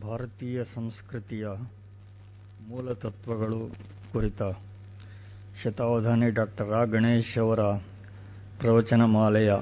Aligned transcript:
ಭಾರತೀಯ 0.00 0.64
ಸಂಸ್ಕೃತಿಯ 0.74 1.46
ಮೂಲತತ್ವಗಳು 2.68 3.74
ಕುರಿತ 4.12 4.42
ಶತಾವಧಾನಿ 5.64 6.30
ಡಾಕ್ಟರ್ 6.30 6.70
ರಾ. 6.70 6.84
ಗಣೇಶ್ 6.84 7.38
ಅವರ 7.38 7.60
ಪ್ರವಚನ 8.60 9.04
ಮಾಲೆಯ 9.04 9.52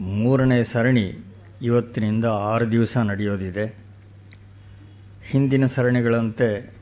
ಮೂರನೇ 0.00 0.64
ಸರಣಿ 0.64 1.24
ಇವತ್ತಿನಿಂದ 1.62 2.24
ಆರು 2.24 2.72
ದಿವಸ 2.72 2.96
ನಡೆಯೋದಿದೆ. 2.96 3.66
ಹಿಂದಿನ 5.30 5.66
ಸರಣಿಗಳಂತೆ 5.66 6.74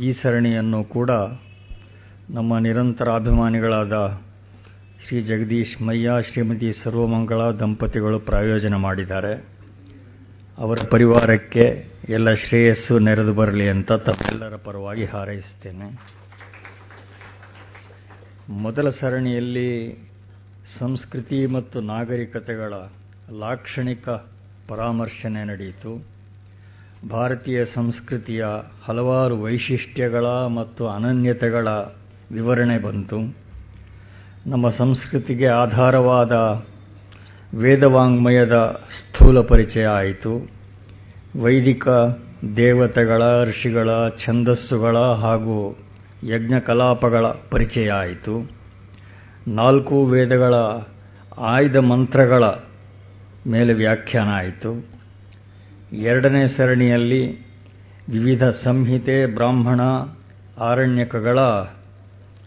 ಈ 0.00 0.12
ಸರಣಿಯನ್ನು 0.12 0.84
ಕೂಡ 0.84 1.10
ನಮ್ಮ 2.30 2.58
ನಿರಂತರ 2.58 3.08
ಅಭಿಮಾನಿಗಳಾದ 3.14 4.20
ಶ್ರೀ 5.08 5.20
ಜಗದೀಶ್ 5.20 5.82
ಮಯ್ಯ 5.82 6.10
ಶ್ರೀಮತಿ 6.32 6.72
ಸರ್ವಮಂಗಳ 6.84 7.50
ದಂಪತಿಗಳು 7.50 8.20
ಪ್ರಾಯೋಜನ 8.20 8.74
ಮಾಡಿದ್ದಾರೆ. 8.74 9.48
ಅವರ 10.58 10.78
ಪರಿವಾರಕ್ಕೆ 10.90 11.91
ಎಲ್ಲ 12.08 12.34
ಶ್ರೇಯಸ್ಸು 12.34 12.98
ನೆರೆದು 12.98 13.34
ಬರಲಿ 13.34 13.68
ಅಂತ 13.68 13.92
ತಮ್ಮೆಲ್ಲರ 13.92 14.56
ಪರವಾಗಿ 14.56 15.04
ಹಾರೈಸುತ್ತೇನೆ 15.04 16.00
ಮೊದಲ 18.48 18.90
ಸರಣಿಯಲ್ಲಿ 18.90 19.98
ಸಂಸ್ಕೃತಿ 20.78 21.46
ಮತ್ತು 21.46 21.80
ನಾಗರಿಕತೆಗಳ 21.80 22.72
ಲಾಕ್ಷಣಿಕ 23.38 24.08
ಪರಾಮರ್ಶನೆ 24.68 25.44
ನಡೆಯಿತು. 25.44 26.04
ಭಾರತೀಯ 27.10 27.64
ಸಂಸ್ಕೃತಿಯ 27.64 28.44
ಹಲವಾರು 28.84 29.42
ವೈಶಿಷ್ಟ್ಯಗಳ 29.42 30.26
ಮತ್ತು 30.26 30.88
ಅನನ್ಯತೆಗಳ 30.88 31.68
ವಿವರಣೆ 32.32 32.78
ಬಂತು. 32.78 33.18
ನಮ್ಮ 34.46 34.70
ಸಂಸ್ಕೃತಿಗೆ 34.70 35.46
ಆಧಾರವಾದ 35.46 36.32
ವೇದವಾಂಗ್ಮಯದ 37.56 38.80
ಸ್ಥೂಲ 38.98 39.40
ಪರಿಚಯ 39.40 39.86
ಆಯಿತು. 39.86 40.61
ವೈದಿಕ 41.40 41.88
ದೇವತೆಗಳ, 42.56 43.44
ಋಷಿಗಳ, 43.44 43.88
ಛಂದಸ್ಸುಗಳ 44.08 44.96
ಹಾಗೂ 44.98 45.78
ಯಜ್ಞಕಲಾಪಗಳ 46.24 47.26
ಪರಿಚಯ 47.26 47.90
ಆಯಿತು 47.90 48.50
ನಾಲ್ಕು 49.48 50.04
ವೇದಗಳ 50.04 50.54
ಆಯ್ದ 51.38 51.76
ಮಂತ್ರಗಳ 51.76 52.44
ಮೇಲೆ 53.46 53.72
ವ್ಯಾಖ್ಯಾನ 53.72 54.28
ಆಯಿತು. 54.28 54.86
ಎರಡನೇ 55.92 56.48
ಸರಣಿಯಲ್ಲಿ 56.48 57.40
ವಿವಿಧ 58.08 58.44
ಸಂಹಿತೆ, 58.44 59.26
ಬ್ರಾಹ್ಮಣ, 59.26 59.80
ಆರಣ್ಯಕಗಳ 60.58 61.38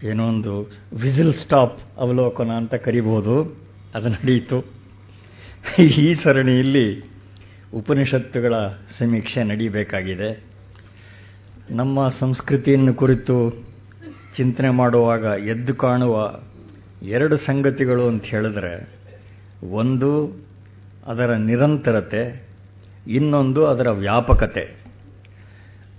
ಏನೊಂದು 0.03 0.71
ವಿಸಿಲ್ 0.93 1.33
ಸ್ಟಾಪ್ 1.33 1.79
ಅವಲೋಕನ 1.97 2.49
ಅಂತ 2.49 2.75
ಕರಿಬಹುದು 2.75 3.57
ಅದು 3.95 4.09
ನಡೆಯಿತು 4.09 4.65
ಈ 5.83 6.13
ಸರಣಿಯಲ್ಲಿ 6.13 7.14
ಉಪನಿಷತ್ತುಗಳ 7.75 8.53
ಸಮೀಕ್ಷೆ 8.99 9.43
ನಡೀಬೇಕಾಗಿದೆ. 9.43 10.43
ನಮ್ಮ 11.69 12.09
ಸಂಸ್ಕೃತಿಯನ್ನು 12.19 12.93
ಕುರಿತು 12.93 13.65
ಚಿಂತನೆ 14.37 14.69
ಮಾಡುವಾಗ 14.69 15.21
ಎದ್ದು 15.21 15.75
ಕಾಣುವ 15.75 16.39
ಎರಡು 17.03 17.37
ಸಂಗತಿಗಳು 17.37 18.07
ಅಂತ 18.07 18.23
ಹೇಳಿದ್ರೆ, 18.23 18.89
ಒಂದು 19.71 20.39
ಅದರ 21.07 21.33
ನಿರಂತರತೆ, 21.33 22.47
ಇನ್ನೊಂದು 23.07 23.65
ಅದರ 23.65 23.89
ವ್ಯಾಪಕತೆ. 23.89 24.85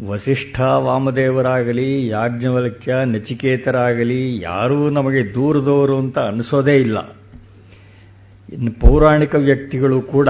ವಸಿಷ್ಠ 0.09 0.61
ವಾಮದೇವರಾಗಲಿ, 0.61 2.09
ಯಾಜ್ಞವಲ್ಕ್ಯ, 2.09 2.95
ನಚಿಕೇತರಾಗಲಿ, 3.05 4.41
ಯಾರೂ 4.41 4.91
ನಮಗೆ 4.91 5.35
ದೂರದವರು 5.35 5.99
ಅಂತ 5.99 6.19
ಅನಿಸೋದೇ 6.19 6.77
ಇಲ್ಲ. 6.77 7.17
ಇನ್ನು 8.53 8.81
ಪೌರಾಣಿಕ 8.81 9.35
ವ್ಯಕ್ತಿಗಳು 9.35 10.01
ಕೂಡ 10.01 10.29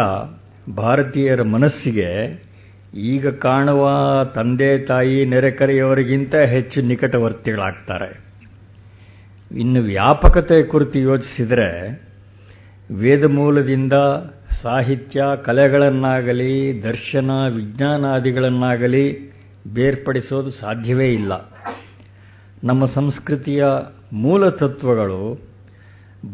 ಭಾರತೀಯರ 0.74 1.42
ಮನಸ್ಸಿಗೆ 1.42 2.40
ಈಗ 2.94 3.28
ಕಾಣುವ 3.28 3.88
ತಂದೆ 4.24 4.78
ತಾಯಿ 4.78 5.24
ನೆರೆಕರೆಯವರಿಗಿಂತ 5.24 6.34
ಹೆಚ್ಚು 6.34 6.80
ನಿಕಟವರ್ತಿಗಳಾಗ್ತಾರೆ. 6.80 8.20
ಇನ್ನು 9.58 9.80
ವ್ಯಾಪಕತೆ 9.80 10.62
ಕುರಿತು 10.62 10.98
ಯೋಚಿಸಿದರೆ 10.98 12.06
ವೇದಮೂಲದಿಂದ 12.94 13.92
ಸಾಹಿತ್ಯ 14.62 15.24
ಕಲೆಗಳನ್ನಾಗಲಿ, 15.44 16.82
ದರ್ಶನ, 16.82 17.30
ವಿಜ್ಞಾನಾದಿಗಳನ್ನಾಗಲಿ 17.30 19.32
ಬೇರ್ಪಡಿಸೋದು 19.74 20.50
ಸಾಧ್ಯವೇ 20.50 21.06
ಇಲ್ಲ. 21.06 21.32
ನಮ್ಮ 22.64 22.84
ಸಂಸ್ಕೃತಿಯ 22.84 23.64
ಮೂಲ 24.12 24.48
ತತ್ವಗಳು 24.48 25.46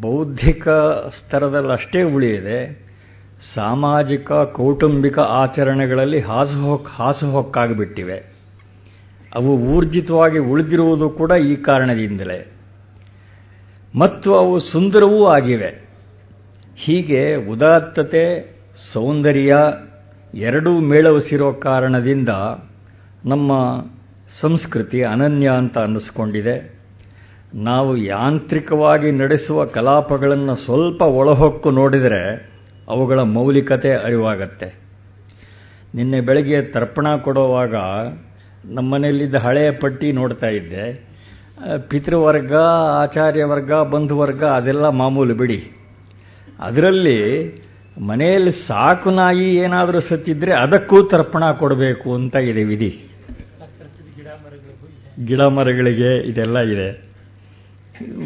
ಬೌದ್ಧಿಕ 0.00 0.68
ಸ್ತರದಲ್ಲಷ್ಟೇ 1.08 2.02
ಉಳಿಯದೆ 2.02 2.81
ಸಾಮಾಜಿಕ, 3.54 4.32
ಕೌಟುಂಬಿಕ 4.32 5.18
ಆಚರಣೆಗಳಲ್ಲಿ 5.18 6.20
ಹಾಸುಹೊಕ್, 6.20 6.86
ಹಾಸುಹೊಕ್ಕಾಗಿಬಿಟ್ಟಿವೆ. 6.88 8.32
ಅವು 9.34 9.58
ಊರ್ಜಿತವಾಗಿ 9.58 10.38
ಉಳಿದಿರುವುದು 10.38 11.10
ಕೂಡ 11.10 11.32
ಈ 11.32 11.56
ಕಾರಣದಿಂದಲೇ. 11.56 12.52
ಮತ್ತು 13.94 14.34
ಅವು 14.34 14.58
ಸುಂದರವೂ 14.58 15.26
ಆಗಿವೆ. 15.26 15.88
ಹೀಗೆ 16.76 17.34
ಉದಾತ್ತತೆ, 17.34 18.56
ಸೌಂದರ್ಯ 18.92 19.50
ಎರಡೂ 20.34 20.78
ಮೇಳವಸಿರೋ 20.78 21.52
ಕಾರಣದಿಂದ 21.52 22.28
ನಮ್ಮ 23.24 23.52
ಸಂಸ್ಕೃತಿ 24.40 25.02
ಅನನ್ಯ 25.02 25.48
ಅಂತ 25.48 25.78
ಅನ್ನಿಸ್ಕೊಂಡಿದೆ. 25.78 26.78
ನಾವು 27.54 27.96
ಯಾಂತ್ರಿಕವಾಗಿ 27.96 29.10
ನಡೆಸುವ 29.10 29.64
ಕಲಾಪಗಳನ್ನು 29.64 30.56
ಸ್ವಲ್ಪ 30.56 31.02
ಒಳಹೊಕ್ಕು 31.02 31.70
ನೋಡಿದರೆ 31.70 32.51
ಅವುಗಳ 32.88 33.20
ಮೌಲಿಕತೆ 33.20 33.94
ಅರಿವಾಗತ್ತೆ. 33.94 34.82
ನಿನ್ನೆ 35.94 36.20
ಬೆಳಗ್ಗೆ 36.20 36.62
ತರ್ಪಣ 36.62 37.16
ಕೊಡುವಾಗ 37.16 37.74
ನಮ್ಮನೆಯಲ್ಲಿದ್ದ 38.64 39.34
ಹಳೆಯ 39.34 39.70
ಪಟ್ಟಿ 39.70 40.12
ನೋಡ್ತಾ 40.12 40.46
ಇದ್ದೆ. 40.46 41.12
ಪಿತೃವರ್ಗ 41.88 42.54
ಆಚಾರ್ಯ 43.02 43.44
ವರ್ಗ 43.44 43.72
ಬಂಧುವರ್ಗ, 43.72 44.42
ಅದೆಲ್ಲ 44.44 44.88
ಮಾಮೂಲು 44.88 45.34
ಬಿಡಿ. 45.34 45.70
ಅದರಲ್ಲಿ 46.60 47.18
ಮನೆಯಲ್ಲಿ 48.00 48.52
ಸಾಕು 48.52 49.10
ನಾಯಿ 49.10 49.56
ಏನಾದರೂ 49.56 50.00
ಸತ್ತಿದ್ರೆ 50.00 50.52
ಅದಕ್ಕೂ 50.52 51.02
ತರ್ಪಣ 51.02 51.50
ಕೊಡಬೇಕು 51.52 52.14
ಅಂತ 52.14 52.34
ಇದೆ 52.34 52.64
ವಿಧಿ. 52.64 53.08
ಗಿಡ 55.24 55.40
ಮರಗಳಿಗೆ 55.40 56.30
ಇದೆಲ್ಲ 56.30 56.58
ಇದೆ. 56.58 56.88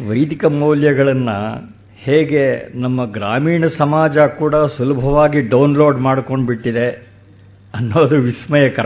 ವೈದಿಕ 0.09 0.45
ಮೌಲ್ಯಗಳನ್ನು 0.45 1.37
ಹೇಗೆ 2.09 2.77
ನಮ್ಮ 2.79 3.11
ಗ್ರಾಮೀಣ 3.11 3.65
ಸಮಾಜ 3.77 4.17
ಕೂಡ 4.17 4.55
ಸುಲಭವಾಗಿ 4.55 5.41
ಡೌನ್ಲೋಡ್ 5.41 5.97
ಮಾಡ್ಕೊಂಡು 5.97 6.45
ಬಿಟ್ಟಿದೆ 6.45 6.89
ಅನ್ನೋದು 7.73 8.15
ವಿಸ್ಮಯಕರ. 8.15 8.85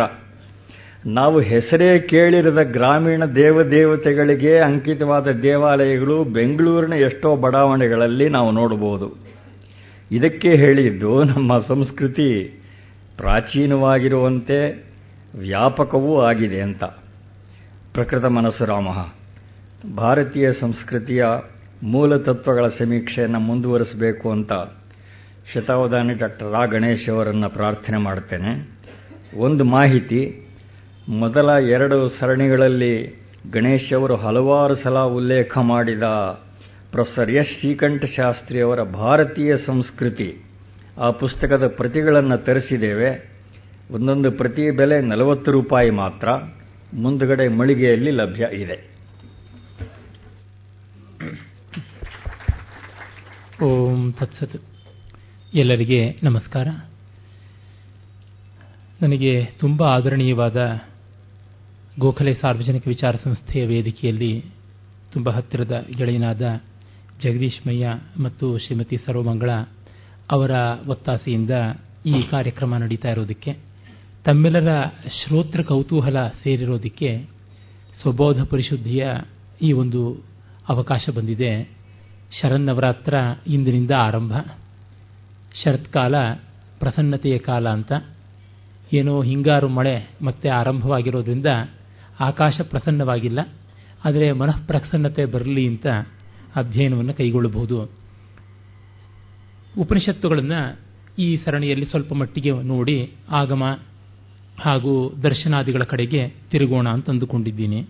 ನಾವು 1.05 1.39
ಹೆಸರೇ 1.39 1.99
ಕೇಳಿರದ 1.99 2.61
ಗ್ರಾಮೀಣ 2.61 3.25
ದೇವದೇವತೆಗಳಿಗೆ 3.25 4.59
ಅಂಕಿತವಾದ 4.59 5.31
ದೇವಾಲಯಗಳು 5.31 6.23
ಬೆಂಗಳೂರಿನ 6.23 6.93
ಎಷ್ಟೋ 6.93 7.35
ಬಡಾವಣೆಗಳಲ್ಲಿ 7.35 8.29
ನಾವು 8.29 8.51
ನೋಡಬಹುದು. 8.51 9.17
ಇದಕ್ಕೆ 10.11 10.53
ಹೇಳಿದ್ದು 10.53 11.23
ನಮ್ಮ 11.23 11.59
ಸಂಸ್ಕೃತಿ 11.59 12.61
ಪ್ರಾಚೀನವಾಗಿರುವಂತೆ 13.17 14.85
ವ್ಯಾಪಕವೂ 15.35 16.21
ಆಗಿದೆ 16.21 16.61
ಅಂತ. 16.61 16.83
ಪ್ರಕೃತ 17.93 18.25
ಮನಸ್ಸು 18.25 18.65
ರಾಮ. 18.65 18.87
ಭಾರತೀಯ 19.95 20.53
ಸಂಸ್ಕೃತಿಯ 20.53 21.25
ಮೂಲ 21.83 22.17
ತತ್ವಗಳ 22.17 22.67
ಸಮೀಕ್ಷೆಯನ್ನು 22.67 23.39
ಮುಂದುವರಿಸಬೇಕು 23.39 24.31
ಅಂತ 24.31 24.51
ಶತಾವಧಾನಿ 25.53 26.13
ಡಾಕ್ಟರ್ 26.13 26.51
ರಾ 26.51 26.65
ಗಣೇಶ್ 26.65 27.09
ಅವರನ್ನು 27.09 27.49
ಪ್ರಾರ್ಥನೆ 27.49 27.97
ಮಾಡ್ತೇನೆ. 27.97 28.69
ಒಂದು 29.37 29.63
ಮಾಹಿತಿ, 29.63 30.47
ಮೊದಲ 31.09 31.49
ಎರಡು 31.49 32.09
ಸರಣಿಗಳಲ್ಲಿ 32.09 33.21
ಗಣೇಶ್ 33.51 33.93
ಅವರು 33.93 34.15
ಹಲವಾರು 34.15 34.75
ಸಲ 34.75 34.99
ಉಲ್ಲೇಖ 34.99 35.57
ಮಾಡಿದ 35.57 36.03
ಪ್ರೊಫೆಸರ್ 36.91 37.31
ಎಸ್ 37.31 37.59
ಶ್ರೀಕಂಠ 37.59 38.05
ಶಾಸ್ತ್ರಿ 38.05 38.61
ಅವರ 38.61 38.83
ಭಾರತೀಯ 38.83 39.57
ಸಂಸ್ಕೃತಿ, 39.57 40.43
ಆ 40.97 41.11
ಪುಸ್ತಕದ 41.11 41.67
ಪ್ರತಿಗಳನ್ನು 41.67 42.37
ತರಿಸಿದ್ದೇವೆ. 42.37 43.31
ಒಂದೊಂದು 43.91 44.31
ಪ್ರತಿ 44.31 44.71
ಬೆಲೆ 44.71 45.01
ನಲವತ್ತು 45.01 45.51
ರೂಪಾಯಿ 45.51 45.89
ಮಾತ್ರ, 45.89 46.29
ಮುಂದುಗಡೆ 46.93 47.47
ಮಳಿಗೆಯಲ್ಲಿ 47.47 48.11
ಲಭ್ಯ 48.11 48.47
ಇದೆ. 48.53 48.90
ಓಂ 53.63 54.13
ತತ್ಸತ್. 54.13 54.63
ಎಲ್ಲರಿಗೆ 55.53 56.19
ನಮಸ್ಕಾರ. 56.23 56.67
ನನಗೆ 59.01 59.45
ತುಂಬ 59.45 59.83
ಆದರಣೀಯವಾದ 59.83 60.79
ಗೋಖಲೆ 61.99 62.33
ಸಾರ್ವಜನಿಕ 62.33 62.87
ವಿಚಾರ 62.87 63.15
ಸಂಸ್ಥೆಯ 63.23 63.65
ವೇದಿಕೆಯಲ್ಲಿ 63.65 64.45
ತುಂಬ 65.13 65.29
ಹತ್ತಿರದ 65.29 65.85
ಗೆಳೆಯನಾದ 65.97 66.61
ಜಗದೀಶ್ 67.23 67.67
ಮಯ್ಯ 67.67 67.89
ಮತ್ತು 68.23 68.57
ಶ್ರೀಮತಿ 68.57 68.97
ಸರ್ವಮಂಗಳ 69.05 69.49
ಅವರ 70.31 70.51
ಒತ್ತಾಸೆಯಿಂದ 70.87 71.51
ಈ 72.05 72.23
ಕಾರ್ಯಕ್ರಮ 72.23 72.77
ನಡೀತಾ 72.77 73.09
ಇರೋದಕ್ಕೆ, 73.09 73.57
ತಮ್ಮೆಲ್ಲರ 74.25 74.85
ಶ್ರೋತೃ 74.87 75.61
ಕೌತೂಹಲ 75.61 76.27
ಸೇರಿರೋದಕ್ಕೆ 76.27 77.29
ಸ್ವಬೋಧ 78.01 78.43
ಪರಿಶುದ್ಧಿಯ 78.43 79.07
ಈ 79.61 79.71
ಒಂದು 79.71 80.23
ಅವಕಾಶ 80.69 81.09
ಬಂದಿದೆ. 81.09 81.80
ಶರನ್ನವರಾತ್ರ 82.39 83.15
ಇಂದಿನಿಂದ 83.47 83.91
ಆರಂಭ. 83.91 84.37
ಶರತ್ಕಾಲ 85.63 86.15
ಪ್ರಸನ್ನತೆಯ 86.79 87.37
ಕಾಲ 87.37 87.69
ಅಂತ. 87.69 87.91
ಏನೋ 88.93 89.23
ಹಿಂಗಾರು 89.23 89.67
ಮಳೆ 89.67 90.09
ಮತ್ತೆ 90.21 90.49
ಆರಂಭವಾಗಿರೋದ್ರಿಂದ 90.49 91.45
ಆಕಾಶ 92.19 92.61
ಪ್ರಸನ್ನವಾಗಿಲ್ಲ. 92.61 93.39
ಆದರೆ 94.05 94.31
ಮನಃಪ್ರಸನ್ನತೆ 94.31 95.25
ಬರಲಿ 95.25 95.67
ಅಂತ 95.67 95.87
ಅಧ್ಯಯನವನ್ನು 96.55 97.13
ಕೈಗೊಳ್ಳಬಹುದು. 97.13 97.91
ಉಪನಿಷತ್ತುಗಳನ್ನು 99.77 100.79
ಈ 101.19 101.37
ಸರಣಿಯಲ್ಲಿ 101.37 101.85
ಸ್ವಲ್ಪ 101.85 102.13
ಮಟ್ಟಿಗೆ 102.13 102.51
ನೋಡಿ 102.51 103.13
ಆಗಮ 103.29 103.79
ಹಾಗೂ 104.59 105.13
ದರ್ಶನಾದಿಗಳ 105.23 105.83
ಕಡೆಗೆ 105.83 106.33
ತಿರುಗೋಣ 106.51 106.89
ಅಂತ 106.89 107.09
ಅಂದುಕೊಂಡಿದ್ದೀನಿ. 107.09 107.87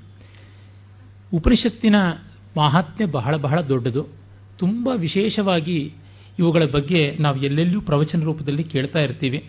ಉಪನಿಷತ್ತಿನ 1.34 1.96
ಮಾಹಾತ್ಮ್ಯ 2.58 3.06
ಬಹಳ 3.06 3.36
ಬಹಳ 3.38 3.62
ದೊಡ್ಡದು. 3.62 4.21
ತುಂಬ 4.62 4.90
ವಿಶೇಷವಾಗಿ 4.98 5.80
ಇವುಗಳ 6.40 6.64
ಬಗ್ಗೆ 6.72 7.02
ನಾವು 7.20 7.38
ಎಲ್ಲೆಲ್ಲೂ 7.44 7.80
ಪ್ರವಚನ 7.82 8.22
ರೂಪದಲ್ಲಿ 8.24 8.64
ಕೇಳ್ತಾ 8.64 9.00
ಇರ್ತೀವಿ. 9.00 9.40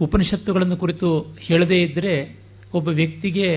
ಉಪನಿಷತ್ತುಗಳನ್ನು 0.00 0.76
ಕುರಿತು 0.76 1.08
ಹೇಳದೇ 1.40 1.78
ಇದ್ದರೆ 1.82 2.14
ಒಬ್ಬ 2.74 2.88
ವ್ಯಕ್ತಿಗೆ 2.88 3.48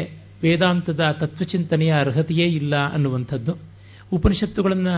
ವೇದಾಂತದ 0.43 1.03
ತತ್ವಚಿಂತನೆಯ 1.19 1.91
ಅರ್ಹತೆಯೇ 1.99 2.45
ಇಲ್ಲ 2.45 2.75
ಅನ್ನುವಂಥದ್ದು. 2.93 3.53
ಉಪನಿಷತ್ತುಗಳನ್ನು 4.13 4.95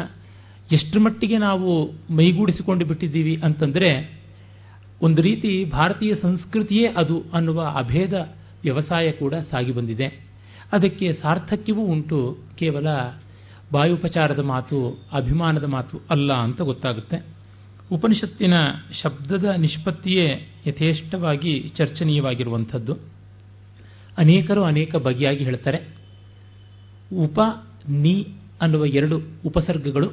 ಎಷ್ಟು 0.71 0.99
ಮಟ್ಟಿಗೆ 0.99 1.37
ನಾವು 1.37 1.69
ಮೈಗೂಡಿಸಿಕೊಂಡು 2.15 2.85
ಬಿಟ್ಟಿದ್ದೀವಿ 2.85 3.35
ಅಂತಂದರೆ 3.43 3.89
ಒಂದು 5.01 5.21
ರೀತಿ 5.21 5.51
ಭಾರತೀಯ 5.65 6.15
ಸಂಸ್ಕೃತಿಯೇ 6.21 6.87
ಅದು 6.87 7.23
ಅನ್ನುವ 7.33 7.59
ಅಭೇದ 7.77 8.13
ವ್ಯವಸಾಯ 8.63 9.11
ಕೂಡ 9.11 9.33
ಸಾಗಿ 9.51 9.71
ಬಂದಿದೆ. 9.71 10.07
ಅದಕ್ಕೆ 10.73 11.07
ಸಾರ್ಥಕ್ಯವೂ 11.21 11.81
ಉಂಟು 11.81 12.19
ಕೇವಲ 12.59 12.87
ವಾಯುಪಚಾರದ 13.73 14.39
ಮಾತು, 14.39 15.03
ಅಭಿಮಾನದ 15.13 15.63
ಮಾತು 15.63 16.01
ಅಲ್ಲ 16.09 16.33
ಅಂತ 16.33 16.61
ಗೊತ್ತಾಗುತ್ತೆ. 16.61 17.25
ಉಪನಿಷತ್ತಿನ 17.91 18.53
ಶಬ್ದದ 19.03 19.43
ನಿಷ್ಪತ್ತಿಯೇ 19.43 20.53
ಯಥೇಷ್ಟವಾಗಿ 20.67 21.71
ಚರ್ಚನೀಯವಾಗಿರುವಂಥದ್ದು. 21.77 22.97
ಅನೇಕರು 24.17 24.63
ಅನೇಕ 24.63 24.95
ಬಗೆಯಾಗಿ 24.95 25.43
ಹೇಳ್ತಾರೆ. 25.43 25.97
ಉಪ, 27.15 27.39
ನಿ 27.89 28.27
ಅನ್ನುವ 28.61 28.85
ಎರಡು 28.85 29.21
ಉಪಸರ್ಗಗಳು 29.45 30.11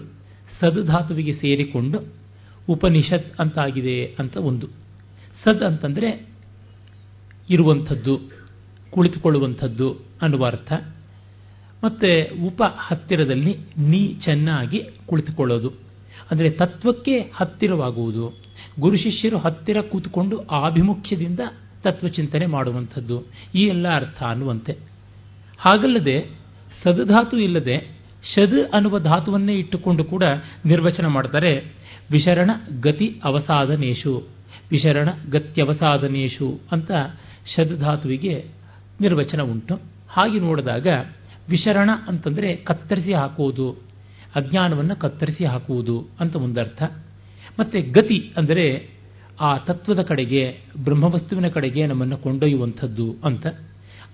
ಸದ್ 0.61 0.87
ಧಾತುವಿಗೆ 0.87 1.32
ಸೇರಿಕೊಂಡು 1.32 2.14
ಉಪನಿಷತ್ 2.69 3.40
ಅಂತಾಗಿದೆ 3.40 4.16
ಅಂತ 4.19 4.37
ಒಂದು. 4.37 4.66
ಸದ್ 5.44 5.62
ಅಂತಂದರೆ 5.62 6.28
ಇರುವಂಥದ್ದು, 7.50 8.20
ಕುಳಿತುಕೊಳ್ಳುವಂಥದ್ದು 8.90 9.96
ಅನ್ನುವ 10.22 10.46
ಅರ್ಥ. 10.46 10.72
ಮತ್ತೆ 11.84 12.30
ಉಪ 12.46 12.62
ಹತ್ತಿರದಲ್ಲಿ 12.76 13.56
ನೀ 13.78 14.14
ಚೆನ್ನಾಗಿ 14.14 14.82
ಕುಳಿತುಕೊಳ್ಳೋದು. 15.06 15.72
ಅಂದರೆ 16.30 16.50
ತತ್ವಕ್ಕೆ 16.50 17.20
ಹತ್ತಿರವಾಗುವುದು. 17.34 18.36
ಗುರು 18.80 18.96
ಶಿಷ್ಯರು 18.96 19.38
ಹತ್ತಿರ 19.38 19.80
ಕೂತ್ಕೊಂಡು 19.80 20.46
ಆಭಿಮುಖ್ಯದಿಂದ 20.46 21.40
ತತ್ವಚಿಂತನೆ 21.82 22.46
ಮಾಡುವಂಥದ್ದು. 22.46 23.25
ಈ 23.54 23.62
ಎಲ್ಲ 23.62 23.96
ಅರ್ಥ 23.96 24.22
ಅನ್ನುವಂತೆ. 24.22 24.76
ಹಾಗಲ್ಲದೆ 25.58 26.38
ಸದಧಾತು 26.84 27.38
ಇಲ್ಲದೆ 27.38 27.98
ಶದ್ 28.34 28.75
ಅನ್ನುವ 28.75 28.98
ಧಾತುವನ್ನೇ 28.98 29.54
ಇಟ್ಟುಕೊಂಡು 29.54 30.04
ಕೂಡ 30.04 30.25
ನಿರ್ವಚನ 30.64 31.06
ಮಾಡ್ತಾರೆ 31.06 31.72
ವಿಶರಣ 32.10 32.50
ಗತಿ 32.80 33.20
ಅವಸಾದನೇಶು. 33.25 34.28
ವಿಶರಣ 34.70 35.08
ಗತ್ಯವಸಾದನೇಶು 35.30 36.60
ಅಂತ 36.72 36.90
ಶದ್ 37.56 37.78
ಧಾತುವಿಗೆ 37.78 38.44
ನಿರ್ವಚನ 39.00 39.42
ಉಂಟು. 39.42 39.80
ಹಾಗೆ 40.08 40.40
ನೋಡಿದಾಗ 40.40 40.86
ವಿಶರಣ 41.49 41.91
ಅಂತಂದರೆ 42.09 42.56
ಕತ್ತರಿಸಿ 42.56 43.12
ಹಾಕುವುದು, 43.12 43.77
ಅಜ್ಞಾನವನ್ನು 44.35 44.97
ಕತ್ತರಿಸಿ 44.97 45.45
ಹಾಕುವುದು 45.45 46.06
ಅಂತ 46.21 46.37
ಒಂದರ್ಥ. 46.37 46.83
ಮತ್ತೆ 47.59 47.83
ಗತಿ 47.83 48.33
ಅಂದರೆ 48.37 48.91
ಆ 49.41 49.56
ತತ್ವದ 49.59 50.03
ಕಡೆಗೆ, 50.03 50.61
ಬ್ರಹ್ಮವಸ್ತುವಿನ 50.85 51.49
ಕಡೆಗೆ 51.49 51.87
ನಮ್ಮನ್ನು 51.87 52.17
ಕೊಂಡೊಯ್ಯುವಂಥದ್ದು 52.17 53.17
ಅಂತ. 53.25 53.47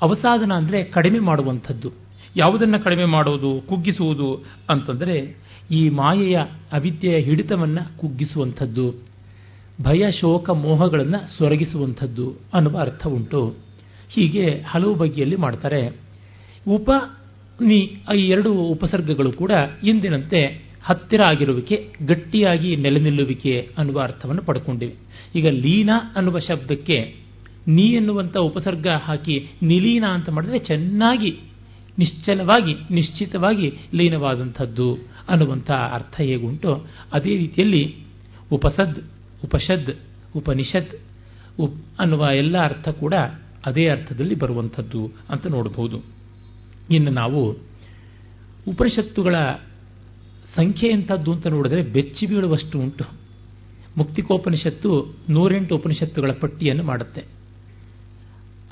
ಅವಸಾದನ 0.03 0.53
ಅಂದರೆ 0.53 0.85
ಕಡಿಮೆ 0.85 1.19
ಮಾಡುವಂಥದ್ದು. 1.19 1.93
ಯಾವುದನ್ನು 2.37 2.85
ಕಡಿಮೆ 2.85 3.05
ಮಾಡುವುದು? 3.05 3.63
ಕುಗ್ಗಿಸುವುದು 3.69 4.45
ಅಂತಂದರೆ 4.71 5.37
ಈ 5.71 5.89
ಮಾಯೆಯ 5.89 6.39
ಅವಿದ್ಯೆಯ 6.73 7.19
ಹಿಡಿತವನ್ನು 7.19 7.99
ಕುಗ್ಗಿಸುವಂಥದ್ದು, 7.99 8.95
ಭಯ, 9.83 10.13
ಶೋಕ, 10.13 10.51
ಮೋಹಗಳನ್ನು 10.51 11.39
ಸೊರಗಿಸುವಂಥದ್ದು 11.39 12.35
ಅನ್ನುವ 12.55 12.79
ಅರ್ಥ 12.79 13.07
ಉಂಟು. 13.07 13.55
ಹೀಗೆ 14.09 14.61
ಹಲವು 14.61 14.95
ಬಗೆಯಲ್ಲಿ 14.95 15.37
ಮಾಡ್ತಾರೆ. 15.37 15.83
ಉಪ 16.69 16.91
ನಿ, 17.63 17.97
ಈ 18.17 18.29
ಎರಡು 18.29 18.53
ಉಪಸರ್ಗಗಳು 18.53 19.33
ಕೂಡ 19.33 19.51
ಇಂದಿನಂತೆ 19.85 20.65
ಹತ್ತಿರ 20.83 21.23
ಆಗಿರುವಿಕೆ, 21.23 21.89
ಗಟ್ಟಿಯಾಗಿ 22.07 22.77
ನೆಲೆ 22.77 23.01
ನಿಲ್ಲುವಿಕೆ 23.01 23.69
ಅನ್ನುವ 23.79 24.01
ಅರ್ಥವನ್ನು 24.01 24.43
ಪಡ್ಕೊಂಡಿವೆ. 24.43 24.95
ಈಗ 25.35 25.49
ಲೀನ 25.49 25.91
ಅನ್ನುವ 26.17 26.39
ಶಬ್ದಕ್ಕೆ 26.39 27.15
ನೀ 27.69 27.83
ಎನ್ನುವಂಥ 27.83 28.37
ಉಪಸರ್ಗ 28.37 28.87
ಹಾಕಿ 28.89 29.49
ನಿಲೀನ 29.63 30.05
ಅಂತ 30.05 30.29
ಮಾಡಿದ್ರೆ 30.29 30.59
ಚೆನ್ನಾಗಿ, 30.59 31.37
ನಿಶ್ಚಲವಾಗಿ, 31.99 32.77
ನಿಶ್ಚಿತವಾಗಿ 32.91 33.73
ಲೀನವಾದಂಥದ್ದು 33.95 34.99
ಅನ್ನುವಂಥ 35.29 35.71
ಅರ್ಥ 35.71 36.21
ಹೇಗುಂಟು. 36.21 36.87
ಅದೇ 37.13 37.37
ರೀತಿಯಲ್ಲಿ 37.37 37.97
ಉಪಸದ್ 38.53 38.99
ಉಪಷದ್ 39.45 39.91
ಉಪನಿಷದ್ 40.37 41.01
ಉಪ್ 41.61 41.85
ಅನ್ನುವ 41.99 42.29
ಎಲ್ಲ 42.35 42.65
ಅರ್ಥ 42.65 42.89
ಕೂಡ 42.89 43.15
ಅದೇ 43.67 43.87
ಅರ್ಥದಲ್ಲಿ 43.87 44.35
ಬರುವಂಥದ್ದು 44.35 45.11
ಅಂತ 45.31 45.47
ನೋಡಬಹುದು 45.47 46.14
ಇನ್ನು 46.91 47.11
ನಾವು 47.11 47.57
ಉಪನಿಷತ್ತುಗಳ 48.69 49.35
ಸಂಖ್ಯೆ 50.55 50.91
ಎಂಥದ್ದು 50.91 51.33
ಅಂತ 51.33 51.47
ನೋಡಿದ್ರೆ 51.47 51.83
ಬೆಚ್ಚಿ 51.83 52.27
ಬೀಳುವಷ್ಟು 52.27 52.81
ಉಂಟು. 52.81 53.05
ಮುಕ್ತಿಕೋಪನಿಷತ್ತು 53.97 55.17
ನೂರೆಂಟು 55.29 55.77
ಉಪನಿಷತ್ತುಗಳ 55.77 56.33
ಪಟ್ಟಿಯನ್ನು 56.33 56.83
ಮಾಡುತ್ತೆ. 56.83 57.25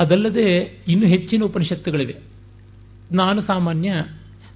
ಅದಲ್ಲದೆ 0.01 0.79
ಇನ್ನು 0.89 1.07
ಹೆಚ್ಚಿನ 1.07 1.43
ಉಪನಿಷತ್ತುಗಳಿವೆ. 1.43 2.17
ನಾನು 3.13 3.43
ಸಾಮಾನ್ಯ 3.43 4.05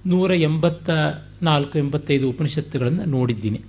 ನೂರ 0.05 0.33
ಎಂಬತ್ತ 0.33 0.89
ನಾಲ್ಕು 1.41 1.79
ಎಂಬತ್ತೈದು 1.79 2.29
ಉಪನಿಷತ್ತುಗಳನ್ನು 2.29 3.05
ನೋಡಿದ್ದೀನಿ. 3.05 3.61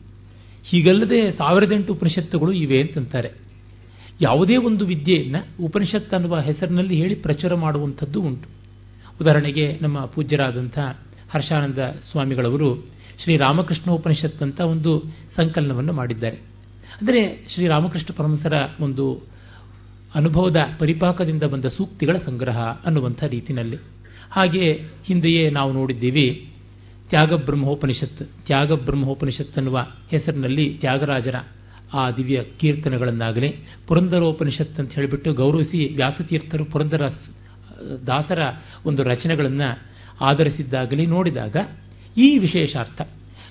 ಹೀಗಲ್ಲದೆ 0.64 1.32
ಸಾವಿರದೆಂಟು 1.32 1.92
ಉಪನಿಷತ್ತುಗಳು 1.92 2.52
ಇವೆ 2.52 2.80
ಅಂತಂತಾರೆ. 2.82 3.30
ಯಾವುದೇ 4.20 4.56
ಒಂದು 4.56 4.86
ವಿದ್ಯೆಯನ್ನು 4.86 5.64
ಉಪನಿಷತ್ತು 5.64 6.16
ಅನ್ನುವ 6.16 6.38
ಹೆಸರಿನಲ್ಲಿ 6.38 6.96
ಹೇಳಿ 6.96 7.14
ಪ್ರಚಾರ 7.14 7.54
ಮಾಡುವಂಥದ್ದು 7.54 8.22
ಉಂಟು. 8.22 8.57
ಉದಾಹರಣೆಗೆ 9.20 9.78
ನಮ್ಮ 9.82 9.98
ಪೂಜ್ಯರಾದಂಥ 10.04 10.78
ಹರ್ಷಾನಂದ 11.30 11.78
ಸ್ವಾಮಿಗಳವರು 12.10 12.68
ಶ್ರೀರಾಮಕೃಷ್ಣ 13.22 13.90
ಉಪನಿಷತ್ 13.90 14.42
ಅಂತ 14.42 14.60
ಒಂದು 14.60 14.92
ಸಂಕಲನವನ್ನು 15.36 15.92
ಮಾಡಿದ್ದಾರೆ. 15.92 16.36
ಅಂದರೆ 17.00 17.20
ಶ್ರೀರಾಮಕೃಷ್ಣ 17.54 18.10
ಪರಮಸರ 18.16 18.54
ಒಂದು 18.80 19.04
ಅನುಭವದ 20.14 20.60
ಪರಿಪಾಕದಿಂದ 20.78 21.42
ಬಂದ 21.42 21.64
ಸೂಕ್ತಿಗಳ 21.64 22.16
ಸಂಗ್ರಹ 22.26 22.58
ಅನ್ನುವಂಥ 22.86 23.22
ರೀತಿಯಲ್ಲಿ 23.24 23.78
ಹಾಗೆ 24.30 24.64
ಹಿಂದೆಯೇ 25.06 25.50
ನಾವು 25.50 25.72
ನೋಡಿದ್ದೀವಿ, 25.72 26.26
ತ್ಯಾಗ 27.08 27.32
ಬ್ರಹ್ಮೋಪನಿಷತ್ 27.32 28.22
ತ್ಯಾಗ 28.46 28.72
ಬ್ರಹ್ಮೋಪನಿಷತ್ 28.72 29.58
ಅನ್ನುವ 29.58 29.78
ಹೆಸರಿನಲ್ಲಿ 30.10 30.66
ತ್ಯಾಗರಾಜರ 30.80 31.36
ಆ 31.94 32.10
ದಿವ್ಯ 32.10 32.38
ಕೀರ್ತನೆಗಳನ್ನಾಗಲಿ 32.60 33.50
ಪುರಂದರೋಪನಿಷತ್ 33.86 34.80
ಅಂತ 34.80 34.92
ಹೇಳಿಬಿಟ್ಟು 34.92 35.32
ಗೌರವಿಸಿ 35.32 35.80
ವ್ಯಾಸತೀರ್ಥರು 35.94 36.64
ಪುರಂದರ 36.64 37.04
ದಾಸರ 38.06 38.38
ಒಂದು 38.86 39.02
ರಚನೆಗಳನ್ನು 39.02 39.78
ಆಧರಿಸಿದ್ದಾಗಲಿ 40.20 41.06
ನೋಡಿದಾಗ 41.06 41.56
ಈ 42.16 42.38
ವಿಶೇಷಾರ್ಥ, 42.38 43.02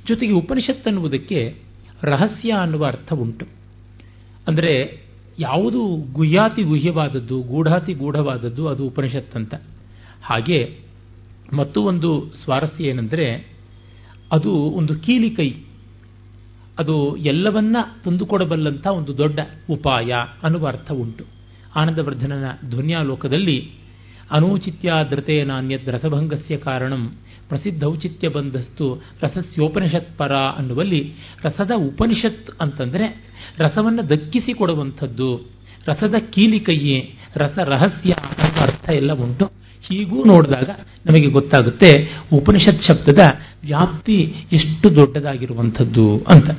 ಜೊತೆಗೆ 0.08 0.32
ಉಪನಿಷತ್ 0.32 0.88
ಅನ್ನುವುದಕ್ಕೆ 0.88 1.56
ರಹಸ್ಯ 2.04 2.52
ಅನ್ನುವ 2.52 2.86
ಅರ್ಥ 2.86 3.14
ಉಂಟು. 3.14 3.46
ಅಂದರೆ 4.48 5.02
ಯಾವುದು 5.40 5.82
ಗುಹ್ಯಾತಿ 6.14 6.64
ಗುಹ್ಯವಾದದ್ದು, 6.64 7.42
ಗೂಢಾತಿ 7.42 7.94
ಗೂಢವಾದದ್ದು 7.94 8.68
ಅದು 8.68 8.88
ಉಪನಿಷತ್ 8.88 9.36
ಅಂತ. 9.36 9.56
ಹಾಗೆ 10.24 10.80
ಮತ್ತು 11.54 11.84
ಒಂದು 11.84 12.32
ಸ್ವಾರಸ್ಯ 12.44 12.84
ಏನೆಂದರೆ 12.84 13.48
ಅದು 14.32 14.52
ಒಂದು 14.52 15.00
ಕೀಲಿ 15.00 15.30
ಕೈ. 15.30 15.54
ಅದು 16.80 17.16
ಎಲ್ಲವನ್ನ 17.16 17.78
ತಂದುಕೊಡಬಲ್ಲಂಥ 18.06 18.88
ಒಂದು 18.88 19.18
ದೊಡ್ಡ 19.18 19.40
ಉಪಾಯ 19.70 20.14
ಅನ್ನುವ 20.44 20.68
ಅರ್ಥ 20.68 20.92
ಉಂಟು. 20.92 21.26
ಆನಂದವರ್ಧನನ 21.76 22.70
ಧ್ವನ್ಯಾಲೋಕದಲ್ಲಿ 22.70 23.72
ಅನೂಚಿತ್ಯಾದ್ರತೆ 24.32 25.44
ನಾಣ್ಯದ್ 25.44 25.90
ರಸಭಂಗಸ್ಯ 25.90 26.58
ಕಾರಣಂ 26.58 27.12
ಪ್ರಸಿದ್ಧ 27.50 27.84
ಔಚಿತ್ಯ 27.84 28.28
ಬಂಧಸ್ತು 28.28 29.04
ರಸಸ್ಯೋಪನಿಷತ್ 29.22 30.18
ಪರ 30.18 30.34
ಅನ್ನುವಲ್ಲಿ 30.34 31.14
ರಸದ 31.44 31.72
ಉಪನಿಷತ್ 31.76 32.50
ಅಂತಂದರೆ 32.62 33.28
ರಸವನ್ನು 33.60 34.10
ದಕ್ಕಿಸಿಕೊಡುವಂಥದ್ದು 34.10 35.58
ರಸದ 35.88 36.16
ಕೀಲಿಕೈಯೇ, 36.34 37.16
ರಸ 37.36 37.58
ರಹಸ್ಯ 37.58 38.12
ಅನ್ನೋ 38.12 38.62
ಅರ್ಥ 38.62 38.90
ಎಲ್ಲ 38.90 39.14
ಉಂಟು. 39.14 39.46
ಹೀಗೂ 39.88 40.24
ನೋಡಿದಾಗ 40.24 40.70
ನಮಗೆ 41.06 41.30
ಗೊತ್ತಾಗುತ್ತೆ 41.30 42.20
ಉಪನಿಷತ್ 42.34 42.84
ಶಬ್ದದ 42.84 43.20
ವ್ಯಾಪ್ತಿ 43.66 44.36
ಎಷ್ಟು 44.52 44.96
ದೊಡ್ಡದಾಗಿರುವಂಥದ್ದು 44.96 46.18
ಅಂತ. 46.18 46.50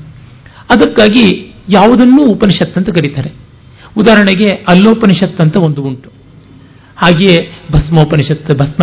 ಅದಕ್ಕಾಗಿ 0.70 1.54
ಯಾವುದನ್ನೂ 1.68 2.26
ಉಪನಿಷತ್ 2.26 2.78
ಅಂತ 2.78 2.88
ಕರೀತಾರೆ. 2.88 3.30
ಉದಾಹರಣೆಗೆ 3.96 4.50
ಅಲ್ಲೋಪನಿಷತ್ 4.50 5.40
ಅಂತ 5.40 5.56
ಒಂದು 5.56 5.82
ಉಂಟು. 5.82 6.17
ಹಾಗೆಯೇ 7.02 7.36
ಭಸ್ಮೋಪನಿಷತ್ 7.72 8.50
ಭಸ್ಮ 8.60 8.82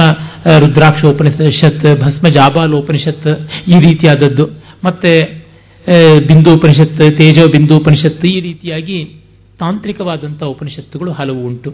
ರುದ್ರಾಕ್ಷೋಪನಿಷತ್, 0.60 1.86
ಭಸ್ಮ 2.01 2.25
ಜಾಬಾಲೋಪನಿಷತ್ 2.36 3.27
ಈ 3.67 3.77
ರೀತಿಯಾದದ್ದು. 3.88 4.45
ಮತ್ತೆ 4.84 5.12
ಬಿಂದು 6.27 6.50
ಉಪನಿಷತ್ 6.55 6.98
ತೇಜೋ 7.19 7.45
ಬಿಂದು 7.48 7.77
ಉಪನಿಷತ್ 7.77 8.25
ಈ 8.25 8.39
ರೀತಿಯಾಗಿ 8.41 8.98
ತಾಂತ್ರಿಕವಾದಂಥ 9.60 10.43
ಉಪನಿಷತ್ತುಗಳು 10.43 11.12
ಹಲವು 11.12 11.41
ಉಂಟು. 11.48 11.72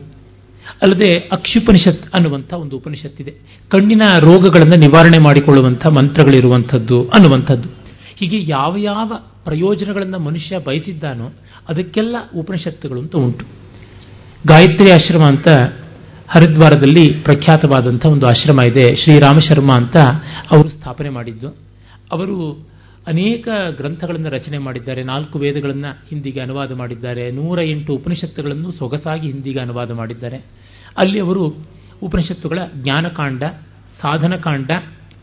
ಅಲ್ಲದೆ 0.81 1.12
ಅಕ್ಷುಪನಿಷತ್ 1.31 2.03
ಅನ್ನುವಂಥ 2.13 2.53
ಒಂದು 2.53 2.75
ಉಪನಿಷತ್ತಿದೆ. 2.77 3.31
ಕಣ್ಣಿನ 3.69 4.03
ರೋಗಗಳನ್ನು 4.19 4.77
ನಿವಾರಣೆ 4.79 5.19
ಮಾಡಿಕೊಳ್ಳುವಂಥ 5.24 5.83
ಮಂತ್ರಗಳಿರುವಂಥದ್ದು 5.88 6.98
ಅನ್ನುವಂಥದ್ದು. 7.10 7.69
ಹೀಗೆ 8.19 8.39
ಯಾವ 8.51 8.75
ಯಾವ 8.77 9.12
ಪ್ರಯೋಜನಗಳನ್ನು 9.45 10.19
ಮನುಷ್ಯ 10.19 10.60
ಬಯಸಿದ್ದಾನೋ 10.67 11.27
ಅದಕ್ಕೆಲ್ಲ 11.69 12.15
ಉಪನಿಷತ್ತುಗಳು 12.36 13.00
ಅಂತ 13.00 13.15
ಉಂಟು. 13.15 13.45
ಗಾಯತ್ರಿ 14.48 14.89
ಆಶ್ರಮ 14.91 15.24
ಅಂತ 15.24 15.48
ಹರಿದ್ವಾರದಲ್ಲಿ 16.28 17.13
ಪ್ರಖ್ಯಾತವಾದಂಥ 17.24 18.06
ಒಂದು 18.06 18.25
ಆಶ್ರಮ 18.25 18.72
ಇದೆ. 18.72 18.96
ಶ್ರೀರಾಮ 18.96 19.40
ಶರ್ಮ 19.40 19.72
ಅಂತ 19.75 19.98
ಅವರು 20.51 20.70
ಸ್ಥಾಪನೆ 20.70 21.10
ಮಾಡಿದ್ದು. 21.10 21.48
ಅವರು 22.12 22.68
ಅನೇಕ 23.08 23.48
ಗ್ರಂಥಗಳನ್ನು 23.78 24.30
ರಚನೆ 24.30 24.58
ಮಾಡಿದ್ದಾರೆ. 24.58 25.04
ನಾಲ್ಕು 25.04 25.40
ವೇದಗಳನ್ನು 25.40 25.98
ಹಿಂದಿಗೆ 26.10 26.40
ಅನುವಾದ 26.40 26.72
ಮಾಡಿದ್ದಾರೆ. 26.72 27.32
ನೂರ 27.32 27.62
ಎಂಟು 27.62 27.94
ಉಪನಿಷತ್ತುಗಳನ್ನು 27.94 28.72
ಸೊಗಸಾಗಿ 28.72 29.32
ಹಿಂದಿಗೆ 29.32 29.60
ಅನುವಾದ 29.60 29.92
ಮಾಡಿದ್ದಾರೆ. 29.92 30.38
ಅಲ್ಲಿ 30.98 31.20
ಅವರು 31.20 31.56
ಉಪನಿಷತ್ತುಗಳ 32.04 32.60
ಜ್ಞಾನಕಾಂಡ, 32.75 33.44
ಸಾಧನಕಾಂಡ 34.01 34.72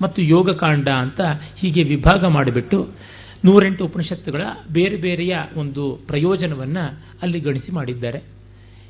ಮತ್ತು 0.02 0.22
ಯೋಗಕಾಂಡ 0.22 0.88
ಅಂತ 0.88 1.20
ಹೀಗೆ 1.56 1.82
ವಿಭಾಗ 1.82 2.24
ಮಾಡಿಬಿಟ್ಟು 2.24 2.88
ನೂರೆಂಟು 3.44 3.84
ಉಪನಿಷತ್ತುಗಳ 3.84 4.42
ಬೇರೆ 4.72 4.96
ಬೇರೆಯ 4.96 5.36
ಒಂದು 5.56 6.00
ಪ್ರಯೋಜನವನ್ನು 6.06 6.98
ಅಲ್ಲಿ 7.22 7.40
ಗಣಿಸಿ 7.40 7.72
ಮಾಡಿದ್ದಾರೆ. 7.72 8.37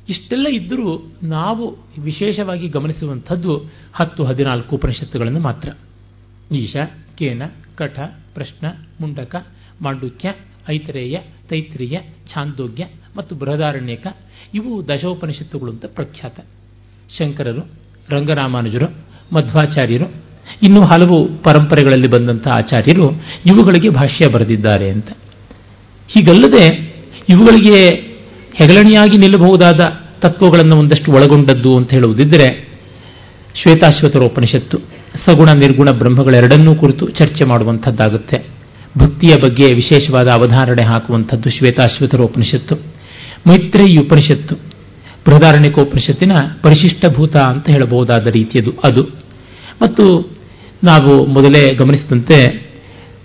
ಇಷ್ಟೆಲ್ಲ 0.09 0.47
ಇದ್ದರೂ 0.47 1.11
ನಾವು 1.23 1.77
ವಿಶೇಷವಾಗಿ 2.01 2.67
ಗಮನಿಸುವಂಥದ್ದು 2.67 3.71
ಹತ್ತು 3.93 4.23
ಹದಿನಾಲ್ಕು 4.23 4.75
ಉಪನಿಷತ್ತುಗಳನ್ನು 4.75 5.39
ಮಾತ್ರ. 5.39 5.69
ಈಶ, 6.55 6.75
ಕೇನ, 7.17 7.41
ಕಠ, 7.75 7.99
ಪ್ರಶ್ನ, 8.33 8.67
ಮುಂಡಕ, 9.01 9.47
ಮಾಂಡುಕ್ಯ, 9.81 10.33
ಐತರೇಯ, 10.69 11.19
ತೈತ್ರಿಯ, 11.49 11.99
ಛಾಂದೋಗ್ಯ 12.33 12.85
ಮತ್ತು 13.17 13.35
ಬೃಹದಾರಣ್ಯಕ 13.35 14.07
ಇವು 14.53 14.87
ದಶೋಪನಿಷತ್ತುಗಳು 14.87 15.71
ಅಂತ 15.71 15.85
ಪ್ರಖ್ಯಾತ. 15.85 16.39
ಶಂಕರರು, 17.17 17.69
ರಂಗರಾಮಾನುಜರು, 18.09 18.85
ಮಧ್ವಾಚಾರ್ಯರು, 19.35 20.05
ಇನ್ನೂ 20.63 20.81
ಹಲವು 20.81 21.27
ಪರಂಪರೆಗಳಲ್ಲಿ 21.43 22.11
ಬಂದಂಥ 22.11 22.47
ಆಚಾರ್ಯರು 22.47 23.11
ಇವುಗಳಿಗೆ 23.45 23.89
ಭಾಷ್ಯ 23.93 24.29
ಬರೆದಿದ್ದಾರೆ 24.33 24.89
ಅಂತ. 24.89 25.09
ಹೀಗಲ್ಲದೆ 26.07 26.67
ಇವುಗಳಿಗೆ 27.29 28.08
ಹೆಗಲಣಿಯಾಗಿ 28.59 29.17
ನಿಲ್ಲಬಹುದಾದ 29.17 29.79
ತತ್ವಗಳನ್ನು 30.23 30.77
ಒಂದಷ್ಟು 30.77 31.11
ಒಳಗೊಂಡದ್ದು 31.11 31.77
ಅಂತ 31.77 31.89
ಹೇಳುವುದಿದ್ದರೆ 31.89 32.69
ಶ್ವೇತಾಶ್ವತರ 33.55 34.23
ಉಪನಿಷತ್ತು 34.23 34.77
ಸಗುಣ 35.25 35.49
ನಿರ್ಗುಣ 35.49 35.89
ಬ್ರಹ್ಮಗಳೆರಡನ್ನೂ 35.91 36.75
ಕುರಿತು 36.75 37.09
ಚರ್ಚೆ 37.09 37.45
ಮಾಡುವಂಥದ್ದಾಗುತ್ತೆ. 37.45 38.45
ಭಕ್ತಿಯ 38.97 39.35
ಬಗ್ಗೆ 39.35 39.63
ವಿಶೇಷವಾದ 39.63 40.27
ಅವಧಾರಣೆ 40.27 40.87
ಹಾಕುವಂಥದ್ದು 40.87 41.49
ಶ್ವೇತಾಶ್ವತರ 41.49 42.21
ಉಪನಿಷತ್ತು 42.21 42.75
ಮೈತ್ರೇಯಿ 43.47 43.97
ಉಪನಿಷತ್ತು 43.97 44.55
ಬೃಹದಾರಣ್ಯಕೋಪನಿಷತ್ತಿನ 45.25 46.31
ಪರಿಶಿಷ್ಟಭೂತ 46.63 47.37
ಅಂತ 47.37 47.65
ಹೇಳಬಹುದಾದ 47.69 48.27
ರೀತಿಯದು 48.27 48.71
ಅದು. 48.85 49.03
ಮತ್ತು 49.81 50.29
ನಾವು 50.83 51.25
ಮೊದಲೇ 51.25 51.75
ಗಮನಿಸಿದಂತೆ 51.75 52.69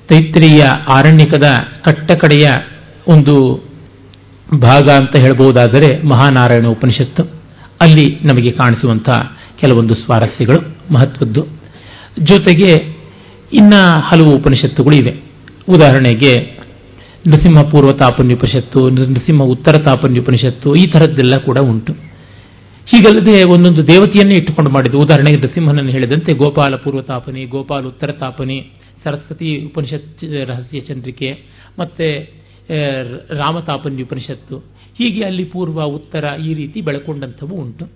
ತೈತ್ರಿಯ 0.08 0.62
ಆರಣ್ಯಕದ 0.92 1.44
ಕಟ್ಟಕಡೆಯ 1.84 2.48
ಒಂದು 3.08 3.63
ಭಾಗ 4.52 4.88
ಅಂತ 4.88 5.18
ಹೇಳಬಹುದಾದರೆ 5.18 6.02
ಮಹಾನಾರಾಯಣ 6.02 6.66
ಉಪನಿಷತ್ತು. 6.66 7.22
ಅಲ್ಲಿ 7.80 8.18
ನಮಗೆ 8.24 8.52
ಕಾಣಿಸುವಂಥ 8.52 9.10
ಕೆಲವೊಂದು 9.60 9.94
ಸ್ವಾರಸ್ಯಗಳು, 9.94 10.76
ಮಹತ್ವದ್ದು. 10.92 11.46
ಜೊತೆಗೆ 12.18 12.96
ಇನ್ನ 13.52 13.74
ಹಲವು 13.96 14.36
ಉಪನಿಷತ್ತುಗಳು 14.36 14.96
ಇವೆ. 14.96 15.22
ಉದಾಹರಣೆಗೆ 15.68 16.60
ನೃಸಿಂಹ 17.26 17.62
ಪೂರ್ವ 17.62 17.92
ತಾಪನ್ಯುಪನಿಷತ್ತು, 17.92 18.90
ನೃಸಿಂಹ 18.90 19.42
ಉತ್ತರ 19.42 19.72
ತಾಪನ್ಯುಪನಿಷತ್ತು, 19.72 20.72
ಈ 20.72 20.86
ಥರದ್ದೆಲ್ಲ 20.86 21.36
ಕೂಡ 21.36 21.58
ಉಂಟು. 21.58 21.92
ಹೀಗಲ್ಲದೆ 22.86 23.42
ಒಂದೊಂದು 23.42 23.88
ದೇವತೆಯನ್ನೇ 23.88 24.38
ಇಟ್ಟುಕೊಂಡು 24.38 24.70
ಮಾಡಿದ್ದು. 24.70 24.98
ಉದಾಹರಣೆಗೆ 24.98 25.36
ನೃಸಿಂಹನನ್ನು 25.36 25.90
ಹೇಳಿದಂತೆ 25.90 26.32
ಗೋಪಾಲ 26.32 26.76
ಪೂರ್ವ 26.76 27.02
ತಾಪನಿ, 27.02 27.44
ಗೋಪಾಲ 27.44 27.84
ಉತ್ತರ 27.84 28.12
ತಾಪನೆ, 28.12 28.70
ಸರಸ್ವತಿ 29.04 29.64
ಉಪನಿಷತ್, 29.64 30.24
ರಹಸ್ಯ 30.46 30.80
ಚಂದ್ರಿಕೆ, 30.80 31.38
ಮತ್ತೆ 31.78 32.34
ರಾಮತಾಪನ್ಯ 33.30 34.02
ಉಪನಿಷತ್ತು 34.02 34.58
ಹೀಗೆ 34.98 35.24
ಅಲ್ಲಿ 35.24 35.44
ಪೂರ್ವ, 35.44 35.82
ಉತ್ತರ 35.82 36.24
ಈ 36.44 36.54
ರೀತಿ 36.54 36.80
ಬೆಳಕೊಂಡಂಥವು 36.80 37.54
ಉಂಟು. 37.56 37.88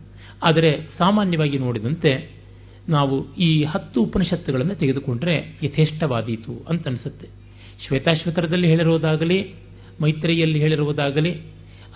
ಆದರೆ 0.42 0.88
ಸಾಮಾನ್ಯವಾಗಿ 0.98 1.58
ನೋಡಿದಂತೆ 1.58 2.38
ನಾವು 2.88 3.34
ಈ 3.34 3.64
ಹತ್ತು 3.64 4.02
ಉಪನಿಷತ್ತುಗಳನ್ನು 4.02 4.75
ತೆಗೆದುಕೊಂಡ್ರೆ 4.75 5.58
ಯಥೇಷ್ಟವಾದೀತು 5.62 6.66
ಅಂತ 6.68 6.88
ಅನಿಸುತ್ತೆ 6.88 7.28
ಶ್ವೇತಾಶ್ವತರದಲ್ಲಿ 7.87 8.68
ಹೇಳಿರುವುದಾಗಲಿ 8.68 9.54
ಮೈತ್ರಿಯಲ್ಲಿ 10.02 10.58
ಹೇಳಿರುವುದಾಗಲಿ, 10.58 11.32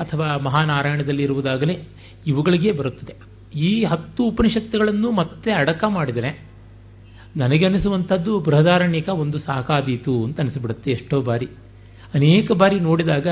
ಅಥವಾ 0.00 0.36
ಮಹಾನಾರಾಯಣದಲ್ಲಿ 0.36 1.22
ಇರುವುದಾಗಲಿ, 1.22 1.78
ಇವುಗಳಿಗೆ 2.26 2.72
ಬರುತ್ತದೆ. 2.72 3.14
ಈ 3.58 3.84
ಹತ್ತು 3.84 4.24
ಉಪನಿಷತ್ತುಗಳನ್ನು 4.24 5.10
ಮತ್ತೆ 5.10 5.52
ಅಡಕ 5.52 5.84
ಮಾಡಿದರೆ 5.88 6.48
ನನಗೆ 7.36 7.64
ಅನಿಸುವಂಥದ್ದು 7.64 8.40
ಬೃಹದಾರಣ್ಯಕ 8.40 9.08
ಒಂದು 9.08 9.38
ಸಾಕಾದೀತು 9.38 10.24
ಅಂತ 10.24 10.40
ಅನಿಸ್ಬಿಡುತ್ತೆ 10.40 10.90
ಎಷ್ಟೋ 10.90 11.22
ಬಾರಿ. 11.22 11.48
ಅನೇಕ 12.14 12.52
ಬಾರಿ 12.52 12.80
ನೋಡಿದಾಗ 12.80 13.26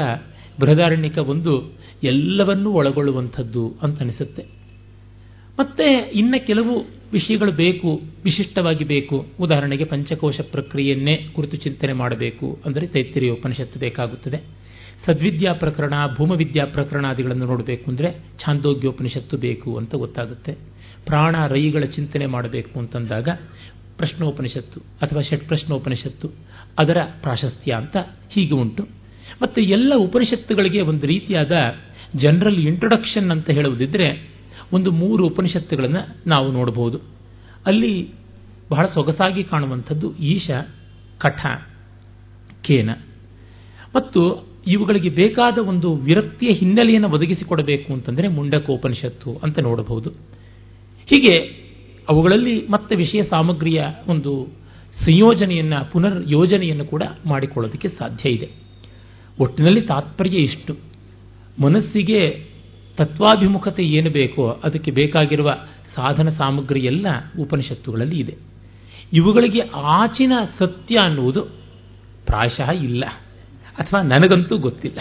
ಬೃಹದಾರಣ್ಯಕ 0.60 1.18
ಒಂದು 1.18 1.72
ಎಲ್ಲವನ್ನೂ 2.02 2.70
ಒಳಗೊಳ್ಳುವಂಥದ್ದು 2.70 3.76
ಅಂತ 3.82 4.00
ಅನಿಸುತ್ತೆ. 4.00 4.42
ಮತ್ತೆ 5.58 6.10
ಇನ್ನು 6.14 6.46
ಕೆಲವು 6.46 6.74
ವಿಷಯಗಳು 7.12 7.52
ಬೇಕು, 7.52 8.00
ವಿಶಿಷ್ಟವಾಗಿ 8.24 8.84
ಬೇಕು. 8.84 9.26
ಉದಾಹರಣೆಗೆ 9.40 9.84
ಪಂಚಕೋಶ 9.84 10.40
ಪ್ರಕ್ರಿಯೆಯನ್ನೇ 10.40 11.28
ಕುರಿತು 11.34 11.56
ಚಿಂತನೆ 11.56 11.92
ಮಾಡಬೇಕು 11.92 12.58
ಅಂದರೆ 12.66 12.86
ತೈತ್ತಿರಿಯ 12.86 13.30
ಉಪನಿಷತ್ತು 13.30 13.78
ಬೇಕಾಗುತ್ತದೆ. 13.78 14.60
ಸದ್ವಿದ್ಯಾ 15.06 15.52
ಪ್ರಕರಣ, 15.52 15.94
ಭೂಮವಿದ್ಯಾ 16.16 16.64
ಪ್ರಕರಣಾದಿಗಳನ್ನು 16.64 17.46
ನೋಡಬೇಕು 17.46 17.90
ಅಂದರೆ 17.90 18.08
ಛಾಂದೋಗ್ಯೋಪನಿಷತ್ತು 18.44 19.36
ಬೇಕು 19.36 19.76
ಅಂತ 19.76 19.94
ಗೊತ್ತಾಗುತ್ತೆ. 19.94 20.52
ಪ್ರಾಣ 21.04 21.46
ರೈಗಳ 21.46 21.84
ಚಿಂತನೆ 21.84 22.26
ಮಾಡಬೇಕು 22.26 22.78
ಅಂತಂದಾಗ 22.78 23.28
ಪ್ರಶ್ನೋಪನಿಷತ್ತು 23.96 24.80
ಅಥವಾ 24.80 25.22
ಷಟ್ಪ್ರಶ್ನೋಪನಿಷತ್ತು 25.22 26.28
ಅದರ 26.80 26.96
ಪ್ರಾಶಸ್ತ್ಯ 27.22 27.72
ಅಂತ 27.72 27.96
ಹೀಗೆ 28.30 28.54
ಉಂಟು. 28.54 28.88
ಮತ್ತು 29.42 29.60
ಎಲ್ಲ 29.60 29.92
ಉಪನಿಷತ್ತುಗಳಿಗೆ 29.96 30.80
ಒಂದು 30.80 31.06
ರೀತಿಯಾದ 31.06 31.52
ಜನರಲ್ 32.16 32.58
ಇಂಟ್ರೊಡಕ್ಷನ್ 32.58 33.30
ಅಂತ 33.30 33.50
ಹೇಳುವುದಿದ್ರೆ 33.50 34.30
ಒಂದು 34.72 34.90
ಮೂರು 34.90 35.26
ಉಪನಿಷತ್ತುಗಳನ್ನು 35.26 36.28
ನಾವು 36.28 36.52
ನೋಡಬಹುದು 36.52 37.00
ಅಲ್ಲಿ 37.66 38.10
ಬಹಳ 38.70 38.86
ಸೊಗಸಾಗಿ 38.86 39.44
ಕಾಣುವಂಥದ್ದು 39.44 40.16
ಈಶ, 40.16 40.50
ಕಠ, 41.18 41.46
ಕೇನ. 42.62 42.90
ಮತ್ತು 43.96 44.50
ಇವುಗಳಿಗೆ 44.66 45.08
ಬೇಕಾದ 45.08 45.58
ಒಂದು 45.58 45.94
ವಿರಕ್ತಿಯ 45.94 46.52
ಹಿನ್ನೆಲೆಯನ್ನು 46.52 47.08
ಒದಗಿಸಿಕೊಡಬೇಕು 47.08 47.92
ಅಂತಂದರೆ 47.92 48.28
ಮುಂಡಕೋಪನಿಷತ್ತು 48.28 49.40
ಅಂತ 49.42 49.58
ನೋಡಬಹುದು. 49.58 50.10
ಹೀಗೆ 51.06 51.38
ಅವುಗಳಲ್ಲಿ 52.08 52.66
ಮತ್ತೆ 52.70 52.94
ವಿಷಯ 52.94 53.22
ಸಾಮಗ್ರಿಯ 53.22 53.84
ಒಂದು 54.06 54.48
ಸಂಯೋಜನೆಯನ್ನ, 54.98 55.74
ಪುನರ್ 55.92 56.24
ಯೋಜನೆಯನ್ನು 56.26 56.84
ಕೂಡ 56.84 57.02
ಮಾಡಿಕೊಳ್ಳೋದಕ್ಕೆ 57.26 57.88
ಸಾಧ್ಯ 57.88 58.30
ಇದೆ. 58.30 58.50
ಒಟ್ಟಿನಲ್ಲಿ 59.38 59.80
ತಾತ್ಪರ್ಯ 59.80 60.36
ಇಷ್ಟು. 60.36 60.76
ಮನಸ್ಸಿಗೆ 61.62 62.46
ತತ್ವಾಭಿಮುಖತೆ 62.96 63.82
ಏನು 63.82 64.10
ಬೇಕೋ 64.10 64.60
ಅದಕ್ಕೆ 64.64 64.90
ಬೇಕಾಗಿರುವ 64.90 65.56
ಸಾಧನ 65.96 66.30
ಸಾಮಗ್ರಿ 66.30 66.80
ಎಲ್ಲ 66.80 67.06
ಉಪನಿಷತ್ತುಗಳಲ್ಲಿ 67.40 68.20
ಇದೆ. 68.20 68.36
ಇವುಗಳಿಗೆ 69.12 69.60
ಆಚಿನ 69.74 70.32
ಸತ್ಯ 70.58 70.98
ಅನ್ನುವುದು 71.04 71.42
ಪ್ರಾಯಶಃ 72.26 72.70
ಇಲ್ಲ. 72.70 73.04
ಅಥವಾ 73.78 74.02
ನನಗಂತೂ 74.02 74.58
ಗೊತ್ತಿಲ್ಲ. 74.58 74.98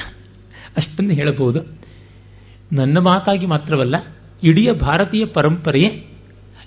ಅಷ್ಟನ್ನು 0.77 1.13
ಹೇಳಬಹುದು. 1.13 1.59
ನನ್ನ 2.73 2.97
ಮಾತಾಗಿ 2.97 3.45
ಮಾತ್ರವಲ್ಲ, 3.45 3.95
ಇಡೀ 4.43 4.71
ಭಾರತೀಯ 4.71 5.25
ಪರಂಪರೆಯೇ 5.25 6.05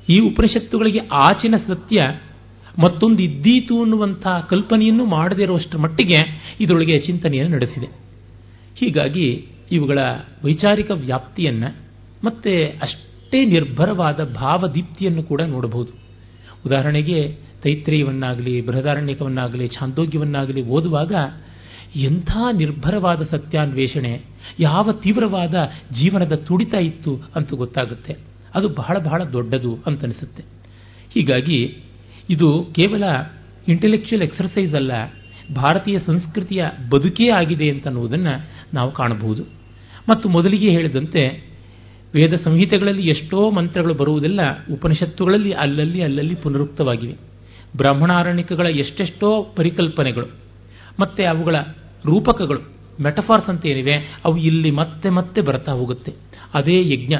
ಈ 0.08 0.18
ಉಪನಿಷತ್ತುಗಳಿಗೆ 0.18 1.00
ಆಚಿನ 1.12 1.54
ಸತ್ಯ 1.68 2.20
ಮತ್ತೊಂದು 2.78 3.22
ಇದ್ದೀತು 3.22 3.82
ಅನ್ನುವಂಥ 3.82 4.26
ಕಲ್ಪನೆಯನ್ನು 4.50 5.04
ಮಾಡದೇ 5.04 5.46
ಮಟ್ಟಿಗೆ 5.78 6.50
ಇದರೊಳಗೆ 6.60 6.98
ಚಿಂತನೆಯನ್ನು 6.98 7.56
ನಡೆಸಿದೆ. 7.56 7.86
ಹೀಗಾಗಿ 8.76 9.46
ಇವುಗಳ 9.72 9.98
ವೈಚಾರಿಕ 10.44 10.90
ವ್ಯಾಪ್ತಿಯನ್ನು 10.90 11.76
ಮತ್ತೆ 12.24 12.66
ಅಷ್ಟೇ 12.82 13.44
ನಿರ್ಭರವಾದ 13.44 14.34
ಭಾವದೀಪ್ತಿಯನ್ನು 14.34 15.22
ಕೂಡ 15.22 15.40
ನೋಡಬಹುದು. 15.40 15.92
ಉದಾಹರಣೆಗೆ 16.66 17.36
ತೈತ್ರೇಯವನ್ನಾಗಲಿ, 17.62 18.60
ಬೃಹದಾರಣ್ಯಕವನ್ನಾಗಲಿ, 18.60 19.68
ಛಾಂದೋಗ್ಯವನ್ನಾಗಲಿ 19.68 20.62
ಓದುವಾಗ 20.62 21.14
ಎಂಥ 21.96 22.30
ನಿರ್ಭರವಾದ 22.52 23.22
ಸತ್ಯಾನ್ವೇಷಣೆ, 23.22 24.22
ಯಾವ 24.60 24.92
ತೀವ್ರವಾದ 24.92 25.54
ಜೀವನದ 25.92 26.32
ತುಡಿತ 26.32 26.74
ಇತ್ತು 26.74 27.20
ಅಂತ 27.36 27.54
ಗೊತ್ತಾಗುತ್ತೆ. 27.54 28.16
ಅದು 28.54 28.68
ಬಹಳ 28.68 28.98
ಬಹಳ 28.98 29.24
ದೊಡ್ಡದು 29.24 29.78
ಅಂತ 29.86 30.02
ಅನಿಸುತ್ತೆ. 30.02 30.42
ಹೀಗಾಗಿ 31.14 31.76
ಇದು 32.32 32.48
ಕೇವಲ 32.72 33.04
ಇಂಟೆಲೆಕ್ಚುಯಲ್ 33.68 34.22
ಎಕ್ಸರ್ಸೈಸ್ 34.22 34.74
ಅಲ್ಲ, 34.74 34.92
ಭಾರತೀಯ 35.54 35.96
ಸಂಸ್ಕೃತಿಯ 35.98 36.62
ಬದುಕೇ 36.90 37.28
ಆಗಿದೆ 37.30 37.66
ಅಂತ 37.70 37.86
ಅನ್ನುವುದನ್ನು 37.86 38.34
ನಾವು 38.74 38.90
ಕಾಣಬಹುದು. 38.92 39.42
ಮತ್ತು 40.08 40.26
ಮೊದಲಿಗೆ 40.28 40.68
ಹೇಳಿದಂತೆ, 40.70 41.22
ವೇದ 42.14 42.34
ಸಂಹಿತೆಗಳಲ್ಲಿ 42.44 43.04
ಎಷ್ಟೋ 43.08 43.50
ಮಂತ್ರಗಳು 43.50 43.94
ಬರುವುದೆಲ್ಲ 43.94 44.40
ಉಪನಿಷತ್ತುಗಳಲ್ಲಿ 44.72 45.52
ಅಲ್ಲಲ್ಲಿ 45.52 46.02
ಅಲ್ಲಲ್ಲಿ 46.02 46.34
ಪುನರುಕ್ತವಾಗಿವೆ. 46.34 47.16
ಬ್ರಾಹ್ಮಣಾರಣ್ಯಕಗಳ 47.76 48.66
ಎಷ್ಟೆಷ್ಟೋ 48.66 49.28
ಪರಿಕಲ್ಪನೆಗಳು, 49.56 50.28
ಮತ್ತೆ 51.00 51.24
ಅವುಗಳ 51.24 51.56
ರೂಪಕಗಳು 52.04 52.62
ಮೆಟಫಾರ್ಸ್ 53.02 53.48
ಅಂತ 53.48 53.66
ಏನಿವೆ 53.66 53.94
ಅವು 54.24 54.36
ಇಲ್ಲಿ 54.38 54.70
ಮತ್ತೆ 54.70 55.08
ಮತ್ತೆ 55.08 55.40
ಬರ್ತಾ 55.40 55.72
ಹೋಗುತ್ತೆ. 55.72 56.12
ಅದೇ 56.54 56.76
ಯಜ್ಞ, 56.92 57.14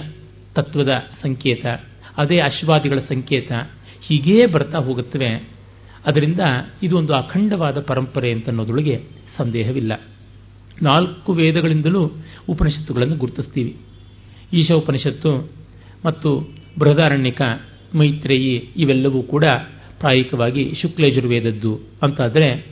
ತತ್ವದ 0.54 0.92
ಸಂಕೇತ, 1.22 1.64
ಅದೇ 2.16 2.38
ಅಶ್ವಾದಿಗಳ 2.40 2.98
ಸಂಕೇತ 3.08 3.52
ಹೀಗೇ 4.02 4.46
ಬರ್ತಾ 4.46 4.78
ಹೋಗುತ್ತವೆ. 4.78 5.48
ಅದರಿಂದ 6.06 6.40
ಇದು 6.82 6.98
ಒಂದು 6.98 7.14
ಅಖಂಡವಾದ 7.14 7.80
ಪರಂಪರೆ 7.80 8.32
ಅಂತ 8.32 8.48
ಅನ್ನೋದೊಳಗೆ 8.48 9.00
ಸಂದೇಹವಿಲ್ಲ. 9.36 10.00
ನಾಲ್ಕು 10.82 11.32
ವೇದಗಳಿಂದಲೂ 11.32 12.12
ಉಪನಿಷತ್ತುಗಳನ್ನು 12.48 13.16
ಗುರುತಿಸ್ತೀವಿ. 13.16 13.76
ಈಶ 14.52 14.72
ಉಪನಿಷತ್ತು 14.72 15.52
ಮತ್ತು 16.04 16.54
ಬೃಹದಾರಣ್ಯಕ, 16.78 17.42
ಮೈತ್ರೇಯಿ 17.94 18.70
ಇವೆಲ್ಲವೂ 18.76 19.22
ಕೂಡ 19.22 19.44
ಪ್ರಾಯಿಕವಾಗಿ 20.00 20.74
ಶುಕ್ಲಯಜುರ್ವೇದದ್ದು 20.82 21.80
ಅಂತಾದರೆ 22.02 22.66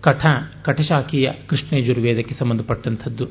ಕಠ, 0.00 0.26
ಕಠಶಾಖೀಯ 0.62 1.30
ಕೃಷ್ಣಯಜುರ್ವೇದಕ್ಕೆ 1.46 2.34
ಸಂಬಂಧಪಟ್ಟಂಥದ್ದು. 2.34 3.28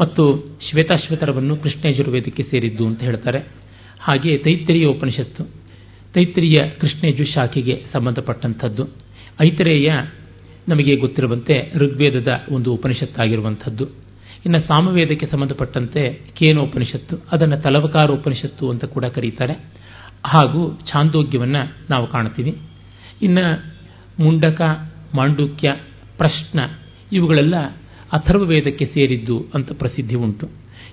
ಮತ್ತು 0.00 0.44
ಶ್ವೇತಾಶ್ವೇತರವನ್ನು 0.70 1.56
ಕೃಷ್ಣಯಜುರ್ವೇದಕ್ಕೆ 1.56 2.42
ಸೇರಿದ್ದು 2.42 2.86
ಅಂತ 2.86 3.02
ಹೇಳ್ತಾರೆ. 3.02 3.48
ಹಾಗೆ 4.00 4.38
ತೈತ್ರಿಯ 4.38 4.86
ಉಪನಿಷತ್ತು. 4.86 5.55
ತೈತ್ರಿಯ 6.16 6.56
ಕೃಷ್ಣೇಜು 6.80 7.24
ಶಾಖೆಗೆ 7.24 7.84
ಸಂಬಂಧಪಟ್ಟಂಥದ್ದು. 7.92 8.88
ಐತರೇಯ 9.40 9.92
ನಮಗೆ 10.68 10.96
ಗೊತ್ತಿರುವಂತೆ 10.96 11.72
ಋಗ್ವೇದದ 11.74 12.44
ಒಂದು 12.50 12.74
ಉಪನಿಷತ್ತಾಗಿರುವಂಥದ್ದು. 12.74 13.86
ಇನ್ನು 14.46 14.60
ಸಾಮವೇದಕ್ಕೆ 14.60 15.26
ಸಂಬಂಧಪಟ್ಟಂತೆ 15.26 16.20
ಕೇನೋಪನಿಷತ್ತು, 16.34 17.16
ಅದನ್ನು 17.32 17.56
ತಲವಕಾರ 17.56 18.10
ಉಪನಿಷತ್ತು 18.10 18.70
ಅಂತ 18.70 18.84
ಕೂಡ 18.84 19.04
ಕರೀತಾರೆ. 19.04 19.52
ಹಾಗೂ 20.26 20.78
ಛಾಂದೋಗ್ಯವನ್ನು 20.92 21.76
ನಾವು 21.90 22.06
ಕಾಣ್ತೀವಿ 22.06 22.58
ಇನ್ನು 23.22 23.74
ಮುಂಡಕ, 24.22 24.60
ಮಾಂಡುಕ್ಯ, 25.14 25.72
ಪ್ರಶ್ನ 26.16 26.60
ಇವುಗಳೆಲ್ಲ 27.12 27.56
ಅಥರ್ವ 28.12 28.40
ವೇದಕ್ಕೆ 28.40 28.86
ಸೇರಿದ್ದು 28.86 29.44
ಅಂತ 29.54 29.72
ಪ್ರಸಿದ್ಧಿ 29.72 30.14
ಉಂಟು. 30.14 30.46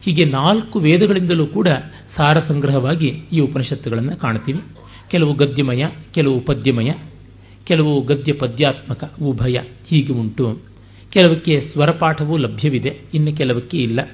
ಹೀಗೆ 0.05 0.25
ನಾಲ್ಕು 0.25 0.79
ವೇದಗಳಿಂದಲೂ 0.79 1.45
ಕೂಡ 1.45 1.67
ಸಾರ 2.17 2.39
ಸಂಗ್ರಹವಾಗಿ 2.39 3.07
ಈ 3.33 3.39
ಉಪನಿಷತ್ತುಗಳನ್ನು 3.39 4.15
ಕಾಣ್ತೀವಿ 4.17 4.61
ಕೆಲವು 5.09 5.33
ಗದ್ಯಮಯ, 5.33 5.85
ಕೆಲವು 6.11 6.39
ಪದ್ಯಮಯ, 6.39 6.91
ಕೆಲವು 7.63 8.01
ಗದ್ಯ 8.01 8.33
ಪದ್ಯಾತ್ಮಕ 8.33 9.13
ಉಭಯ 9.21 9.59
ಹೀಗೆ 9.87 10.13
ಉಂಟು. 10.13 10.59
ಕೆಲವಕ್ಕೆ 11.09 11.69
ಸ್ವರಪಾಠವೂ 11.71 12.37
ಲಭ್ಯವಿದೆ, 12.37 12.99
ಇನ್ನು 13.13 13.37
ಕೆಲವಕ್ಕೆ 13.37 13.77
ಇಲ್ಲ. 13.77 14.09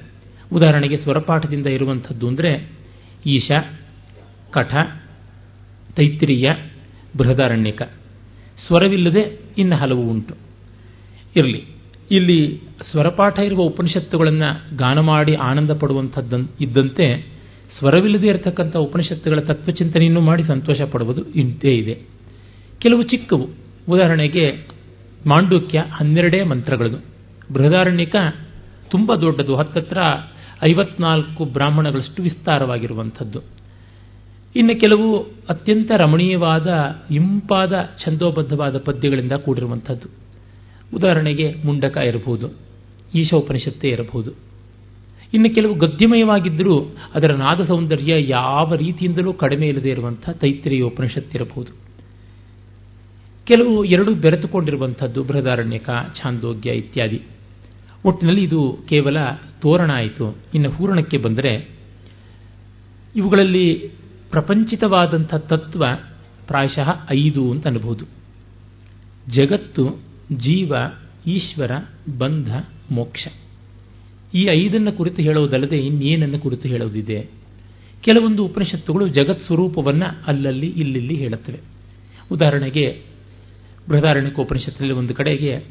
ಉದಾಹರಣೆಗೆ 0.52 0.96
ಸ್ವರಪಾಠದಿಂದ 0.96 1.66
ಇರುವಂಥದ್ದು 1.66 2.28
ಅಂದರೆ 2.28 2.72
ಈಶ, 3.26 3.50
ಕಠ, 4.50 4.74
ತೈತ್ರಿಯ, 5.96 6.50
ಬೃಹದಾರಣ್ಯಕ. 7.16 7.82
ಸ್ವರವಿಲ್ಲದೆ 8.66 9.40
ಇನ್ನು 9.58 9.76
ಹಲವು 9.76 10.10
ಉಂಟು. 10.10 10.34
ಇರಲಿ, 11.36 11.64
ಇಲ್ಲಿ 12.10 12.60
ಸ್ವರಪಾಠ 12.90 13.38
ಇರುವ 13.38 13.60
ಉಪನಿಷತ್ತುಗಳನ್ನು 13.62 14.76
ಗಾನ 14.76 15.00
ಮಾಡಿ 15.00 15.34
ಆನಂದ 15.34 15.70
ಪಡುವಂಥದ್ದು 15.70 16.50
ಇದ್ದಂತೆ 16.60 17.29
ಸ್ವರವಿಲ್ಲದೆ 17.78 18.26
ಇರತಕ್ಕಂಥ 18.26 18.76
ಉಪನಿಷತ್ತುಗಳ 18.76 19.40
ತತ್ವಚಿಂತನೆಯನ್ನು 19.40 20.20
ಮಾಡಿ 20.20 20.42
ಸಂತೋಷ 20.42 20.80
ಪಡುವುದು 20.80 21.24
ಇಂತೇ 21.24 21.76
ಇದೆ. 21.76 22.02
ಕೆಲವು 22.78 23.02
ಚಿಕ್ಕವು, 23.02 23.48
ಉದಾಹರಣೆಗೆ 23.88 24.66
ಮಾಂಡುಕ್ಯ 25.26 25.84
ಹನ್ನೆರಡೇ 25.92 26.42
ಮಂತ್ರಗಳು. 26.42 27.04
ಬೃಹದಾರಣ್ಯಕ 27.52 28.16
ತುಂಬ 28.90 29.14
ದೊಡ್ಡದು, 29.14 29.54
ಹತ್ತತ್ರ 29.56 29.98
ಐವತ್ನಾಲ್ಕು 30.62 31.44
ಬ್ರಾಹ್ಮಣಗಳಷ್ಟು 31.44 32.22
ವಿಸ್ತಾರವಾಗಿರುವಂಥದ್ದು. 32.22 33.42
ಇನ್ನು 34.56 34.80
ಕೆಲವು 34.80 35.22
ಅತ್ಯಂತ 35.48 35.90
ರಮಣೀಯವಾದ, 35.96 36.96
ಇಂಪಾದ, 37.10 37.72
ಛಂದೋಬದ್ಧವಾದ 38.04 38.78
ಪದ್ಯಗಳಿಂದ 38.78 39.32
ಕೂಡಿರುವಂಥದ್ದು. 39.32 40.08
ಉದಾಹರಣೆಗೆ 40.96 41.54
ಮುಂಡಕ 41.64 41.96
ಇರಬಹುದು 41.96 42.50
ಈಶ 43.14 43.34
ಉಪನಿಷತ್ತೇ 43.34 43.88
ಇರಬಹುದು. 43.88 44.49
ಇನ್ನು 45.34 45.54
ಕೆಲವು 45.54 45.74
ಗದ್ಯಮಯವಾಗಿದ್ದರೂ 45.74 46.96
ಅದರ 47.14 47.32
ನಾದ 47.32 47.64
ಸೌಂದರ್ಯ 47.64 48.28
ಯಾವ 48.28 48.74
ರೀತಿಯಿಂದಲೂ 48.74 49.32
ಕಡಿಮೆ 49.32 49.68
ಇಲ್ಲದೆ 49.68 49.90
ಇರುವಂಥ 49.90 50.30
ತೈತ್ರಿಯ 50.30 50.82
ಉಪನಿಷತ್ತಿರಬಹುದು 50.82 51.72
ಕೆಲವು 53.44 53.84
ಎರಡು 53.84 54.14
ಬೆರೆತುಕೊಂಡಿರುವಂಥದ್ದು 54.14 55.24
ಬೃಹದಾರಣ್ಯಕ, 55.24 55.90
ಛಾಂದೋಗ್ಯ 56.22 56.70
ಇತ್ಯಾದಿ. 56.70 57.22
ಒಟ್ಟಿನಲ್ಲಿ 58.04 58.42
ಇದು 58.42 58.78
ಕೇವಲ 58.88 59.16
ತೋರಣ 59.60 59.90
ಆಯಿತು. 59.94 60.36
ಇನ್ನು 60.54 60.70
ಹೂರಣಕ್ಕೆ 60.70 61.18
ಬಂದರೆ 61.18 61.68
ಇವುಗಳಲ್ಲಿ 63.16 63.90
ಪ್ರಪಂಚಿತವಾದಂಥ 64.30 65.34
ತತ್ವ 65.34 65.86
ಪ್ರಾಯಶಃ 66.46 66.88
ಐದು 67.10 67.50
ಅಂತ 67.50 67.66
ಅನ್ಬೋದು. 67.66 68.04
ಜಗತ್ತು, 69.28 70.00
ಜೀವ, 70.32 70.74
ಈಶ್ವರ, 71.26 71.70
ಬಂಧ, 72.18 72.66
ಮೋಕ್ಷ. 72.90 73.28
ಈ 74.34 74.44
ಐದನ್ನು 74.44 74.92
ಕುರಿತು 74.92 75.22
ಹೇಳುವುದಲ್ಲದೆ 75.22 75.78
ಇನ್ನೇನನ್ನು 75.78 76.38
ಕುರಿತು 76.38 76.68
ಹೇಳುವುದಿದೆ? 76.68 77.28
ಕೆಲವೊಂದು 78.00 78.44
ಉಪನಿಷತ್ತುಗಳು 78.44 79.08
ಜಗತ್ 79.08 79.42
ಸ್ವರೂಪವನ್ನು 79.46 80.24
ಅಲ್ಲಲ್ಲಿ 80.26 80.66
ಇಲ್ಲಿಲ್ಲಿ 80.66 81.14
ಹೇಳುತ್ತವೆ. 81.14 81.60
ಉದಾಹರಣೆಗೆ, 82.32 83.02
ಬೃಹದಾರಣ್ಯಕ 83.88 84.40
ಉಪನಿಷತ್ತಿನಲ್ಲಿ 84.40 84.96
ಒಂದು 84.98 85.14
ಕಡೆಗೆ, 85.14 85.64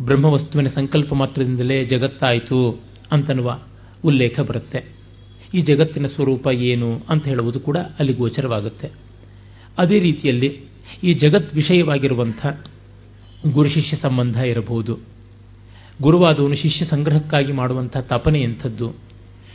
ಬ್ರಹ್ಮವಸ್ತುವಿನ 0.00 0.68
ಸಂಕಲ್ಪ 0.68 1.14
ಮಾತ್ರದಿಂದಲೇ 1.14 1.84
ಜಗತ್ತಾಯಿತು 1.84 2.80
ಅಂತನ್ನುವ 3.12 3.60
ಉಲ್ಲೇಖ 4.04 4.40
ಬರುತ್ತೆ. 4.40 4.84
ಈ 5.54 5.60
ಜಗತ್ತಿನ 5.60 6.06
ಸ್ವರೂಪ 6.06 6.46
ಏನು 6.46 7.00
ಅಂತ 7.08 7.24
ಹೇಳುವುದು 7.24 7.60
ಕೂಡ 7.60 7.76
ಅಲ್ಲಿ 7.76 8.12
ಗೋಚರವಾಗುತ್ತೆ. 8.12 8.90
ಅದೇ 9.78 9.98
ರೀತಿಯಲ್ಲಿ 9.98 10.60
ಈ 11.04 11.14
ಜಗತ್ 11.14 11.54
ವಿಷಯವಾಗಿರುವಂಥ 11.54 12.46
ಗುರು 13.52 13.68
ಶಿಷ್ಯ 13.68 13.96
ಸಂಬಂಧ 13.96 14.36
ಇರಬಹುದು. 14.36 15.11
ಗುರುವಾದವನು 16.02 16.56
ಶಿಷ್ಯ 16.56 16.84
ಸಂಗ್ರಹಕ್ಕಾಗಿ 16.84 17.52
ಮಾಡುವಂಥ 17.52 17.96
ತಪನೆ 17.96 18.42
ಎಂಥದ್ದು. 18.42 18.94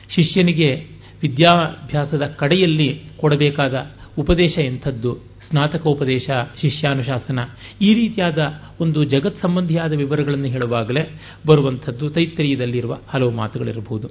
ಶಿಷ್ಯನಿಗೆ 0.09 0.85
ವಿದ್ಯಾಭ್ಯಾಸದ 1.21 2.25
ಕಡೆಯಲ್ಲಿ 2.25 3.01
ಕೊಡಬೇಕಾದ 3.17 3.91
ಉಪದೇಶ 4.19 4.57
ಎಂಥದ್ದು. 4.57 5.17
ಸ್ನಾತಕೋಪದೇಶ, 5.49 6.29
ಶಿಷ್ಯಾನುಶಾಸನ. 6.61 7.39
ಈ 7.81 7.93
ರೀತಿಯಾದ 7.93 8.37
ಒಂದು 8.81 9.03
ಜಗತ್ 9.03 9.41
ಸಂಬಂಧಿಯಾದ 9.41 9.93
ವಿವರಗಳನ್ನು 9.93 10.45
ಹೇಳುವಾಗಲೇ 10.45 11.21
ಬರುವಂಥದ್ದು 11.45 12.09
ತೈತ್ತರೀಯದಲ್ಲಿರುವ 12.09 12.97
ಹಲವು 13.07 13.31
ಮಾತುಗಳಿರಬಹುದು. 13.31 14.09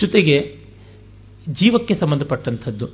ಜೊತೆಗೆ 0.00 0.56
ಜೀವಕ್ಕೆ 1.48 1.94
ಸಂಬಂಧಪಟ್ಟಂಥದ್ದು. 1.94 2.88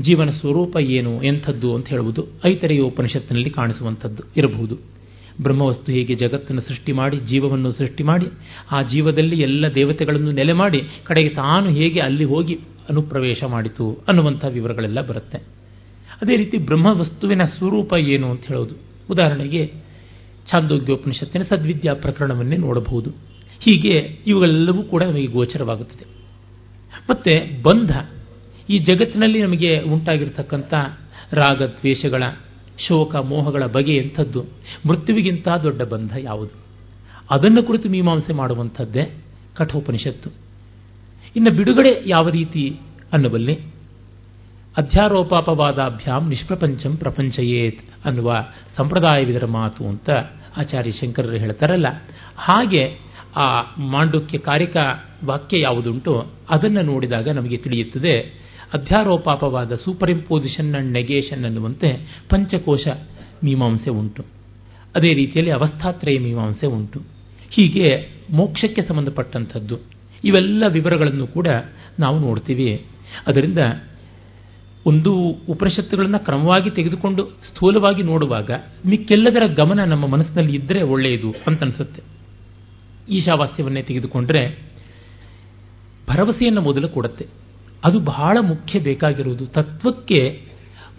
ಜೀವನ 0.00 0.30
ಸ್ವರೂಪ 0.30 0.76
ಏನು, 0.76 1.22
ಎಂಥದ್ದು 1.22 1.74
ಅಂತ 1.74 1.88
ಹೇಳುವುದು 1.88 2.26
ಐತರೆಯ 2.44 2.80
ಉಪನಿಷತ್ತಿನಲ್ಲಿ 2.80 3.50
ಕಾಣಿಸುವಂಥದ್ದು 3.50 4.22
ಇರಬಹುದು. 4.36 4.99
ಬ್ರಹ್ಮವಸ್ತು 5.42 5.92
ಹೀಗೆ 5.92 6.14
ಜಗತ್ತನ್ನು 6.14 6.62
ಸೃಷ್ಟಿ 6.62 6.92
ಮಾಡಿ, 6.92 7.18
ಜೀವವನ್ನು 7.18 7.72
ಸೃಷ್ಟಿ 7.72 8.02
ಮಾಡಿ, 8.02 8.26
ಆ 8.70 8.82
ಜೀವದಲ್ಲಿ 8.82 9.40
ಎಲ್ಲ 9.40 9.74
ದೇವತೆಗಳನ್ನು 9.74 10.32
ನೆಲೆ 10.32 10.52
ಮಾಡಿ, 10.52 10.82
ಕಡೆಗೆ 11.04 11.28
ತಾನು 11.28 11.70
ಹೇಗೆ 11.70 12.00
ಅಲ್ಲಿ 12.00 12.24
ಹೋಗಿ 12.24 12.58
ಅನುಪ್ರವೇಶ 12.88 13.44
ಮಾಡಿತು 13.44 14.04
ಅನ್ನುವಂಥ 14.08 14.44
ವಿವರಗಳೆಲ್ಲ 14.44 15.00
ಬರುತ್ತೆ. 15.00 15.38
ಅದೇ 16.22 16.36
ರೀತಿ 16.36 16.58
ಬ್ರಹ್ಮವಸ್ತುವಿನ 16.58 17.44
ಸ್ವರೂಪ 17.44 17.92
ಏನು 17.92 18.30
ಅಂತ 18.30 18.46
ಹೇಳೋದು. 18.46 18.74
ಉದಾಹರಣೆಗೆ 19.10 19.72
ಛಾಂದೋಗ್ಯೋಪನಿಷತ್ತಿನ 20.50 21.42
ಸದ್ವಿದ್ಯಾ 21.42 21.94
ಪ್ರಕರಣವನ್ನೇ 21.94 22.56
ನೋಡಬಹುದು. 22.56 23.10
ಹೀಗೆ 23.60 24.18
ಇವುಗಳೆಲ್ಲವೂ 24.26 24.82
ಕೂಡ 24.82 25.02
ನಮಗೆ 25.02 25.26
ಗೋಚರವಾಗುತ್ತದೆ. 25.26 26.04
ಮತ್ತೆ 27.10 27.62
ಬಂಧ. 27.62 27.92
ಈ 28.70 28.78
ಜಗತ್ತಿನಲ್ಲಿ 28.78 29.42
ನಮಗೆ 29.42 29.80
ಉಂಟಾಗಿರ್ತಕ್ಕಂಥ 29.80 30.74
ರಾಗ 31.32 31.62
ದ್ವೇಷಗಳ 31.62 32.22
ಶೋಕ 32.88 33.16
ಮೋಹಗಳ 33.16 33.66
ಬಗೆ 33.66 33.96
ಎಂಥದ್ದು? 33.96 34.44
ಮೃತ್ಯುವಿಗಿಂತ 34.86 35.48
ದೊಡ್ಡ 35.48 35.82
ಬಂಧ 35.82 36.16
ಯಾವುದು? 36.18 36.60
ಅದನ್ನು 37.30 37.62
ಕುರಿತು 37.62 37.88
ಮೀಮಾಂಸೆ 37.88 38.32
ಮಾಡುವಂಥದ್ದೇ 38.32 39.14
ಕಠೋಪನಿಷತ್ತು. 39.56 40.30
ಇನ್ನು 41.36 41.50
ಬಿಡುಗಡೆ 41.50 42.02
ಯಾವ 42.06 42.28
ರೀತಿ 42.28 42.80
ಅನ್ನುವಲ್ಲಿ 43.12 43.58
ಅಧ್ಯಾರೋಪಾಪವಾದಾಭ್ಯಾಂ 44.76 46.28
ನಿಷ್ಪ್ರಪಂಚಂ 46.28 46.96
ಪ್ರಪಂಚಯೇತ್ 46.96 47.80
ಅನ್ನುವ 48.04 48.36
ಸಂಪ್ರದಾಯವಿದರ 48.76 49.46
ಮಾತು 49.46 49.86
ಅಂತ 49.86 50.10
ಆಚಾರ್ಯ 50.56 50.92
ಶಂಕರರು 50.92 51.36
ಹೇಳ್ತಾರಲ್ಲ. 51.36 51.86
ಹಾಗೆ 52.36 52.98
ಆ 53.36 53.62
ಮಾಂಡುಕ್ಯ 53.78 54.38
ಕಾರಿಕ 54.38 54.76
ವಾಕ್ಯ 55.24 55.60
ಯಾವುದುಂಟು 55.60 56.26
ಅದನ್ನು 56.50 56.82
ನೋಡಿದಾಗ 56.82 57.28
ನಮಗೆ 57.28 57.56
ತಿಳಿಯುತ್ತದೆ 57.56 58.39
ಅಧ್ಯಾರೋಪಾಪವಾದ 58.72 59.74
ಸೂಪರ್ 59.74 60.10
ಇಂಪೋಸಿಷನ್ 60.10 60.74
ಅಂಡ್ 60.74 60.92
ನೆಗೇಷನ್ 60.92 61.44
ಅನ್ನುವಂತೆ 61.44 62.20
ಪಂಚಕೋಶ 62.28 62.88
ಮೀಮಾಂಸೆ 63.44 63.90
ಉಂಟು. 63.90 64.24
ಅದೇ 64.94 65.14
ರೀತಿಯಲ್ಲಿ 65.14 65.52
ಅವಸ್ಥಾತ್ರಯ 65.52 66.18
ಮೀಮಾಂಸೆ 66.18 66.66
ಉಂಟು. 66.66 67.02
ಹೀಗೆ 67.50 68.08
ಮೋಕ್ಷಕ್ಕೆ 68.30 68.82
ಸಂಬಂಧಪಟ್ಟಂಥದ್ದು. 68.82 69.78
ಇವೆಲ್ಲ 70.24 70.64
ವಿವರಗಳನ್ನು 70.68 71.26
ಕೂಡ 71.26 71.48
ನಾವು 71.98 72.18
ನೋಡ್ತೀವಿ. 72.18 72.84
ಅದರಿಂದ 73.26 73.58
ಒಂದು 74.86 75.14
ಉಪನಿಷತ್ತುಗಳನ್ನು 75.48 76.18
ಕ್ರಮವಾಗಿ 76.18 76.70
ತೆಗೆದುಕೊಂಡು 76.70 77.24
ಸ್ಥೂಲವಾಗಿ 77.24 78.02
ನೋಡುವಾಗ 78.02 78.50
ಮಿಕ್ಕೆಲ್ಲದರ 78.86 79.46
ಗಮನ 79.46 79.84
ನಮ್ಮ 79.84 80.06
ಮನಸ್ಸಿನಲ್ಲಿ 80.06 80.56
ಇದ್ದರೆ 80.56 80.82
ಒಳ್ಳೆಯದು 80.82 81.34
ಅಂತ 81.46 81.62
ಅನಿಸುತ್ತೆ 81.62 82.02
ಈಶಾವಾಸ್ಯವನ್ನೇ 83.08 83.82
ತೆಗೆದುಕೊಂಡ್ರೆ 83.82 84.58
ಭರವಸೆಯನ್ನು 86.08 86.60
ಮೊದಲು 86.60 86.88
ಕೊಡುತ್ತೆ. 86.88 87.26
ಅದು 87.84 88.00
ಬಹಳ 88.00 88.38
ಮುಖ್ಯ 88.40 88.78
ಬೇಕಾಗಿರುವುದು. 88.78 89.46
ತತ್ವಕ್ಕೆ 89.46 90.42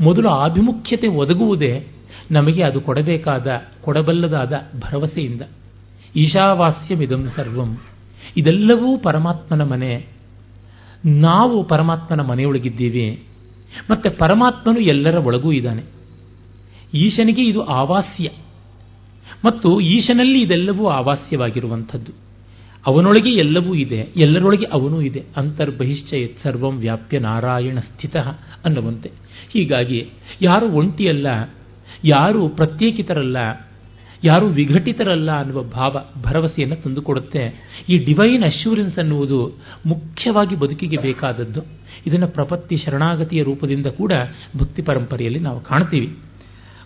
ಮೊದಲು 0.01 0.29
ಆಭಿಮುಖ್ಯತೆ 0.29 1.07
ಒದಗುವುದೇ 1.07 1.87
ನಮಗೆ 2.31 2.63
ಅದು 2.63 2.81
ಕೊಡಬೇಕಾದ 2.81 3.61
ಕೊಡಬಲ್ಲದಾದ 3.81 4.53
ಭರವಸೆಯಿಂದ. 4.79 5.41
ಈಶಾವಾಸ್ಯಮಿದಂ 6.15 7.29
ಸರ್ವಂ. 7.35 7.77
ಇದೆಲ್ಲವೂ 8.37 8.97
ಪರಮಾತ್ಮನ 8.97 9.63
ಮನೆ. 9.63 10.07
ನಾವು 11.05 11.63
ಪರಮಾತ್ಮನ 11.63 12.21
ಮನೆಯೊಳಗಿದ್ದೀವಿ. 12.21 13.23
ಮತ್ತೆ 13.91 14.09
ಪರಮಾತ್ಮನು 14.09 14.79
ಎಲ್ಲರ 14.79 15.17
ಒಳಗೂ 15.17 15.51
ಇದ್ದಾನೆ. 15.51 15.83
ಈಶನಿಗೆ 16.93 17.43
ಇದು 17.43 17.63
ಆವಾಸ್ಯ. 17.63 18.29
ಮತ್ತು 19.45 19.79
ಈಶನಲ್ಲಿ 19.79 20.41
ಇದೆಲ್ಲವೂ 20.41 20.87
ಆವಾಸ್ಯವಾಗಿರುವಂಥದ್ದು. 20.87 22.11
ಅವನೊಳಗೆ 22.87 23.29
ಎಲ್ಲವೂ 23.29 23.75
ಇದೆ, 23.75 24.07
ಎಲ್ಲರೊಳಗೆ 24.17 24.65
ಅವನೂ 24.65 25.01
ಇದೆ. 25.01 25.23
ಅಂತರ್ಬಹಿಶ್ಚಯತ್ 25.37 26.43
ಸರ್ವಂ 26.43 26.77
ವ್ಯಾಪ್ಯ 26.77 27.19
ನಾರಾಯಣ 27.19 27.79
ಸ್ಥಿತ 27.79 28.17
ಅನ್ನುವಂತೆ. 28.65 29.11
ಹೀಗಾಗಿ 29.53 30.09
ಯಾರು 30.41 30.65
ಒಂಟಿಯಲ್ಲ, 30.65 31.27
ಯಾರು 32.05 32.49
ಪ್ರತ್ಯೇಕಿತರಲ್ಲ, 32.49 33.37
ಯಾರು 34.23 34.47
ವಿಘಟಿತರಲ್ಲ 34.47 35.39
ಅನ್ನುವ 35.39 35.63
ಭಾವ, 35.63 35.97
ಭರವಸೆಯನ್ನು 36.21 36.75
ತಂದುಕೊಡುತ್ತೆ. 36.75 37.43
ಈ 37.89 37.97
ಡಿವೈನ್ 37.97 38.43
ಅಶ್ಯೂರೆನ್ಸ್ 38.43 38.97
ಅನ್ನುವುದು 38.97 39.51
ಮುಖ್ಯವಾಗಿ 39.85 40.55
ಬದುಕಿಗೆ 40.55 40.97
ಬೇಕಾದದ್ದು. 40.97 41.61
ಇದನ್ನು 42.07 42.27
ಪ್ರಪತ್ತಿ 42.27 42.77
ಶರಣಾಗತಿಯ 42.77 43.43
ರೂಪದಿಂದ 43.43 43.85
ಕೂಡ 43.85 44.13
ಭಕ್ತಿ 44.57 44.81
ಪರಂಪರೆಯಲ್ಲಿ 44.81 45.39
ನಾವು 45.39 45.61
ಕಾಣ್ತೀವಿ. 45.61 46.17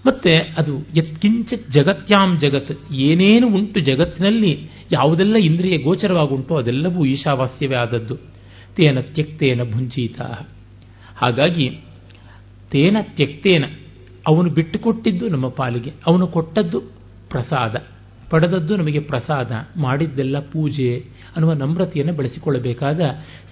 ಮತ್ತೆ 0.05 0.37
ಅದು 0.37 0.85
ಯತ್ಕಿಂಚ 0.95 1.53
ಜಗತ್ಯಾಂ 1.71 2.39
ಜಗತ್, 2.39 2.93
ಏನೇನು 2.93 3.47
ಉಂಟು 3.47 3.79
ಜಗತ್ತಿನಲ್ಲಿ, 3.79 4.69
ಯಾವುದೆಲ್ಲ 4.91 5.35
ಇಂದ್ರಿಯ 5.35 5.77
ಗೋಚರವಾಗುಂಟೋ 5.77 6.55
ಅದೆಲ್ಲವೂ 6.55 7.05
ಈಶಾವಾಸ್ಯವೇ 7.05 7.75
ಆದದ್ದು. 7.75 8.15
ತೇನ 8.75 8.99
ತ್ಯಕ್ತೇನ 8.99 9.71
ಭುಂಜೀತ 9.71 10.21
ಹಾಗಾಗಿ, 11.17 11.79
ತೇನ 12.71 12.97
ತ್ಯಕ್ತೇನ, 13.01 13.63
ಅವನು 14.27 14.49
ಬಿಟ್ಟುಕೊಟ್ಟಿದ್ದು 14.49 15.27
ನಮ್ಮ 15.27 15.49
ಪಾಲಿಗೆ, 15.49 15.91
ಅವನು 16.07 16.27
ಕೊಟ್ಟದ್ದು 16.27 16.79
ಪ್ರಸಾದ, 17.29 17.75
ಪಡೆದದ್ದು 18.29 18.75
ನಮಗೆ 18.75 18.99
ಪ್ರಸಾದ, 18.99 19.51
ಮಾಡಿದ್ದೆಲ್ಲ 19.77 20.39
ಪೂಜೆ 20.39 21.05
ಅನ್ನುವ 21.35 21.53
ನಮ್ರತೆಯನ್ನು 21.53 22.13
ಬೆಳೆಸಿಕೊಳ್ಳಬೇಕಾದ 22.13 23.01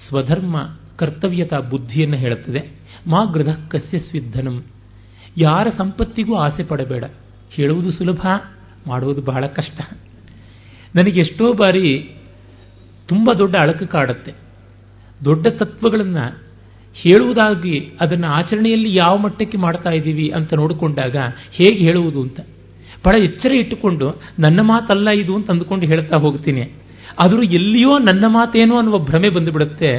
ಸ್ವಧರ್ಮ 0.07 0.57
ಕರ್ತವ್ಯತಾ 0.95 1.59
ಬುದ್ಧಿಯನ್ನು 1.59 2.17
ಹೇಳುತ್ತದೆ. 2.17 2.69
ಮಾ 3.07 3.25
ಗೃಧ 3.25 3.47
ಕಸ್ಯ 3.69 3.99
ಯಾರ 5.37 5.67
ಸಂಪತ್ತಿಗೂ 5.77 6.35
ಆಸೆ 6.35 6.63
ಪಡಬೇಡ. 6.63 7.03
ಹೇಳುವುದು 7.51 7.91
ಸುಲಭ, 7.91 8.27
ಮಾಡುವುದು 8.87 9.21
ಬಹಳ 9.21 9.45
ಕಷ್ಟ. 9.45 9.81
ನನಗೆ 10.95 11.19
ಎಷ್ಟೋ 11.19 11.53
ಬಾರಿ 11.53 12.11
ತುಂಬ 13.07 13.31
ದೊಡ್ಡ 13.37 13.55
ಅಳಕು 13.59 13.87
ಕಾಡುತ್ತೆ. 13.87 14.33
ದೊಡ್ಡ 15.25 15.47
ತತ್ವಗಳನ್ನು 15.47 16.43
ಹೇಳುವುದಾಗಿ 16.93 17.91
ಅದನ್ನು 17.99 18.27
ಆಚರಣೆಯಲ್ಲಿ 18.27 18.95
ಯಾವ 18.95 19.17
ಮಟ್ಟಕ್ಕೆ 19.17 19.57
ಮಾಡ್ತಾ 19.57 19.89
ಇದ್ದೀವಿ 19.89 20.29
ಅಂತ 20.29 20.53
ನೋಡಿಕೊಂಡಾಗ 20.53 21.15
ಹೇಗೆ 21.51 21.75
ಹೇಳುವುದು 21.75 22.21
ಅಂತ. 22.21 22.39
ಬಹಳ 23.05 23.23
ಎಚ್ಚರ 23.23 23.51
ಇಟ್ಟುಕೊಂಡು 23.51 24.21
ನನ್ನ 24.39 24.61
ಮಾತಲ್ಲ 24.61 25.09
ಇದು 25.09 25.35
ಅಂತ 25.35 25.51
ಅಂದುಕೊಂಡು 25.51 25.85
ಹೇಳ್ತಾ 25.85 26.17
ಹೋಗ್ತೀನಿ. 26.17 26.71
ಆದರೂ 27.19 27.43
ಎಲ್ಲಿಯೋ 27.43 27.97
ನನ್ನ 27.97 28.25
ಮಾತೇನೋ 28.27 28.77
ಅನ್ನುವ 28.77 28.97
ಭ್ರಮೆ 28.99 29.29
ಬಂದುಬಿಡುತ್ತೆ. 29.29 29.97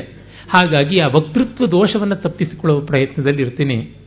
ಹಾಗಾಗಿ 0.49 0.99
ಆ 0.99 1.07
ವಕ್ತೃತ್ವ 1.07 1.67
ದೋಷವನ್ನು 1.67 2.17
ತಪ್ಪಿಸಿಕೊಳ್ಳುವ 2.17 2.85
ಪ್ರಯತ್ನದಲ್ಲಿ 2.85 3.43
ಇರ್ತೀನಿ 3.43 4.04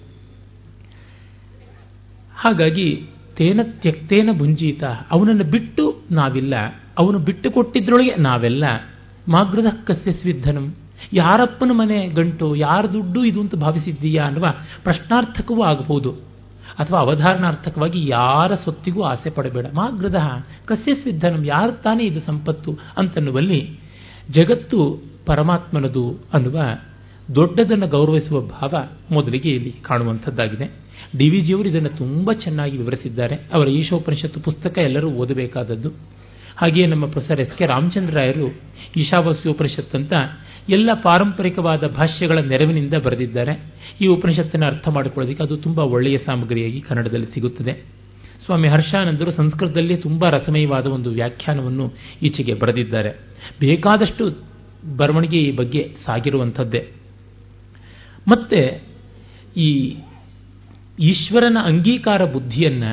ಹಾಗಾಗಿ 2.38 3.04
ತೇನ 3.36 3.60
ತ್ಯಕ್ತೇನ 3.64 4.30
ಭುಂಜೀತ, 4.38 4.84
ಅವನನ್ನು 5.12 5.44
ಬಿಟ್ಟು 5.44 6.02
ನಾವಿಲ್ಲ. 6.12 6.54
ಅವನು 6.98 7.20
ಬಿಟ್ಟು 7.20 7.52
ಕೊಟ್ಟಿದ್ರೊಳಗೆ 7.52 8.16
ನಾವೆಲ್ಲ. 8.16 8.64
ಮಾಗೃದ 9.28 9.66
ಕಸ್ಯ 9.86 10.12
ಯಾರಪ್ಪನ 11.14 11.72
ಮನೆ 11.74 12.08
ಗಂಟು, 12.08 12.56
ಯಾರ 12.56 12.86
ದುಡ್ಡು 12.86 13.24
ಇದು 13.24 13.42
ಅಂತ 13.42 13.56
ಭಾವಿಸಿದ್ದೀಯಾ 13.56 14.26
ಅನ್ನುವ 14.26 14.46
ಪ್ರಶ್ನಾರ್ಥಕವೂ 14.84 15.62
ಆಗಬಹುದು. 15.62 16.12
ಅಥವಾ 16.80 17.00
ಅವಧಾರಣಾರ್ಥಕವಾಗಿ 17.00 18.10
ಯಾರ 18.10 18.56
ಸೊತ್ತಿಗೂ 18.56 19.02
ಆಸೆ 19.04 19.30
ಪಡಬೇಡ. 19.30 19.66
ಮಾಗೃದ 19.74 20.16
ಕಸ್ಯ 20.66 20.96
ಸ್ವಿಧನಂ 20.96 21.46
ಯಾರು 21.46 21.72
ತಾನೇ 21.72 22.04
ಇದು 22.04 22.22
ಸಂಪತ್ತು 22.22 22.78
ಅಂತನ್ನುವಲ್ಲಿ 22.98 23.80
ಜಗತ್ತು 24.30 25.04
ಪರಮಾತ್ಮನದು 25.26 26.20
ಅನ್ನುವ 26.34 26.60
ದೊಡ್ಡದನ್ನು 27.36 27.88
ಗೌರವಿಸುವ 27.88 28.42
ಭಾವ 28.42 28.76
ಮೊದಲಿಗೆ 29.12 29.50
ಇಲ್ಲಿ 29.50 29.72
ಕಾಣುವಂಥದ್ದಾಗಿದೆ. 29.72 30.87
ಡಿ 31.18 31.30
ವಿ 31.30 31.42
ಜಿಯವರು 31.42 31.70
ಇದನ್ನು 31.70 31.90
ತುಂಬ 31.90 32.32
ಚೆನ್ನಾಗಿ 32.34 32.78
ವಿವರಿಸಿದ್ದಾರೆ. 32.78 33.36
ಅವರ 33.54 33.68
ಈಶೋಪನಿಷತ್ತು 33.68 34.40
ಪುಸ್ತಕ 34.40 34.78
ಎಲ್ಲರೂ 34.78 35.10
ಓದಬೇಕಾದದ್ದು. 35.10 35.92
ಹಾಗೆಯೇ 36.58 36.88
ನಮ್ಮ 36.88 37.06
ಪ್ರೊಫೆಸರ್ 37.06 37.42
ಎಸ್ 37.42 37.58
ಕೆ 37.58 37.66
ರಾಮಚಂದ್ರಾಯರು 37.66 38.60
ಈಶಾವಾಸ್ಯೋಪನಿಷತ್ 38.98 39.96
ಅಂತ 39.96 40.14
ಎಲ್ಲ 40.70 40.90
ಪಾರಂಪರಿಕವಾದ 41.04 41.88
ಭಾಷ್ಯಗಳ 41.88 42.40
ನೆರವಿನಿಂದ 42.40 42.94
ಬರೆದಿದ್ದಾರೆ. 42.94 43.74
ಈ 44.02 44.08
ಉಪನಿಷತ್ತನ್ನು 44.08 44.66
ಅರ್ಥ 44.66 44.88
ಮಾಡಿಕೊಳ್ಳೋದಕ್ಕೆ 44.88 45.44
ಅದು 45.44 45.58
ತುಂಬ 45.58 45.80
ಒಳ್ಳೆಯ 45.80 46.18
ಸಾಮಗ್ರಿಯಾಗಿ 46.18 46.82
ಕನ್ನಡದಲ್ಲಿ 46.82 47.26
ಸಿಗುತ್ತದೆ. 47.26 47.74
ಸ್ವಾಮಿ 48.46 48.68
ಹರ್ಷಾನಂದರು 48.68 49.32
ಸಂಸ್ಕೃತದಲ್ಲಿ 49.32 49.98
ತುಂಬ 49.98 50.30
ರಸಮಯವಾದ 50.30 50.88
ಒಂದು 50.88 51.10
ವ್ಯಾಖ್ಯಾನವನ್ನು 51.10 51.94
ಈಚೆಗೆ 52.24 52.54
ಬರೆದಿದ್ದಾರೆ. 52.54 53.10
ಬೇಕಾದಷ್ಟು 53.60 54.30
ಬರವಣಿಗೆ 54.98 55.38
ಈ 55.38 55.56
ಬಗ್ಗೆ 55.56 55.96
ಸಾಗಿರುವಂಥದ್ದೇ. 56.06 56.88
ಮತ್ತೆ 58.28 58.84
ಈ 59.58 59.98
ಈಶ್ವರನ 61.00 61.58
ಅಂಗೀಕಾರ 61.64 62.26
ಬುದ್ಧಿಯನ್ನ 62.26 62.84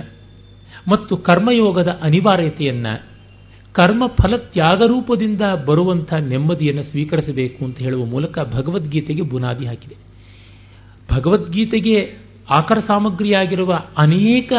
ಮತ್ತು 0.89 1.17
ಕರ್ಮಯೋಗದ 1.17 1.99
ಅನಿವಾರ್ಯತೆಯನ್ನ, 2.03 2.87
ಕರ್ಮ 3.73 4.07
ಫಲ 4.07 4.37
ತ್ಯಾಗರೂಪದಿಂದ 4.37 5.41
ಬರುವಂಥ 5.67 6.15
ನೆಮ್ಮದಿಯನ್ನು 6.15 6.83
ಸ್ವೀಕರಿಸಬೇಕು 6.83 7.65
ಅಂತ 7.65 7.79
ಹೇಳುವ 7.79 8.05
ಮೂಲಕ 8.05 8.39
ಭಗವದ್ಗೀತೆಗೆ 8.39 9.23
ಬುನಾದಿ 9.23 9.67
ಹಾಕಿದೆ. 9.67 9.97
ಭಗವದ್ಗೀತೆಗೆ 11.13 12.17
ಆಕರ 12.51 12.79
ಸಾಮಗ್ರಿಯಾಗಿರುವ 12.87 13.81
ಅನೇಕ 13.99 14.53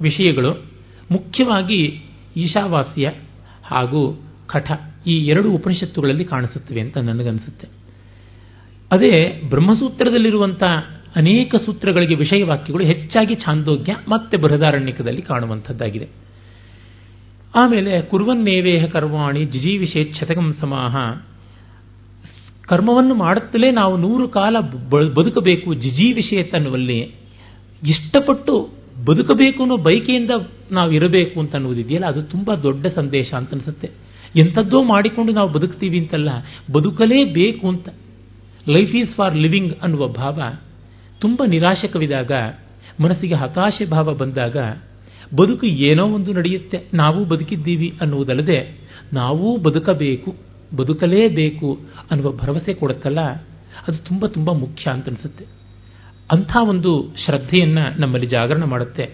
ವಿಷಯಗಳು, 0.00 0.64
ಮುಖ್ಯವಾಗಿ 1.10 2.00
ಈಶಾವಾಸ್ಯ 2.36 3.12
ಹಾಗೂ 3.64 4.22
ಕಠ, 4.46 4.72
ಈ 5.06 5.18
ಎರಡು 5.18 5.50
ಉಪನಿಷತ್ತುಗಳಲ್ಲಿ 5.50 6.24
ಕಾಣಿಸುತ್ತವೆ 6.24 6.80
ಅಂತ 6.80 6.98
ನನಗನ್ಸುತ್ತೆ. 6.98 7.68
ಅದೇ 8.92 9.42
ಬ್ರಹ್ಮಸೂತ್ರದಲ್ಲಿರುವಂಥ 9.48 10.62
ಅನೇಕ 11.16 11.54
ಸೂತ್ರಗಳಿಗೆ 11.54 12.14
ವಿಷಯವಾಕ್ಯಗಳು 12.14 12.84
ಹೆಚ್ಚಾಗಿ 12.84 13.34
ಛಾಂದೋಗ್ಯ, 13.34 13.92
ಮತ್ತೆ 14.08 14.36
ಬೃಹದಾರಣ್ಯಕದಲ್ಲಿ 14.36 15.22
ಕಾಣುವಂಥದ್ದಾಗಿದೆ. 15.22 16.08
ಆಮೇಲೆ 17.54 17.92
ಕುರುವನ್ನೇವೇಹ 18.02 18.84
ಕರ್ವಾಣಿ 18.86 19.44
ಜಿಜೀವಿಷೇಚ್ಛತಕಂ 19.44 20.48
ಸಮಾಹ. 20.60 20.96
ಕರ್ಮವನ್ನು 22.62 23.14
ಮಾಡುತ್ತಲೇ 23.14 23.70
ನಾವು 23.70 23.96
ನೂರು 23.96 24.28
ಕಾಲ 24.28 24.56
ಬದುಕಬೇಕು 25.16 25.74
ಜಿಜೀವಿಷೇತ್ 25.74 26.54
ಅನ್ನುವಲ್ಲಿ 26.54 26.98
ಇಷ್ಟಪಟ್ಟು 27.82 28.54
ಬದುಕಬೇಕು 29.06 29.62
ಅನ್ನೋ 29.62 29.76
ಬೈಕೆಯಿಂದ 29.76 30.30
ನಾವು 30.72 30.90
ಇರಬೇಕು 30.92 31.36
ಅಂತ 31.40 31.54
ಅನ್ನೋದಿದೆಯಲ್ಲ 31.54 32.06
ಅದು 32.06 32.22
ತುಂಬ 32.22 32.54
ದೊಡ್ಡ 32.62 32.86
ಸಂದೇಶ 32.94 33.28
ಅಂತ 33.34 33.50
ಅನಿಸುತ್ತೆ. 33.52 33.88
ಎಂಥದ್ದೋ 34.38 34.78
ಮಾಡಿಕೊಂಡು 34.82 35.32
ನಾವು 35.32 35.48
ಬದುಕ್ತೀವಿ 35.48 35.98
ಅಂತಲ್ಲ, 35.98 36.30
ಬದುಕಲೇಬೇಕು 36.72 37.68
ಅಂತ. 37.68 37.88
ಲೈಫ್ 38.68 38.94
ಈಸ್ 38.96 39.12
ಫಾರ್ 39.14 39.36
ಲಿವಿಂಗ್ 39.36 39.74
ಅನ್ನುವ 39.82 40.06
ಭಾವ. 40.12 40.38
ತುಂಬ 41.20 41.42
ನಿರಾಶಕವಿದಾಗ, 41.46 42.32
ಮನಸ್ಸಿಗೆ 43.00 43.34
ಹತಾಶೆ 43.34 43.84
ಭಾವ 43.84 44.14
ಬಂದಾಗ, 44.14 44.56
ಬದುಕು 45.36 45.66
ಏನೋ 45.66 46.06
ಒಂದು 46.06 46.32
ನಡೆಯುತ್ತೆ. 46.32 46.80
ನಾವು 46.94 47.24
ಬದುಕಿದ್ದೀವಿ 47.24 47.98
ಅನ್ನುವುದಲ್ಲದೆ, 48.00 48.78
ನಾವೂ 49.12 49.56
ಬದುಕಬೇಕು, 49.56 50.36
ಬದುಕಲೇಬೇಕು 50.76 51.80
ಅನ್ನುವ 52.10 52.32
ಭರವಸೆ 52.32 52.74
ಕೊಡುತ್ತಲ್ಲ, 52.74 53.20
ಅದು 53.88 53.96
ತುಂಬ 53.98 54.26
ತುಂಬ 54.26 54.52
ಮುಖ್ಯ 54.52 54.90
ಅಂತ 54.90 55.08
ಅನಿಸುತ್ತೆ. 55.08 55.44
ಅಂಥ 56.32 56.56
ಒಂದು 56.68 57.14
ಶ್ರದ್ಧೆಯನ್ನು 57.26 58.00
ನಮ್ಮಲ್ಲಿ 58.00 58.26
ಜಾಗರಣ 58.26 58.64
ಮಾಡುತ್ತೆ. 58.64 59.10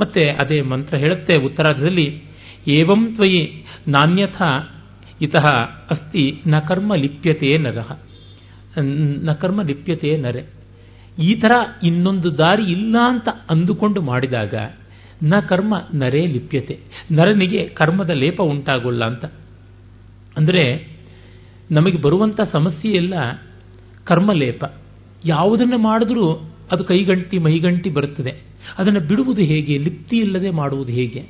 ಮತ್ತೆ 0.00 0.28
ಅದೇ 0.28 0.60
ಮಂತ್ರ 0.60 0.96
ಹೇಳುತ್ತೆ 0.96 1.36
ಉತ್ತರಾರ್ಧದಲ್ಲಿ, 1.36 2.22
ಏವಂ 2.68 3.14
ತ್ವಯಿ 3.14 3.64
ನಾಣ್ಯಥ 3.88 4.42
ಇತಃ 5.20 5.46
ಅಸ್ತಿ 5.90 6.42
ನ 6.46 6.58
ಕರ್ಮ 6.58 6.94
ಲಿಪ್ಯತೆ 6.94 7.58
ನರಹ 7.58 7.92
ನ 9.22 9.32
ಕರ್ಮ 9.32 9.62
ಲಿಪ್ಯತೆ 9.62 10.16
ನರೆ. 10.16 10.55
ಈ 11.18 11.34
ಥರ 11.34 11.52
ಇನ್ನೊಂದು 11.82 12.38
ದಾರಿ 12.38 12.62
ಇಲ್ಲ 12.62 12.96
ಅಂತ 13.04 13.28
ಅಂದುಕೊಂಡು 13.50 14.02
ಮಾಡಿದಾಗ 14.02 14.54
ನ 15.22 15.34
ಕರ್ಮ 15.48 15.74
ನರೇ 15.94 16.26
ಲಿಪ್ಯತೆ. 16.26 16.78
ನರನಿಗೆ 17.12 17.68
ಕರ್ಮದ 17.68 18.10
ಲೇಪ 18.10 18.42
ಉಂಟಾಗೋಲ್ಲ 18.42 19.04
ಅಂತ. 19.04 19.24
ಅಂದರೆ 20.36 20.88
ನಮಗೆ 21.70 21.98
ಬರುವಂಥ 21.98 22.40
ಸಮಸ್ಯೆ 22.52 22.92
ಎಲ್ಲ 22.92 23.14
ಕರ್ಮಲೇಪ 24.04 24.64
ಯಾವುದನ್ನು 25.24 25.78
ಮಾಡಿದ್ರೂ 25.78 26.50
ಅದು 26.72 26.84
ಕೈಗಂಟಿ 26.84 27.38
ಮೈಗಂಟಿ 27.38 27.90
ಬರುತ್ತದೆ. 27.90 28.34
ಅದನ್ನು 28.78 29.00
ಬಿಡುವುದು 29.00 29.42
ಹೇಗೆ? 29.42 29.78
ಲಿಪ್ತಿ 29.78 30.16
ಇಲ್ಲದೆ 30.16 30.50
ಮಾಡುವುದು 30.50 30.92
ಹೇಗೆ? 30.92 31.26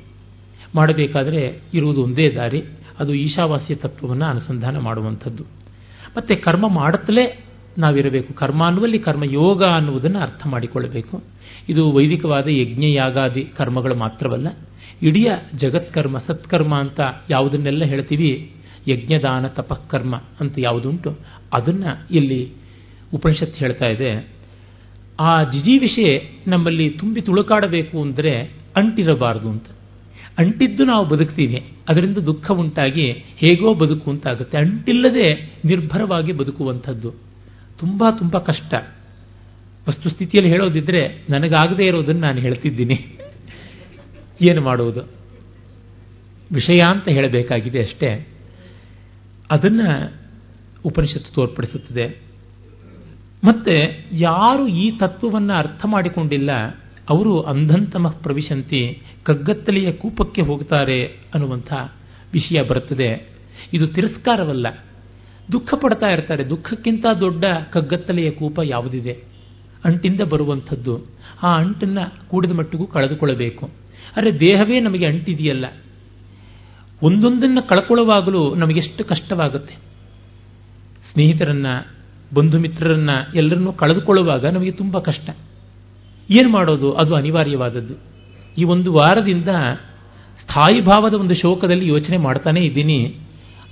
ಮಾಡಬೇಕಾದರೆ 0.75 1.59
ಇರುವುದು 1.73 2.03
ಒಂದೇ 2.03 2.29
ದಾರಿ. 2.29 2.63
ಅದು 2.99 3.13
ಈಶಾವಾಸ್ಯ 3.13 3.75
ತತ್ವವನ್ನು 3.75 4.25
ಅನುಸಂಧಾನ 4.25 4.77
ಮಾಡುವಂಥದ್ದು. 4.79 5.43
ಮತ್ತೆ 6.17 6.35
ಕರ್ಮ 6.35 6.67
ಮಾಡುತ್ತಲೇ 6.67 7.45
ನಾವಿರಬೇಕು. 7.77 8.33
ಕರ್ಮ 8.33 8.65
ಅನ್ನುವಲ್ಲಿ 8.65 8.99
ಕರ್ಮಯೋಗ 8.99 9.63
ಅನ್ನುವುದನ್ನು 9.63 10.19
ಅರ್ಥ 10.19 10.47
ಮಾಡಿಕೊಳ್ಳಬೇಕು. 10.47 11.23
ಇದು 11.69 11.91
ವೈದಿಕವಾದ 11.91 12.47
ಯಜ್ಞ 12.47 12.83
ಯಾಗಾದಿ 12.83 13.43
ಕರ್ಮಗಳು 13.57 13.95
ಮಾತ್ರವಲ್ಲ, 13.95 14.47
ಇಡೀ 15.01 15.27
ಜಗತ್ಕರ್ಮ, 15.55 16.17
ಸತ್ಕರ್ಮ 16.17 16.75
ಅಂತ 16.75 16.99
ಯಾವುದನ್ನೆಲ್ಲ 17.29 17.83
ಹೇಳ್ತೀವಿ? 17.83 18.51
ಯಜ್ಞದಾನ, 18.87 19.47
ತಪಃಕರ್ಮ 19.47 20.15
ಅಂತ 20.39 20.53
ಯಾವುದುಂಟು? 20.57 21.17
ಅದನ್ನು 21.53 22.15
ಇಲ್ಲಿ 22.15 22.51
ಉಪನಿಷತ್ 23.13 23.55
ಹೇಳ್ತಾ 23.55 23.87
ಇದೆ. 23.87 24.27
ಆ 25.19 25.43
ಜಿಜೀವಿಷೆ 25.43 26.07
ನಮ್ಮಲ್ಲಿ 26.47 26.89
ತುಂಬಿ 26.89 27.21
ತುಳುಕಾಡಬೇಕು 27.21 28.01
ಅಂದರೆ 28.01 28.33
ಅಂಟಿರಬಾರದು 28.77 29.49
ಅಂತ. 29.49 29.65
ಅಂಟಿದ್ದು 30.37 30.83
ನಾವು 30.85 31.05
ಬದುಕ್ತೀವಿ. 31.05 31.65
ಅದರಿಂದ 31.89 32.17
ದುಃಖ 32.17 32.51
ಉಂಟಾಗಿ 32.51 33.11
ಹೇಗೋ 33.37 33.73
ಬದುಕು 33.73 34.11
ಅಂತಾಗುತ್ತೆ 34.11 34.57
ಅಂಟಿಲ್ಲದೆ 34.57 35.57
ನಿರ್ಭರವಾಗಿ 35.65 36.31
ಬದುಕುವಂಥದ್ದು. 36.31 37.26
ತುಂಬ 37.79 38.09
ತುಂಬ 38.09 38.37
ಕಷ್ಟ. 38.37 38.73
ವಸ್ತುಸ್ಥಿತಿಯಲ್ಲಿ 39.89 40.51
ಹೇಳೋದಿದ್ರೆ 40.51 41.25
ನನಗಾಗದೇ 41.29 41.85
ಇರೋದನ್ನು 41.85 42.21
ನಾನು 42.21 42.39
ಹೇಳ್ತಿದ್ದೀನಿ. 42.39 43.19
ಏನು 44.49 44.61
ಮಾಡುವುದು? 44.61 45.01
ವಿಷಯ 46.51 46.79
ಅಂತ 46.79 47.07
ಹೇಳಬೇಕಾಗಿದೆ 47.07 47.83
ಅಷ್ಟೇ. 47.83 48.27
ಅದನ್ನು 49.51 50.13
ಉಪನಿಷತ್ತು 50.85 51.33
ತೋರ್ಪಡಿಸುತ್ತದೆ. 51.33 52.21
ಮತ್ತೆ 53.43 54.05
ಯಾರು 54.11 54.67
ಈ 54.67 54.97
ತತ್ವವನ್ನು 54.97 55.53
ಅರ್ಥ 55.53 55.85
ಮಾಡಿಕೊಂಡಿಲ್ಲ, 55.85 56.49
ಅವರು 57.09 57.41
ಅಂಧಂತಮ 57.41 58.07
ಪ್ರವಿಶಂತಿ, 58.07 59.01
ಕಗ್ಗತ್ತಲೆಯ 59.23 59.91
ಕೂಪಕ್ಕೆ 59.91 60.41
ಹೋಗ್ತಾರೆ 60.41 61.05
ಅನ್ನುವಂಥ 61.05 61.73
ವಿಷಯ 62.33 62.61
ಬರುತ್ತದೆ. 62.61 63.29
ಇದು 63.73 63.87
ತಿರಸ್ಕಾರವಲ್ಲ. 63.87 64.67
ದುಃಖ 65.51 65.73
ಪಡ್ತಾ 65.73 66.07
ಇರ್ತಾರೆ. 66.07 66.49
ದುಃಖಕ್ಕಿಂತ 66.49 67.05
ದೊಡ್ಡ 67.19 67.45
ಕಗ್ಗತ್ತಲೆಯ 67.71 68.31
ಕೂಪ 68.31 68.59
ಯಾವುದಿದೆ? 68.63 69.23
ಅಂಟಿಂದ 69.85 70.21
ಬರುವಂಥದ್ದು. 70.21 71.05
ಆ 71.43 71.57
ಅಂಟನ್ನು 71.57 72.29
ಕೂಡಿದ 72.29 72.51
ಮಟ್ಟಿಗೂ 72.51 72.87
ಕಳೆದುಕೊಳ್ಳಬೇಕು. 72.87 73.69
ಆದರೆ 74.17 74.39
ದೇಹವೇ 74.39 74.79
ನಮಗೆ 74.79 75.05
ಅಂಟಿದೆಯಲ್ಲ. 75.05 75.65
ಒಂದೊಂದನ್ನು 77.03 77.67
ಕಳ್ಕೊಳ್ಳುವಾಗಲೂ 77.67 78.55
ನಮಗೆಷ್ಟು 78.55 79.03
ಕಷ್ಟವಾಗುತ್ತೆ. 79.03 79.73
ಸ್ನೇಹಿತರನ್ನ 81.11 81.65
ಬಂಧು 82.35 82.59
ಮಿತ್ರರನ್ನ 82.59 83.09
ಎಲ್ಲರನ್ನೂ 83.35 83.73
ಕಳೆದುಕೊಳ್ಳುವಾಗ 83.73 84.45
ನಮಗೆ 84.45 84.71
ತುಂಬ 84.71 84.99
ಕಷ್ಟ. 84.99 85.29
ಏನು 86.29 86.49
ಮಾಡೋದು? 86.49 86.93
ಅದು 86.93 87.15
ಅನಿವಾರ್ಯವಾದದ್ದು. 87.15 87.93
ಈ 88.57 88.63
ಒಂದು 88.63 88.93
ವಾರದಿಂದ 88.93 89.47
ಸ್ಥಾಯಿ 90.41 90.81
ಭಾವದ 90.81 91.13
ಒಂದು 91.13 91.35
ಶೋಕದಲ್ಲಿ 91.35 91.87
ಯೋಚನೆ 91.87 92.17
ಮಾಡ್ತಾನೇ 92.17 92.59
ಇದ್ದೀನಿ. 92.59 93.15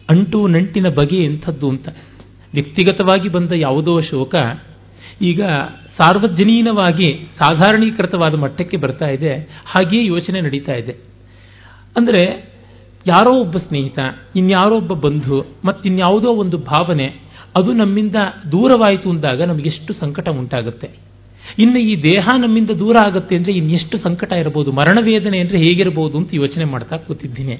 ಅಂಟು 0.10 0.40
ನಂಟಿನ 0.48 0.88
ಬಗೆ 0.90 1.20
ಎಂಥದ್ದು 1.24 1.68
ಅಂತ. 1.70 1.88
ವ್ಯಕ್ತಿಗತವಾಗಿ 2.54 3.30
ಬಂದ 3.30 3.52
ಯಾವುದೋ 3.58 3.94
ಶೋಕ 4.02 4.36
ಈಗ 5.22 5.42
ಸಾರ್ವಜನೀನವಾಗಿ 5.98 7.10
ಸಾಧಾರಣೀಕೃತವಾದ 7.40 8.36
ಮಟ್ಟಕ್ಕೆ 8.36 8.78
ಬರ್ತಾ 8.78 9.08
ಇದೆ, 9.08 9.34
ಹಾಗೆಯೇ 9.66 10.04
ಯೋಚನೆ 10.06 10.40
ನಡೀತಾ 10.42 10.74
ಇದೆ. 10.74 10.94
ಅಂದರೆ 11.98 12.24
ಯಾರೋ 13.08 13.34
ಒಬ್ಬ 13.40 13.58
ಸ್ನೇಹಿತ, 13.58 14.00
ಇನ್ಯಾರೋ 14.36 14.76
ಒಬ್ಬ 14.76 14.94
ಬಂಧು, 14.94 15.38
ಮತ್ತಿನ್ಯಾವುದೋ 15.66 16.32
ಒಂದು 16.34 16.58
ಭಾವನೆ, 16.72 17.08
ಅದು 17.56 17.74
ನಮ್ಮಿಂದ 17.74 18.18
ದೂರವಾಯಿತು 18.52 19.08
ಅಂದಾಗ 19.10 19.42
ನಮಗೆಷ್ಟು 19.42 19.94
ಸಂಕಟ 19.94 20.28
ಉಂಟಾಗುತ್ತೆ. 20.30 20.90
ಇನ್ನು 21.60 21.80
ಈ 21.80 21.94
ದೇಹ 22.04 22.28
ನಮ್ಮಿಂದ 22.38 22.72
ದೂರ 22.80 22.96
ಆಗುತ್ತೆ 23.02 23.34
ಅಂದರೆ 23.36 23.54
ಇನ್ನೆಷ್ಟು 23.54 23.98
ಸಂಕಟ 23.98 24.32
ಇರಬಹುದು, 24.32 24.70
ಮರಣ 24.72 24.98
ವೇದನೆ 25.02 25.40
ಅಂದರೆ 25.40 25.58
ಹೇಗಿರಬಹುದು 25.58 26.18
ಅಂತ 26.18 26.30
ಯೋಚನೆ 26.34 26.66
ಮಾಡ್ತಾ 26.66 26.98
ಕೂತಿದ್ದೀನಿ. 26.98 27.58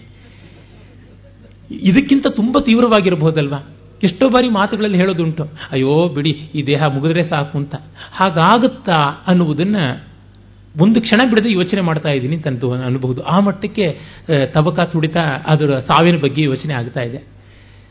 ಇದಕ್ಕಿಂತ 1.72 2.28
ತುಂಬ 2.28 2.58
ತೀವ್ರವಾಗಿರಬಹುದಲ್ವಾ? 2.60 3.60
ಎಷ್ಟೋ 4.04 4.30
ಬಾರಿ 4.30 4.50
ಮಾತುಗಳಲ್ಲಿ 4.50 4.98
ಹೇಳೋದುಂಟು. 4.98 5.44
ಅಯ್ಯೋ, 5.72 6.10
ಬಿಡಿ, 6.10 6.30
ಈ 6.30 6.64
ದೇಹ 6.64 6.84
ಮುಗಿದ್ರೆ 6.84 7.24
ಸಾಕು 7.24 7.58
ಅಂತ. 7.58 7.76
ಹಾಗಾಗುತ್ತಾ 8.12 8.98
ಅನ್ನುವುದನ್ನ 9.28 9.76
ಒಂದು 10.82 11.02
ಕ್ಷಣ 11.02 11.30
ಬಿಡದೆ 11.30 11.52
ಯೋಚನೆ 11.52 11.82
ಮಾಡ್ತಾ 11.82 12.10
ಇದ್ದೀನಿ 12.10 12.36
ಅಂತ 12.36 12.66
ಅನ್ಬಹುದು. 12.86 13.24
ಆ 13.24 13.40
ಮಟ್ಟಕ್ಕೆ 13.40 13.98
ತಬಕ 14.54 14.80
ತುಡಿತ, 14.80 15.18
ಅದರ 15.18 15.80
ಸಾವಿನ 15.80 16.18
ಬಗ್ಗೆ 16.18 16.42
ಯೋಚನೆ 16.42 16.74
ಆಗ್ತಾ 16.74 17.02
ಇದೆ. 17.02 17.18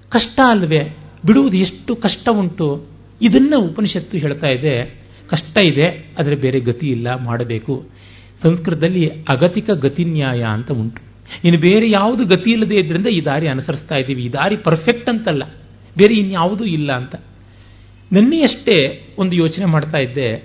ಕಷ್ಟ 0.09 0.41
ಅಲ್ವೇ? 0.47 0.97
ಬಿಡುವುದು 1.27 1.57
ಎಷ್ಟು 1.57 1.97
ಕಷ್ಟ 1.97 2.29
ಉಂಟು? 2.29 2.87
ಇದನ್ನ 3.23 3.55
ಉಪನಿಷತ್ತು 3.57 4.19
ಹೇಳ್ತಾ 4.19 4.47
ಇದೆ. 4.47 5.05
ಕಷ್ಟ 5.29 5.59
ಇದೆ, 5.59 6.15
ಆದರೆ 6.19 6.35
ಬೇರೆ 6.35 6.61
ಗತಿ 6.61 6.87
ಇಲ್ಲ, 6.87 7.15
ಮಾಡಬೇಕು. 7.15 7.85
ಸಂಸ್ಕೃತದಲ್ಲಿ 8.43 9.09
ಅಗತಿಕ 9.09 9.71
ಗತಿನ್ಯಾಯ 9.71 10.43
ಅಂತ 10.43 10.73
ಉಂಟು. 10.73 11.14
ಇನ್ನು 11.45 11.61
ಬೇರೆ 11.61 11.91
ಯಾವುದು 11.91 12.25
ಗತಿ 12.25 12.51
ಇಲ್ಲದೆ 12.51 12.77
ಇದ್ರಿಂದ 12.77 13.07
ಈ 13.07 13.25
ದಾರಿ 13.25 13.49
ಅನುಸರಿಸ್ತಾ 13.49 13.95
ಇದ್ದೀವಿ. 13.95 14.23
ಈ 14.23 14.33
ದಾರಿ 14.33 14.57
ಪರ್ಫೆಕ್ಟ್ 14.57 15.09
ಅಂತಲ್ಲ. 15.11 15.43
ಬೇರೆ 15.99 16.15
ಇನ್ಯಾವುದೂ 16.15 16.65
ಇಲ್ಲ 16.65 16.93
ಅಂತ. 16.93 17.15
ನೆನ್ನೆಯಷ್ಟೇ 18.13 19.09
ಒಂದು 19.19 19.37
ಯೋಚನೆ 19.37 19.65
ಮಾಡ್ತಾ 19.65 19.99
ಇದ್ದೆ. 19.99 20.37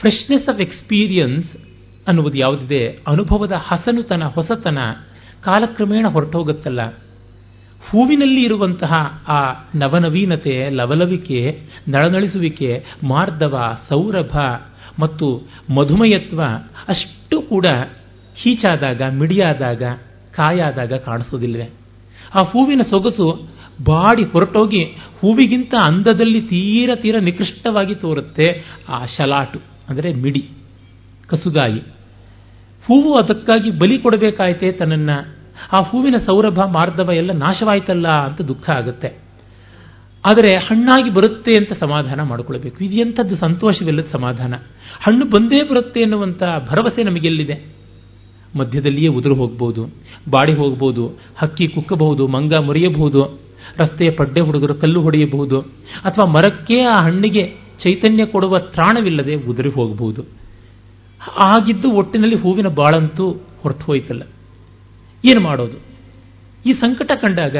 ಫ್ರೆಶ್ನೆಸ್ 0.00 0.48
ಆಫ್ 0.48 0.60
ಎಕ್ಸ್ಪೀರಿಯನ್ಸ್ 0.60 1.50
ಅನ್ನುವುದು 2.08 2.38
ಯಾವುದಿದೆ? 2.38 2.88
ಅನುಭವದ 2.88 3.52
ಹಸನುತನ, 3.52 4.22
ಹೊಸತನ 4.24 4.78
ಕಾಲಕ್ರಮೇಣ 5.44 6.06
ಹೊರಟೋಗುತ್ತಲ್ಲ. 6.08 6.86
ಹೂವಿನಲ್ಲಿ 7.90 8.42
ಇರುವಂತಹ 8.42 9.24
ಆ 9.28 9.52
ನವನವೀನತೆ, 9.74 10.70
ಲವಲವಿಕೆ, 10.70 11.60
ನಳನಳಿಸುವಿಕೆ 11.88 12.84
ಮಾರ್ಧವ 13.02 13.78
ಸೌರಭ 13.88 14.36
ಮತ್ತು 14.98 15.42
ಮಧುಮಯತ್ವ 15.74 16.42
ಅಷ್ಟು 16.88 17.42
ಕೂಡ 17.42 17.66
ಹೀಚಾದಾಗ, 18.42 19.02
ಮಿಡಿಯಾದಾಗ, 19.02 19.82
ಕಾಯಾದಾಗ 20.36 20.92
ಕಾಣಿಸೋದಿಲ್ವೇ 20.92 21.70
ಆ 22.34 22.42
ಹೂವಿನ 22.44 22.80
ಸೊಗಸು 22.90 23.48
ಬಾಡಿ 23.84 24.24
ಹೊರಟೋಗಿ 24.24 24.84
ಹೂವಿಗಿಂತ 25.20 25.74
ಅಂದದಲ್ಲಿ 25.82 26.40
ತೀರ 26.40 26.90
ತೀರ 26.94 27.16
ನಿಕೃಷ್ಟವಾಗಿ 27.18 27.94
ತೋರುತ್ತೆ. 27.94 28.64
ಆ 28.88 29.06
ಶಲಾಟು 29.06 29.60
ಅಂದರೆ 29.88 30.14
ಮಿಡಿ 30.14 30.48
ಕಸುಗಾಯಿ 31.28 31.78
ಹೂವು 32.86 33.14
ಅದಕ್ಕಾಗಿ 33.14 33.70
ಬಲಿ 33.70 33.98
ಕೊಡಬೇಕಾಯ್ತೆ 33.98 34.72
ತನ್ನನ್ನು. 34.72 35.36
ಆ 35.72 35.76
ಹೂವಿನ 35.84 36.14
ಸೌರಭ 36.26 36.60
ಮಾರ್ಧವ 36.60 37.12
ಎಲ್ಲ 37.12 37.32
ನಾಶವಾಯ್ತಲ್ಲ 37.32 38.08
ಅಂತ 38.08 38.40
ದುಃಖ 38.40 38.70
ಆಗುತ್ತೆ. 38.70 39.08
ಆದರೆ 40.26 40.56
ಹಣ್ಣಾಗಿ 40.56 41.10
ಬರುತ್ತೆ 41.10 41.52
ಅಂತ 41.58 41.72
ಸಮಾಧಾನ 41.72 42.22
ಮಾಡಿಕೊಳ್ಬೇಕು. 42.22 42.84
ಇದು 42.84 42.94
ಎಂಥದ್ದು 42.94 43.36
ಸಂತೋಷವಿಲ್ಲದ 43.36 44.06
ಸಮಾಧಾನ. 44.12 44.54
ಹಣ್ಣು 45.00 45.24
ಬಂದೇ 45.26 45.62
ಬರುತ್ತೆ 45.62 46.00
ಎನ್ನುವಂಥ 46.00 46.42
ಭರವಸೆ 46.68 47.02
ನಮಗೆಲ್ಲಿದೆ? 47.02 47.77
ಮಧ್ಯದಲ್ಲಿಯೇ 48.56 49.08
ಉದುರು 49.08 49.34
ಹೋಗ್ಬೋದು, 49.34 49.90
ಬಾಡಿ 50.30 50.52
ಹೋಗ್ಬೋದು, 50.52 51.18
ಹಕ್ಕಿ 51.36 51.66
ಕುಕ್ಕಬಹುದು, 51.66 52.26
ಮಂಗ 52.26 52.54
ಮುರಿಯಬಹುದು, 52.54 53.40
ರಸ್ತೆಯ 53.78 54.10
ಪಡ್ಡೆ 54.10 54.40
ಹುಡುಗರು 54.40 54.74
ಕಲ್ಲು 54.74 55.02
ಹೊಡೆಯಬಹುದು, 55.02 55.60
ಅಥವಾ 56.04 56.30
ಮರಕ್ಕೆ 56.30 56.80
ಆ 56.80 57.00
ಹಣ್ಣಿಗೆ 57.00 57.68
ಚೈತನ್ಯ 57.82 58.24
ಕೊಡುವ 58.26 58.58
ತ್ರಾಣವಿಲ್ಲದೆ 58.58 59.34
ಉದುರಿ 59.34 59.68
ಹೋಗಬಹುದು 59.68 60.38
ಆಗಿದ್ದು 61.44 61.90
ಒಟ್ಟಿನಲ್ಲಿ 61.90 62.36
ಹೂವಿನ 62.36 62.68
ಬಾಳಂತೂ 62.68 63.30
ಹೊರಟು 63.32 63.84
ಹೋಯ್ತಲ್ಲ. 63.84 64.22
ಏನು 65.24 65.40
ಮಾಡೋದು? 65.40 65.78
ಈ 66.66 66.72
ಸಂಕಟ 66.72 67.10
ಕಂಡಾಗ 67.14 67.56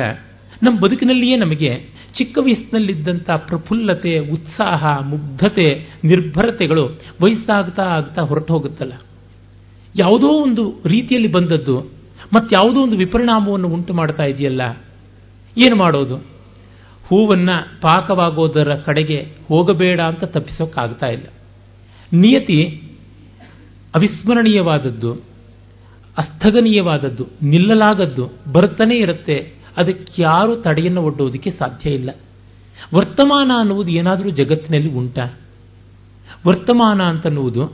ನಮ್ಮ 0.63 0.81
ಬದುಕಿನಲ್ಲಿಯೇ 0.81 1.37
ನಮಗೆ 1.37 1.99
ಚಿಕ್ಕ 2.19 2.39
ವಯಸ್ಸಿನಲ್ಲಿದ್ದಂಥ 2.39 3.31
ಪ್ರಫುಲ್ಲತೆ, 3.31 4.19
ಉತ್ಸಾಹ, 4.19 5.01
ಮುಗ್ಧತೆ, 5.01 5.89
ನಿರ್ಭರತೆಗಳು 6.05 7.01
ವಯಸ್ಸಾಗ್ತಾ 7.23 7.83
ಆಗ್ತಾ 7.83 8.23
ಹೊರಟು 8.23 8.53
ಹೋಗುತ್ತಲ್ಲ. 8.53 8.93
ಯಾವುದೋ 9.99 10.29
ಒಂದು 10.29 10.75
ರೀತಿಯಲ್ಲಿ 10.87 11.29
ಬಂದದ್ದು 11.29 11.81
ಮತ್ತಾವುದೋ 12.37 12.81
ಒಂದು 12.81 12.97
ವಿಪರಿಣಾಮವನ್ನು 12.97 13.69
ಉಂಟು 13.69 13.95
ಮಾಡ್ತಾ 13.95 14.25
ಇದೆಯಲ್ಲ? 14.25 14.63
ಏನು 15.59 15.77
ಮಾಡೋದು? 15.77 16.17
ಹೂವನ್ನು 17.07 17.81
ಪಾಕವಾಗೋದರ 17.81 18.75
ಕಡೆಗೆ 18.75 19.33
ಹೋಗಬೇಡ 19.49 20.01
ಅಂತ 20.01 20.25
ತಪ್ಪಿಸೋಕ್ಕಾಗ್ತಾ 20.25 21.07
ಇಲ್ಲ. 21.07 21.27
ನಿಯತಿ 22.13 22.83
ಅವಿಸ್ಮರಣೀಯವಾದದ್ದು, 23.95 25.13
ಅಸ್ಥಗನೀಯವಾದದ್ದು, 26.19 27.27
ನಿಲ್ಲಲಾಗದ್ದು 27.43 28.53
ಬರ್ತಾನೆ 28.53 28.97
ಇರುತ್ತೆ. 28.97 29.53
ಅದಕ್ಕೆ 29.77 30.23
ಯಾರು 30.23 30.57
ತಡೆಯನ್ನು 30.57 31.03
ಒಡ್ಡೋದಕ್ಕೆ 31.03 31.51
ಸಾಧ್ಯ 31.51 31.91
ಇಲ್ಲ. 31.91 32.11
ವರ್ತಮಾನ 32.95 33.51
ಅನ್ನುವುದು 33.59 33.91
ಏನಾದರೂ 33.91 34.31
ಜಗತ್ತಿನಲ್ಲಿ 34.31 34.95
ಉಂಟ? 34.95 35.19
ವರ್ತಮಾನ 36.47 37.03
ಅಂತನ್ನುವುದು 37.03 37.73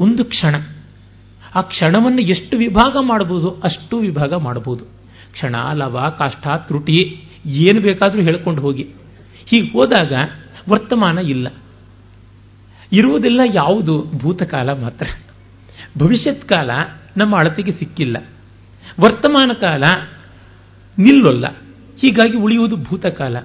ಒಂದು 0.00 0.24
ಕ್ಷಣ. 0.24 0.75
ಆ 1.54 1.60
ಕ್ಷಣವನ್ನು 1.60 2.20
ಎಷ್ಟು 2.20 2.56
ವಿಭಾಗ 2.56 2.96
ಮಾಡಬಹುದು 3.00 3.60
ಅಷ್ಟು 3.60 3.98
ವಿಭಾಗ 3.98 4.34
ಮಾಡಬಹುದು 4.34 4.84
ಕ್ಷಣ, 5.32 5.56
ಲವ 5.72 6.14
ಕಾಷ್ಟ 6.18 6.46
ತ್ರುಟಿ 6.56 7.28
ಏನು 7.46 7.80
ಬೇಕಾದರೂ 7.80 8.22
ಹೇಳ್ಕೊಂಡು 8.22 8.62
ಹೋಗಿ. 8.62 8.82
ಹೀಗೆ 9.46 9.72
ಹೋದಾಗ 9.72 10.12
ವರ್ತಮಾನ 10.68 11.18
ಇಲ್ಲ. 11.18 11.48
ಇರುವುದಿಲ್ಲ 12.92 13.40
ಯಾವುದು? 13.54 14.04
ಭೂತಕಾಲ 14.16 14.72
ಮಾತ್ರ. 14.72 15.06
ಭವಿಷ್ಯತ್ 15.98 16.48
ಕಾಲ 16.48 16.70
ನಮ್ಮ 17.16 17.36
ಅಳತೆಗೆ 17.38 17.72
ಸಿಕ್ಕಿಲ್ಲ. 17.72 18.16
ವರ್ತಮಾನ 19.00 19.50
ಕಾಲ 19.52 19.82
ನಿಲ್ಲೊಲ್ಲ 20.98 21.48
ಹೀಗಾಗಿ 21.98 22.36
ಉಳಿಯುವುದು 22.36 22.76
ಭೂತಕಾಲ. 22.76 23.36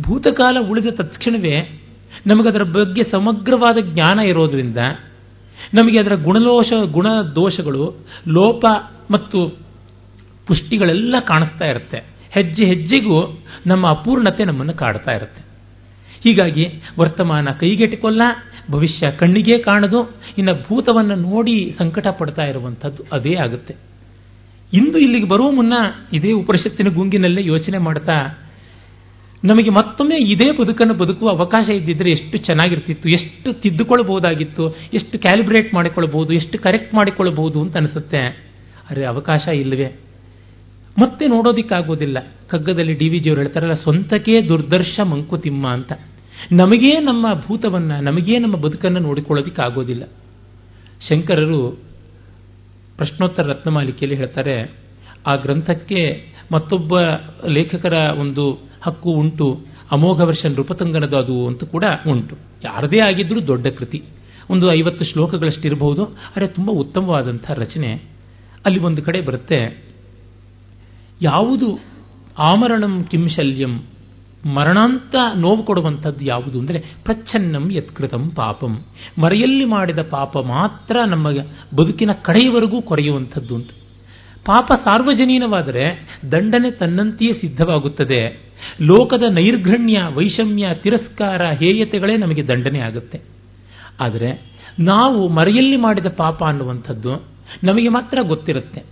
ಭೂತಕಾಲ 0.00 0.56
ಉಳಿದ 0.70 0.86
ತಕ್ಷಣವೇ 0.86 1.82
ನಮಗದರ 2.26 2.62
ಬಗ್ಗೆ 2.62 3.02
ಸಮಗ್ರವಾದ 3.04 3.76
ಜ್ಞಾನ 3.80 4.18
ಇರೋದ್ರಿಂದ 4.18 4.78
ನಮಗೆ 5.74 5.98
ಅದರ 6.00 6.14
ಗುಣಲೋಷ 6.14 6.72
ಗುಣ 6.92 7.06
ದೋಷಗಳು 7.34 7.96
ಲೋಪ 8.28 8.64
ಮತ್ತು 9.10 9.48
ಪುಷ್ಟಿಗಳೆಲ್ಲ 10.46 11.14
ಕಾಣಿಸ್ತಾ 11.20 11.66
ಇರುತ್ತೆ. 11.66 11.98
ಹೆಜ್ಜೆ 12.30 12.64
ಹೆಜ್ಜೆಗೂ 12.64 13.40
ನಮ್ಮ 13.66 13.86
ಅಪೂರ್ಣತೆ 13.86 14.44
ನಮ್ಮನ್ನು 14.44 14.74
ಕಾಡ್ತಾ 14.74 15.12
ಇರುತ್ತೆ. 15.12 15.40
ಹೀಗಾಗಿ 16.20 16.66
ವರ್ತಮಾನ 16.98 17.48
ಕೈಗೆಟಿಕೊಲ್ಲ, 17.50 18.22
ಭವಿಷ್ಯ 18.70 19.10
ಕಣ್ಣಿಗೆ 19.10 19.58
ಕಾಣದು, 19.58 20.14
ಇನ್ನು 20.38 20.54
ಭೂತವನ್ನು 20.54 21.14
ನೋಡಿ 21.14 21.74
ಸಂಕಟ 21.78 22.06
ಪಡ್ತಾ 22.08 22.42
ಇರುವಂಥದ್ದು 22.42 23.02
ಅದೇ 23.12 23.34
ಆಗುತ್ತೆ. 23.34 23.74
ಇಂದು 24.72 24.98
ಇಲ್ಲಿಗೆ 24.98 25.28
ಬರುವ 25.28 25.50
ಮುನ್ನ 25.50 25.72
ಇದೇ 26.12 26.32
ಉಪನಿಷತ್ತಿನ 26.32 26.88
ಗುಂಗಿನಲ್ಲೇ 26.88 27.44
ಯೋಚನೆ 27.44 27.78
ಮಾಡ್ತಾ 27.78 28.38
ನಮಗೆ 29.44 29.70
ಮತ್ತೊಮ್ಮೆ 29.70 30.16
ಇದೇ 30.16 30.52
ಬದುಕನ್ನು 30.52 30.94
ಬದುಕುವ 30.94 31.28
ಅವಕಾಶ 31.28 31.68
ಇದ್ದಿದ್ರೆ 31.68 32.10
ಎಷ್ಟು 32.10 32.38
ಚೆನ್ನಾಗಿರ್ತಿತ್ತು, 32.38 33.08
ಎಷ್ಟು 33.08 33.52
ತಿದ್ದುಕೊಳ್ಬಹುದಾಗಿತ್ತು, 33.52 34.76
ಎಷ್ಟು 34.94 35.18
ಕ್ಯಾಲಿಬ್ರೇಟ್ 35.18 35.74
ಮಾಡಿಕೊಳ್ಬಹುದು, 35.74 36.34
ಎಷ್ಟು 36.34 36.58
ಕರೆಕ್ಟ್ 36.58 36.94
ಮಾಡಿಕೊಳ್ಳಬಹುದು 36.94 37.60
ಅಂತ 37.60 37.76
ಅನಿಸುತ್ತೆ. 37.76 38.18
ಅರೆ 38.90 39.04
ಅವಕಾಶ 39.04 39.48
ಇಲ್ಲವೇ? 39.48 39.92
ಮತ್ತೆ 40.98 41.26
ನೋಡೋದಿಕ್ಕಾಗೋದಿಲ್ಲ. 41.26 42.18
ಕಗ್ಗದಲ್ಲಿ 42.48 42.94
ಡಿ 42.94 43.08
ವಿ 43.08 43.18
ಜಿಯವರು 43.18 43.40
ಹೇಳ್ತಾರಲ್ಲ, 43.40 43.72
ಸ್ವಂತಕ್ಕೆ 43.72 44.48
ದುರ್ದರ್ಶ 44.48 45.00
ಮಂಕುತಿಮ್ಮ 45.00 45.68
ಅಂತ. 45.68 45.92
ನಮಗೇ 46.52 46.98
ನಮ್ಮ 46.98 47.26
ಭೂತವನ್ನ, 47.46 47.92
ನಮಗೇ 47.92 48.38
ನಮ್ಮ 48.38 48.56
ಬದುಕನ್ನು 48.56 48.98
ನೋಡಿಕೊಳ್ಳೋದಿಕ್ಕಾಗೋದಿಲ್ಲ. 48.98 50.04
ಶಂಕರರು 51.08 51.78
ಪ್ರಶ್ನೋತ್ತರ 52.96 53.42
ರತ್ನಮಾಲಿಕೆಯಲ್ಲಿ 53.42 54.18
ಹೇಳ್ತಾರೆ 54.18 54.72
ಆ 55.26 55.36
ಗ್ರಂಥಕ್ಕೆ 55.36 56.00
ಮತ್ತೊಬ್ಬ 56.52 56.98
ಲೇಖಕರ 57.48 57.92
ಒಂದು 57.92 58.58
ಹಕ್ಕು 58.82 59.10
ಉಂಟು. 59.10 59.60
ಅಮೋಘ 59.90 60.20
ವರ್ಷನ್ 60.20 60.52
ನೃಪತಂಗನದು 60.52 61.18
ಅದು 61.18 61.46
ಅಂತ 61.46 61.64
ಕೂಡ 61.64 61.84
ಉಂಟು. 62.08 62.36
ಯಾರದೇ 62.64 62.98
ಆಗಿದ್ರೂ 62.98 63.46
ದೊಡ್ಡ 63.46 63.66
ಕೃತಿ. 63.66 64.02
ಒಂದು 64.50 64.72
ಐವತ್ತು 64.72 65.04
ಶ್ಲೋಕಗಳಷ್ಟಿರಬಹುದು. 65.04 66.04
ಆದರೆ 66.04 66.46
ತುಂಬ 66.46 66.70
ಉತ್ತಮವಾದಂಥ 66.70 67.50
ರಚನೆ. 67.50 68.02
ಅಲ್ಲಿ 68.66 68.78
ಒಂದು 68.78 69.02
ಕಡೆ 69.02 69.20
ಬರುತ್ತೆ, 69.20 69.84
ಯಾವುದು 71.22 71.80
ಆಮರಣಂ 72.38 73.04
ಕಿಂಶಲ್ಯಂ 73.04 73.82
ಮರಣಾಂತ 74.54 75.14
ನೋವು 75.36 75.62
ಕೊಡುವಂಥದ್ದು 75.62 76.24
ಯಾವುದು? 76.24 76.60
ಅಂದರೆ, 76.60 76.78
ಪ್ರಚ್ಛನ್ನಂ 76.78 77.70
ಯತ್ಕೃತಂ 77.72 78.30
ಪಾಪಂ, 78.30 78.80
ಮರೆಯಲ್ಲಿ 79.18 79.64
ಮಾಡಿದ 79.64 79.98
ಪಾಪ 79.98 80.38
ಮಾತ್ರ 80.38 80.96
ನಮ್ಮ 81.06 81.30
ಬದುಕಿನ 81.76 82.12
ಕಡೆಯವರೆಗೂ 82.12 82.82
ಕೊರೆಯುವಂಥದ್ದು 82.82 83.54
ಅಂತ. 83.54 83.70
ಪಾಪ 84.44 84.72
ಸಾರ್ವಜನೀನವಾದರೆ 84.72 86.06
ದಂಡನೆ 86.32 86.70
ತನ್ನಂತೆಯೇ 86.70 87.32
ಸಿದ್ಧವಾಗುತ್ತದೆ. 87.32 88.40
ಲೋಕದ 88.80 89.22
ನೈರ್ಘಣ್ಯ, 89.30 90.02
ವೈಷಮ್ಯ, 90.14 90.66
ತಿರಸ್ಕಾರ, 90.74 91.42
ಹೇಯತೆಗಳೇ 91.42 92.16
ನಮಗೆ 92.16 92.48
ದಂಡನೆ 92.48 92.78
ಆಗುತ್ತೆ. 92.78 93.20
ಆದರೆ 94.00 94.42
ನಾವು 94.78 95.28
ಮರೆಯಲ್ಲಿ 95.28 95.76
ಮಾಡಿದ 95.76 96.06
ಪಾಪ 96.06 96.44
ಅನ್ನುವಂಥದ್ದು 96.44 97.28
ನಮಗೆ 97.64 97.88
ಮಾತ್ರ 97.88 98.18
ಗೊತ್ತಿರುತ್ತೆ. 98.22 98.82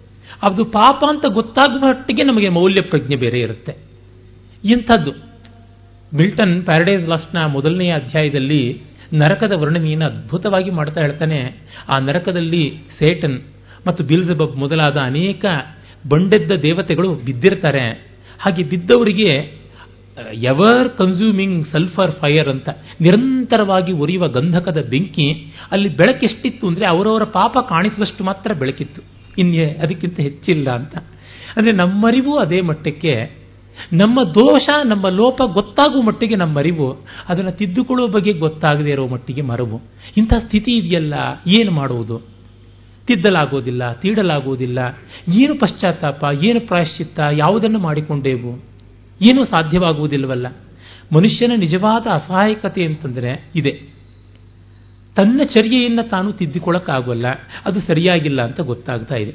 ಅದು 0.49 0.65
ಪಾಪ 0.65 1.05
ಅಂತ 1.09 1.25
ಗೊತ್ತಾಗುವ 1.27 1.89
ಮಟ್ಟಿಗೆ 1.89 2.23
ನಮಗೆ 2.23 2.49
ಮೌಲ್ಯ 2.49 2.81
ಪ್ರಜ್ಞೆ 2.81 3.17
ಬೇರೆ 3.17 3.41
ಇರುತ್ತೆ. 3.41 3.77
ಇಂಥದ್ದು. 4.65 5.11
ಮಿಲ್ಟನ್ 6.17 6.63
ಪ್ಯಾರಡೈಸ್ 6.63 7.09
ಲಾಸ್ಟ್ನ 7.09 7.47
ಮೊದಲನೆಯ 7.47 7.93
ಅಧ್ಯಾಯದಲ್ಲಿ 7.93 8.83
ನರಕದ 9.15 9.53
ವರ್ಣನೆಯನ್ನು 9.53 10.05
ಅದ್ಭುತವಾಗಿ 10.05 10.71
ಮಾಡ್ತಾ 10.71 11.01
ಹೇಳ್ತಾನೆ. 11.01 11.57
ಆ 11.89 11.99
ನರಕದಲ್ಲಿ 12.01 12.79
ಸೇಟನ್ 12.99 13.41
ಮತ್ತು 13.87 14.05
ಬಿಲ್ಜಬಬ್ 14.05 14.57
ಮೊದಲಾದ 14.57 14.97
ಅನೇಕ 14.97 15.45
ಬಂಡೆದ್ದ 16.09 16.53
ದೇವತೆಗಳು 16.62 17.09
ಬಿದ್ದಿರ್ತಾರೆ. 17.27 17.87
ಹಾಗೆ 18.41 18.62
ಬಿದ್ದವರಿಗೆ 18.62 19.31
ಎವರ್ 20.43 20.88
ಕನ್ಸ್ಯೂಮಿಂಗ್ 20.99 21.59
ಸಲ್ಫರ್ 21.67 22.11
ಫೈರ್ 22.11 22.49
ಅಂತ 22.49 22.69
ನಿರಂತರವಾಗಿ 23.01 23.93
ಉರಿಯುವ 23.93 24.29
ಗಂಧಕದ 24.29 24.81
ಬೆಂಕಿ 24.91 25.27
ಅಲ್ಲಿ 25.73 25.88
ಬೆಳಕೆಷ್ಟಿತ್ತು 25.88 26.64
ಅಂದರೆ 26.69 26.87
ಅವರವರ 26.87 27.25
ಪಾಪ 27.25 27.57
ಕಾಣಿಸುವಷ್ಟು 27.69 28.25
ಮಾತ್ರ 28.25 28.53
ಬೆಳಕಿತ್ತು. 28.53 29.03
ಇನ್ನು 29.38 29.83
ಅದಕ್ಕಿಂತ 29.83 30.19
ಹೆಚ್ಚಿಲ್ಲ 30.21 30.69
ಅಂತ. 30.71 30.97
ಅಂದರೆ 31.57 31.73
ನಮ್ಮರಿವು 31.73 32.33
ಅದೇ 32.38 32.61
ಮಟ್ಟಕ್ಕೆ, 32.61 33.14
ನಮ್ಮ 33.93 34.23
ದೋಷ, 34.23 34.69
ನಮ್ಮ 34.85 35.09
ಲೋಪ 35.09 35.41
ಗೊತ್ತಾಗುವ 35.53 36.03
ಮಟ್ಟಿಗೆ 36.03 36.37
ನಮ್ಮ 36.37 36.59
ಅರಿವು 36.59 36.88
ಅದನ್ನು 37.29 37.53
ತಿದ್ದುಕೊಳ್ಳುವ 37.53 38.09
ಬಗ್ಗೆ 38.09 38.33
ಗೊತ್ತಾಗದೇ 38.33 38.91
ಇರೋ 38.91 39.07
ಮಟ್ಟಿಗೆ 39.07 39.43
ಮರವು. 39.43 39.79
ಇಂಥ 40.17 40.33
ಸ್ಥಿತಿ 40.47 40.73
ಇದೆಯಲ್ಲ, 40.77 41.14
ಏನು 41.61 41.71
ಮಾಡುವುದು? 41.71 42.17
ತಿದ್ದಲಾಗೋದಿಲ್ಲ 43.09 43.92
ತೀಡಲಾಗುವುದಿಲ್ಲ. 43.92 44.79
ಏನು 45.33 45.55
ಪಶ್ಚಾತ್ತಾಪ, 45.55 46.25
ಏನು 46.44 46.61
ಪ್ರಾಯಶ್ಚಿತ್ತ, 46.61 47.21
ಯಾವುದನ್ನು 47.33 47.79
ಮಾಡಿಕೊಂಡೇವು? 47.79 48.64
ಏನೂ 49.31 49.44
ಸಾಧ್ಯವಾಗುವುದಿಲ್ಲವಲ್ಲ. 49.44 50.47
ಮನುಷ್ಯನ 51.16 51.53
ನಿಜವಾದ 51.57 52.07
ಅಸಹಾಯಕತೆ 52.07 52.85
ಅಂತಂದರೆ 52.85 53.44
ಇದೆ. 53.55 53.99
ತನ್ನ 55.16 55.40
ಚರ್ಯೆಯನ್ನು 55.44 56.09
ತಾನು 56.09 56.33
ತಿದ್ದಿಕೊಳ್ಳಕ್ಕಾಗಲ್ಲ. 56.33 57.27
ಅದು 57.64 57.81
ಸರಿಯಾಗಿಲ್ಲ 57.81 58.42
ಅಂತ 58.42 58.61
ಗೊತ್ತಾಗ್ತಾ 58.61 59.14
ಇದೆ. 59.14 59.35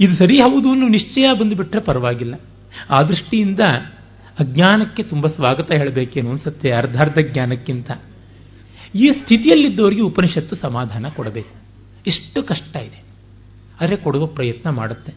ಇದು 0.00 0.16
ಸರಿ 0.16 0.36
ಹೌದು 0.36 0.70
ಅನ್ನೋ 0.70 0.88
ನಿಶ್ಚಯ 0.88 1.38
ಬಂದುಬಿಟ್ರೆ 1.40 1.80
ಪರವಾಗಿಲ್ಲ. 1.80 2.34
ಆ 2.90 3.02
ದೃಷ್ಟಿಯಿಂದ 3.02 3.60
ಅಜ್ಞಾನಕ್ಕೆ 4.38 5.02
ತುಂಬ 5.02 5.26
ಸ್ವಾಗತ 5.26 5.72
ಹೇಳಬೇಕೇನು 5.72 6.30
ಅನ್ಸುತ್ತೆ 6.30 6.70
ಅರ್ಧಾರ್ಧ 6.70 7.18
ಜ್ಞಾನಕ್ಕಿಂತ. 7.32 7.90
ಈ 8.94 9.10
ಸ್ಥಿತಿಯಲ್ಲಿದ್ದವರಿಗೆ 9.10 10.00
ಉಪನಿಷತ್ತು 10.00 10.56
ಸಮಾಧಾನ 10.56 11.06
ಕೊಡಬೇಕು. 11.08 11.63
ಎಷ್ಟು 12.06 12.42
ಕಷ್ಟ 12.42 12.76
ಇದೆ. 12.76 13.04
ಆದರೆ 13.80 13.96
ಕೊಡುವ 13.96 14.26
ಪ್ರಯತ್ನ 14.26 14.70
ಮಾಡುತ್ತೆ. 14.70 15.14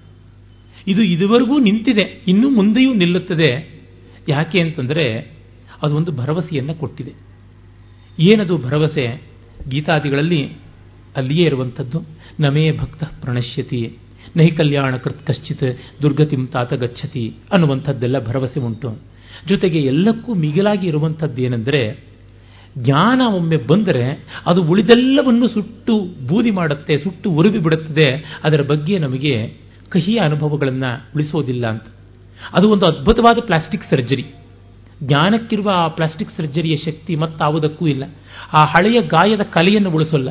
ಇದು 0.88 1.04
ಇದುವರೆಗೂ 1.04 1.60
ನಿಂತಿದೆ, 1.60 2.24
ಇನ್ನೂ 2.28 2.50
ಮುಂದೆಯೂ 2.50 2.94
ನಿಲ್ಲುತ್ತದೆ. 2.94 3.82
ಯಾಕೆ 4.30 4.62
ಅಂತಂದರೆ 4.62 5.32
ಅದು 5.82 5.96
ಒಂದು 5.96 6.12
ಭರವಸೆಯನ್ನು 6.12 6.76
ಕೊಟ್ಟಿದೆ. 6.76 7.14
ಏನದು 8.20 8.58
ಭರವಸೆ? 8.58 9.24
ಗೀತಾದಿಗಳಲ್ಲಿ 9.70 10.54
ಅಲ್ಲಿಯೇ 11.16 11.46
ಇರುವಂಥದ್ದು, 11.46 12.02
ನಮೇ 12.40 12.72
ಭಕ್ತ 12.72 13.04
ಪ್ರಣಶ್ಯತಿ 13.04 13.98
ನಹಿ 14.38 14.52
ಕಲ್ಯಾಣ 14.52 14.96
ಕೃತ್ 14.96 15.28
ಕಶ್ಚಿತ್, 15.28 15.80
ದುರ್ಗತಿಂ 16.02 16.48
ತಾತ 16.48 16.74
ಗಚ್ಚತಿ 16.74 17.34
ಅನ್ನುವಂಥದ್ದೆಲ್ಲ 17.52 18.28
ಭರವಸೆ 18.28 18.60
ಉಂಟು. 18.60 19.00
ಜೊತೆಗೆ 19.48 19.80
ಎಲ್ಲಕ್ಕೂ 19.80 20.34
ಮಿಗಿಲಾಗಿ 20.34 20.88
ಇರುವಂಥದ್ದೇನೆಂದರೆ 20.88 22.07
ಜ್ಞಾನ 22.78 23.22
ಒಮ್ಮೆ 23.22 23.58
ಬಂದರೆ 23.58 24.26
ಅದು 24.46 24.64
ಉಳಿದೆಲ್ಲವನ್ನು 24.64 25.48
ಸುಟ್ಟು 25.48 26.28
ಬೂದಿ 26.28 26.52
ಮಾಡುತ್ತೆ, 26.52 26.98
ಸುಟ್ಟು 26.98 27.32
ಉರುವಿ 27.32 27.60
ಬಿಡುತ್ತದೆ. 27.60 28.40
ಅದರ 28.44 28.62
ಬಗ್ಗೆ 28.62 28.98
ನಮಗೆ 28.98 29.54
ಕಹಿಯ 29.90 30.20
ಅನುಭವಗಳನ್ನು 30.20 31.06
ಉಳಿಸೋದಿಲ್ಲ 31.16 31.68
ಅಂತ. 31.68 31.84
ಅದು 32.58 32.70
ಒಂದು 32.70 32.86
ಅದ್ಭುತವಾದ 32.92 33.38
ಪ್ಲಾಸ್ಟಿಕ್ 33.46 33.84
ಸರ್ಜರಿ. 33.90 34.26
ಜ್ಞಾನಕ್ಕಿರುವ 35.04 35.72
ಆ 35.74 35.88
ಪ್ಲಾಸ್ಟಿಕ್ 35.88 36.30
ಸರ್ಜರಿಯ 36.38 36.76
ಶಕ್ತಿ 36.76 37.16
ಮತ್ತಾವುದಕ್ಕೂ 37.16 37.88
ಇಲ್ಲ. 37.88 38.04
ಆ 38.54 38.66
ಹಳೆಯ 38.66 39.02
ಗಾಯದ 39.02 39.42
ಕಲೆಯನ್ನು 39.42 39.92
ಉಳಿಸೋಲ್ಲ. 39.92 40.30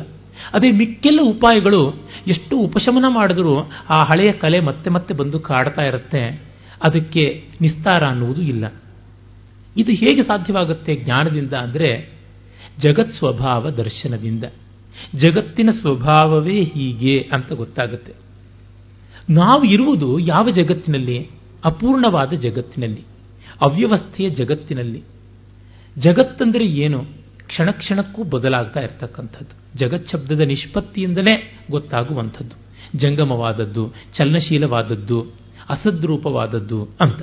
ಅದೇ 0.53 0.71
ಮಿಕ್ಕೆಲ್ಲ 0.71 1.19
ಉಪಾಯಗಳು 1.23 1.95
ಎಷ್ಟು 2.27 2.57
ಉಪಶಮನ 2.57 3.05
ಮಾಡಿದರೂ 3.07 3.71
ಆ 3.89 3.99
ಹಳೆಯ 3.99 4.31
ಕಲೆ 4.31 4.59
ಮತ್ತೆ 4.59 4.89
ಮತ್ತೆ 4.89 5.13
ಬಂದು 5.13 5.39
ಕಾಡ್ತಾ 5.39 5.81
ಇರುತ್ತೆ. 5.81 6.43
ಅದಕ್ಕೆ 6.87 7.43
ನಿಸ್ತಾರ 7.61 8.03
ಅನ್ನುವುದು 8.03 8.41
ಇಲ್ಲ. 8.41 8.73
ಇದು 9.77 9.91
ಹೇಗೆ 9.91 10.23
ಸಾಧ್ಯವಾಗುತ್ತೆ 10.23 10.95
ಜ್ಞಾನದಿಂದ 10.95 11.53
ಅಂದರೆ 11.53 12.16
ಜಗತ್ 12.81 13.13
ಸ್ವಭಾವ 13.13 13.69
ದರ್ಶನದಿಂದ. 13.69 14.43
ಜಗತ್ತಿನ 15.15 15.69
ಸ್ವಭಾವವೇ 15.81 16.63
ಹೀಗೆ 16.63 17.29
ಅಂತ 17.31 17.53
ಗೊತ್ತಾಗುತ್ತೆ. 17.53 18.13
ನಾವು 19.29 19.63
ಇರುವುದು 19.63 20.19
ಯಾವ 20.19 20.49
ಜಗತ್ತಿನಲ್ಲಿ? 20.49 21.29
ಅಪೂರ್ಣವಾದ 21.65 22.33
ಜಗತ್ತಿನಲ್ಲಿ. 22.33 23.01
ಅವ್ಯವಸ್ಥೆಯ 23.65 24.29
ಜಗತ್ತಿನಲ್ಲಿ. 24.29 25.03
ಜಗತ್ತಂದರೆ 25.97 26.65
ಏನು? 26.65 27.05
ಕ್ಷಣ 27.47 27.71
ಕ್ಷಣಕ್ಕೂ 27.71 28.23
ಬದಲಾಗ್ತಾ 28.23 28.79
ಇರ್ತಕ್ಕಂಥದ್ದು. 28.79 29.79
ಜಗತ್ 29.79 30.09
ಶಬ್ದದ 30.09 30.39
ನಿಷ್ಪತ್ತಿಯಿಂದಲೇ 30.39 31.59
ಗೊತ್ತಾಗುವಂಥದ್ದು. 31.71 32.67
ಜಂಗಮವಾದದ್ದು, 32.97 33.93
ಚಲನಶೀಲವಾದದ್ದು, 34.17 35.21
ಅಸದ್ರೂಪವಾದದ್ದು 35.69 36.87
ಅಂತ. 36.99 37.19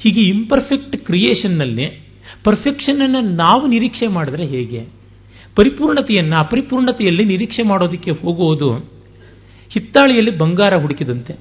ಹೀಗೆ 0.00 0.20
ಇಂಪರ್ಫೆಕ್ಟ್ 0.20 0.96
ಕ್ರಿಯೇಷನ್ನಲ್ಲಿ 0.96 2.05
ಪರ್ಫೆಕ್ಷನ್ 2.46 3.02
ಅನ್ನು 3.02 3.20
ನಾವು 3.20 3.66
ನಿರೀಕ್ಷೆ 3.66 4.06
ಮಾಡಿದ್ರೆ 4.06 4.46
ಹೇಗೆ? 4.46 4.86
ಪರಿಪೂರ್ಣತೆಯನ್ನು, 5.56 6.36
ಅಪರಿಪೂರ್ಣತೆಯಲ್ಲಿ 6.36 7.24
ನಿರೀಕ್ಷೆ 7.24 7.62
ಮಾಡೋದಕ್ಕೆ 7.62 8.10
ಹೋಗುವುದು 8.10 8.72
ಹಿತ್ತಾಳಿಯಲ್ಲಿ 9.70 10.38
ಬಂಗಾರ 10.38 10.76
ಹುಡುಕಿದಂತೆ 10.76 11.34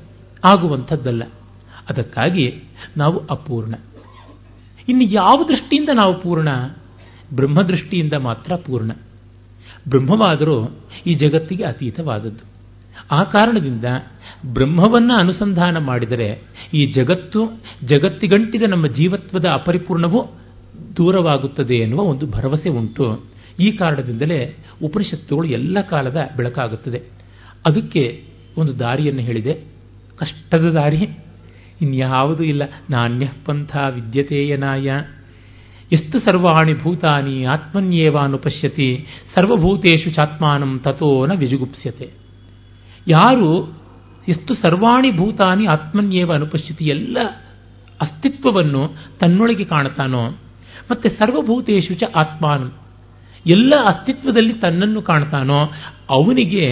ಆಗುವಂಥದ್ದಲ್ಲ. 0.46 1.24
ಅದಕ್ಕಾಗಿ 1.90 2.54
ನಾವು 2.98 3.18
ಅಪೂರ್ಣ. 3.18 3.76
ಇನ್ನು 4.90 5.04
ಯಾವ 5.04 5.46
ದೃಷ್ಟಿಯಿಂದ 5.48 5.90
ನಾವು 5.94 6.22
ಪೂರ್ಣ? 6.22 6.48
ಬ್ರಹ್ಮದೃಷ್ಟಿಯಿಂದ 7.34 8.14
ಮಾತ್ರ 8.14 8.56
ಪೂರ್ಣ. 8.56 8.92
ಬ್ರಹ್ಮವಾದರೂ 9.90 10.80
ಈ 11.08 11.14
ಜಗತ್ತಿಗೆ 11.14 11.64
ಅತೀತವಾದದ್ದು. 11.64 12.56
ಆ 13.12 13.24
ಕಾರಣದಿಂದ 13.24 13.86
ಬ್ರಹ್ಮವನ್ನು 14.54 15.14
ಅನುಸಂಧಾನ 15.14 15.78
ಮಾಡಿದರೆ 15.78 16.42
ಈ 16.74 16.86
ಜಗತ್ತು, 16.86 17.62
ಜಗತ್ತಿಗಂಟಿದ 17.84 18.64
ನಮ್ಮ 18.68 18.88
ಜೀವತ್ವದ 18.88 19.46
ಅಪರಿಪೂರ್ಣವೂ 19.46 20.32
ದೂರವಾಗುತ್ತದೆ 20.98 21.76
ಎನ್ನುವ 21.76 22.02
ಒಂದು 22.02 22.28
ಭರವಸೆ 22.28 22.70
ಉಂಟು. 22.70 23.26
ಈ 23.60 23.72
ಕಾರಣದಿಂದಲೇ 23.72 24.56
ಉಪನಿಷತ್ತುಗಳು 24.84 25.48
ಎಲ್ಲ 25.48 25.82
ಕಾಲದ 25.82 26.18
ಬೆಳಕಾಗುತ್ತದೆ. 26.38 27.02
ಅದಕ್ಕೆ 27.66 28.24
ಒಂದು 28.58 28.80
ದಾರಿಯನ್ನು 28.80 29.22
ಹೇಳಿದೆ. 29.22 29.54
ಕಷ್ಟದ 30.18 30.70
ದಾರಿ. 30.70 31.10
ಇನ್ಯಾವುದೂ 31.82 32.44
ಇಲ್ಲ. 32.44 32.64
ನಾಣ್ಯ 32.90 33.30
ಪಂಥ 33.46 33.78
ವಿದ್ಯತೆಯನಾಯ 33.78 34.92
ಎಷ್ಟು 35.92 36.20
ಸರ್ವಾಣಿ 36.20 36.74
ಭೂತಾನಿ 36.74 37.44
ಆತ್ಮನ್ಯೇವಾನುಪಶ್ಯತಿ. 37.44 39.06
ಸರ್ವಭೂತೇಶು 39.36 40.12
ಚಾತ್ಮಾನಂ 40.12 40.80
ತಥೋನ 40.80 41.32
ವಿಜುಗುಪ್ಸ್ಯತೆ. 41.34 42.10
ಯಾರು 43.08 43.80
ಎಷ್ಟು 44.28 44.54
ಸರ್ವಾಣಿ 44.54 45.12
ಭೂತಾನಿ 45.12 45.66
ಆತ್ಮನ್ಯೇವ 45.66 46.34
ಅನುಪಶ್ಯತಿ 46.34 46.86
ಎಲ್ಲ 46.86 47.18
ಅಸ್ತಿತ್ವವನ್ನು 48.02 48.98
ತನ್ನೊಳಗೆ 49.20 49.64
ಕಾಣುತ್ತಾನೋ 49.64 50.38
ಮತ್ತೆ 50.92 51.10
ಸರ್ವಭೂತೇಶು 51.10 51.94
ಚ 51.94 52.04
ಆತ್ಮಾನಂ. 52.16 52.72
ಎಲ್ಲ 53.46 53.74
ಅಸ್ತಿತ್ವದಲ್ಲಿ 53.88 54.54
ತನ್ನನ್ನು 54.54 55.02
ಕಾಣ್ತಾನೋ 55.02 55.60
ಅವನಿಗೆ 56.10 56.66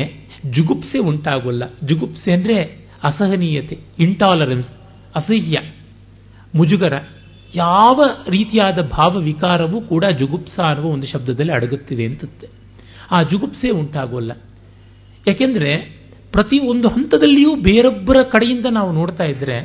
ಜುಗುಪ್ಸೆ 0.52 1.00
ಉಂಟಾಗೋಲ್ಲ. 1.00 1.64
ಜುಗುಪ್ಸೆ 1.84 2.32
ಅಂದರೆ 2.34 2.58
ಅಸಹನೀಯತೆ 3.04 3.78
ಇಂಟಾಲರೆನ್ಸ್ 4.00 4.70
ಅಸಹ್ಯ, 5.16 5.58
ಮುಜುಗರ. 6.56 6.94
ಯಾವ 7.56 8.02
ರೀತಿಯಾದ 8.30 8.80
ಭಾವ 8.82 9.18
ವಿಕಾರವೂ 9.20 9.82
ಕೂಡ 9.82 10.06
ಜುಗುಪ್ಸ 10.20 10.60
ಅನ್ನುವ 10.60 10.92
ಒಂದು 10.92 11.08
ಶಬ್ದದಲ್ಲಿ 11.08 11.54
ಅಡಗುತ್ತಿದೆ 11.54 12.06
ಅಂತತ್ತೆ 12.06 12.48
ಆ 13.12 13.18
ಜುಗುಪ್ಸೆ 13.24 13.70
ಉಂಟಾಗೋಲ್ಲ. 13.70 14.32
ಯಾಕೆಂದರೆ 15.28 15.72
ಪ್ರತಿ 16.32 16.60
ಒಂದು 16.60 16.88
ಹಂತದಲ್ಲಿಯೂ 16.88 17.56
ಬೇರೊಬ್ಬರ 17.56 18.22
ಕಡೆಯಿಂದ 18.24 18.66
ನಾವು 18.72 18.92
ನೋಡ್ತಾ 18.92 19.24
ಇದ್ರೆ 19.24 19.58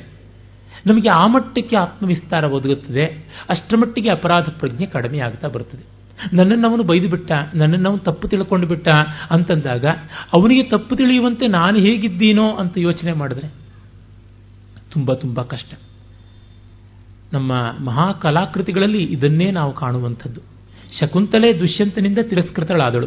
ನಮಗೆ 0.87 1.09
ಆ 1.09 1.27
ಮಟ್ಟಕ್ಕೆ 1.27 1.77
ಆತ್ಮವಿಸ್ತಾರ 1.77 2.45
ಒದಗುತ್ತದೆ, 2.45 3.05
ಅಷ್ಟರ 3.49 3.77
ಮಟ್ಟಿಗೆ 3.77 4.11
ಅಪರಾಧ 4.11 4.43
ಪ್ರಜ್ಞೆ 4.43 4.87
ಕಡಿಮೆ 4.87 5.19
ಆಗ್ತಾ 5.19 5.49
ಬರ್ತದೆ 5.49 5.99
ನನ್ನನ್ನು 6.33 6.69
ಅವನು 6.69 6.83
ಬೈದು 6.83 7.09
ಬಿಟ್ಟ, 7.09 7.33
ನನ್ನನ್ನು 7.55 7.89
ಅವನು 7.89 7.99
ತಪ್ಪು 7.99 8.29
ತಿಳ್ಕೊಂಡು 8.29 8.67
ಬಿಟ್ಟ 8.67 8.89
ಅಂತಂದಾಗ, 9.31 9.87
ಅವನಿಗೆ 10.37 10.63
ತಪ್ಪು 10.63 10.97
ತಿಳಿಯುವಂತೆ 10.97 11.47
ನಾನು 11.47 11.79
ಹೇಗಿದ್ದೀನೋ 11.79 12.53
ಅಂತ 12.53 12.79
ಯೋಚನೆ 12.79 13.13
ಮಾಡಿದ್ರೆ 13.13 13.49
ತುಂಬ 14.91 15.13
ತುಂಬ 15.13 15.43
ಕಷ್ಟ. 15.43 15.75
ನಮ್ಮ 17.33 17.53
ಮಹಾಕಲಾಕೃತಿಗಳಲ್ಲಿ 17.85 19.03
ಇದನ್ನೇ 19.03 19.51
ನಾವು 19.51 19.73
ಕಾಣುವಂಥದ್ದು. 19.73 20.41
ಶಕುಂತಲೆ 21.01 21.59
ದುಷ್ಯಂತನಿಂದ 21.59 22.19
ತಿರಸ್ಕೃತಳಾದಳು. 22.23 23.07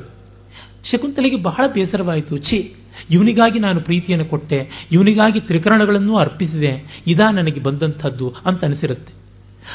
ಶಕುಂತಲೆಗೆ 0.91 1.35
ಬಹಳ 1.35 1.63
ಬೇಸರವಾಯಿತು. 1.73 2.37
ಛಿ 2.37 2.75
ಇವನಿಗಾಗಿ 3.09 3.59
ನಾನು 3.59 3.81
ಪ್ರೀತಿಯನ್ನು 3.81 4.25
ಕೊಟ್ಟೆ, 4.25 4.87
ಇವನಿಗಾಗಿ 4.91 5.39
ತ್ರಿಕರಣಗಳನ್ನು 5.39 6.15
ಅರ್ಪಿಸಿದೆ, 6.15 7.03
ಇದಾ 7.07 7.31
ನನಗೆ 7.31 7.59
ಬಂದಂಥದ್ದು 7.59 8.33
ಅಂತ 8.45 8.63
ಅನಿಸಿರುತ್ತೆ. 8.63 9.13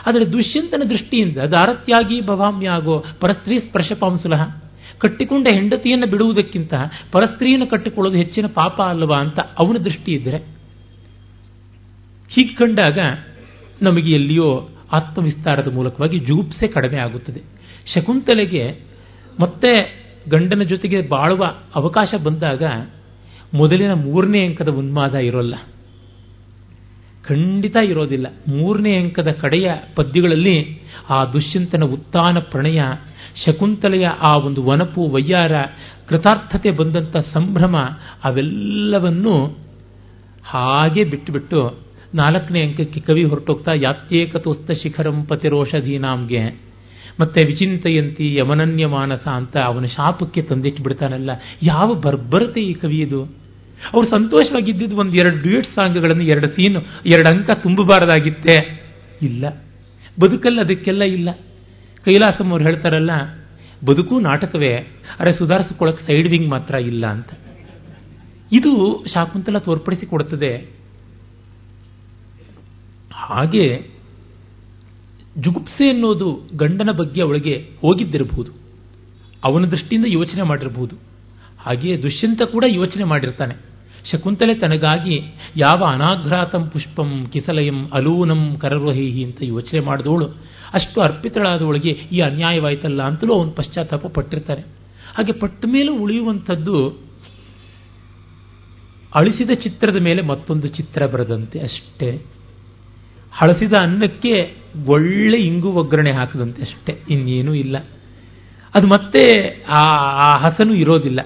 ಆದರೆ 0.06 0.32
ದುಷ್ಯಂತನ 0.32 0.82
ದೃಷ್ಟಿಯಿಂದ, 0.88 1.36
ದಾರತ್ಯಾಗಿ 1.36 2.20
ಭವಾಮ್ಯಾಗೋ 2.20 3.04
ಪರಸ್ತ್ರೀ 3.20 3.58
ಸ್ಪರ್ಶ 3.58 3.92
ಪಾಂಸುಲಹ 3.92 4.60
ಕಟ್ಟಿಕೊಂಡ 4.98 5.46
ಹೆಂಡತಿಯನ್ನು 5.52 6.06
ಬಿಡುವುದಕ್ಕಿಂತ 6.06 6.74
ಪರಸ್ತ್ರೀಯನ್ನು 7.12 7.66
ಕಟ್ಟಿಕೊಳ್ಳೋದು 7.66 8.16
ಹೆಚ್ಚಿನ 8.16 8.46
ಪಾಪ 8.46 8.82
ಅಲ್ಲವಾ 8.82 9.16
ಅಂತ 9.16 9.38
ಅವನ 9.58 9.76
ದೃಷ್ಟಿ 9.76 10.12
ಇದ್ದರೆ, 10.12 10.38
ಹೀಗೆ 12.28 12.54
ಕಂಡಾಗ 12.54 12.98
ನಮಗೆ 13.82 14.14
ಎಲ್ಲಿಯೋ 14.14 14.68
ಆತ್ಮವಿಸ್ತಾರದ 14.92 15.74
ಮೂಲಕವಾಗಿ 15.74 16.18
ಜುಗುಪ್ಸೆ 16.18 16.66
ಕಡಿಮೆ 16.66 16.96
ಆಗುತ್ತದೆ. 16.96 17.40
ಶಕುಂತಲೆಗೆ 17.94 18.80
ಮತ್ತೆ 19.40 19.72
ಗಂಡನ 20.30 20.62
ಜೊತೆಗೆ 20.62 21.08
ಬಾಳುವ 21.08 21.44
ಅವಕಾಶ 21.74 22.14
ಬಂದಾಗ 22.24 22.62
ಮೊದಲಿನ 23.56 23.92
ಮೂರನೇ 23.92 24.46
ಅಂಕದ 24.46 24.68
ಉನ್ಮಾದ 24.68 25.14
ಇರೋಲ್ಲ. 25.14 25.54
ಖಂಡಿತ 27.28 27.76
ಇರೋದಿಲ್ಲ. 27.84 28.26
ಮೂರನೇ 28.48 28.96
ಅಂಕದ 28.96 29.28
ಕಡೆಯ 29.28 29.72
ಪದ್ಯಗಳಲ್ಲಿ 29.94 30.80
ಆ 31.10 31.24
ದುಷ್ಯಂತನ 31.24 31.82
ಉತ್ಥಾನ 31.82 32.38
ಪ್ರಣಯ, 32.38 32.82
ಶಕುಂತಲೆಯ 33.46 34.06
ಆ 34.06 34.36
ಒಂದು 34.36 34.62
ವನಪು 34.62 35.08
ವಯ್ಯಾರ, 35.08 35.52
ಕೃತಾರ್ಥತೆ 36.08 36.70
ಬಂದಂಥ 36.70 37.16
ಸಂಭ್ರಮ 37.32 37.76
ಅವೆಲ್ಲವನ್ನು 38.24 39.58
ಹಾಗೆ 40.44 41.04
ಬಿಟ್ಟುಬಿಟ್ಟು 41.04 41.78
ನಾಲ್ಕನೇ 42.14 42.62
ಅಂಕಕ್ಕೆ 42.62 43.00
ಕವಿ 43.00 43.24
ಹೊರಟೋಗ್ತಾ, 43.24 43.72
ಯಾತ್ಯೇಕತೋಸ್ತ 43.74 44.70
ಶಿಖರಂ 44.70 45.24
ಪತಿರೋಷಧೀನಾಮ್ಗೆ. 45.24 46.66
ಮತ್ತೆ 47.20 47.40
ವಿಚಿಂತಯಂತಿ 47.46 48.34
ಯಮನನ್ಯ 48.34 48.86
ಮಾನಸ 48.86 49.28
ಅಂತ 49.28 49.56
ಅವನ 49.56 49.84
ಶಾಪಕ್ಕೆ 49.84 50.42
ತಂದಿಟ್ಟು 50.42 50.82
ಬಿಡ್ತಾನಲ್ಲ 50.82 51.30
ಯಾವ 51.62 51.94
ಬರ್ಬರತೆ 51.94 52.60
ಈ 52.60 52.72
ಕವಿಯದು. 52.72 53.45
ಅವ್ರು 53.92 54.10
ಸಂತೋಷವಾಗಿದ್ದಿದ್ದು 54.10 54.96
ಒಂದು 54.96 55.12
ಎರಡು 55.12 55.42
ಡ್ಯೂಯೇಟ್ 55.42 55.66
ಸಾಂಗ್ಗಳನ್ನು, 55.66 56.22
ಎರಡು 56.22 56.48
ಸೀನು, 56.48 56.80
ಎರಡು 57.06 57.36
ಅಂಕ 57.36 57.50
ತುಂಬಬಾರದಾಗಿತ್ತೆ? 57.50 58.82
ಇಲ್ಲ. 59.22 59.48
ಬದುಕಲ್ಲ 60.20 60.60
ಅದಕ್ಕೆಲ್ಲ 60.60 61.02
ಇಲ್ಲ. 61.02 61.32
ಕೈಲಾಸಂ 62.04 62.50
ಅವ್ರು 62.50 62.64
ಹೇಳ್ತಾರಲ್ಲ, 62.64 63.10
ಬದುಕು 63.86 64.20
ನಾಟಕವೇ, 64.20 64.74
ಅರೆ 65.20 65.32
ಸುಧಾರಿಸಿಕೊಳ್ಳಕ್ಕೆ 65.32 66.06
ಸೈಡ್ 66.06 66.28
ವಿಂಗ್ 66.28 66.48
ಮಾತ್ರ 66.48 66.74
ಇಲ್ಲ 66.74 67.06
ಅಂತ. 67.06 67.28
ಇದು 68.52 69.04
ಶಾಕುಂತಲ 69.14 69.58
ತೋರ್ಪಡಿಸಿ 69.58 70.06
ಕೊಡುತ್ತದೆ 70.06 70.68
ಹಾಗೆ 73.12 73.90
ಜುಗುಪ್ಸೆ 75.38 75.88
ಅನ್ನೋದು 75.88 76.48
ಗಂಡನ 76.56 76.90
ಬಗ್ಗೆ 76.90 77.22
ಅವಳಿಗೆ 77.22 77.68
ಹೋಗಿದ್ದಿರಬಹುದು 77.80 78.50
ಅವನ 79.44 79.64
ದೃಷ್ಟಿಯಿಂದ 79.64 80.04
ಯೋಚನೆ 80.08 80.42
ಮಾಡಿರಬಹುದು 80.42 80.96
ಹಾಗೆಯೇ 81.66 82.02
ದುಷ್ಯಂತ 82.02 82.42
ಕೂಡ 82.42 82.64
ಯೋಚನೆ 82.66 83.04
ಮಾಡಿರ್ತಾನೆ. 83.04 83.76
ಶಕುಂತಲೆ 84.12 84.54
ತನಗಾಗಿ 84.54 85.20
ಯಾವ 85.56 85.84
ಅನಾಘ್ರಾತಂ 85.84 86.68
ಪುಷ್ಪಂ 86.68 87.26
ಕಿಸಲಯಂ 87.32 87.90
ಅಲೂನಂ 87.90 88.56
ಕರರೋಹಿಹಿ 88.60 89.24
ಅಂತ 89.24 89.42
ಯೋಚನೆ 89.42 89.80
ಮಾಡಿದವಳು 89.80 90.26
ಅಷ್ಟು 90.74 91.00
ಅರ್ಪಿತಳಾದವಳಿಗೆ 91.00 91.88
ಈ 91.88 92.20
ಅನ್ಯಾಯವಾಯ್ತಲ್ಲ 92.20 93.02
ಅಂತಲೂ 93.02 93.34
ಅವನು 93.34 93.50
ಪಶ್ಚಾತ್ತಾಪ 93.50 94.06
ಪಟ್ಟಿರ್ತಾನೆ. 94.06 94.60
ಹಾಗೆ 95.16 95.32
ಪಟ್ಟ 95.32 95.64
ಮೇಲೆ 95.68 95.88
ಉಳಿಯುವಂಥದ್ದು 95.88 96.88
ಅಳಿಸಿದ 99.14 99.50
ಚಿತ್ರದ 99.50 100.02
ಮೇಲೆ 100.02 100.22
ಮತ್ತೊಂದು 100.22 100.68
ಚಿತ್ರ 100.68 101.06
ಬರದಂತೆ 101.06 101.60
ಅಷ್ಟೇ. 101.60 102.22
ಹಳಸಿದ 103.32 103.72
ಅನ್ನಕ್ಕೆ 103.80 104.54
ಒಳ್ಳೆ 104.86 105.36
ಇಂಗು 105.36 105.72
ಒಗ್ಗರಣೆ 105.72 106.12
ಹಾಕದಂತೆ 106.12 106.62
ಅಷ್ಟೇ. 106.62 107.02
ಇನ್ನೇನೂ 107.10 107.54
ಇಲ್ಲ. 107.54 107.84
ಅದು 108.74 108.86
ಮತ್ತೆ 108.86 109.56
ಆ 109.68 109.82
ಹಸನು 110.34 110.74
ಇರೋದಿಲ್ಲ. 110.74 111.20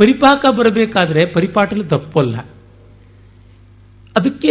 ಪರಿಪಾಕ 0.00 0.46
ಬರಬೇಕಾದ್ರೆ 0.56 1.26
ಪರಿಪಾಟಲು 1.26 1.84
ತಪ್ಪಲ್ಲ. 1.84 2.36
ಅದಕ್ಕೆ 4.16 4.48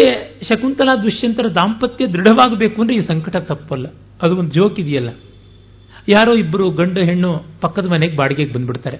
ಶಕುಂತಲಾ 0.48 0.96
ದುಷ್ಯಂತರ 0.96 1.46
ದಾಂಪತ್ಯ 1.48 2.08
ದೃಢವಾಗಬೇಕು 2.08 2.82
ಅಂದ್ರೆ 2.82 2.98
ಈ 2.98 3.08
ಸಂಕಟ 3.08 3.36
ತಪ್ಪಲ್ಲ. 3.36 3.88
ಅದು 4.22 4.38
ಒಂದು 4.38 4.52
ಜೋಕ್ 4.52 4.80
ಇದೆಯಲ್ಲ. 4.80 5.10
ಯಾರೋ 6.10 6.34
ಇಬ್ಬರು 6.34 6.70
ಗಂಡು 6.70 7.02
ಹೆಣ್ಣು 7.04 7.44
ಪಕ್ಕದ 7.62 7.92
ಮನೆಗೆ 7.92 8.16
ಬಾಡಿಗೆಗೆ 8.16 8.54
ಬಂದ್ಬಿಡ್ತಾರೆ. 8.54 8.98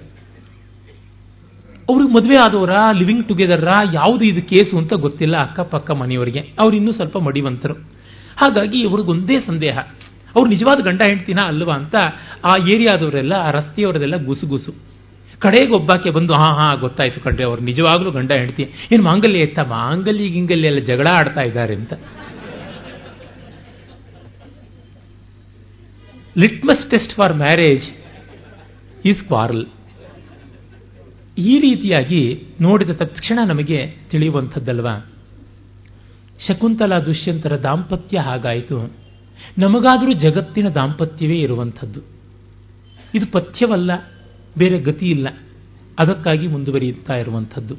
ಅವ್ರಿಗೆ 1.90 2.12
ಮದುವೆ 2.12 2.42
ಆದವರ 2.42 2.70
ಲಿವಿಂಗ್ 2.98 3.28
ಟುಗೆದರ 3.28 3.68
ಯಾವುದು 3.92 4.24
ಇದು 4.24 4.48
ಕೇಸು 4.48 4.78
ಅಂತ 4.78 4.92
ಗೊತ್ತಿಲ್ಲ 4.92 5.36
ಅಕ್ಕಪಕ್ಕ 5.36 5.90
ಮನೆಯವರಿಗೆ. 5.90 6.40
ಅವ್ರು 6.40 6.76
ಇನ್ನೂ 6.76 6.92
ಸ್ವಲ್ಪ 6.92 7.18
ಮಡಿವಂತರು. 7.18 7.74
ಹಾಗಾಗಿ 8.36 8.80
ಇವ್ರಿಗೊಂದೇ 8.80 9.40
ಸಂದೇಹ. 9.40 9.78
ಅವ್ರು 10.36 10.46
ನಿಜವಾದ 10.46 10.84
ಗಂಡ 10.84 11.02
ಹೆಂಡ್ತಿನ 11.02 11.38
ಅಲ್ವಾ 11.46 11.74
ಅಂತ 11.74 11.96
ಆ 12.44 12.52
ಏರಿಯಾದವರೆಲ್ಲ, 12.74 13.32
ಆ 13.32 13.50
ರಸ್ತೆಯವರದೆಲ್ಲ 13.50 14.24
ಗುಸುಗುಸು 14.24 14.89
ಕಡೆಗೆ 15.40 15.72
ಒಬ್ಬಾಕೆ 15.72 16.10
ಬಂದು, 16.10 16.32
ಹಾ 16.32 16.52
ಹಾ, 16.52 16.74
ಗೊತ್ತಾಯ್ತು 16.74 17.20
ಕಂಡ್ರೆ 17.20 17.44
ಅವ್ರು 17.44 17.62
ನಿಜವಾಗ್ಲೂ 17.62 18.10
ಗಂಡ 18.10 18.32
ಹೆಂಡತಿ. 18.32 18.62
ಏನು 18.92 19.02
ಮಾಂಗಲ್ಯ 19.02 19.38
ಎತ್ತ 19.38 19.58
ಮಾಂಗಲ್ಯ 19.58 20.28
ಗಿಂಗಲ್ಯ 20.28 20.66
ಎಲ್ಲ 20.66 20.78
ಜಗಳ 20.78 21.06
ಆಡ್ತಾ 21.10 21.40
ಇದ್ದಾರೆ 21.40 21.74
ಅಂತ. 21.74 21.92
Litmus 26.38 26.90
test 26.90 27.14
for 27.14 27.34
marriage 27.34 27.90
is 29.06 29.22
quarrel 29.22 29.66
ಈ 31.38 31.58
ರೀತಿಯಾಗಿ 31.58 32.42
ನೋಡಿದ 32.60 32.90
ತಕ್ಷಣ 32.90 33.38
ನಮಗೆ 33.46 33.96
ತಿಳಿಯುವಂಥದ್ದಲ್ವಾ? 34.10 35.06
ಶಕುಂತಲಾ 36.48 36.98
ದುಷ್ಯಂತರ 36.98 37.60
ದಾಂಪತ್ಯ 37.60 38.18
ಹಾಗಾಯಿತು. 38.18 38.92
ನಮಗಾದರೂ 39.58 40.12
ಜಗತ್ತಿನ 40.12 40.68
ದಾಂಪತ್ಯವೇ 40.68 41.38
ಇರುವಂಥದ್ದು. 41.38 42.00
ಇದು 43.14 43.26
ಪಥ್ಯವಲ್ಲ. 43.26 43.90
ಬೇರೆ 44.58 44.78
ಗತಿ 44.78 45.06
ಇಲ್ಲ. 45.06 45.28
ಅದಕ್ಕಾಗಿ 45.98 46.46
ಮುಂದುವರಿಯುತ್ತಾ 46.46 47.14
ಇರುವಂಥದ್ದು. 47.14 47.76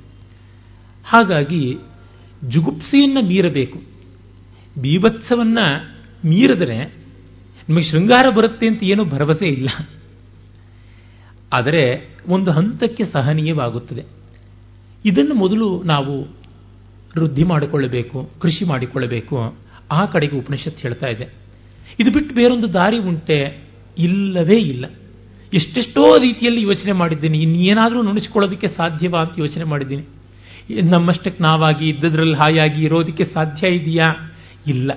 ಹಾಗಾಗಿ 1.05 1.77
ಜುಗುಪ್ಸೆಯನ್ನು 2.49 3.27
ಮೀರಬೇಕು. 3.27 3.81
ಬೀಭತ್ಸವನ್ನು 4.81 5.95
ಮೀರಿದರೆ 6.29 6.95
ನಮಗೆ 7.69 7.91
ಶೃಂಗಾರ 7.91 8.29
ಬರುತ್ತೆ 8.29 8.67
ಅಂತ 8.67 8.83
ಏನೂ 8.83 9.05
ಭರವಸೆ 9.05 9.45
ಇಲ್ಲ. 9.45 9.69
ಆದರೆ 11.53 12.15
ಒಂದು 12.27 12.51
ಹಂತಕ್ಕೆ 12.51 13.05
ಸಹನೀಯವಾಗುತ್ತದೆ. 13.05 14.05
ಇದನ್ನು 15.05 15.33
ಮೊದಲು 15.33 15.83
ನಾವು 15.83 16.21
ವೃದ್ಧಿ 17.17 17.43
ಮಾಡಿಕೊಳ್ಳಬೇಕು, 17.43 18.29
ಕೃಷಿ 18.39 18.65
ಮಾಡಿಕೊಳ್ಳಬೇಕು. 18.65 19.55
ಆ 19.91 20.05
ಕಡೆಗೆ 20.05 20.35
ಉಪನಿಷತ್ 20.35 20.79
ಹೇಳ್ತಾ 20.79 21.07
ಇದೆ. 21.07 21.27
ಇದು 21.99 22.11
ಬಿಟ್ಟು 22.11 22.35
ಬೇರೊಂದು 22.35 22.73
ದಾರಿ 22.73 22.99
ಉಂಟೆ 22.99 23.63
ಇಲ್ಲವೇ 23.97 24.59
ಇಲ್ಲ. 24.61 24.85
ಎಷ್ಟೆಷ್ಟೋ 25.53 26.17
ರೀತಿಯಲ್ಲಿ 26.17 26.61
ಯೋಚನೆ 26.61 26.91
ಮಾಡಿದ್ದೀನಿ. 26.91 27.37
ಇನ್ನೇನಾದರೂ 27.37 28.01
ನುಣಿಸಿಕೊಳ್ಳೋದಕ್ಕೆ 28.01 28.67
ಸಾಧ್ಯವಾ 28.67 29.21
ಅಂತ 29.21 29.39
ಯೋಚನೆ 29.39 29.63
ಮಾಡಿದ್ದೀನಿ. 29.63 30.03
ನಮ್ಮಷ್ಟಕ್ಕೆ 30.81 31.43
ನಾವಾಗಿ 31.43 31.89
ಇದ್ದದ್ರಲ್ಲಿ 31.89 32.35
ಹಾಯಾಗಿ 32.35 32.83
ಇರೋದಕ್ಕೆ 32.83 33.25
ಸಾಧ್ಯ 33.25 33.67
ಇದೆಯಾ? 33.67 34.31
ಇಲ್ಲ. 34.67 34.91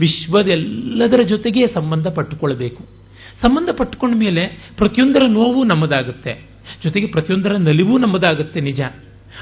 ವಿಶ್ವದೆಲ್ಲದರ 0.00 1.20
ಜೊತೆಗೆ 1.22 1.66
ಸಂಬಂಧ 1.66 2.06
ಪಟ್ಟುಕೊಳ್ಬೇಕು 2.06 3.02
ಸಂಬಂಧ 3.42 3.68
ಪಟ್ಟುಕೊಂಡ 3.76 4.16
ಮೇಲೆ 4.16 4.72
ಪ್ರತಿಯೊಂದರ 4.76 5.22
ನೋವು 5.28 5.64
ನಮ್ಮದಾಗುತ್ತೆ. 5.64 6.46
ಜೊತೆಗೆ 6.84 7.06
ಪ್ರತಿಯೊಂದರ 7.06 7.56
ನಲಿವೂ 7.56 7.98
ನಮ್ಮದಾಗುತ್ತೆ 7.98 8.60
ನಿಜ. 8.60 8.80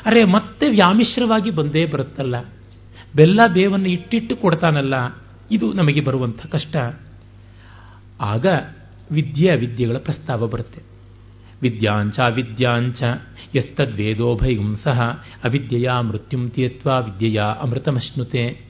ಅರೆ, 0.07 0.25
ಮತ್ತೆ 0.25 0.69
ವ್ಯಾಮಿಶ್ರವಾಗಿ 0.69 1.51
ಬಂದೇ 1.51 1.87
ಬರುತ್ತಲ್ಲ. 1.87 2.35
ಬೆಲ್ಲ 3.17 3.41
ಬೇವನ್ನು 3.47 3.89
ಇಟ್ಟಿಟ್ಟು 3.89 4.37
ಕೊಡ್ತಾನಲ್ಲ. 4.37 4.95
ಇದು 5.51 5.73
ನಮಗೆ 5.73 6.01
ಬರುವಂಥ 6.01 6.47
ಕಷ್ಟ. 6.47 6.77
ಆಗ 8.21 8.47
ವಿದ್ಯೆ 9.11 9.51
ಅವಿದ್ಯೆಗಳ 9.51 9.97
ಪ್ರಸ್ತಾವ 9.97 10.47
ಬರುತ್ತೆ. 10.47 10.91
ವಿದ್ಯಾಂಚ 11.63 12.19
ವಿದ್ಯಾಂಚ 12.35 13.03
ಯಸ್ತದ್ವೇದೋಭಯಂ 13.57 14.77
ಸಹ, 14.77 15.25
ಅವಿದ್ಯೆಯ 15.45 15.91
ಮೃತ್ಯುಂ 16.01 16.51
ತೀಯತ್ವ 16.51 16.91
ವಿದ್ಯೆಯ 16.91 17.43
ಅಮೃತಮಶ್ನುತೆ. 17.61 18.61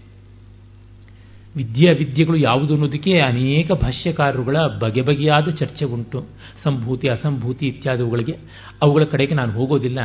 ವಿದ್ಯೆ 1.56 1.94
ಅವಿದ್ಯೆಗಳು 1.94 2.36
ಯಾವುದು 2.36 2.74
ಅನ್ನೋದಕ್ಕೆ 2.74 3.18
ಅನೇಕ 3.18 3.72
ಭಾಷ್ಯಕಾರರುಗಳ 3.72 4.56
ಬಗೆ 4.58 5.02
ಬಗೆಯಾದ 5.02 5.48
ಚರ್ಚೆ 5.48 5.84
ಉಂಟು. 5.84 6.26
ಸಂಭೂತಿ, 6.64 7.08
ಅಸಂಭೂತಿ 7.08 7.66
ಇತ್ಯಾದಿಗಳಿಗೆ 7.66 8.36
ಅವುಗಳ 8.82 9.04
ಕಡೆಗೆ 9.04 9.34
ನಾನು 9.34 9.52
ಹೋಗೋದಿಲ್ಲ. 9.52 9.98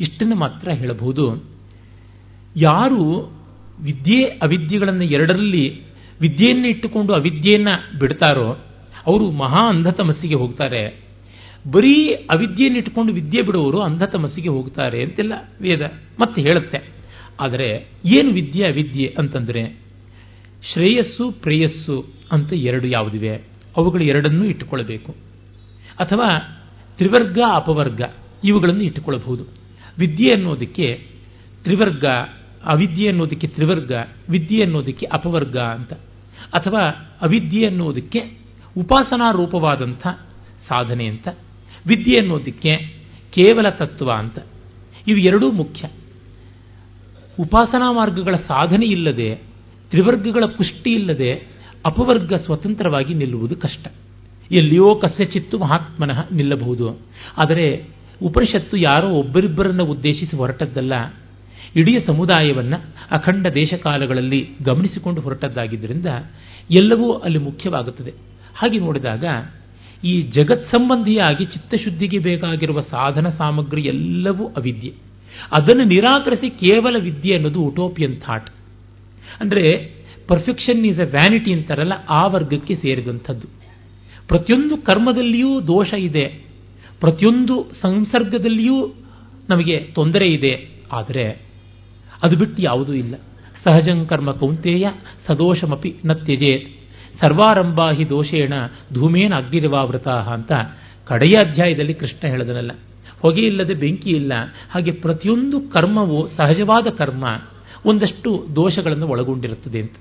ಇಷ್ಟನ್ನು 0.00 0.36
ಮಾತ್ರ 0.36 0.70
ಹೇಳಬಹುದು. 0.70 1.44
ಯಾರು 2.56 3.32
ವಿದ್ಯೆ 3.82 4.22
ಅವಿದ್ಯೆಗಳನ್ನು 4.22 5.04
ಎರಡರಲ್ಲಿ 5.04 5.82
ವಿದ್ಯೆಯನ್ನು 6.20 6.68
ಇಟ್ಟುಕೊಂಡು 6.68 7.12
ಅವಿದ್ಯೆಯನ್ನು 7.12 7.98
ಬಿಡ್ತಾರೋ 7.98 8.64
ಅವರು 9.06 9.30
ಮಹಾ 9.30 9.68
ಅಂಧತಮಸ್ಸಿಗೆ 9.68 10.34
ಹೋಗ್ತಾರೆ. 10.34 11.12
ಬರೀ 11.70 12.06
ಅವಿದ್ಯೆಯನ್ನು 12.08 12.78
ಇಟ್ಕೊಂಡು 12.78 13.12
ವಿದ್ಯೆ 13.12 13.42
ಬಿಡುವವರು 13.42 13.80
ಅಂಧ 13.80 14.02
ತಮಸ್ಸಿಗೆ 14.02 14.48
ಹೋಗ್ತಾರೆ 14.48 15.02
ಅಂತೆಲ್ಲ 15.02 15.32
ವೇದ 15.60 15.80
ಮತ್ತೆ 16.20 16.42
ಹೇಳುತ್ತೆ. 16.42 16.90
ಆದರೆ 17.40 17.88
ಏನು 18.04 18.30
ವಿದ್ಯೆ 18.30 18.66
ಅವಿದ್ಯೆ 18.66 19.14
ಅಂತಂದರೆ 19.18 19.78
ಶ್ರೇಯಸ್ಸು 20.72 21.30
ಪ್ರೇಯಸ್ಸು 21.30 22.06
ಅಂತ 22.32 22.52
ಎರಡು 22.52 22.86
ಯಾವುದಿವೆ? 22.86 23.36
ಅವುಗಳು 23.76 24.02
ಎರಡನ್ನೂ 24.02 24.44
ಇಟ್ಟುಕೊಳ್ಳಬೇಕು. 24.44 25.12
ಅಥವಾ 26.00 26.28
ತ್ರಿವರ್ಗ 26.96 27.38
ಅಪವರ್ಗ 27.54 28.00
ಇವುಗಳನ್ನು 28.44 28.82
ಇಟ್ಟುಕೊಳ್ಳಬಹುದು. 28.82 29.44
ವಿದ್ಯೆ 29.98 30.34
ಅನ್ನೋದಕ್ಕೆ 30.34 31.06
ತ್ರಿವರ್ಗ, 31.64 32.04
ಅವಿದ್ಯೆ 32.64 33.08
ಅನ್ನೋದಕ್ಕೆ 33.08 33.46
ತ್ರಿವರ್ಗ, 33.46 33.92
ವಿದ್ಯೆ 34.28 34.62
ಅನ್ನೋದಕ್ಕೆ 34.62 35.06
ಅಪವರ್ಗ 35.06 35.56
ಅಂತ. 35.56 35.92
ಅಥವಾ 36.54 36.80
ಅವಿದ್ಯೆ 37.22 37.66
ಅನ್ನೋದಕ್ಕೆ 37.66 38.41
ಉಪಾಸನಾ 38.78 39.30
ರೂಪವಾದಂಥ 39.30 40.06
ಸಾಧನೆ 40.68 41.06
ಅಂತ, 41.06 41.28
ವಿದ್ಯೆ 41.86 42.20
ಅನ್ನೋದಕ್ಕೆ 42.20 42.76
ಕೇವಲ 43.30 43.68
ತತ್ವ 43.68 44.12
ಅಂತ. 44.12 44.38
ಇವು 45.08 45.18
ಎರಡೂ 45.18 45.50
ಮುಖ್ಯ. 45.50 45.88
ಉಪಾಸನಾ 47.40 47.92
ಮಾರ್ಗಗಳ 47.92 48.36
ಸಾಧನೆ 48.36 48.86
ಇಲ್ಲದೆ, 48.86 49.34
ತ್ರಿವರ್ಗಗಳ 49.90 50.44
ಪುಷ್ಟಿ 50.44 50.90
ಇಲ್ಲದೆ, 50.90 51.32
ಅಪವರ್ಗ 51.86 52.34
ಸ್ವತಂತ್ರವಾಗಿ 52.34 53.14
ನಿಲ್ಲುವುದು 53.14 53.56
ಕಷ್ಟ. 53.56 53.86
ಎಲ್ಲಿಯೋ 54.50 54.94
ಕಸ್ಯಚಿತ್ತು 54.94 55.58
ಮಹಾತ್ಮನಃ 55.58 56.30
ನಿಲ್ಲಬಹುದು. 56.32 56.98
ಆದರೆ 57.36 57.88
ಉಪನಿಷತ್ತು 58.22 58.76
ಯಾರೋ 58.76 59.08
ಒಬ್ಬರಿಬ್ಬರನ್ನು 59.08 59.84
ಉದ್ದೇಶಿಸಿ 59.84 60.36
ಹೊರಟದ್ದಲ್ಲ, 60.36 60.92
ಇಡೀ 61.76 61.98
ಸಮುದಾಯವನ್ನು 62.06 62.76
ಅಖಂಡ 63.10 63.46
ದೇಶಕಾಲಗಳಲ್ಲಿ 63.46 64.48
ಗಮನಿಸಿಕೊಂಡು 64.62 65.20
ಹೊರಟದ್ದಾಗಿದ್ದರಿಂದ 65.20 66.06
ಎಲ್ಲವೂ 66.70 67.12
ಅಲ್ಲಿ 67.12 67.38
ಮುಖ್ಯವಾಗುತ್ತದೆ. 67.38 68.31
ಹಾಗೆ 68.54 68.78
ನೋಡಿದಾಗ 68.78 69.24
ಈ 70.04 70.22
ಜಗತ್ 70.22 70.70
ಸಂಬಂಧಿಯಾಗಿ 70.70 71.44
ಚಿತ್ತಶುದ್ಧಿಗೆ 71.44 72.18
ಬೇಕಾಗಿರುವ 72.18 72.80
ಸಾಧನ 72.80 73.28
ಸಾಮಗ್ರಿ 73.28 73.82
ಎಲ್ಲವೂ 73.82 74.46
ಅವಿದ್ಯೆ. 74.46 74.92
ಅದನ್ನು 75.52 75.84
ನಿರಾಕರಿಸಿ 75.84 76.50
ಕೇವಲ 76.50 76.96
ವಿದ್ಯೆ 76.98 77.34
ಅನ್ನೋದು 77.34 77.60
ಉಟೋಪಿಯನ್ 77.60 78.16
ಥಾಟ್. 78.16 78.50
ಅಂದರೆ 79.40 79.64
ಪರ್ಫೆಕ್ಷನ್ 80.28 80.86
ಈಸ್ 80.86 81.00
ಎ 81.00 81.04
ವ್ಯಾನಿಟಿ 81.04 81.52
ಅಂತಾರಲ್ಲ, 81.52 81.92
ಆ 82.08 82.26
ವರ್ಗಕ್ಕೆ 82.26 82.74
ಸೇರಿದಂಥದ್ದು. 82.74 83.48
ಪ್ರತಿಯೊಂದು 84.28 84.76
ಕರ್ಮದಲ್ಲಿಯೂ 84.76 85.60
ದೋಷ 85.60 85.92
ಇದೆ. 85.92 86.26
ಪ್ರತಿಯೊಂದು 87.00 87.70
ಸಂಸರ್ಗದಲ್ಲಿಯೂ 87.80 88.94
ನಮಗೆ 89.50 89.78
ತೊಂದರೆ 89.78 90.26
ಇದೆ. 90.26 90.70
ಆದರೆ 90.92 91.24
ಅದು 92.22 92.36
ಬಿಟ್ಟು 92.36 92.62
ಯಾವುದೂ 92.62 92.92
ಇಲ್ಲ. 92.92 93.14
ಸಹಜಂ 93.64 94.06
ಕರ್ಮ 94.06 94.30
ಕೌಂತೆಯ, 94.32 94.86
ಸದೋಷಮಪಿ 95.26 95.96
ನ 96.04 96.12
ಸರ್ವಾರಂಭಾ 97.20 97.92
ಹಿ 97.92 98.08
ದೋಷೇಣ 98.08 98.52
ಧೂಮೇನ 98.92 99.34
ಅಗ್ನಿರಿವಾವೃತ 99.34 100.08
ಅಂತ 100.08 100.52
ಕಡೆಯ 101.06 101.48
ಅಧ್ಯಾಯದಲ್ಲಿ 101.48 101.94
ಕೃಷ್ಣ 101.94 102.28
ಹೇಳಿದನಲ್ಲ. 102.28 102.70
ಹೊಗೆ 103.20 103.40
ಇಲ್ಲದೆ 103.40 103.74
ಬೆಂಕಿ 103.74 104.10
ಇಲ್ಲ. 104.10 104.32
ಹಾಗೆ 104.70 104.90
ಪ್ರತಿಯೊಂದು 104.90 105.60
ಕರ್ಮವು 105.60 106.28
ಸಹಜವಾದ 106.36 106.86
ಕರ್ಮ. 106.86 107.24
ಒಂದಷ್ಟು 107.86 108.46
ದೋಷಗಳನ್ನು 108.56 109.08
ಒಳಗೊಂಡಿರುತ್ತದೆ 109.08 109.80
ಅಂತ. 109.80 109.92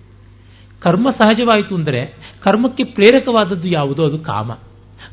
ಕರ್ಮ 0.80 1.12
ಸಹಜವಾಯಿತು 1.12 1.76
ಅಂದರೆ 1.76 2.05
ಕರ್ಮಕ್ಕೆ 2.41 2.84
ಪ್ರೇರಕವಾದದ್ದು 2.84 3.68
ಯಾವುದೋ 3.68 4.05
ಅದು 4.05 4.20
ಕಾಮ. 4.20 4.51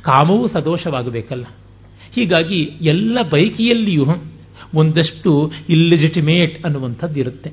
ಕಾಮವೂ 0.03 0.49
ಸದೋಷವಾಗಬೇಕಲ್ಲ. 0.49 1.45
ಹೀಗಾಗಿ 2.13 2.71
ಎಲ್ಲ 2.81 3.23
ಬೈಕಿಯಲ್ಲಿಯೂ 3.23 4.07
ಒಂದಷ್ಟು 4.75 5.53
ಇಲ್ಲಿಜಿಟಿಮೇಟ್ 5.69 6.65
ಅನ್ನುವಂಥದ್ದು 6.65 7.21
ಇರುತ್ತೆ 7.21 7.53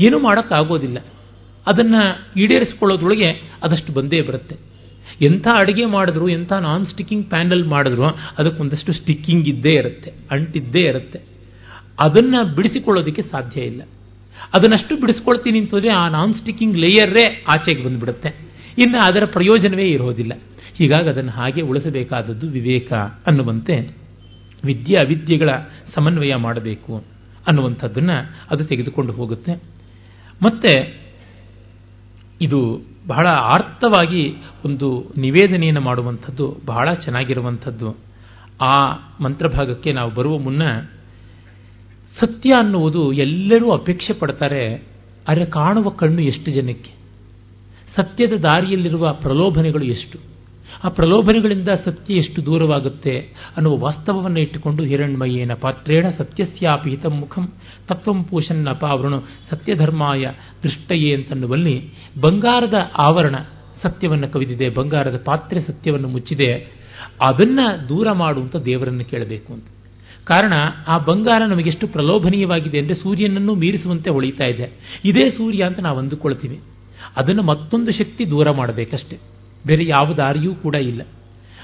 ಏನೂ 0.00 0.18
ಮಾಡೋಕ್ಕಾಗೋದಿಲ್ಲ. 0.18 0.98
ಅದನ್ನು 1.66 2.32
ಈಡೇರಿಸಿಕೊಳ್ಳೋದ್ರೊಳಗೆ 2.40 3.30
ಅದಷ್ಟು 3.62 3.92
ಬಂದೇ 3.92 4.20
ಬರುತ್ತೆ. 4.22 4.56
ಎಂಥ 5.26 5.48
ಅಡುಗೆ 5.60 5.86
ಮಾಡಿದ್ರು, 5.86 6.28
ಎಂಥ 6.28 6.52
ನಾನ್ 6.52 6.86
ಸ್ಟಿಕ್ಕಿಂಗ್ 6.86 7.26
ಪ್ಯಾನಲ್ 7.26 7.64
ಮಾಡಿದ್ರು 7.64 8.04
ಅದಕ್ಕೊಂದಷ್ಟು 8.38 8.92
ಸ್ಟಿಕ್ಕಿಂಗ್ 8.92 9.48
ಇದ್ದೇ 9.48 9.70
ಇರುತ್ತೆ, 9.70 10.12
ಅಂಟಿದ್ದೇ 10.30 10.80
ಇರುತ್ತೆ. 10.80 11.18
ಅದನ್ನು 12.04 12.54
ಬಿಡಿಸಿಕೊಳ್ಳೋದಕ್ಕೆ 12.54 13.22
ಸಾಧ್ಯ 13.22 13.60
ಇಲ್ಲ. 13.60 13.82
ಅದನ್ನಷ್ಟು 14.54 14.96
ಬಿಡಿಸ್ಕೊಳ್ತೀನಿ 14.96 15.58
ಅಂತಂದರೆ 15.58 15.88
ಆ 15.88 16.08
ನಾನ್ 16.08 16.34
ಸ್ಟಿಕ್ಕಿಂಗ್ 16.34 16.78
ಲೇಯರ್ರೇ 16.78 17.44
ಆಚೆಗೆ 17.48 17.84
ಬಂದುಬಿಡುತ್ತೆ. 17.84 18.28
ಇನ್ನು 18.78 18.98
ಅದರ 18.98 19.24
ಪ್ರಯೋಜನವೇ 19.24 19.84
ಇರೋದಿಲ್ಲ. 19.84 20.32
ಹೀಗಾಗಿ 20.76 21.08
ಅದನ್ನು 21.08 21.30
ಹಾಗೆ 21.30 21.60
ಉಳಿಸಬೇಕಾದದ್ದು 21.60 22.46
ವಿವೇಕ 22.46 22.92
ಅನ್ನುವಂತೆ 23.26 23.96
ವಿದ್ಯೆ 24.64 24.96
ಅವಿದ್ಯೆಗಳ 24.96 25.50
ಸಮನ್ವಯ 25.94 26.34
ಮಾಡಬೇಕು 26.34 27.04
ಅನ್ನುವಂಥದ್ದನ್ನು 27.48 28.36
ಅದು 28.50 28.64
ತೆಗೆದುಕೊಂಡು 28.64 29.12
ಹೋಗುತ್ತೆ. 29.12 29.62
ಮತ್ತೆ 30.42 30.72
ಇದು 32.40 32.80
ಬಹಳ 33.06 33.26
ಆರ್ಥವಾಗಿ 33.26 34.34
ಒಂದು 34.64 35.04
ನಿವೇದನೆಯನ್ನು 35.16 35.80
ಮಾಡುವಂಥದ್ದು, 35.80 36.56
ಬಹಳ 36.66 36.92
ಚೆನ್ನಾಗಿರುವಂಥದ್ದು. 36.94 37.96
ಆ 38.60 38.92
ಮಂತ್ರಭಾಗಕ್ಕೆ 39.20 39.92
ನಾವು 39.92 40.14
ಬರುವ 40.14 40.38
ಮುನ್ನ 40.38 40.62
ಸತ್ಯ 42.20 42.50
ಅನ್ನುವುದು 42.50 43.12
ಎಲ್ಲರೂ 43.12 43.70
ಅಪೇಕ್ಷೆ 43.70 44.12
ಪಡ್ತಾರೆ 44.12 44.84
ಆದರೆ 45.28 45.44
ಕಾಣುವ 45.44 45.88
ಕಣ್ಣು 45.88 46.22
ಎಷ್ಟು 46.22 46.50
ಜನಕ್ಕೆ? 46.50 46.90
ಸತ್ಯದ 47.96 48.32
ದಾರಿಯಲ್ಲಿರುವ 48.32 49.12
ಪ್ರಲೋಭನೆಗಳು 49.12 49.84
ಎಷ್ಟು? 49.84 50.18
ಆ 50.84 50.88
ಪ್ರಲೋಭನೆಗಳಿಂದ 50.88 51.68
ಸತ್ಯ 51.84 52.14
ಎಷ್ಟು 52.14 52.46
ದೂರವಾಗುತ್ತೆ 52.46 53.18
ಅನ್ನುವ 53.56 53.78
ವಾಸ್ತವವನ್ನು 53.78 54.40
ಇಟ್ಟುಕೊಂಡು 54.40 54.82
ಹಿರಣ್ಮಯ್ಯನ 54.82 55.52
ಪಾತ್ರೇಣ 55.54 56.04
ಸತ್ಯಸ್ಯಾಪಿ 56.18 56.90
ಹಿತಂ 56.90 57.10
ಮುಖಂ 57.10 57.52
ತತ್ವಂ 57.88 58.24
ಪೂಷನ್ನ 58.24 58.72
ಪಾವೃಣು 58.72 59.20
ಸತ್ಯಧರ್ಮಾಯ 59.50 60.30
ದೃಷ್ಟಯೇ 60.62 61.14
ಅಂತನ್ನುವಲ್ಲಿ 61.14 61.92
ಬಂಗಾರದ 62.20 62.74
ಆವರಣ 62.98 63.34
ಸತ್ಯವನ್ನು 63.82 64.28
ಕವಿದಿದೆ, 64.28 64.68
ಬಂಗಾರದ 64.68 65.22
ಪಾತ್ರೆ 65.24 65.60
ಸತ್ಯವನ್ನು 65.60 66.08
ಮುಚ್ಚಿದೆ. 66.08 66.78
ಅದನ್ನ 67.20 67.60
ದೂರ 67.88 68.12
ಮಾಡುವಂತ 68.12 68.56
ದೇವರನ್ನು 68.56 69.04
ಕೇಳಬೇಕು 69.04 69.52
ಅಂತ. 69.52 69.64
ಕಾರಣ 70.24 70.52
ಆ 70.88 70.98
ಬಂಗಾರ 70.98 71.42
ನಮಗೆಷ್ಟು 71.42 71.88
ಪ್ರಲೋಭನೀಯವಾಗಿದೆ 71.88 72.78
ಅಂದರೆ 72.78 72.94
ಸೂರ್ಯನನ್ನು 72.94 73.54
ಮೀರಿಸುವಂತೆ 73.54 74.10
ಹೊಳಿತಾ 74.10 74.44
ಇದೆ. 74.44 74.70
ಇದೇ 75.04 75.30
ಸೂರ್ಯ 75.30 75.64
ಅಂತ 75.64 75.80
ನಾವು 75.80 75.98
ಅಂದುಕೊಳ್ತೀವಿ. 75.98 76.60
ಅದನ್ನು 77.16 77.42
ಮತ್ತೊಂದು 77.42 77.92
ಶಕ್ತಿ 77.92 78.30
ದೂರ 78.30 78.50
ಮಾಡಬೇಕಷ್ಟೆ. 78.50 79.37
ಬೇರೆ 79.66 79.86
ಯಾವ 79.86 80.12
ದಾರಿಯೂ 80.12 80.54
ಕೂಡ 80.54 80.74
ಇಲ್ಲ. 80.74 81.02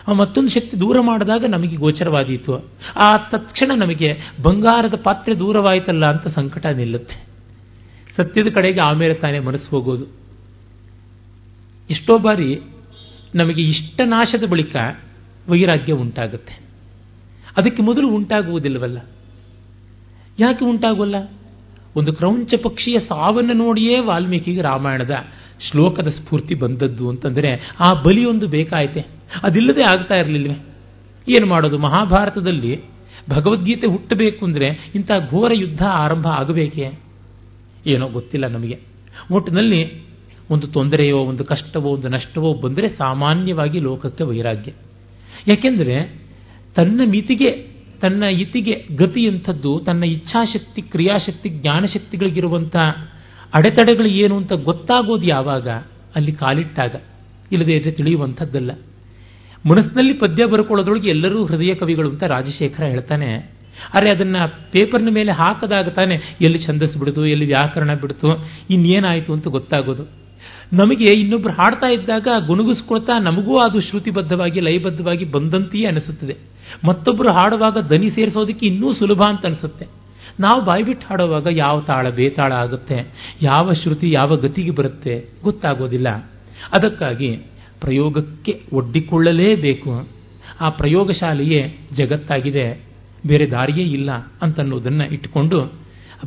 ಆ 0.09 0.13
ಮತ್ತೊಂದು 0.13 0.51
ಶಕ್ತಿ 0.51 0.81
ದೂರ 0.81 1.01
ಮಾಡಿದಾಗ 1.01 1.45
ನಮಗೆ 1.45 1.77
ಗೋಚರವಾದೀತು. 1.77 2.71
ಆ 2.97 3.17
ತಕ್ಷಣ 3.17 3.71
ನಮಗೆ 3.77 4.17
ಬಂಗಾರದ 4.43 4.95
ಪಾತ್ರೆ 5.05 5.39
ದೂರವಾಯಿತಲ್ಲ 5.39 6.07
ಅಂತ 6.07 6.29
ಸಂಕಟ 6.29 6.67
ನಿಲ್ಲುತ್ತೆ. 6.67 7.27
ಸತ್ಯದ 8.17 8.47
ಕಡೆಗೆ 8.49 8.81
ಆಮೇಲೆ 8.81 9.15
ತಾನೇ 9.15 9.39
ಮನಸ್ಸು 9.39 9.71
ಹೋಗೋದು. 9.71 10.05
ಎಷ್ಟೋ 11.91 12.19
ಬಾರಿ 12.19 12.61
ನಮಗೆ 13.35 13.63
ಇಷ್ಟ 13.63 14.01
ನಾಶದ 14.05 14.45
ಬಳಿಕ 14.49 14.77
ವೈರಾಗ್ಯ 15.49 15.93
ಉಂಟಾಗುತ್ತೆ. 15.93 16.61
ಅದಕ್ಕೆ 17.57 17.83
ಮೊದಲು 17.83 18.09
ಉಂಟಾಗುವುದಿಲ್ಲವಲ್ಲ? 18.09 18.99
ಯಾಕೆ 20.39 20.65
ಉಂಟಾಗೋಲ್ಲ 20.65 21.31
ಒಂದು 21.97 22.13
ಕ್ರೌಂಚ 22.13 22.55
ಪಕ್ಷಿಯ 22.63 22.99
ಸಾವನ್ನು 22.99 23.53
ನೋಡಿಯೇ 23.53 23.99
ವಾಲ್ಮೀಕಿಗೆ 23.99 24.63
ರಾಮಾಯಣದ 24.63 25.17
ಶ್ಲೋಕದ 25.71 26.09
ಸ್ಫೂರ್ತಿ 26.09 26.55
ಬಂದದ್ದು 26.55 27.09
ಅಂತಂದರೆ 27.09 27.77
ಆ 27.81 27.95
ಬಲಿಯೊಂದು 27.95 28.49
ಬೇಕಾಯಿತೆ. 28.49 29.07
ಅದಿಲ್ಲದೆ 29.43 29.83
ಆಗ್ತಾ 29.83 30.15
ಇರಲಿಲ್ವೇ? 30.15 30.67
ಏನು 31.37 31.47
ಮಾಡೋದು? 31.47 31.79
ಮಹಾಭಾರತದಲ್ಲಿ 31.79 32.81
ಭಗವದ್ಗೀತೆ 33.31 33.87
ಹುಟ್ಟಬೇಕು 33.87 34.45
ಅಂದರೆ 34.45 34.91
ಇಂಥ 34.95 35.11
ಘೋರ 35.31 35.53
ಯುದ್ಧ 35.55 35.83
ಆರಂಭ 35.83 36.27
ಆಗಬೇಕೇ? 36.27 36.91
ಏನೋ 37.87 38.09
ಗೊತ್ತಿಲ್ಲ 38.09 38.47
ನಮಗೆ. 38.47 38.79
ಒಟ್ಟಿನಲ್ಲಿ 39.31 40.05
ಒಂದು 40.51 40.67
ತೊಂದರೆಯೋ, 40.67 41.19
ಒಂದು 41.19 41.45
ಕಷ್ಟವೋ, 41.45 41.89
ಒಂದು 41.89 42.09
ನಷ್ಟವೋ 42.09 42.55
ಬಂದರೆ 42.55 42.89
ಸಾಮಾನ್ಯವಾಗಿ 42.89 43.79
ಲೋಕಕ್ಕೆ 43.79 44.25
ವೈರಾಗ್ಯ. 44.25 44.73
ಯಾಕೆಂದರೆ 45.49 46.23
ತನ್ನ 46.75 47.01
ಮಿತಿಗೆ, 47.07 47.51
ತನ್ನ 48.01 48.23
ಇತಿಗೆ 48.23 48.87
ಗತಿಯಂಥದ್ದು, 48.97 49.83
ತನ್ನ 49.87 50.05
ಇಚ್ಛಾಶಕ್ತಿ, 50.05 50.83
ಕ್ರಿಯಾಶಕ್ತಿ, 50.83 51.49
ಜ್ಞಾನಶಕ್ತಿಗಳಿಗಿರುವಂಥ 51.49 52.77
ಅಡೆತಡೆಗಳು 53.55 54.07
ಏನು 54.07 54.37
ಅಂತ 54.37 54.53
ಗೊತ್ತಾಗೋದು 54.53 55.25
ಯಾವಾಗ? 55.25 55.69
ಅಲ್ಲಿ 56.15 56.33
ಕಾಲಿಟ್ಟಾಗ. 56.33 56.97
ಇಲ್ಲದೇ 57.53 57.73
ಇದ್ರೆ 57.73 57.91
ತಿಳಿಯುವಂಥದ್ದಲ್ಲ. 57.91 58.71
ಮನಸ್ಸಿನಲ್ಲಿ 59.71 60.13
ಪದ್ಯ 60.13 60.47
ಬರ್ಕೊಳ್ಳೋದ್ರೊಳಗೆ 60.47 61.11
ಎಲ್ಲರೂ 61.11 61.45
ಹೃದಯ 61.45 61.75
ಕವಿಗಳು 61.75 62.11
ಅಂತ 62.11 62.23
ರಾಜಶೇಖರ 62.23 62.85
ಹೇಳ್ತಾನೆ. 62.85 63.35
ಆದರೆ 63.95 64.11
ಅದನ್ನು 64.11 64.73
ಪೇಪರ್ನ 64.73 65.09
ಮೇಲೆ 65.11 65.33
ಹಾಕದಾಗ 65.33 65.89
ತಾನೆ 65.89 66.37
ಎಲ್ಲಿ 66.41 66.67
ಛಂದಸ್ 66.67 66.97
ಬಿಡ್ತು 66.97 67.27
ಎಲ್ಲಿ 67.27 67.47
ವ್ಯಾಕರಣ 67.47 67.95
ಬಿಡ್ತು, 67.95 68.49
ಇನ್ನೇನಾಯಿತು 68.71 69.33
ಅಂತ 69.33 69.49
ಗೊತ್ತಾಗೋದು. 69.49 70.25
ನಮಗೆ 70.73 71.05
ಇನ್ನೊಬ್ರು 71.05 71.53
ಹಾಡ್ತಾ 71.53 71.87
ಇದ್ದಾಗ 71.87 72.29
ಗುಣಗುಸ್ಕೊಳ್ತಾ 72.47 73.19
ನಮಗೂ 73.19 73.57
ಅದು 73.57 73.81
ಶ್ರುತಿಬದ್ಧವಾಗಿ, 73.81 74.61
ಲಯಬದ್ಧವಾಗಿ 74.61 75.25
ಬಂದಂತೆಯೇ 75.25 75.87
ಅನಿಸುತ್ತದೆ. 75.87 76.37
ಮತ್ತೊಬ್ಬರು 76.85 77.33
ಹಾಡುವಾಗ 77.33 77.79
ದನಿ 77.79 78.11
ಸೇರಿಸೋದಕ್ಕೆ 78.11 78.67
ಇನ್ನೂ 78.67 78.95
ಸುಲಭ 78.95 79.23
ಅಂತ 79.29 79.47
ಅನಿಸುತ್ತೆ. 79.47 79.87
ನಾವು 80.41 80.65
ಬಾಯ್ಬಿಟ್ಟು 80.65 81.07
ಹಾಡೋವಾಗ 81.07 81.47
ಯಾವ 81.51 81.81
ತಾಳ, 81.81 82.11
ಬೇತಾಳ 82.11 82.53
ಆಗುತ್ತೆ, 82.53 83.07
ಯಾವ 83.43 83.73
ಶ್ರುತಿ, 83.73 84.11
ಯಾವ 84.11 84.37
ಗತಿಗೆ 84.37 84.71
ಬರುತ್ತೆ 84.71 85.29
ಗೊತ್ತಾಗೋದಿಲ್ಲ. 85.43 86.09
ಅದಕ್ಕಾಗಿ 86.73 87.37
ಪ್ರಯೋಗಕ್ಕೆ 87.81 88.63
ಒಡ್ಡಿಕೊಳ್ಳಲೇಬೇಕು. 88.73 90.09
ಆ 90.61 90.71
ಪ್ರಯೋಗಶಾಲೆಯೇ 90.71 91.79
ಜಗತ್ತಾಗಿದೆ, 91.93 92.81
ಬೇರೆ 93.27 93.51
ದಾರಿಯೇ 93.51 93.87
ಇಲ್ಲ 93.87 94.11
ಅಂತನ್ನೋದನ್ನು 94.43 95.07
ಇಟ್ಟುಕೊಂಡು 95.07 95.73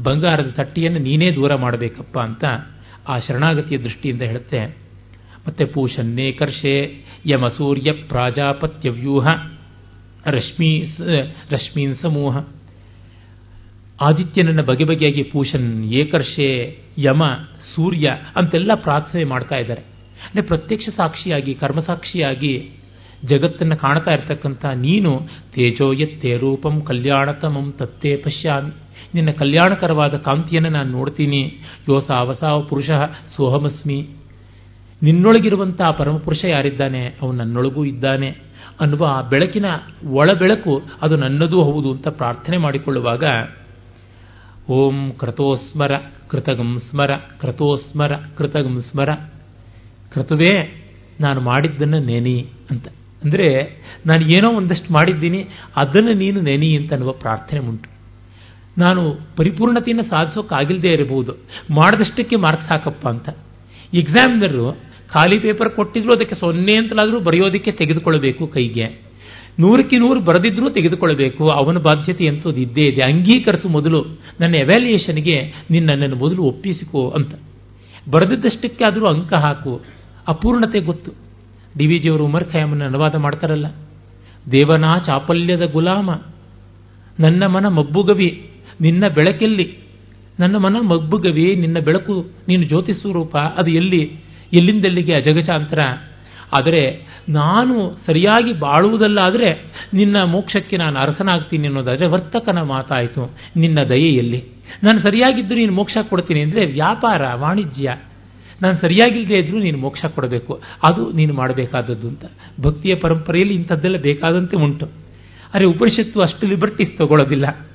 ಬಂಗಾರದ 0.04 0.50
ತಟ್ಟೆಯನ್ನು 0.50 1.00
ನೀನೇ 1.00 1.32
ದೂರ 1.32 1.56
ಮಾಡಬೇಕಪ್ಪ 1.56 2.20
ಅಂತ 2.20 2.46
ಆ 3.08 3.20
ಶರಣಾಗತಿಯ 3.20 3.78
ದೃಷ್ಟಿಯಿಂದ 3.78 4.22
ಹೇಳುತ್ತೆ. 4.22 4.78
ಮತ್ತೆ 5.48 5.66
ಪೂಷನ್ನೇ 5.66 6.32
ಕರ್ಷೆ 6.32 7.02
ಯಮ 7.26 7.48
ಸೂರ್ಯ 7.48 7.92
ಪ್ರಾಜಾಪತ್ಯ 7.92 8.90
ವ್ಯೂಹ 8.90 9.26
ರಶ್ಮಿ 10.26 10.98
ರಶ್ಮೀನ್ 11.52 11.96
ಸಮೂಹ. 11.96 12.38
ಆದಿತ್ಯನನ್ನ 14.02 14.62
ಬಗೆ 14.62 14.84
ಬಗೆಯಾಗಿ 14.84 15.24
ಪೂಷನ್, 15.24 15.86
ಏಕರ್ಷೆ, 15.86 16.78
ಯಮ, 16.98 17.24
ಸೂರ್ಯ 17.76 18.18
ಅಂತೆಲ್ಲ 18.36 18.72
ಪ್ರಾರ್ಥನೆ 18.76 19.24
ಮಾಡ್ತಾ 19.24 19.56
ಇದ್ದಾರೆ. 19.56 19.82
ಅಂದರೆ 19.82 20.42
ಪ್ರತ್ಯಕ್ಷ 20.42 20.90
ಸಾಕ್ಷಿಯಾಗಿ 20.98 21.54
ಕರ್ಮಸಾಕ್ಷಿಯಾಗಿ 21.54 22.70
ಜಗತ್ತನ್ನು 23.26 23.78
ಕಾಣ್ತಾ 23.78 24.12
ಇರ್ತಕ್ಕಂಥ 24.12 24.66
ನೀನು 24.66 25.22
ತೇಜೋಯತ್ತೇ 25.54 26.38
ರೂಪಂ 26.38 26.82
ಕಲ್ಯಾಣತಮಂ 26.82 27.74
ತತ್ತೇ 27.78 28.18
ಪಶ್ಯಾಮಿ. 28.18 28.72
ನಿನ್ನ 29.16 29.32
ಕಲ್ಯಾಣಕರವಾದ 29.32 30.18
ಕಾಂತಿಯನ್ನು 30.18 30.70
ನಾನು 30.70 30.92
ನೋಡ್ತೀನಿ. 30.92 31.54
ಯೋಸ 31.90 32.12
ಅವಸಾವ 32.12 32.62
ಪುರುಷ 32.62 32.90
ಸೋಹಮಸ್ಮಿ. 33.36 34.08
ನಿನ್ನೊಳಗಿರುವಂತಹ 35.04 35.92
ಪರಮಪುರುಷ 35.92 36.46
ಯಾರಿದ್ದಾನೆ? 36.46 37.16
ಅವನು 37.22 37.38
ನನ್ನೊಳಗೂ 37.38 37.86
ಇದ್ದಾನೆ. 37.86 38.30
ಅನ್ನುವ 38.82 39.06
ಆ 39.06 39.22
ಬೆಳಕಿನ 39.22 39.66
ಒಳ 40.08 40.30
ಬೆಳಕು 40.40 40.82
ಅದು 41.02 41.16
ನನ್ನದೂ 41.16 41.62
ಹೌದು 41.62 41.92
ಅಂತ 41.92 42.08
ಪ್ರಾರ್ಥನೆ 42.08 42.58
ಮಾಡಿಕೊಳ್ಳುವಾಗ 42.58 43.24
ಓಂ 44.70 45.12
ಕ್ರತೋಸ್ಮರ 45.20 45.92
ಕೃತಗಂ 46.28 46.80
ಸ್ಮರ 46.90 47.16
ಕ್ರತೋಸ್ಮರ 47.16 48.16
ಕೃತಗಂ 48.16 48.82
ಸ್ಮರ. 48.82 49.10
ಕೃತವೇ, 50.14 50.84
ನಾನು 51.22 51.42
ಮಾಡಿದ್ದನ್ನು 51.42 52.00
ನೆನಿ 52.00 52.48
ಅಂತ. 52.70 52.88
ಅಂದರೆ, 53.24 53.78
ನಾನು 54.06 54.26
ಏನೋ 54.26 54.52
ಒಂದಷ್ಟು 54.52 54.94
ಮಾಡಿದ್ದೀನಿ, 54.94 55.46
ಅದನ್ನು 55.76 56.14
ನೀನು 56.14 56.42
ನೆನಿ 56.42 56.76
ಅಂತ 56.76 56.94
ಅನ್ನುವ 56.94 57.12
ಪ್ರಾರ್ಥನೆ 57.12 57.60
ಉಂಟು. 57.60 57.90
ನಾನು 58.78 59.18
ಪರಿಪೂರ್ಣತೆಯನ್ನು 59.38 60.04
ಸಾಧಿಸೋಕ್ಕಾಗಿಲ್ಲದೆ 60.04 60.88
ಇರಬಹುದು, 60.88 61.38
ಮಾಡಿದಷ್ಟಕ್ಕೆ 61.72 62.36
ಮಾರ್ಕ್ಸ್ 62.36 62.70
ಹಾಕಪ್ಪ 62.70 63.08
ಅಂತ. 63.08 63.30
ಎಕ್ಸಾಮಿನರು 63.94 64.72
ಖಾಲಿ 65.14 65.40
ಪೇಪರ್ 65.40 65.70
ಕೊಟ್ಟಿದ್ರು, 65.70 66.16
ಅದಕ್ಕೆ 66.16 66.36
ಸೊನ್ನೆ 66.36 66.76
ಅಂತಲಾದರೂ 66.76 67.20
ಬರೆಯೋದಕ್ಕೆ 67.20 67.72
ತೆಗೆದುಕೊಳ್ಳಬೇಕು 67.72 68.48
ಕೈಗೆ. 68.48 69.07
ನೂರಕ್ಕೆ 69.60 69.98
ನೂರು 69.98 70.20
ಬರೆದಿದ್ರೂ 70.20 70.70
ತೆಗೆದುಕೊಳ್ಳಬೇಕು. 70.70 71.50
ಅವನ 71.50 71.78
ಬಾಧ್ಯತೆ 71.78 72.28
ಅಂತದ್ದು 72.28 72.62
ಇದ್ದೇ 72.62 72.82
ಇದೆ. 72.82 73.02
ಅಂಗೀಕರಿಸು 73.12 73.70
ಮೊದಲು 73.70 74.06
ನನ್ನ 74.40 74.56
ಎವ್ಯಾಲ್ಯೂಯೇಷನ್ಗೆ 74.56 75.54
ನಿನ್ನ 75.72 75.92
ನನ್ನ 75.92 76.14
ಮೊದಲು 76.20 76.44
ಒಪ್ಪಿಸಿಕೋ 76.44 77.10
ಅಂತ. 77.10 77.36
ಬರೆದಿದ್ದಷ್ಟಕ್ಕೆ 78.10 78.84
ಆದರೂ 78.84 79.08
ಅಂಕ 79.08 79.34
ಹಾಕು. 79.34 79.82
ಅಪೂರ್ಣತೆ 80.28 80.80
ಗೊತ್ತು. 80.80 81.12
ಡಿ 81.78 81.86
ವಿ 81.86 81.98
ಜಿಯವರು 81.98 82.26
ಉಮರ್ 82.26 82.46
ಖಯಾಮನ್ನು 82.46 82.86
ಅನುವಾದ 82.86 83.16
ಮಾಡ್ತಾರಲ್ಲ. 83.16 83.66
ದೇವನಾ 84.52 84.98
ಚಾಪಲ್ಯದ 85.06 85.66
ಗುಲಾಮ. 85.66 86.12
ನನ್ನ 87.20 87.46
ಮನ 87.46 87.68
ಮಬ್ಬುಗವಿ 87.68 88.50
ನಿನ್ನ 88.82 89.08
ಬೆಳಕೆಲ್ಲಿ. 89.08 89.78
ನನ್ನ 90.40 90.58
ಮನ 90.58 90.76
ಮಬ್ಬುಗವಿ 90.80 91.56
ನಿನ್ನ 91.56 91.80
ಬೆಳಕು 91.80 92.28
ನೀನು 92.48 92.64
ಜ್ಯೋತಿ 92.64 92.94
ಸ್ವರೂಪ 92.94 93.38
ಅದು 93.38 93.72
ಎಲ್ಲಿ? 93.72 94.12
ಎಲ್ಲಿಂದೆಲ್ಲಿಗೆ 94.54 95.14
ಅಜಗಜಾಂತರ? 95.14 95.80
ಆದರೆ 96.58 97.08
ನಾನು 97.30 97.98
ಸರಿಯಾಗಿ 98.06 98.54
ಬಾಳುವುದಲ್ಲಾದರೆ 98.54 99.72
ನಿನ್ನ 99.94 100.24
ಮೋಕ್ಷಕ್ಕೆ 100.24 100.78
ನಾನು 100.78 101.00
ಅರ್ಹನಾಗ್ತೀನಿ 101.00 101.68
ಅನ್ನೋದಾದರೆ 101.68 102.08
ವರ್ತಕನ 102.08 102.62
ಮಾತಾಯಿತು 102.62 103.38
ನಿನ್ನ 103.56 103.84
ದಯೆಯಲ್ಲಿ. 103.84 104.46
ನಾನು 104.84 105.00
ಸರಿಯಾಗಿದ್ದರೂ 105.00 105.58
ನೀನು 105.58 105.74
ಮೋಕ್ಷ 105.74 105.98
ಕೊಡ್ತೀನಿ 106.10 106.42
ಅಂದರೆ 106.42 106.66
ವ್ಯಾಪಾರ, 106.66 107.22
ವಾಣಿಜ್ಯ. 107.34 107.98
ನಾನು 108.62 108.78
ಸರಿಯಾಗಿಲ್ಲದೆ 108.78 109.38
ಇದ್ರೂ 109.38 109.58
ನೀನು 109.58 109.78
ಮೋಕ್ಷ 109.78 110.06
ಕೊಡಬೇಕು. 110.06 110.62
ಅದು 110.84 111.12
ನೀನು 111.12 111.34
ಮಾಡಬೇಕಾದದ್ದು 111.34 112.08
ಅಂತ. 112.08 112.26
ಭಕ್ತಿಯ 112.62 112.96
ಪರಂಪರೆಯಲ್ಲಿ 112.96 113.54
ಇಂಥದ್ದೆಲ್ಲ 113.54 113.98
ಬೇಕಾದಂತೆ 113.98 114.58
ಉಂಟು. 114.58 114.90
ಅರೆ 115.54 115.66
ಉಪನಿಷತ್ತು 115.66 116.22
ಅಷ್ಟು 116.22 116.48
ಲಿಬರ್ಟೀಸ್ 116.48 116.98
ತಗೊಳ್ಳೋದಿಲ್ಲ 116.98 117.68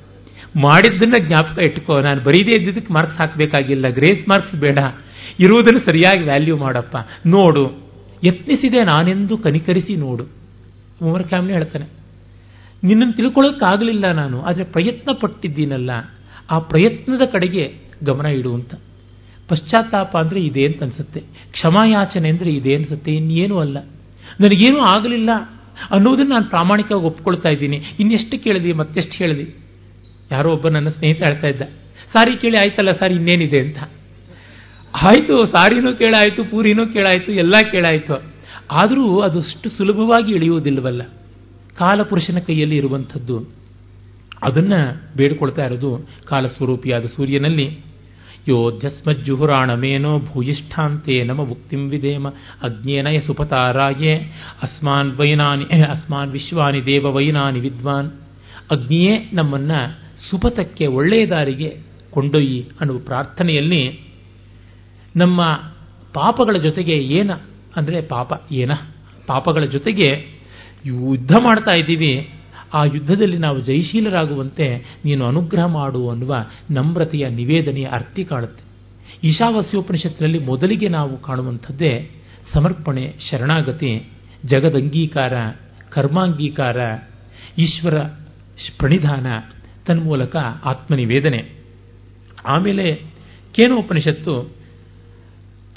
ಮಾಡಿದ್ದನ್ನು 0.61 1.29
ಜ್ಞಾಪಕ 1.29 1.59
ಇಟ್ಕೋ. 1.59 2.01
ನಾನು 2.01 2.21
ಬರೀದೇ 2.21 2.59
ಇದ್ದಿದ್ದಕ್ಕೆ 2.59 2.93
ಮಾರ್ಕ್ಸ್ 2.93 3.19
ಹಾಕಬೇಕಾಗಿಲ್ಲ. 3.19 3.89
ಗ್ರೇಸ್ 3.89 4.29
ಮಾರ್ಕ್ಸ್ 4.29 4.57
ಬೇಡ. 4.57 4.79
ಇರುವುದನ್ನು 5.41 5.85
ಸರಿಯಾಗಿ 5.85 6.23
ವ್ಯಾಲ್ಯೂ 6.23 6.57
ಮಾಡಪ್ಪ. 6.57 6.97
ನೋಡು 7.27 7.82
ಯತ್ನಿಸಿದೆ 8.23 8.81
ನಾನೆಂದು 8.91 9.35
ಕನಿಕರಿಸಿ 9.47 9.95
ನೋಡು. 10.05 10.25
ಉಮರ್ 11.05 11.25
ಕ್ಯಾಮ್ಲಿ 11.31 11.53
ಹೇಳ್ತಾನೆ, 11.59 11.87
ನಿನ್ನನ್ನು 12.83 13.15
ತಿಳ್ಕೊಳ್ಳೋಕ್ಕಾಗಲಿಲ್ಲ 13.19 14.07
ನಾನು, 14.21 14.37
ಆದರೆ 14.49 14.65
ಪ್ರಯತ್ನ 14.75 15.11
ಪಟ್ಟಿದ್ದೀನಲ್ಲ 15.23 15.91
ಆ 16.51 16.57
ಪ್ರಯತ್ನದ 16.73 17.25
ಕಡೆಗೆ 17.35 17.65
ಗಮನ 18.09 18.27
ಇಡುವಂತ 18.41 18.73
ಪಶ್ಚಾತ್ತಾಪ 19.49 20.13
ಅಂದರೆ 20.23 20.41
ಇದೆ 20.49 20.63
ಅಂತ 20.69 20.81
ಅನ್ಸುತ್ತೆ. 20.87 21.21
ಕ್ಷಮಾಯಾಚನೆ 21.55 22.29
ಅಂದರೆ 22.33 22.51
ಇದೆ 22.59 22.73
ಅನ್ಸುತ್ತೆ, 22.79 23.11
ಇನ್ನೇನೂ 23.21 23.57
ಅಲ್ಲ. 23.65 23.79
ನನಗೇನೂ 24.43 24.79
ಆಗಲಿಲ್ಲ 24.93 25.31
ಅನ್ನೋದನ್ನು 25.95 26.33
ನಾನು 26.35 26.49
ಪ್ರಾಮಾಣಿಕವಾಗಿ 26.55 27.07
ಒಪ್ಕೊಳ್ತಾ 27.11 27.51
ಇದ್ದೀನಿ. 27.55 27.79
ಇನ್ನೆಷ್ಟು 28.03 28.37
ಕೇಳಿದೆ, 28.45 28.73
ಮತ್ತೆಷ್ಟು 28.81 29.17
ಹೇಳಿದೆ 29.23 29.47
ಯಾರೋ 30.31 30.49
ಒಬ್ಬ 30.57 30.69
ನನ್ನ 30.77 30.91
ಸ್ನೇಹಿತ 30.97 31.21
ಹೇಳ್ತಾ 31.29 31.49
ಇದ್ದ, 31.55 31.63
ಸಾರಿ 32.15 32.33
ಕೇಳಿ, 32.43 32.57
ಆಯ್ತಲ್ಲ, 32.63 32.93
ಸಾರಿ 33.01 33.15
ಇನ್ನೇನಿದೆ 33.21 33.61
ಅಂತ. 33.65 33.79
ಆಯಿತು, 34.95 35.47
ಸಾರಿನೂ 35.47 35.95
ಕೇಳಾಯಿತು, 35.95 36.45
ಪೂರಿನೂ 36.45 36.87
ಕೇಳಾಯಿತು, 36.87 37.33
ಎಲ್ಲ 37.33 37.55
ಕೇಳಾಯಿತು. 37.71 38.23
ಆದರೂ 38.71 39.21
ಅದಷ್ಟು 39.21 39.71
ಸುಲಭವಾಗಿ 39.71 40.33
ಇಳಿಯುವುದಿಲ್ಲವಲ್ಲ. 40.33 41.03
ಕಾಲಪುರುಷನ 41.79 42.39
ಕೈಯಲ್ಲಿ 42.39 42.77
ಇರುವಂಥದ್ದು. 42.77 43.49
ಅದನ್ನು 44.43 45.03
ಬೇಡಿಕೊಳ್ತಾ 45.17 45.65
ಇರೋದು 45.65 46.09
ಕಾಲಸ್ವರೂಪಿಯಾದ 46.25 47.05
ಸೂರ್ಯನಲ್ಲಿ. 47.05 47.79
ಯೋಧ್ಯಸ್ಮಜ್ಜುಹುರಾಣಮೇನೋ 48.49 50.19
ಭೂಯಿಷ್ಠಾಂತೆ 50.19 51.25
ನಮ 51.25 51.45
ಭುಕ್ತಿಂ 51.45 51.91
ವಿಧೇಮ 51.91 52.29
ಅಜ್ಞೇನಯ 52.63 53.21
ಸುಪತಾರಾಯೇ 53.21 54.15
ಅಸ್ಮಾನ್ 54.63 55.17
ವೈನಾನಿ 55.17 55.65
ಅಸ್ಮಾನ್ 55.83 56.31
ವಿಶ್ವಾನಿ 56.31 56.87
ದೇವ 56.87 57.15
ವೈನಾನಿ 57.15 57.61
ವಿದ್ವಾನ್. 57.61 58.11
ಅಗ್ನಿಯೇ 58.71 59.31
ನಮ್ಮನ್ನ 59.33 59.73
ಸುಪತಕ್ಕೆ 60.31 60.87
ಒಳ್ಳೆಯ 60.87 61.27
ದಾರಿಗೆ 61.27 61.77
ಕೊಂಡೊಯ್ಯಿ 62.11 62.69
ಅನ್ನುವ 62.81 62.99
ಪ್ರಾರ್ಥನೆಯಲ್ಲಿ 62.99 64.12
ನಮ್ಮ 65.17 65.61
ಪಾಪಗಳ 66.13 66.57
ಜೊತೆಗೆ 66.57 66.93
ಏನ? 66.93 67.31
ಅಂದರೆ 67.77 68.03
ಪಾಪ, 68.03 68.53
ಏನ? 68.53 68.71
ಪಾಪಗಳ 69.27 69.65
ಜೊತೆಗೆ 69.65 70.05
ಯುದ್ಧ 70.87 71.33
ಮಾಡ್ತಾ 71.43 71.71
ಇದ್ದೀವಿ. 71.71 72.31
ಆ 72.75 72.85
ಯುದ್ಧದಲ್ಲಿ 72.85 73.39
ನಾವು 73.39 73.61
ಜಯಶೀಲರಾಗುವಂತೆ 73.61 74.99
ನೀನು 75.05 75.25
ಅನುಗ್ರಹ 75.25 75.67
ಮಾಡು 75.67 76.09
ಅನ್ನುವ 76.09 76.37
ನಮ್ರತೆಯ 76.71 77.29
ನಿವೇದನೆಯ 77.29 77.89
ಅರ್ಥಿ 77.93 78.25
ಕಾಣುತ್ತೆ. 78.25 78.63
ಈಶಾವಾಸ್ಯೋಪನಿಷತ್ತಿನಲ್ಲಿ 79.29 80.39
ಮೊದಲಿಗೆ 80.39 80.89
ನಾವು 80.89 81.23
ಕಾಣುವಂಥದ್ದೇ 81.23 82.11
ಸಮರ್ಪಣೆ, 82.53 83.15
ಶರಣಾಗತಿ, 83.31 84.09
ಜಗದಂಗೀಕಾರ, 84.45 85.33
ಕರ್ಮಾಂಗೀಕಾರ, 85.91 86.77
ಈಶ್ವರ 87.59 87.95
ಪ್ರಣಿಧಾನ, 88.79 89.27
ತನ್ಮೂಲಕ 89.87 90.37
ಆತ್ಮನಿವೇದನೆ. 90.65 91.65
ಆಮೇಲೆ 92.47 92.95
ಕೇನೋಪನಿಷತ್ತು 93.55 94.62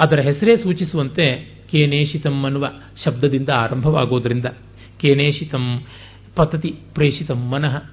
ಅದರ 0.03 0.19
ಹೆಸರೇ 0.19 0.57
ಸೂಚಿಸುವಂತೆ 0.57 1.55
ಕೇನೇಶಿತಂ 1.71 2.43
ಅನ್ನುವ 2.43 2.71
ಶಬ್ದದಿಂದ 3.05 3.49
ಆರಂಭವಾಗೋದ್ರಿಂದ 3.49 4.45
ಕೇನೇಶಿತಂ 4.97 5.83
ಪತತಿ 6.35 6.75
ಪ್ರೇಷಿತಂ 6.93 7.35
ಮನಃ. 7.35 7.83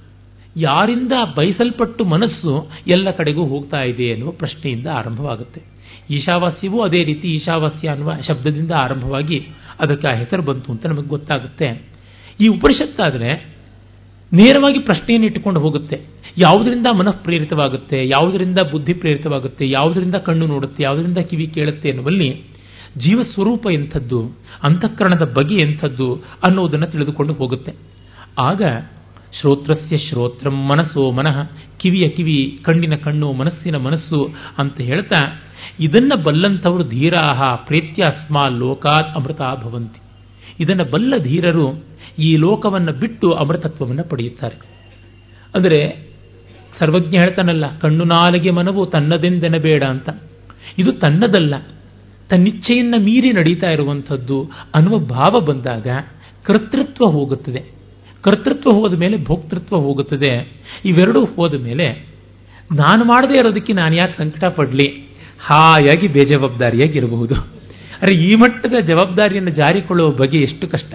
ಯಾರಿಂದ 0.57 1.13
ಬಯಸಲ್ಪಟ್ಟು 1.37 2.05
ಮನಸ್ಸು 2.05 2.71
ಎಲ್ಲ 2.87 3.11
ಕಡೆಗೂ 3.11 3.45
ಹೋಗ್ತಾ 3.45 3.83
ಇದೆ 3.83 4.05
ಎನ್ನುವ 4.05 4.31
ಪ್ರಶ್ನೆಯಿಂದ 4.31 4.87
ಆರಂಭವಾಗುತ್ತೆ. 4.93 5.63
ಈಶಾವಾಸ್ಯವೂ 6.11 6.81
ಅದೇ 6.81 7.05
ರೀತಿ 7.05 7.29
ಈಶಾವಾಸ್ಯ 7.29 7.89
ಅನ್ನುವ 7.89 8.13
ಶಬ್ದದಿಂದ 8.27 8.71
ಆರಂಭವಾಗಿ 8.71 9.49
ಅದಕ್ಕೆ 9.81 10.09
ಆ 10.09 10.15
ಹೆಸರು 10.15 10.43
ಬಂತು 10.43 10.73
ಅಂತ 10.73 10.87
ನಮಗೆ 10.87 11.09
ಗೊತ್ತಾಗುತ್ತೆ. 11.09 11.83
ಈ 12.41 12.49
ಉಪನಿಷತ್ತಾದರೆ 12.49 13.52
ನೇರವಾಗಿ 14.33 14.79
ಪ್ರಶ್ನೆಯನ್ನು 14.79 15.27
ಇಟ್ಟುಕೊಂಡು 15.27 15.61
ಹೋಗುತ್ತೆ. 15.61 16.07
ಯಾವುದರಿಂದ 16.39 16.87
ಮನಃ 16.99 17.11
ಪ್ರೇರಿತವಾಗುತ್ತೆ 17.11 18.09
ಯಾವುದರಿಂದ 18.09 18.59
ಬುದ್ಧಿ 18.59 18.93
ಪ್ರೇರಿತವಾಗುತ್ತೆ, 18.93 19.71
ಯಾವುದರಿಂದ 19.71 20.15
ಕಣ್ಣು 20.15 20.47
ನೋಡುತ್ತೆ, 20.47 20.83
ಯಾವುದರಿಂದ 20.83 21.19
ಕಿವಿ 21.19 21.47
ಕೇಳುತ್ತೆ 21.47 21.89
ಎನ್ನುವಲ್ಲಿ 21.89 22.43
ಜೀವ 22.99 23.23
ಸ್ವರೂಪ 23.35 23.67
ಎಂಥದ್ದು, 23.73 24.37
ಅಂತಃಕರಣದ 24.63 25.33
ಬಗೆ 25.35 25.55
ಎಂಥದ್ದು 25.55 26.15
ಅನ್ನೋದನ್ನು 26.17 26.87
ತಿಳಿದುಕೊಂಡು 26.87 27.33
ಹೋಗುತ್ತೆ. 27.33 27.73
ಆಗ 28.39 28.63
ಶ್ರೋತ್ರಸ್ಯ 29.41 29.97
ಶ್ರೋತ್ರಂ 29.97 30.67
ಮನಸ್ಸೋ 30.67 31.11
ಮನಃ, 31.11 31.43
ಕಿವಿಯ 31.77 32.09
ಕಿವಿ, 32.09 32.59
ಕಣ್ಣಿನ 32.63 32.95
ಕಣ್ಣು, 32.95 33.33
ಮನಸ್ಸಿನ 33.33 33.77
ಮನಸ್ಸು 33.77 34.35
ಅಂತ 34.59 34.81
ಹೇಳ್ತಾ, 34.81 35.43
ಇದನ್ನು 35.81 36.23
ಬಲ್ಲಂಥವರು 36.23 36.85
ಧೀರಾಹ 36.85 37.55
ಪ್ರೇತ್ಯ 37.55 38.03
ಅಸ್ಮಾ 38.03 38.49
ಲೋಕಾತ್ 38.49 39.17
ಅಮೃತ 39.17 39.41
ಭವಂತಿ. 39.65 40.01
ಇದನ್ನು 40.61 40.85
ಬಲ್ಲ 40.85 41.15
ಈ 42.19 42.37
ಲೋಕವನ್ನು 42.37 42.93
ಬಿಟ್ಟು 42.93 43.33
ಅಮೃತತ್ವವನ್ನು 43.33 44.05
ಪಡೆಯುತ್ತಾರೆ. 44.05 44.57
ಅಂದರೆ 45.55 46.07
ಸರ್ವಜ್ಞ 46.79 47.17
ಹೇಳ್ತಾನಲ್ಲ, 47.17 47.79
ಕಣ್ಣು 47.79 48.05
ನಾಲಿಗೆ 48.05 48.51
ಮನವು 48.51 48.87
ತನ್ನದೆಂದೆನಬೇಡ 48.87 49.85
ಅಂತ. 49.85 50.09
ಇದು 50.79 50.93
ತನ್ನದಲ್ಲ. 50.93 51.55
ತನ್ನಿಚ್ಛೆಯನ್ನು 52.29 53.01
ಮೀರಿ 53.01 53.33
ನಡೀತಾ 53.33 53.71
ಇರುವಂಥದ್ದು 53.71 54.51
ಅನ್ನುವ 54.75 54.99
ಭಾವ 54.99 55.41
ಬಂದಾಗ 55.41 55.87
ಕರ್ತೃತ್ವ 56.43 57.05
ಹೋಗುತ್ತದೆ. 57.05 57.63
ಕರ್ತೃತ್ವ 58.23 58.77
ಹೋದ 58.77 58.99
ಮೇಲೆ 58.99 59.25
ಭೋಕ್ತೃತ್ವ 59.25 59.77
ಹೋಗುತ್ತದೆ. 59.77 60.53
ಇವೆರಡೂ 60.85 61.25
ಹೋದ 61.25 61.55
ಮೇಲೆ 61.55 62.13
ನಾನು 62.75 63.05
ಮಾಡದೇ 63.05 63.39
ಇರೋದಕ್ಕೆ 63.39 63.73
ನಾನು 63.73 63.95
ಯಾಕೆ 63.95 64.19
ಸಂಕಟ 64.19 64.45
ಪಡಲಿ? 64.45 65.09
ಹಾಯಾಗಿ 65.41 66.07
ಬೇಜವಾಬ್ದಾರಿಯಾಗಿರಬಹುದು. 66.07 67.35
ಅರೆ 68.03 68.15
ಈ 68.15 68.31
ಮಟ್ಟದ 68.41 68.75
ಜವಾಬ್ದಾರಿಯನ್ನು 68.81 69.51
ಜಾರಿಕೊಳ್ಳುವ 69.51 70.11
ಬಗೆ 70.11 70.39
ಎಷ್ಟು 70.39 70.69
ಕಷ್ಟ. 70.69 70.95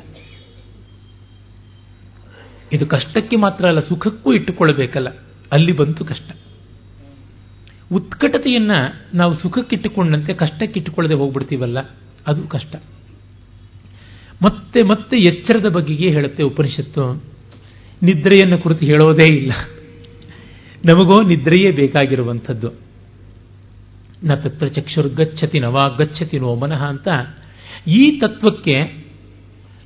ಇದು 2.74 2.86
ಕಷ್ಟಕ್ಕೆ 2.86 3.36
ಮಾತ್ರ 3.36 3.66
ಅಲ್ಲ, 3.66 3.80
ಸುಖಕ್ಕೂ 3.80 4.34
ಇಟ್ಟುಕೊಳ್ಳಬೇಕಲ್ಲ. 4.34 5.08
ಅಲ್ಲಿ 5.52 5.72
ಬಂತು 5.72 6.06
ಕಷ್ಟ. 6.06 6.32
ಉತ್ಕಟತೆಯನ್ನ 7.94 8.72
ನಾವು 9.14 9.38
ಸುಖಕ್ಕಿಟ್ಟುಕೊಂಡಂತೆ 9.38 10.34
ಕಷ್ಟಕ್ಕಿಟ್ಟುಕೊಳ್ಳದೆ 10.34 11.14
ಹೋಗ್ಬಿಡ್ತೀವಲ್ಲ, 11.14 11.80
ಅದು 12.28 12.48
ಕಷ್ಟ. 12.48 12.76
ಮತ್ತೆ 14.42 14.84
ಮತ್ತೆ 14.84 15.18
ಎಚ್ಚರದ 15.18 15.66
ಬಗೆಗೆ 15.66 16.10
ಹೇಳುತ್ತೆ 16.10 16.44
ಉಪನಿಷತ್ತು. 16.44 17.24
ನಿದ್ರೆಯನ್ನು 18.04 18.58
ಕುರಿತು 18.58 18.86
ಹೇಳೋದೇ 18.86 19.34
ಇಲ್ಲ. 19.34 19.52
ನಮಗೋ 20.86 21.28
ನಿದ್ರೆಯೇ 21.28 21.72
ಬೇಕಾಗಿರುವಂಥದ್ದು. 21.72 22.72
ನ 24.24 24.36
ತತ್ರ 24.36 24.68
ಚಕ್ಷುರ್ಗಚ್ಚತಿ 24.68 25.60
ನವಾ 25.60 25.88
ಗಚ್ಚತಿ 25.88 26.40
ನೋ 26.40 26.56
ಮನಃ 26.56 26.84
ಅಂತ. 26.84 27.08
ಈ 27.88 28.20
ತತ್ವಕ್ಕೆ 28.20 29.08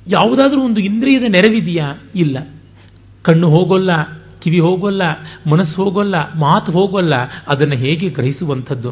ಯಾವುದಾದ್ರೂ 0.08 0.60
ಒಂದು 0.60 0.80
ಇಂದ್ರಿಯದ 0.80 1.22
ನೆರವಿದೆಯಾ? 1.22 1.94
ಇಲ್ಲ. 2.14 2.38
ಕಣ್ಣು 3.22 3.48
ಹೋಗೋಲ್ಲ, 3.48 3.90
ಕಿವಿ 4.42 4.60
ಹೋಗೋಲ್ಲ, 4.60 5.02
ಮನಸ್ಸು 5.50 5.84
ಹೋಗೋಲ್ಲ, 5.84 6.34
ಮಾತು 6.34 6.72
ಹೋಗೋಲ್ಲ, 6.72 7.14
ಅದನ್ನು 7.24 7.76
ಹೇಗೆ 7.76 8.08
ಗ್ರಹಿಸುವಂಥದ್ದು? 8.08 8.90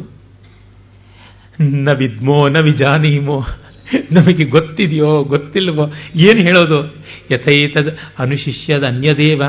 ನ 1.61 1.89
ವಿದ್ಮೋ 1.99 2.35
ನ 2.49 2.57
ವಿಜಾನೀಮೋ 2.63 3.39
ನಮಗೆ 4.11 4.49
ಗೊತ್ತಿದೆಯೋ 4.49 5.23
ಗೊತ್ತಿಲ್ವೋ 5.23 5.87
ಏನು 6.15 6.39
ಹೇಳೋದು? 6.39 6.95
ಯಥೈತದ 7.33 7.87
ಅನುಶಿಷ್ಯದ 8.19 8.83
ಅನ್ಯದೇವ. 8.83 9.41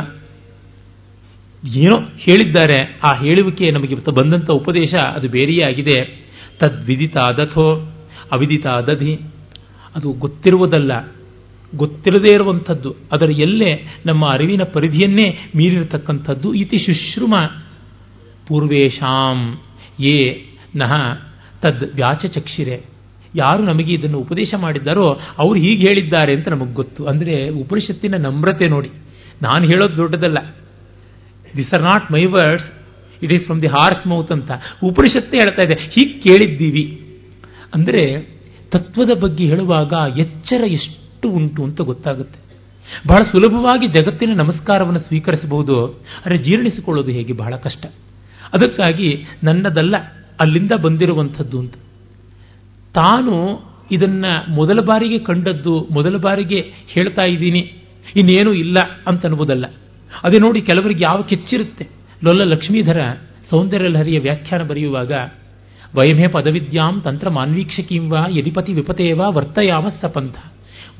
ಏನೋ 1.64 1.98
ಹೇಳಿದ್ದಾರೆ, 2.16 2.98
ಆ 3.04 3.18
ಹೇಳುವಿಕೆ 3.18 3.70
ನಮಗೆ 3.70 3.94
ಬಂದಂಥ 3.94 4.50
ಉಪದೇಶ, 4.50 4.94
ಅದು 4.94 5.28
ಬೇರೆಯೇ 5.28 5.62
ಆಗಿದೆ. 5.62 6.28
ತದ್ವಿದಿತ 6.58 7.16
ಅದಥೋ 7.16 7.74
ಅವಿದಿತ 8.32 8.66
ಅದಧಿ 8.66 9.20
ಅದು 9.96 10.12
ಗೊತ್ತಿರುವುದಲ್ಲ. 10.12 10.92
ಗೊತ್ತಿರದೇ 11.76 12.32
ಇರುವಂಥದ್ದು, 12.34 12.96
ಅದರ 13.12 13.30
ಎಲ್ಲೇ 13.30 13.86
ನಮ್ಮ 14.06 14.30
ಅರಿವಿನ 14.30 14.62
ಪರಿಧಿಯನ್ನೇ 14.62 15.38
ಮೀರಿರತಕ್ಕಂಥದ್ದು. 15.56 16.54
ಇತಿ 16.54 16.78
ಶುಶ್ರುಮ 16.78 17.34
ಪೂರ್ವೇಶಾಂ 18.46 19.60
ಯೇ 20.00 20.44
ನಹ 20.76 20.92
ತದ್ 21.62 21.94
ವ್ಯಾಚಚಕ್ಷಿರೆ. 21.94 22.84
ಯಾರು 23.34 23.62
ನಮಗೆ 23.62 23.94
ಇದನ್ನು 23.94 24.18
ಉಪದೇಶ 24.18 24.54
ಮಾಡಿದ್ದಾರೋ 24.58 25.20
ಅವರು 25.38 25.58
ಹೀಗೆ 25.58 25.82
ಹೇಳಿದ್ದಾರೆ 25.82 26.34
ಅಂತ 26.34 26.48
ನಮಗೆ 26.48 26.72
ಗೊತ್ತು. 26.72 27.06
ಅಂದರೆ 27.06 27.48
ಉಪನಿಷತ್ತಿನ 27.48 28.14
ನಮ್ರತೆ 28.14 28.68
ನೋಡಿ. 28.68 28.90
ನಾನು 29.42 29.66
ಹೇಳೋದು 29.66 29.96
ದೊಡ್ಡದಲ್ಲ. 29.96 30.38
This 31.56 31.74
are 31.74 31.82
not 31.82 32.12
my 32.12 32.24
words 32.24 32.66
it 33.22 33.32
is 33.32 33.44
from 33.44 33.62
the 33.62 33.66
horse 33.66 34.06
mouth 34.06 34.32
ಅಂತ. 34.32 34.50
ಉಪನಿಷತ್ತೇ 34.84 35.36
ಹೇಳ್ತಾ 35.36 35.62
ಇದೆ. 35.62 35.74
ಹೀಗೆ 35.74 36.20
ಕೇಳಿದ್ದೀವಿ. 36.20 36.98
ಅಂದರೆ 37.74 38.32
ತತ್ವದ 38.70 39.10
ಬಗ್ಗೆ 39.20 39.44
ಹೇಳುವಾಗ 39.44 39.92
ಎಚ್ಚರ 40.18 40.64
ಎಷ್ಟು 40.64 41.01
ಉಂಟು 41.28 41.64
ಅಂತ 41.64 41.80
ಗೊತ್ತಾಗುತ್ತೆ. 41.80 42.38
ಬಹಳ 43.08 43.22
ಸುಲಭವಾಗಿ 43.32 43.86
ಜಗತ್ತಿನ 43.86 44.32
ನಮಸ್ಕಾರವನ್ನು 44.34 45.00
ಸ್ವೀಕರಿಸಬಹುದು, 45.00 45.76
ಆದರೆ 46.18 46.38
ಜೀರ್ಣಿಸಿಕೊಳ್ಳೋದು 46.38 47.10
ಹೇಗೆ 47.10 47.32
ಬಹಳ 47.32 47.56
ಕಷ್ಟ. 47.56 47.84
ಅದಕ್ಕಾಗಿ 48.54 49.08
ನನ್ನದಲ್ಲ, 49.44 49.96
ಅಲ್ಲಿಂದ 50.40 50.72
ಬಂದಿರುವಂಥದ್ದು 50.72 51.58
ಅಂತ. 51.58 51.74
ತಾನು 52.94 53.34
ಇದನ್ನ 53.90 54.24
ಮೊದಲ 54.48 54.80
ಬಾರಿಗೆ 54.80 55.18
ಕಂಡದ್ದು, 55.18 55.74
ಮೊದಲ 55.92 56.16
ಬಾರಿಗೆ 56.16 56.60
ಹೇಳ್ತಾ 56.86 57.24
ಇದ್ದೀನಿ, 57.24 57.62
ಇನ್ನೇನು 58.16 58.52
ಇಲ್ಲ 58.52 58.78
ಅಂತ 59.06 59.26
ಅನ್ಬೋದಲ್ಲ 59.26 59.66
ಅದೇ 60.24 60.38
ನೋಡಿ 60.38 60.60
ಕೆಲವರಿಗೆ 60.60 61.04
ಯಾವ 61.04 61.22
ಕೆಚ್ಚಿರುತ್ತೆ. 61.22 61.84
ಲೊಲ್ಲ 62.24 62.42
ಲಕ್ಷ್ಮೀಧರ 62.44 63.00
ಸೌಂದರ್ಯ 63.50 63.88
ಲಹರಿಯ 63.88 64.18
ವ್ಯಾಖ್ಯಾನ 64.20 64.62
ಬರೆಯುವಾಗ, 64.62 65.12
ವಯಮೇ 65.96 66.26
ಪದವಿದ್ಯಾಂ 66.26 67.00
ತಂತ್ರ 67.00 67.28
ಮಾನ್ವೀಕ್ಷಕೀಂ 67.28 68.04
ವಾ 68.10 68.20
ಯದಿಪತಿ 68.30 68.72
ವಿಪತೇವಾ 68.72 69.28
ವರ್ತಯಾಮ 69.28 69.86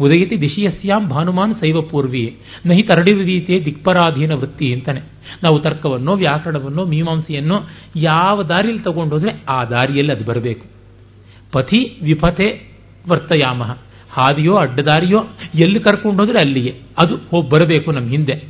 ಉದಯತಿ 0.00 0.40
ದಿಶಿಯಸ್ಯಾಂ 0.40 1.08
ಭಾನುಮಾನ್ 1.08 1.54
ಶೈವ 1.54 1.82
ಪೂರ್ವಿಯೇ. 1.82 2.34
ನಹಿ 2.66 2.82
ತರಡಿರೀತೆ 2.82 3.64
ದಿಕ್ಪರಾಧೀನ 3.64 4.32
ವೃತ್ತಿ 4.32 4.72
ಅಂತಾನೆ. 4.72 5.00
ನಾವು 5.42 5.58
ತರ್ಕವನ್ನೋ, 5.58 6.14
ವ್ಯಾಕರಣವನ್ನೋ, 6.14 6.84
ಮೀಮಾಂಸೆಯನ್ನೋ 6.84 7.60
ಯಾವ 7.96 8.42
ದಾರಿಯಲ್ಲಿ 8.42 8.82
ತಗೊಂಡೋದ್ರೆ 8.82 9.44
ಆ 9.48 9.64
ದಾರಿಯಲ್ಲಿ 9.64 10.12
ಅದು 10.12 10.24
ಬರಬೇಕು. 10.24 10.66
ಪಥಿ 11.52 11.98
ವಿಪಥೆ 12.02 12.76
ವರ್ತಯಾಮ. 13.08 13.62
ಹಾದಿಯೋ, 14.10 14.54
ಅಡ್ಡದಾರಿಯೋ 14.54 15.24
ಎಲ್ಲಿ 15.54 15.80
ಕರ್ಕೊಂಡೋದ್ರೆ 15.80 16.44
ಅಲ್ಲಿಗೆ 16.44 16.74
ಅದು 16.98 17.16
ಹೋಗಿ 17.16 17.48
ಬರಬೇಕು 17.48 17.92
ನಮ್ಮ 17.92 18.08
ಹಿಂದೆ. 18.08 18.44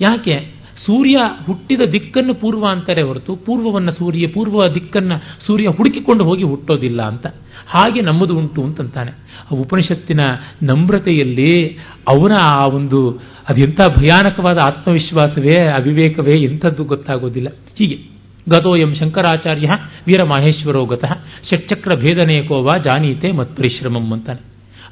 ಯಾಕೆ? 0.00 0.53
ಸೂರ್ಯ 0.86 1.18
ಹುಟ್ಟಿದ 1.46 1.80
ದಿಕ್ಕನ್ನು 1.92 2.34
ಪೂರ್ವ 2.34 2.66
ಅಂತಾರೆ 2.66 3.02
ಹೊರತು 3.02 3.36
ಪೂರ್ವವನ್ನು 3.36 3.92
ಸೂರ್ಯ, 3.92 4.26
ಪೂರ್ವ 4.26 4.60
ದಿಕ್ಕನ್ನು 4.74 5.46
ಸೂರ್ಯ 5.46 5.66
ಹುಡುಕಿಕೊಂಡು 5.66 6.24
ಹೋಗಿ 6.24 6.42
ಹುಟ್ಟೋದಿಲ್ಲ 6.42 7.02
ಅಂತ. 7.02 7.26
ಹಾಗೆ 7.68 8.00
ನಮ್ಮದು 8.00 8.38
ಉಂಟು 8.38 8.64
ಅಂತಂತಾನೆ. 8.64 9.10
ಆ 9.10 9.54
ಉಪನಿಷತ್ತಿನ 9.54 10.20
ನಮ್ರತೆಯಲ್ಲಿ 10.62 11.78
ಅವನ 12.08 12.32
ಆ 12.40 12.66
ಒಂದು 12.66 13.22
ಅದೆಂಥ 13.48 13.80
ಭಯಾನಕವಾದ 13.98 14.58
ಆತ್ಮವಿಶ್ವಾಸವೇ, 14.58 15.66
ಅವಿವೇಕವೇ 15.66 16.42
ಎಂಥದ್ದು 16.42 16.84
ಗೊತ್ತಾಗೋದಿಲ್ಲ. 16.84 17.48
ಹೀಗೆ. 17.78 18.14
ಗತೋಯಂ 18.48 18.94
ಶಂಕರಾಚಾರ್ಯ 18.94 19.70
ವೀರಮಾಹೇಶ್ವರೋ 20.06 20.84
ಗತಃ 20.84 21.12
ಷಟ್ಚಕ್ರ 21.52 21.94
ಭೇದನೇಕೋವ 21.94 22.66
ಜಾನೀತೆ 22.66 23.32
ಮತ್ 23.32 23.56
ಪರಿಶ್ರಮಂ 23.56 24.12
ಅಂತಾನೆ. 24.12 24.40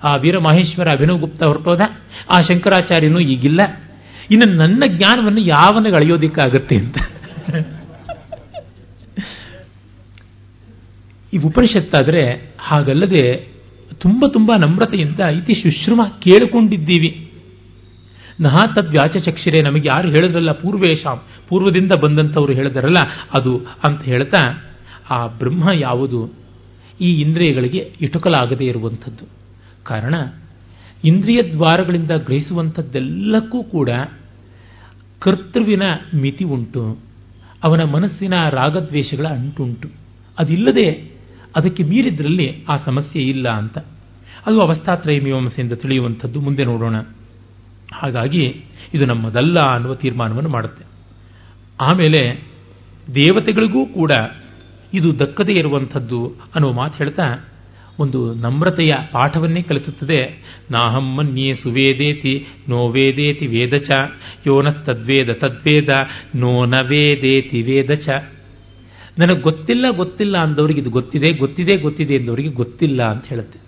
ಆ 0.04 0.12
ವೀರಮಾಹೇಶ್ವರ 0.20 0.88
ಅಭಿನವ್ 0.92 1.20
ಗುಪ್ತ 1.20 1.42
ಹೊರಟೋದ. 1.42 1.80
ಆ 2.38 2.42
ಶಂಕರಾಚಾರ್ಯನು 2.42 3.20
ಈಗಿಲ್ಲ. 3.20 3.60
ಇನ್ನು 4.30 4.54
ನನ್ನ 4.54 4.82
ಜ್ಞಾನವನ್ನು 4.88 5.40
ಯಾವನಿಗೆ 5.40 5.94
ಅಳೆಯೋದಿಕ್ಕಾಗತ್ತೆ 5.94 6.76
ಅಂತ? 6.76 6.96
ಈ 11.32 11.38
ಉಪನಿಷತ್ತಾದರೆ 11.38 12.52
ಹಾಗಲ್ಲದೆ 12.58 13.52
ತುಂಬ 13.98 14.26
ತುಂಬ 14.26 14.56
ನಮ್ರತೆಯಿಂದ 14.56 15.20
ಇತಿ 15.20 15.54
ಶುಶ್ರಮ 15.54 16.00
ಕೇಳಿಕೊಂಡಿದ್ದೀವಿ. 16.18 17.30
ನಹ 18.40 18.58
ತದ್ವ್ಯಾಚಚಕ್ಷಿರೆ 18.76 19.62
ನಮಗೆ 19.62 19.88
ಯಾರು 19.88 20.08
ಹೇಳಿದ್ರಲ್ಲ 20.08 20.52
ಪೂರ್ವೇಶಾಂ, 20.52 21.22
ಪೂರ್ವದಿಂದ 21.48 21.92
ಬಂದಂಥವ್ರು 22.02 22.52
ಹೇಳಿದಾರಲ್ಲ 22.52 22.96
ಅದು 23.34 23.56
ಅಂತ 23.58 24.02
ಹೇಳ್ತಾ 24.02 24.64
ಆ 25.10 25.26
ಬ್ರಹ್ಮ 25.26 25.70
ಯಾವುದು? 25.80 26.32
ಈ 27.00 27.20
ಇಂದ್ರಿಯಗಳಿಗೆ 27.20 27.92
ಇಟುಕಲಾಗದೇ 28.00 28.64
ಇರುವಂಥದ್ದು. 28.64 29.24
ಕಾರಣ 29.84 30.14
ಇಂದ್ರಿಯ 31.04 31.42
ದ್ವಾರಗಳಿಂದ 31.42 32.10
ಗ್ರಹಿಸುವಂಥದ್ದೆಲ್ಲಕ್ಕೂ 32.10 33.62
ಕೂಡ 33.62 33.90
ಕರ್ತೃವಿನ 35.18 35.82
ಮಿತಿ 36.14 36.44
ಉಂಟು. 36.44 36.98
ಅವನ 37.64 37.84
ಮನಸ್ಸಿನ 37.84 38.34
ರಾಗದ್ವೇಷಗಳ 38.50 39.26
ಅಂಟುಂಟು. 39.26 39.88
ಅದಿಲ್ಲದೆ 40.38 41.12
ಅದಕ್ಕೆ 41.56 41.82
ಮೀರಿದ್ರಲ್ಲಿ 41.82 42.64
ಆ 42.68 42.76
ಸಮಸ್ಯೆ 42.76 43.22
ಇಲ್ಲ 43.22 43.48
ಅಂತ. 43.48 43.78
ಅದು 44.46 44.60
ಅವಸ್ಥಾತ್ರಯ 44.60 45.20
ಮೀಮಾಂಸೆಯಿಂದ 45.20 45.72
ತಿಳಿಯುವಂಥದ್ದು. 45.72 46.40
ಮುಂದೆ 46.40 46.64
ನೋಡೋಣ. 46.64 46.96
ಹಾಗಾಗಿ 47.94 48.64
ಇದು 48.94 49.06
ನಮ್ಮದಲ್ಲ 49.06 49.60
ಅನ್ನುವ 49.60 49.94
ತೀರ್ಮಾನವನ್ನು 49.94 50.50
ಮಾಡುತ್ತೆ. 50.50 50.84
ಆಮೇಲೆ 51.80 52.48
ದೇವತೆಗಳಿಗೂ 53.14 53.86
ಕೂಡ 53.86 54.12
ಇದು 54.94 55.18
ದಕ್ಕದೇ 55.18 55.52
ಇರುವಂಥದ್ದು 55.52 56.26
ಅನ್ನುವ 56.26 56.72
ಮಾತು 56.72 56.96
ಹೇಳ್ತಾ 56.96 57.48
ಒಂದು 57.98 58.34
ನಮ್ರತೆಯ 58.34 58.94
ಪಾಠವನ್ನೇ 59.12 59.62
ಕಲಿಸುತ್ತದೆ. 59.62 60.42
ನಾಹಂ 60.70 61.14
ಮನ್ಯೇ 61.14 61.54
ಸುವೇದೇತಿ 61.54 62.46
ನೋ 62.68 62.88
ವೇದೇತಿ 62.88 63.46
ವೇದಚ, 63.46 63.90
ಯೋನಸ್ತದ್ವೇದ 64.46 65.30
ತದ್ವೇದ 65.32 65.88
ನೋ 66.34 66.64
ನ 66.64 66.74
ವೇದೇತಿ 66.88 67.62
ವೇದಚ. 67.62 68.08
ನನಗೆ 69.18 69.40
ಗೊತ್ತಿಲ್ಲ 69.40 69.86
ಗೊತ್ತಿಲ್ಲ 69.90 70.38
ಅಂದವರಿಗೆ 70.38 70.80
ಇದು 70.80 70.90
ಗೊತ್ತಿದೆ 70.90 71.32
ಗೊತ್ತಿದೆ 71.32 71.76
ಗೊತ್ತಿದೆ 71.76 72.14
ಎಂದವರಿಗೆ 72.14 72.48
ಗೊತ್ತಿಲ್ಲ 72.48 73.02
ಅಂತ 73.02 73.24
ಹೇಳುತ್ತೆ. 73.26 73.58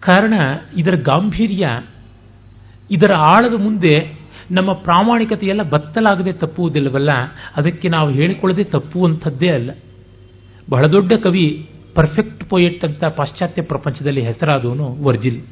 ಕಾರಣ, 0.00 0.34
ಇದರ 0.76 0.94
ಗಾಂಭೀರ್ಯ, 0.94 1.80
ಇದರ 2.90 3.10
ಆಳದ 3.16 3.60
ಮುಂದೆ 3.60 4.20
ನಮ್ಮ 4.50 4.72
ಪ್ರಾಮಾಣಿಕತೆಯೆಲ್ಲ 4.72 5.62
ಬತ್ತಲಾಗದೆ 5.62 6.32
ತಪ್ಪುವುದಿಲ್ಲವಲ್ಲ, 6.32 7.10
ಅದಕ್ಕೆ 7.56 7.88
ನಾವು 7.88 8.10
ಹೇಳಿಕೊಳ್ಳದೆ 8.10 8.64
ತಪ್ಪುವಂಥದ್ದೇ 8.64 9.48
ಅಲ್ಲ. 9.48 9.70
ಬಹಳ 10.70 10.82
ದೊಡ್ಡ 10.82 11.12
ಕವಿ 11.12 11.69
ಪರ್ಫೆಕ್ಟ್ 11.94 12.44
ಪೊಯೆಟ್ 12.44 12.84
ಅಂತ 12.84 13.04
ಪಾಶ್ಚಾತ್ಯ 13.04 13.62
ಪ್ರಪಂಚದಲ್ಲಿ 13.62 14.20
ಹೆಸರಾದವನು 14.20 15.04
ವರ್ಜಿಲ್. 15.04 15.42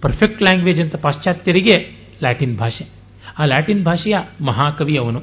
ಪರ್ಫೆಕ್ಟ್ 0.00 0.42
ಲ್ಯಾಂಗ್ವೇಜ್ 0.42 0.80
ಅಂತ 0.80 0.96
ಪಾಶ್ಚಾತ್ಯರಿಗೆ 0.96 1.76
ಲ್ಯಾಟಿನ್ 2.20 2.58
ಭಾಷೆ. 2.58 2.88
ಆ 3.38 3.44
ಲ್ಯಾಟಿನ್ 3.44 3.84
ಭಾಷೆಯ 3.84 4.16
ಮಹಾಕವಿ 4.40 4.96
ಅವನು. 4.96 5.18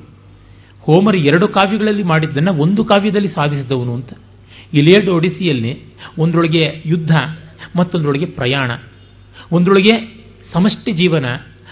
ಹೋಮರ್ 0.81 1.17
ಎರಡು 1.17 1.47
ಕಾವ್ಯಗಳಲ್ಲಿ 1.47 2.03
ಮಾಡಿದ್ದನ್ನು 2.03 2.53
ಒಂದು 2.53 2.83
ಕಾವ್ಯದಲ್ಲಿ 2.83 3.27
ಸಾಧಿಸಿದವನು 3.27 3.93
ಅಂತ. 3.93 4.13
ಇಲಿಯಡ್ 4.73 5.09
ಒಡಿಸಿಯಲ್ಲಿ 5.09 5.79
ಒಂದರೊಳಗೆ 6.19 6.83
ಯುದ್ಧ, 6.85 7.11
ಮತ್ತೊಂದರೊಳಗೆ 7.75 8.25
ಪ್ರಯಾಣ, 8.25 8.71
ಒಂದರೊಳಗೆ 9.51 10.23
ಸಮಷ್ಟಿ 10.53 10.91
ಜೀವನ, 10.91 11.25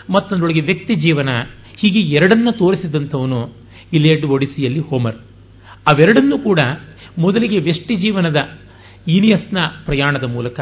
ಮತ್ತೊಂದರೊಳಗೆ 0.10 0.62
ವ್ಯಕ್ತಿ 0.62 0.96
ಜೀವನ, 0.96 1.30
ಹೀಗೆ 1.78 2.00
ಎರಡನ್ನ 2.00 2.48
ತೋರಿಸಿದಂಥವನು 2.52 3.50
ಇಲಿಯಡ್ 3.94 4.26
ಒಡಿಸಿಯಲ್ಲಿ 4.26 4.80
ಹೋಮರ್. 4.80 5.16
ಅವೆರಡನ್ನೂ 5.88 6.38
ಕೂಡ 6.38 6.60
ಮೊದಲಿಗೆ 7.18 7.60
ವ್ಯಷ್ಟಿ 7.60 7.96
ಜೀವನದ 7.96 8.36
ಈನಿಯಸ್ನ 9.08 9.58
ಪ್ರಯಾಣದ 9.86 10.24
ಮೂಲಕ. 10.24 10.60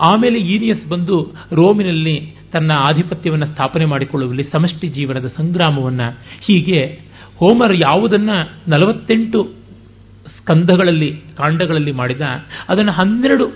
ಆಮೇಲೆ 0.00 0.38
ಈನಿಯಸ್ 0.38 0.88
ಬಂದು 0.88 1.34
ರೋಮಿನಲ್ಲಿ 1.52 2.34
ತನ್ನ 2.52 2.72
ಆಧಿಪತ್ಯವನ್ನು 2.74 3.46
ಸ್ಥಾಪನೆ 3.46 3.84
ಮಾಡಿಕೊಳ್ಳುವಲ್ಲಿ 3.84 4.42
ಸಮಷ್ಟಿ 4.42 4.88
ಜೀವನದ 4.88 5.26
ಸಂಗ್ರಾಮವನ್ನು 5.26 6.18
ಹೀಗೆ 6.40 7.00
ಹೋಮರ್ 7.36 7.74
ಯಾವುದನ್ನ 7.76 8.30
ನಲವತ್ತೆಂಟು 8.68 9.52
ಸ್ಕಂಧಗಳಲ್ಲಿ 10.38 11.10
ಕಾಂಡಗಳಲ್ಲಿ 11.12 11.92
ಮಾಡಿದ, 11.92 12.20
ಅದನ್ನು 12.68 12.92
ಹನ್ನೆರಡು 12.92 13.46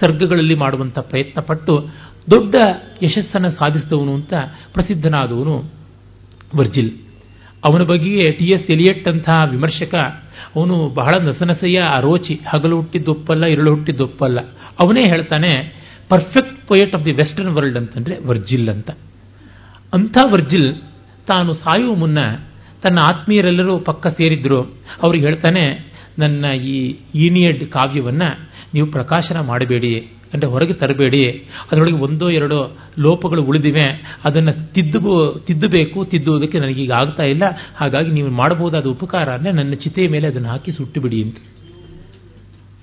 ಸರ್ಗಗಳಲ್ಲಿ 0.00 0.54
ಮಾಡುವಂಥ 0.54 0.98
ಪ್ರಯತ್ನ 0.98 1.40
ಪಟ್ಟು 1.40 1.88
ದೊಡ್ಡ 2.30 2.54
ಯಶಸ್ಸನ್ನು 3.02 3.50
ಸಾಧಿಸಿದವನು 3.50 4.14
ಅಂತ 4.14 4.34
ಪ್ರಸಿದ್ಧನಾದವನು 4.72 5.70
ವರ್ಜಿಲ್. 6.56 7.03
ಅವನ 7.66 7.82
ಬಗೆಗೆ 7.82 8.26
ಟಿ 8.38 8.46
ಎಸ್ 8.54 8.68
ಎಲಿಯಟ್ 8.74 9.06
ಅಂತಹ 9.08 9.38
ವಿಮರ್ಶಕ, 9.52 9.94
ಅವನು 10.56 10.74
ಬಹಳ 10.98 11.14
ನಸನಸೆಯ 11.26 11.78
ಅರೋಚಿ 11.98 12.34
ಹಗಲು 12.50 12.76
ಹುಟ್ಟಿದ್ದೊಪ್ಪಲ್ಲ 12.80 13.44
ಇರುಳು 13.44 13.70
ಹುಟ್ಟಿದ್ದೊಪ್ಪಲ್ಲ 13.74 14.38
ಅವನೇ 14.82 15.04
ಹೇಳ್ತಾನೆ, 15.12 15.52
perfect 16.08 16.58
poet 16.68 16.94
of 16.94 17.04
the 17.06 17.12
western 17.12 17.52
world 17.56 17.78
ಅಂತಂದ್ರೆ 17.78 18.14
ವರ್ಜಿಲ್ 18.28 18.68
ಅಂತ. 18.68 18.90
ಅಂಥ 19.94 20.16
ವರ್ಜಿಲ್ 20.32 20.70
ತಾನು 21.30 21.50
ಸಾಯುವ 21.54 21.94
ಮುನ್ನ 21.94 22.18
ತನ್ನ 22.82 22.98
ಆತ್ಮೀಯರೆಲ್ಲರೂ 23.10 23.74
ಪಕ್ಕ 23.78 24.06
ಸೇರಿದ್ರು. 24.18 24.60
ಅವ್ರಿಗೆ 25.02 25.24
ಹೇಳ್ತಾನೆ, 25.26 25.64
ನನ್ನ 26.18 26.44
ಈ 26.72 26.76
ಈನಿಯಡ್ 27.14 27.62
ಕಾವ್ಯವನ್ನು 27.76 28.28
ನೀವು 28.74 28.86
ಪ್ರಕಾಶನ 28.86 29.38
ಮಾಡಬೇಡಿ. 29.50 29.92
ಅಂದರೆ 30.34 30.48
ಹೊರಗೆ 30.50 30.74
ತರಬೇಡಿ. 30.82 31.20
ಅದರೊಳಗೆ 31.70 31.98
ಒಂದೋ 32.06 32.28
ಎರಡೋ 32.30 32.58
ಲೋಪಗಳು 32.98 33.42
ಉಳಿದಿವೆ. 33.42 33.86
ಅದನ್ನು 34.24 34.52
ತಿದ್ದು 34.74 35.14
ತಿದ್ದಬೇಕು, 35.48 35.98
ತಿದ್ದುವುದಕ್ಕೆ 36.04 36.58
ನನಗೀಗ 36.58 36.92
ಆಗ್ತಾ 36.92 37.26
ಇಲ್ಲ. 37.34 37.44
ಹಾಗಾಗಿ 37.76 38.10
ನೀವು 38.10 38.30
ಮಾಡಬಹುದಾದ 38.42 38.88
ಉಪಕಾರ 38.96 39.28
ಅಂದರೆ 39.38 39.52
ನನ್ನ 39.52 39.74
ಚಿತೆಯ 39.84 40.08
ಮೇಲೆ 40.08 40.26
ಅದನ್ನು 40.26 40.48
ಹಾಕಿ 40.48 40.72
ಸುಟ್ಟು 40.72 41.00
ಬಿಡಿ 41.00 41.20
ಅಂತ. 41.22 41.38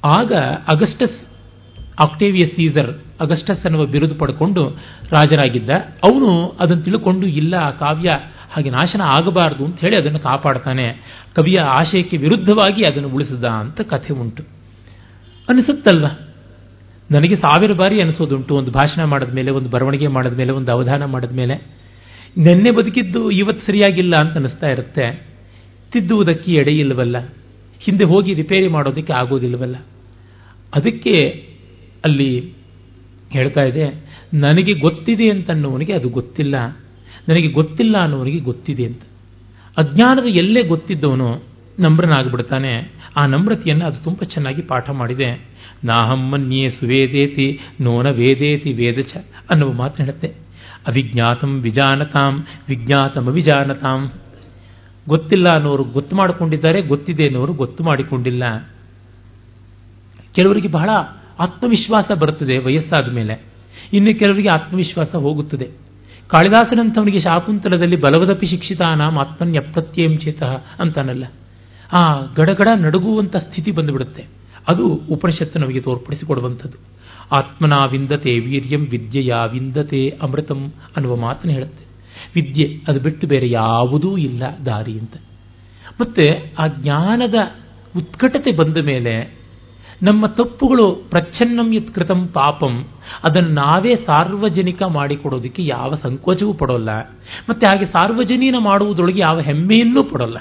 ಆಗ 0.03 0.31
ಅಗಸ್ಟಸ್, 0.73 1.17
ಆಕ್ಟೇವಿಯಸ್ 2.05 2.53
ಸೀಸರ್ 2.55 2.91
ಅಗಸ್ಟಸ್ 3.21 3.65
ಅನ್ನುವ 3.65 3.83
ಬಿರುದು 3.85 4.15
ಪಡ್ಕೊಂಡು 4.15 4.61
ರಾಜರಾಗಿದ್ದ 5.11 5.71
ಅವನು 6.07 6.29
ಅದನ್ನು 6.59 6.83
ತಿಳ್ಕೊಂಡು, 6.83 7.25
ಇಲ್ಲ, 7.41 7.53
ಆ 7.67 7.71
ಕಾವ್ಯ 7.81 8.11
ಹಾಗೆ 8.53 8.69
ನಾಶನ 8.69 9.01
ಆಗಬಾರದು 9.17 9.63
ಅಂತ 9.65 9.79
ಹೇಳಿ 9.79 9.95
ಅದನ್ನು 9.95 10.19
ಕಾಪಾಡ್ತಾನೆ. 10.19 10.87
ಕವಿಯ 11.35 11.59
ಆಶಯಕ್ಕೆ 11.75 12.17
ವಿರುದ್ಧವಾಗಿ 12.17 12.81
ಅದನ್ನು 12.83 13.09
ಉಳಿಸಿದ 13.09 13.45
ಅಂತ 13.61 13.81
ಕಥೆ 13.91 14.13
ಉಂಟು. 14.13 14.43
ಅನಿಸುತ್ತಲ್ವ? 15.47 16.07
ನನಗೆ 17.11 17.35
ಸಾವಿರ 17.35 17.73
ಬಾರಿ 17.73 18.01
ಅನಿಸೋದುಂಟು 18.01 18.55
ಒಂದು 18.55 18.71
ಭಾಷಣ 18.71 19.03
ಮಾಡಿದ 19.03 19.33
ಮೇಲೆ 19.35 19.51
ಒಂದು 19.51 19.69
ಬರವಣಿಗೆ 19.69 20.07
ಮಾಡಿದ 20.07 20.37
ಮೇಲೆ 20.37 20.51
ಒಂದು 20.51 20.71
ಅವಧಾನ 20.71 21.05
ಮಾಡಿದ 21.05 21.31
ಮೇಲೆ 21.31 21.55
ನೆನ್ನೆ 22.37 22.71
ಬದುಕಿದ್ದು 22.71 23.31
ಇವತ್ತು 23.31 23.65
ಸರಿಯಾಗಿಲ್ಲ 23.65 24.13
ಅಂತ 24.21 24.37
ಅನಿಸ್ತಾ 24.37 24.67
ಇರುತ್ತೆ. 24.67 25.27
ತಿದ್ದುವುದಕ್ಕೆ 25.91 26.51
ಎಡೆ 26.51 26.71
ಇಲ್ಲವಲ್ಲ. 26.71 27.17
ಹಿಂದೆ 27.79 28.03
ಹೋಗಿ 28.03 28.33
ರಿಪೇರಿ 28.33 28.67
ಮಾಡೋದಕ್ಕೆ 28.67 29.13
ಆಗೋದಿಲ್ಲವಲ್ಲ. 29.13 29.75
ಅದಕ್ಕೆ 30.75 31.15
ಅಲ್ಲಿ 32.05 32.53
ಹೇಳ್ತಾ 33.31 33.61
ಇದೆ, 33.61 33.85
ನನಗೆ 34.33 34.73
ಗೊತ್ತಿದೆ 34.73 35.29
ಅಂತ 35.29 35.51
ಅನ್ನೋವನಿಗೆ 35.51 35.93
ಅದು 35.93 36.09
ಗೊತ್ತಿಲ್ಲ. 36.09 36.55
ನನಗೆ 37.29 37.47
ಗೊತ್ತಿಲ್ಲ 37.47 37.97
ಅನ್ನೋವನಿಗೆ 37.97 38.39
ಗೊತ್ತಿದೆ 38.39 38.85
ಅಂತ. 38.85 39.01
ಅಜ್ಞಾನದ 39.77 40.25
ಎಲ್ಲೇ 40.25 40.63
ಗೊತ್ತಿದ್ದವನು 40.63 41.50
ನಮ್ರನಾಗ್ಬಿಡ್ತಾನೆ 41.79 42.93
ಆ 43.15 43.25
ನಮ್ರತೆಯನ್ನು 43.25 43.85
ಅದು 43.85 44.03
ತುಂಬ 44.03 44.19
ಚೆನ್ನಾಗಿ 44.23 44.61
ಪಾಠ 44.61 44.89
ಮಾಡಿದೆ. 44.89 45.51
ನಾಹಮ್ಮನ್ಯೇ 45.83 46.69
ಸುವೇದೇತಿ, 46.69 47.59
ನೋನ 47.81 48.09
ವೇದೇತಿ 48.09 48.73
ವೇದಚ 48.73 49.17
ಅನ್ನುವ 49.49 49.73
ಮಾತು 49.73 50.03
ಹೇಳುತ್ತೆ. 50.03 50.27
ಅವಿಜ್ಞಾತಂ 50.87 51.61
ವಿಜಾನತಾಂ, 51.61 52.45
ವಿಜ್ಞಾತಂ 52.67 53.27
ಅವಿಜಾನತಾಂ. 53.27 54.11
ಗೊತ್ತಿಲ್ಲ 55.07 55.47
ಅನ್ನೋರು 55.53 55.83
ಗೊತ್ತು 55.83 56.15
ಮಾಡಿಕೊಂಡಿದ್ದಾರೆ, 56.15 56.81
ಗೊತ್ತಿದೆ 56.81 57.25
ಅನ್ನೋರು 57.25 57.53
ಗೊತ್ತು 57.53 57.83
ಮಾಡಿಕೊಂಡಿಲ್ಲ. 57.83 58.69
ಕೆಲವರಿಗೆ 60.35 60.67
ಬಹಳ 60.67 60.89
ಆತ್ಮವಿಶ್ವಾಸ 61.39 62.11
ಬರುತ್ತದೆ 62.11 62.57
ವಯಸ್ಸಾದ 62.57 63.11
ಮೇಲೆ. 63.11 63.43
ಇನ್ನು 63.93 64.19
ಕೆಲವರಿಗೆ 64.19 64.49
ಆತ್ಮವಿಶ್ವಾಸ 64.49 65.15
ಹೋಗುತ್ತದೆ. 65.15 65.69
ಕಾಳಿದಾಸನಂಥವನಿಗೆ 66.27 67.21
ಶಾಕುಂತಲದಲ್ಲಿ 67.21 67.95
ಬಲವದಪಿ 67.95 68.47
ಶಿಕ್ಷಿತಾನಾಂ 68.47 69.17
ಆತ್ಮನ್ಯಪ್ರತ್ಯಂ 69.17 70.17
ಚೇತಃ 70.17 70.63
ಅಂತಾನಲ್ಲ. 70.79 71.25
ಆ 71.93 72.21
ಗಡಗಡ 72.35 72.67
ನಡುಗುವಂಥ 72.75 73.35
ಸ್ಥಿತಿ 73.35 73.71
ಬಂದುಬಿಡುತ್ತೆ. 73.71 74.25
ಅದು 74.67 74.87
ಉಪನಿಷತ್ತು 74.87 75.59
ನಮಗೆ 75.59 75.81
ತೋರ್ಪಡಿಸಿಕೊಡುವಂಥದ್ದು. 75.81 76.77
ಆತ್ಮನಾ 77.35 77.85
ವಿಂದತೆ 77.85 78.39
ವೀರ್ಯಂ 78.39 78.85
ವಿದ್ಯೆಯ 78.85 79.33
ವಿಂದತೆ 79.51 80.09
ಅಮೃತಂ 80.21 80.73
ಅನ್ನುವ 80.95 81.15
ಮಾತನ್ನು 81.15 81.53
ಹೇಳುತ್ತೆ. 81.53 81.85
ವಿದ್ಯೆ 82.35 82.81
ಅದು 82.87 82.99
ಬಿಟ್ಟು 82.99 83.27
ಬೇರೆ 83.27 83.49
ಯಾವುದೂ 83.49 84.17
ಇಲ್ಲ 84.17 84.43
ದಾರಿ 84.65 84.99
ಅಂತ. 84.99 85.13
ಮತ್ತೆ 86.01 86.53
ಆ 86.59 86.67
ಜ್ಞಾನದ 86.67 87.33
ಉತ್ಕಟತೆ 87.97 88.51
ಬಂದ 88.51 88.77
ಮೇಲೆ 88.77 89.41
ನಮ್ಮ 90.03 90.25
ತಪ್ಪುಗಳು 90.25 90.91
ಪ್ರಚ್ಛನ್ನಂ 91.09 91.73
ಯತ್ಕೃತಂ 91.73 92.27
ಪಾಪಂ 92.27 92.87
ಅದನ್ನು 93.23 93.49
ನಾವೇ 93.49 93.95
ಸಾರ್ವಜನಿಕ 93.95 94.83
ಮಾಡಿಕೊಡೋದಕ್ಕೆ 94.83 95.65
ಯಾವ 95.65 95.95
ಸಂಕೋಚವೂ 95.95 96.53
ಪಡೋಲ್ಲ. 96.53 96.89
ಮತ್ತೆ 97.49 97.67
ಹಾಗೆ 97.67 97.85
ಸಾರ್ವಜನೀನ 97.85 98.55
ಮಾಡುವುದರೊಳಗೆ 98.59 99.19
ಯಾವ 99.19 99.39
ಹೆಮ್ಮೆಯನ್ನೂ 99.39 100.03
ಪಡೋಲ್ಲ. 100.03 100.37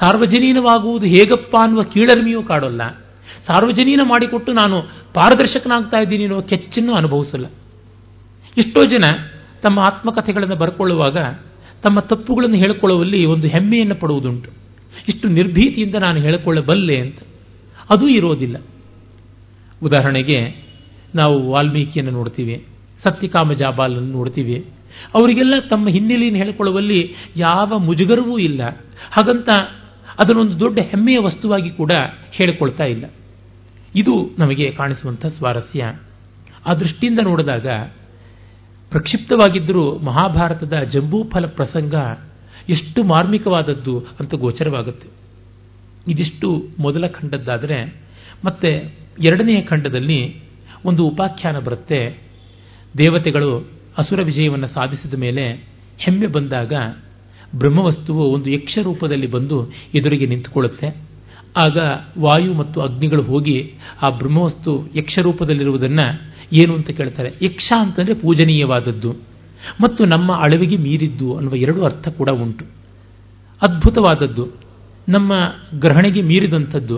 ಸಾರ್ವಜನೀನವಾಗುವುದು 0.00 1.06
ಹೇಗಪ್ಪ 1.06 1.56
ಅನ್ನುವ 1.62 1.82
ಕೀಳರಿಮೆಯೂ 1.82 2.42
ಕಾಡೋಲ್ಲ. 2.42 2.88
ಸಾರ್ವಜನೀನ 3.46 4.00
ಮಾಡಿಕೊಟ್ಟು 4.04 4.52
ನಾನು 4.52 4.80
ಪಾರದರ್ಶಕನಾಗ್ತಾ 5.14 5.98
ಇದ್ದೀನಿ 5.98 6.22
ಅನ್ನೋ 6.24 6.42
ಕೆಚ್ಚನ್ನು 6.42 6.94
ಅನುಭವಿಸಲ್ಲ. 6.94 7.46
ಎಷ್ಟೋ 8.58 8.84
ಜನ 8.84 9.04
ತಮ್ಮ 9.62 9.78
ಆತ್ಮಕಥೆಗಳನ್ನು 9.78 10.56
ಬರ್ಕೊಳ್ಳುವಾಗ 10.56 11.16
ತಮ್ಮ 11.82 12.00
ತಪ್ಪುಗಳನ್ನು 12.00 12.56
ಹೇಳಿಕೊಳ್ಳುವಲ್ಲಿ 12.56 13.24
ಒಂದು 13.24 13.48
ಹೆಮ್ಮೆಯನ್ನು 13.48 13.94
ಪಡುವುದುಂಟು. 13.94 14.50
ಇಷ್ಟು 15.08 15.28
ನಿರ್ಭೀತಿಯಿಂದ 15.28 15.94
ನಾನು 15.94 16.20
ಹೇಳಿಕೊಳ್ಳಬಲ್ಲೆ 16.20 17.00
ಅಂತ. 17.00 17.18
ಅದೂ 17.90 18.08
ಇರೋದಿಲ್ಲ. 18.08 18.56
ಉದಾಹರಣೆಗೆ 19.82 20.66
ನಾವು 21.14 21.50
ವಾಲ್ಮೀಕಿಯನ್ನು 21.50 22.12
ನೋಡ್ತೀವಿ, 22.12 22.66
ಸತ್ಯಕಾಮ 23.02 23.52
ಜಾಬಾಲನ್ನು 23.52 24.12
ನೋಡ್ತೀವಿ. 24.12 24.64
ಅವರಿಗೆಲ್ಲ 25.14 25.54
ತಮ್ಮ 25.70 25.88
ಹಿನ್ನೆಲೆಯನ್ನು 25.88 26.38
ಹೇಳಿಕೊಳ್ಳುವಲ್ಲಿ 26.38 27.14
ಯಾವ 27.36 27.78
ಮುಜುಗರವೂ 27.78 28.38
ಇಲ್ಲ. 28.38 28.62
ಹಾಗಂತ 29.10 29.48
ಅದನ್ನೊಂದು 30.22 30.60
ದೊಡ್ಡ 30.60 30.78
ಹೆಮ್ಮೆಯ 30.78 31.18
ವಸ್ತುವಾಗಿ 31.18 31.70
ಕೂಡ 31.70 31.92
ಹೇಳಿಕೊಳ್ತಾ 32.30 32.84
ಇಲ್ಲ. 32.84 33.04
ಇದು 33.96 34.30
ನಮಗೆ 34.38 34.70
ಕಾಣಿಸುವಂಥ 34.72 35.26
ಸ್ವಾರಸ್ಯ. 35.26 35.84
ಆ 36.66 36.74
ದೃಷ್ಟಿಯಿಂದ 36.74 37.18
ನೋಡಿದಾಗ 37.22 37.68
ಪ್ರಕ್ಷಿಪ್ತವಾಗಿದ್ದರೂ 38.90 39.98
ಮಹಾಭಾರತದ 39.98 40.78
ಜಂಬೂಫಲ 40.78 41.46
ಪ್ರಸಂಗ 41.46 41.94
ಎಷ್ಟು 42.68 43.04
ಮಾರ್ಮಿಕವಾದದ್ದು 43.04 43.98
ಅಂತ 43.98 44.34
ಗೋಚರವಾಗುತ್ತೆ. 44.34 45.08
ಇದಿಷ್ಟು 46.10 46.68
ಮೊದಲ 46.78 47.06
ಖಂಡದ್ದಾದರೆ 47.06 47.94
ಮತ್ತೆ 48.44 48.68
ಎರಡನೆಯ 49.20 49.60
ಖಂಡದಲ್ಲಿ 49.62 50.42
ಒಂದು 50.84 51.04
ಉಪಾಖ್ಯಾನ 51.04 51.58
ಬರುತ್ತೆ. 51.58 52.22
ದೇವತೆಗಳು 52.98 53.70
ಅಸುರ 53.98 54.22
ವಿಜಯವನ್ನು 54.22 54.68
ಸಾಧಿಸಿದ 54.68 55.14
ಮೇಲೆ 55.14 55.64
ಹೆಮ್ಮೆ 55.98 56.26
ಬಂದಾಗ 56.26 56.72
ಬ್ರಹ್ಮವಸ್ತುವು 57.56 58.22
ಒಂದು 58.22 58.50
ಯಕ್ಷ 58.50 58.78
ರೂಪದಲ್ಲಿ 58.82 59.26
ಬಂದು 59.26 59.70
ಎದುರಿಗೆ 59.94 60.26
ನಿಂತುಕೊಳ್ಳುತ್ತೆ. 60.26 60.96
ಆಗ 61.56 61.78
ವಾಯು 62.18 62.54
ಮತ್ತು 62.54 62.80
ಅಗ್ನಿಗಳು 62.80 63.22
ಹೋಗಿ 63.22 63.74
ಆ 64.02 64.08
ಬ್ರಹ್ಮವಸ್ತು 64.18 64.88
ಯಕ್ಷ 64.96 65.18
ರೂಪದಲ್ಲಿರುವುದನ್ನು 65.18 66.30
ಏನು 66.52 66.74
ಅಂತ 66.74 66.90
ಕೇಳ್ತಾರೆ? 66.90 67.34
ಯಕ್ಷ 67.42 67.72
ಅಂತಂದರೆ 67.78 68.14
ಪೂಜನೀಯವಾದದ್ದು. 68.14 69.12
ಮತ್ತು 69.80 70.04
ನಮ್ಮ 70.04 70.32
ಅಳವಿಗೆ 70.32 70.76
ಮೀರಿದ್ದು 70.76 71.36
ಅನ್ನುವ 71.36 71.56
ಎರಡು 71.56 71.84
ಅರ್ಥ 71.84 72.08
ಕೂಡ 72.08 72.30
ಉಂಟು. 72.30 72.64
ಅದ್ಭುತವಾದದ್ದು. 73.62 74.48
ನಮ್ಮ 75.08 75.32
ಗ್ರಹಣೆಗೆ 75.78 76.22
ಮೀರಿದಂಥದ್ದು. 76.22 76.96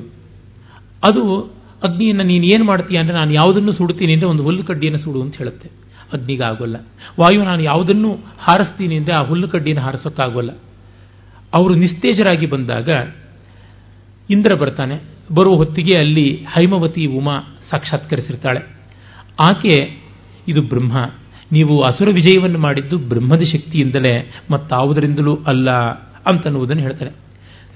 ಅದು 1.04 1.40
ಅಗ್ನಿಯನ್ನು 1.82 2.22
ನೀನು 2.22 2.44
ಏನು 2.44 2.64
ಮಾಡ್ತೀಯ 2.64 2.98
ಅಂದರೆ 2.98 3.14
ನಾನು 3.14 3.32
ಯಾವುದನ್ನು 3.32 3.72
ಸುಡುತ್ತೀನಿ 3.72 4.12
ಅಂದರೆ 4.12 4.28
ಒಂದು 4.28 4.42
ಹುಲ್ಲು 4.42 4.64
ಕಡ್ಡಿಯನ್ನು 4.64 5.00
ಸುಡು 5.00 5.22
ಅಂತ 5.22 5.36
ಹೇಳುತ್ತೆ. 5.36 5.81
ಅಗ್ನಿಗೆ 6.12 6.44
ಆಗೋಲ್ಲ 6.44 6.76
ವಾಯು 7.20 7.44
ನಾನು 7.44 7.62
ಯಾವುದನ್ನು 7.62 8.12
ಹಾರಿಸ್ತೀನಿ 8.38 8.96
ಅಂದರೆ 8.96 9.14
ಆ 9.14 9.22
ಹುಲ್ಲು 9.22 9.48
ಕಡ್ಡಿಯನ್ನು 9.48 9.84
ಹಾರಿಸೋಕ್ಕಾಗೋಲ್ಲ. 9.84 10.50
ಅವರು 11.54 11.74
ನಿಸ್ತೇಜರಾಗಿ 11.74 12.46
ಬಂದಾಗ 12.46 12.88
ಇಂದ್ರ 14.30 14.54
ಬರ್ತಾನೆ. 14.54 15.00
ಬರುವ 15.34 15.54
ಹೊತ್ತಿಗೆ 15.54 15.98
ಅಲ್ಲಿ 15.98 16.36
ಹೈಮವತಿ 16.36 17.06
ಉಮಾ 17.06 17.38
ಸಾಕ್ಷಾತ್ಕರಿಸಿರ್ತಾಳೆ. 17.70 18.60
ಆಕೆ, 19.40 20.02
ಇದು 20.48 20.62
ಬ್ರಹ್ಮ. 20.62 21.10
ನೀವು 21.52 21.82
ಅಸುರ 21.82 22.08
ವಿಜಯವನ್ನು 22.12 22.58
ಮಾಡಿದ್ದು 22.58 22.98
ಬ್ರಹ್ಮದ 22.98 23.42
ಶಕ್ತಿಯಿಂದಲೇ 23.42 24.32
ಮತ್ತಾವುದರಿಂದಲೂ 24.50 25.38
ಅಲ್ಲ 25.46 25.70
ಅಂತನ್ನುವುದನ್ನು 26.26 26.82
ಹೇಳ್ತಾರೆ 26.82 27.10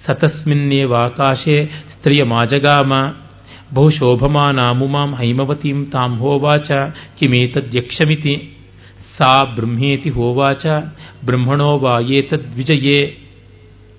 ಸತಸ್ಮಿನ್ನೇವಾಕಾಶೆ 0.06 1.66
ಸ್ತ್ರೀಯ 1.66 2.22
ಮಾಜಗಾಮ 2.22 2.92
ಬಹುಶೋಭಮಾನಾಮುಮಾಂ 3.74 5.16
ಹೈಮವತೀಂ 5.16 5.86
ತಾಂ 5.86 6.18
ಹೋವಾಚ 6.18 6.70
ಕಿಮೇತದ್ಯಕ್ಷಮಿತಿ. 7.18 8.56
ಸಾ 9.18 9.44
ಬ್ರಹ್ಮೇತಿ 9.44 10.10
ಹೋವಾಚ 10.10 10.66
ಬ್ರಹ್ಮಣೋ 11.24 11.78
ವಾ 11.78 12.00
ಏತದ್ವಿಜಯೇ 12.00 13.18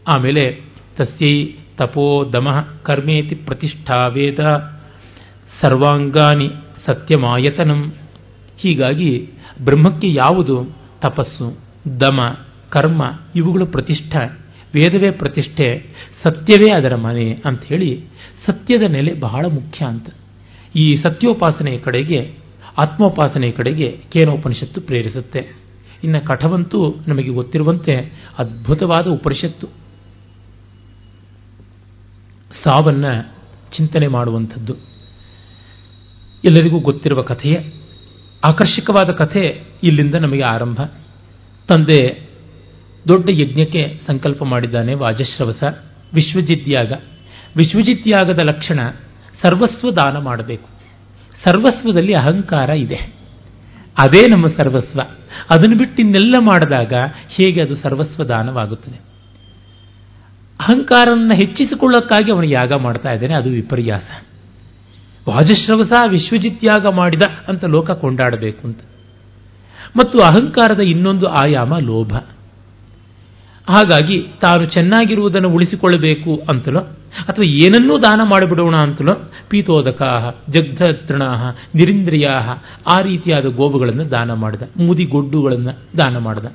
ಆಮೇಲೆ 0.08 0.62
ತಸ್ಯೈ 0.98 1.54
ತಪೋ 1.78 2.26
ದಮಃ 2.34 2.64
ಕರ್ಮೇತಿ 2.84 3.36
ಪ್ರತಿಷ್ಠಾ 3.36 4.08
ವೇದ. 4.08 4.40
ಸರ್ವಾಂಗಾನಿ 5.62 6.50
ಸತ್ಯಮಾಯತನಂ. 6.86 7.94
ಹೀಗಾಗಿ 8.58 9.30
ಬ್ರಹ್ಮಕ್ಕೆ 9.64 10.14
ಯಾವುದು 10.14 10.78
ತಪಸ್ಸು, 11.02 11.58
ದಮ, 12.02 12.20
ಕರ್ಮ 12.70 13.04
ಇವುಗಳು 13.36 13.66
ಪ್ರತಿಷ್ಠೆ. 13.66 14.47
ವೇದವೇ 14.78 15.12
ಪ್ರತಿಷ್ಠೆ, 15.12 15.84
ಸತ್ಯವೇ 16.24 16.72
ಅದರ 16.72 16.96
ಮನೆ 16.96 17.42
ಅಂತ 17.46 17.64
ಹೇಳಿ 17.64 18.04
ಸತ್ಯದ 18.46 18.82
ನೆಲೆ 18.82 19.14
ಬಹಳ 19.14 19.46
ಮುಖ್ಯ 19.46 19.86
ಅಂತ. 19.86 20.10
ಈ 20.76 20.96
ಸತ್ಯೋಪಾಸನೆಯ 20.96 21.80
ಕಡೆಗೆ 21.80 22.34
ಆತ್ಮೋಪಾಸನೆಯ 22.78 23.52
ಕಡೆಗೆ 23.52 24.00
ಕೇನೋಪನಿಷತ್ತು 24.12 24.82
ಪ್ರೇರಿಸುತ್ತೆ. 24.82 25.58
ಇನ್ನು 26.04 26.26
ಕಠವಂತೂ 26.26 26.96
ನಮಗೆ 27.08 27.30
ಗೊತ್ತಿರುವಂತೆ 27.30 28.14
ಅದ್ಭುತವಾದ 28.38 29.08
ಉಪನಿಷತ್ತು. 29.08 29.68
ಸಾವನ್ನ 32.64 33.22
ಚಿಂತನೆ 33.78 34.08
ಮಾಡುವಂಥದ್ದು. 34.08 34.74
ಎಲ್ಲರಿಗೂ 36.46 36.80
ಗೊತ್ತಿರುವ 36.80 37.22
ಕಥೆಯೇ. 37.22 37.74
ಆಕರ್ಷಕವಾದ 38.48 39.14
ಕಥೆ 39.14 39.64
ಇಲ್ಲಿಂದ 39.84 40.16
ನಮಗೆ 40.16 40.42
ಆರಂಭ. 40.42 40.82
ತಂದೆ 41.68 42.27
ದೊಡ್ಡ 43.08 43.30
ಯಜ್ಞಕ್ಕೆ 43.34 44.02
ಸಂಕಲ್ಪ 44.08 44.44
ಮಾಡಿದ್ದಾನೆ 44.44 44.94
ವಾಜಶ್ರವಸ. 44.94 45.64
ವಿಶ್ವಜಿತ್ಯಾಗ. 46.14 46.94
ವಿಶ್ವಜಿತ್ಯಾಗದ 47.56 48.40
ಲಕ್ಷಣ 48.40 48.90
ಸರ್ವಸ್ವ 49.44 49.92
ದಾನ 49.92 50.18
ಮಾಡಬೇಕು. 50.18 50.70
ಸರ್ವಸ್ವದಲ್ಲಿ 51.46 52.14
ಅಹಂಕಾರ 52.14 52.70
ಇದೆ. 52.70 53.18
ಅದೇ 53.98 54.22
ನಮ್ಮ 54.22 54.48
ಸರ್ವಸ್ವ. 54.58 55.02
ಅದನ್ನು 55.52 55.78
ಬಿಟ್ಟು 55.78 56.02
ಇನ್ನೆಲ್ಲ 56.02 56.34
ಮಾಡಿದಾಗ 56.40 56.94
ಹೇಗೆ 57.30 57.62
ಅದು 57.62 57.76
ಸರ್ವಸ್ವ 57.76 58.24
ದಾನವಾಗುತ್ತದೆ? 58.24 58.96
ಅಹಂಕಾರವನ್ನು 60.60 61.36
ಹೆಚ್ಚಿಸಿಕೊಳ್ಳೋಕ್ಕಾಗಿ 61.36 62.32
ಅವನು 62.32 62.48
ಯಾಗ 62.48 62.74
ಮಾಡ್ತಾ 62.74 63.12
ಇದ್ದಾನೆ, 63.12 63.34
ಅದು 63.34 63.50
ವಿಪರ್ಯಾಸ. 63.50 64.26
ವಾಜಶ್ರವಸ 65.30 65.92
ವಿಶ್ವಜಿತ್ಯಾಗ 66.08 66.88
ಮಾಡಿದ 66.88 67.22
ಅಂತ 67.48 67.66
ಲೋಕ 67.66 67.92
ಕೊಂಡಾಡಬೇಕು 67.92 68.68
ಅಂತ. 68.68 68.80
ಮತ್ತು 69.98 70.20
ಅಹಂಕಾರದ 70.20 70.80
ಇನ್ನೊಂದು 70.80 71.28
ಆಯಾಮ 71.28 71.78
ಲೋಭ. 71.78 72.14
ಹಾಗಾಗಿ 73.68 74.28
ತಾನು 74.42 74.66
ಚೆನ್ನಾಗಿರುವುದನ್ನು 74.66 75.50
ಉಳಿಸಿಕೊಳ್ಳಬೇಕು 75.50 76.44
ಅಂತಲೋ? 76.50 76.80
ಅಥವಾ 77.28 77.52
ಏನನ್ನೂ 77.52 78.00
ದಾನ 78.00 78.22
ಮಾಡಿಬಿಡೋಣ 78.24 78.76
ಅಂತಲೋ? 78.76 79.32
ಪೀತೋದಕಾಹ, 79.50 80.30
ಜಗ್ಧತೃಣಾಹ, 80.50 81.56
ನಿರಿಂದ್ರಿಯಾಹ, 81.76 82.50
ಆ 82.98 83.02
ರೀತಿಯಾದ 83.02 83.46
ಗೋವುಗಳನ್ನು 83.46 84.12
ದಾನ 84.12 84.34
ಮಾಡಿದ 84.34 84.62
ಮುದಿಗೊಡ್ಡುಗಳನ್ನು 84.78 85.98
ದಾನ 85.98 86.18
ಮಾಡಿದ. 86.18 86.46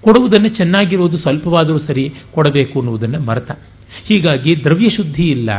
ಕೊಡುವುದನ್ನು 0.00 0.48
ಚೆನ್ನಾಗಿರುವುದು 0.48 1.18
ಸ್ವಲ್ಪವಾದರೂ 1.18 1.78
ಸರಿ 1.78 2.14
ಕೊಡಬೇಕು 2.34 2.78
ಅನ್ನುವುದನ್ನು 2.78 3.20
ಮರೆತ. 3.20 3.50
ಹೀಗಾಗಿ 4.04 4.64
ದ್ರವ್ಯ 4.64 4.88
ಶುದ್ಧಿ 4.88 5.30
ಇಲ್ಲ, 5.30 5.50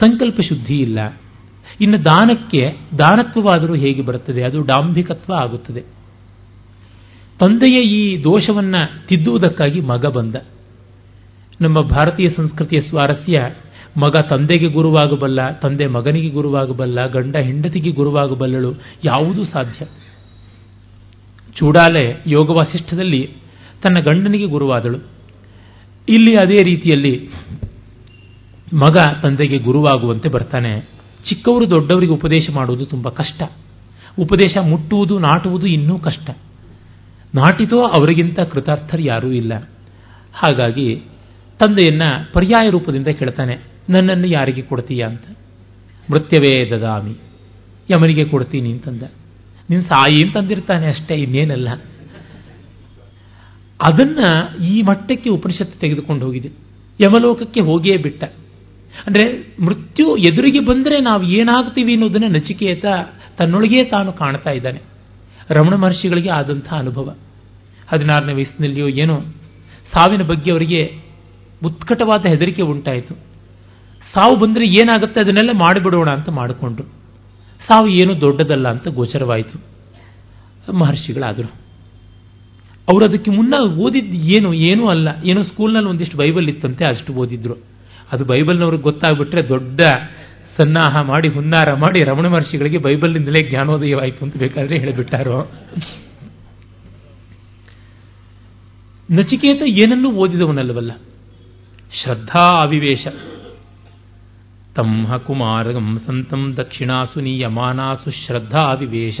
ಸಂಕಲ್ಪ 0.00 0.40
ಶುದ್ಧಿ 0.40 0.78
ಇಲ್ಲ. 0.78 0.98
ಇನ್ನು 1.80 2.04
ದಾನಕ್ಕೆ 2.04 2.76
ದಾನತ್ವವಾದರೂ 2.98 3.74
ಹೇಗೆ 3.74 4.02
ಬರುತ್ತದೆ? 4.02 4.42
ಅದು 4.42 4.62
ಡಾಂಭಿಕತ್ವ 4.62 5.34
ಆಗುತ್ತದೆ. 5.34 5.99
ತಂದೆಯ 7.40 7.80
ಈ 7.80 8.24
ದೋಷವನ್ನ 8.24 8.74
ತಿದ್ದುವುದಕ್ಕಾಗಿ 9.08 9.80
ಮಗ 9.80 10.06
ಬಂದ. 10.06 10.34
ನಮ್ಮ 11.60 11.80
ಭಾರತೀಯ 11.80 12.30
ಸಂಸ್ಕೃತಿಯ 12.30 12.80
ಸ್ವಾರಸ್ಯ, 12.80 13.50
ಮಗ 13.96 14.14
ತಂದೆಗೆ 14.30 14.66
ಗುರುವಾಗಬಲ್ಲ, 14.66 15.50
ತಂದೆ 15.50 15.86
ಮಗನಿಗೆ 15.86 16.28
ಗುರುವಾಗಬಲ್ಲ, 16.28 17.06
ಗಂಡ 17.06 17.36
ಹೆಂಡತಿಗೆ 17.36 17.90
ಗುರುವಾಗಬಲ್ಲಳು 17.90 18.74
ಯಾವುದೂ 19.04 19.44
ಸಾಧ್ಯ. 19.44 19.84
ಚೂಡಾಲೆ 21.58 22.22
ಯೋಗವಾಸಿಷ್ಠದಲ್ಲಿ 22.26 23.26
ತನ್ನ 23.82 24.00
ಗಂಡನಿಗೆ 24.00 24.46
ಗುರುವಾದಳು. 24.46 24.98
ಇಲ್ಲಿ 26.08 26.36
ಅದೇ 26.36 26.56
ರೀತಿಯಲ್ಲಿ 26.64 27.28
ಮಗ 28.72 28.98
ತಂದೆಗೆ 29.22 29.58
ಗುರುವಾಗುವಂತೆ 29.58 30.28
ಬರ್ತಾನೆ. 30.28 30.80
ಚಿಕ್ಕವರು 31.28 31.70
ದೊಡ್ಡವರಿಗೆ 31.70 32.12
ಉಪದೇಶ 32.12 32.50
ಮಾಡುವುದು 32.50 32.86
ತುಂಬ 32.86 33.08
ಕಷ್ಟ. 33.08 33.42
ಉಪದೇಶ 34.18 34.56
ಮುಟ್ಟುವುದು, 34.58 35.18
ನಾಟುವುದು 35.18 35.66
ಇನ್ನೂ 35.66 35.98
ಕಷ್ಟ. 35.98 36.30
ನಾಟಿತೋ 37.34 37.80
ಅವರಿಗಿಂತ 37.80 38.40
ಕೃತಾರ್ಥರು 38.40 39.02
ಯಾರೂ 39.02 39.28
ಇಲ್ಲ. 39.30 39.68
ಹಾಗಾಗಿ 40.34 41.02
ತಂದೆಯನ್ನ 41.58 42.02
ಪರ್ಯಾಯ 42.32 42.70
ರೂಪದಿಂದ 42.70 43.08
ಕೇಳ್ತಾನೆ, 43.08 43.58
ನನ್ನನ್ನು 43.88 44.26
ಯಾರಿಗೆ 44.26 44.62
ಕೊಡ್ತೀಯ 44.62 45.02
ಅಂತ. 45.02 45.24
ಮೃತ್ಯವೇ 46.10 46.70
ದದಾಮಿ, 46.70 47.14
ಯಮನಿಗೆ 47.90 48.24
ಕೊಡ್ತೀನಿ 48.24 48.72
ಅಂತಂದ. 48.72 49.02
ನಿನ್ನ 49.70 49.82
ಸಾಯಿ 49.82 50.26
ಅಂತಂದಿರ್ತಾನೆ 50.26 50.86
ಅಷ್ಟೇ, 50.86 51.14
ಇನ್ನೇನಲ್ಲ. 51.14 51.68
ಅದನ್ನ 53.82 54.18
ಈ 54.64 54.82
ಮಟ್ಟಕ್ಕೆ 54.82 55.30
ಉಪನಿಷತ್ತು 55.30 55.80
ತೆಗೆದುಕೊಂಡು 55.80 56.26
ಹೋಗಿದೆ. 56.26 56.48
ಯಮಲೋಕಕ್ಕೆ 57.00 57.60
ಹೋಗಿಯೇ 57.60 57.96
ಬಿಟ್ಟ. 57.96 58.24
ಅಂದ್ರೆ 59.06 59.24
ಮೃತ್ಯು 59.64 60.16
ಎದುರಿಗೆ 60.16 60.60
ಬಂದರೆ 60.60 61.00
ನಾವು 61.00 61.22
ಏನಾಗ್ತೀವಿ 61.22 61.92
ಅನ್ನೋದನ್ನ 61.92 62.24
ನಚಿಕೇತ 62.36 62.84
ತನ್ನೊಳಗೇ 63.38 63.84
ತಾನು 63.84 64.12
ಕಾಣ್ತಾ 64.12 64.50
ಇದ್ದಾನೆ. 64.50 64.80
ರಮಣ 65.50 65.74
ಮಹರ್ಷಿಗಳಿಗೆ 65.74 66.30
ಆದಂತಹ 66.30 66.78
ಅನುಭವ. 66.78 67.16
ಹದಿನಾರನೇ 67.88 68.32
ವಯಸ್ಸಿನಲ್ಲಿಯೋ 68.32 68.88
ಏನೋ 68.88 69.20
ಸಾವಿನ 69.94 70.22
ಬಗ್ಗೆ 70.22 70.50
ಅವರಿಗೆ 70.50 71.00
ಉತ್ಕಟವಾದ 71.64 72.26
ಹೆದರಿಕೆ 72.26 72.62
ಉಂಟಾಯಿತು. 72.62 73.14
ಸಾವು 74.12 74.36
ಬಂದರೆ 74.36 74.66
ಏನಾಗುತ್ತೆ 74.66 75.20
ಅದನ್ನೆಲ್ಲ 75.20 75.50
ಮಾಡಿಬಿಡೋಣ 75.58 76.10
ಅಂತ 76.10 76.28
ಮಾಡಿಕೊಂಡ್ರು. 76.28 76.86
ಸಾವು 77.68 77.88
ಏನು 77.88 78.20
ದೊಡ್ಡದಲ್ಲ 78.20 78.68
ಅಂತ 78.68 78.88
ಗೋಚರವಾಯಿತು. 78.88 79.70
ಮಹರ್ಷಿಗಳಾದರು 80.72 81.52
ಅವರು 82.92 83.08
ಅದಕ್ಕೆ 83.08 83.30
ಮುನ್ನ 83.30 83.54
ಓದಿದ್ದು 83.54 84.16
ಏನು, 84.16 84.54
ಏನೂ 84.54 84.88
ಅಲ್ಲ. 84.88 85.08
ಏನೋ 85.24 85.42
ಸ್ಕೂಲ್ನಲ್ಲಿ 85.42 85.90
ಒಂದಿಷ್ಟು 85.90 86.16
ಬೈಬಲ್ 86.16 86.48
ಇತ್ತಂತೆ, 86.48 86.84
ಅಷ್ಟು 86.84 87.12
ಓದಿದ್ರು. 87.12 87.54
ಅದು 88.12 88.24
ಬೈಬಲ್ನವ್ರಿಗೆ 88.24 88.82
ಗೊತ್ತಾಗ್ಬಿಟ್ರೆ 88.82 89.48
ದೊಡ್ಡ 89.48 89.80
ಸನ್ನಾಹ 90.60 91.00
ಮಾಡಿ, 91.00 91.28
ಹುನ್ನಾರ 91.28 91.74
ಮಾಡಿ 91.74 92.04
ರಮಣ 92.04 92.26
ಮಹರ್ಷಿಗಳಿಗೆ 92.28 92.78
ಬೈಬಲ್ನಿಂದಲೇ 92.78 93.50
ಜ್ಞಾನೋದಯವಾಯಿತು 93.50 94.24
ಅಂತ 94.24 94.36
ಬೇಕಾದ್ರೆ 94.36 94.78
ಹೇಳಿಬಿಟ್ಟಾರೋ. 94.78 95.50
ನಚಿಕೇತ 99.10 99.62
ಏನನ್ನೂ 99.62 100.10
ಓದಿದವನಲ್ಲವಲ್ಲ? 100.10 100.92
ಶ್ರದ್ಧಾ 102.02 102.62
ಅವಿವೇಶ. 102.62 103.06
ತಮ್ಮ 104.76 105.16
ಕುಮಾರಗಂ 105.16 105.98
ಸಂತಂ 106.06 106.56
ದಕ್ಷಿಣಾಸು 106.56 107.20
ನೀಯಮಾನಾಸು 107.20 108.10
ಶ್ರದ್ಧಾ 108.10 108.58
ಅವಿವೇಶ. 108.58 109.20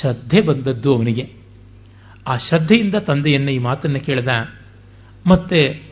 ಶ್ರದ್ಧೆ 0.00 0.40
ಬಂದದ್ದು 0.40 0.96
ಅವನಿಗೆ. 0.96 1.32
ಆ 2.26 2.36
ಶ್ರದ್ಧೆಯಿಂದ 2.36 2.94
ತಂದೆಯನ್ನ 2.94 3.48
ಈ 3.48 3.58
ಮಾತನ್ನು 3.58 4.00
ಕೇಳಿದ. 4.00 4.28
ಮತ್ತೆ 5.26 5.82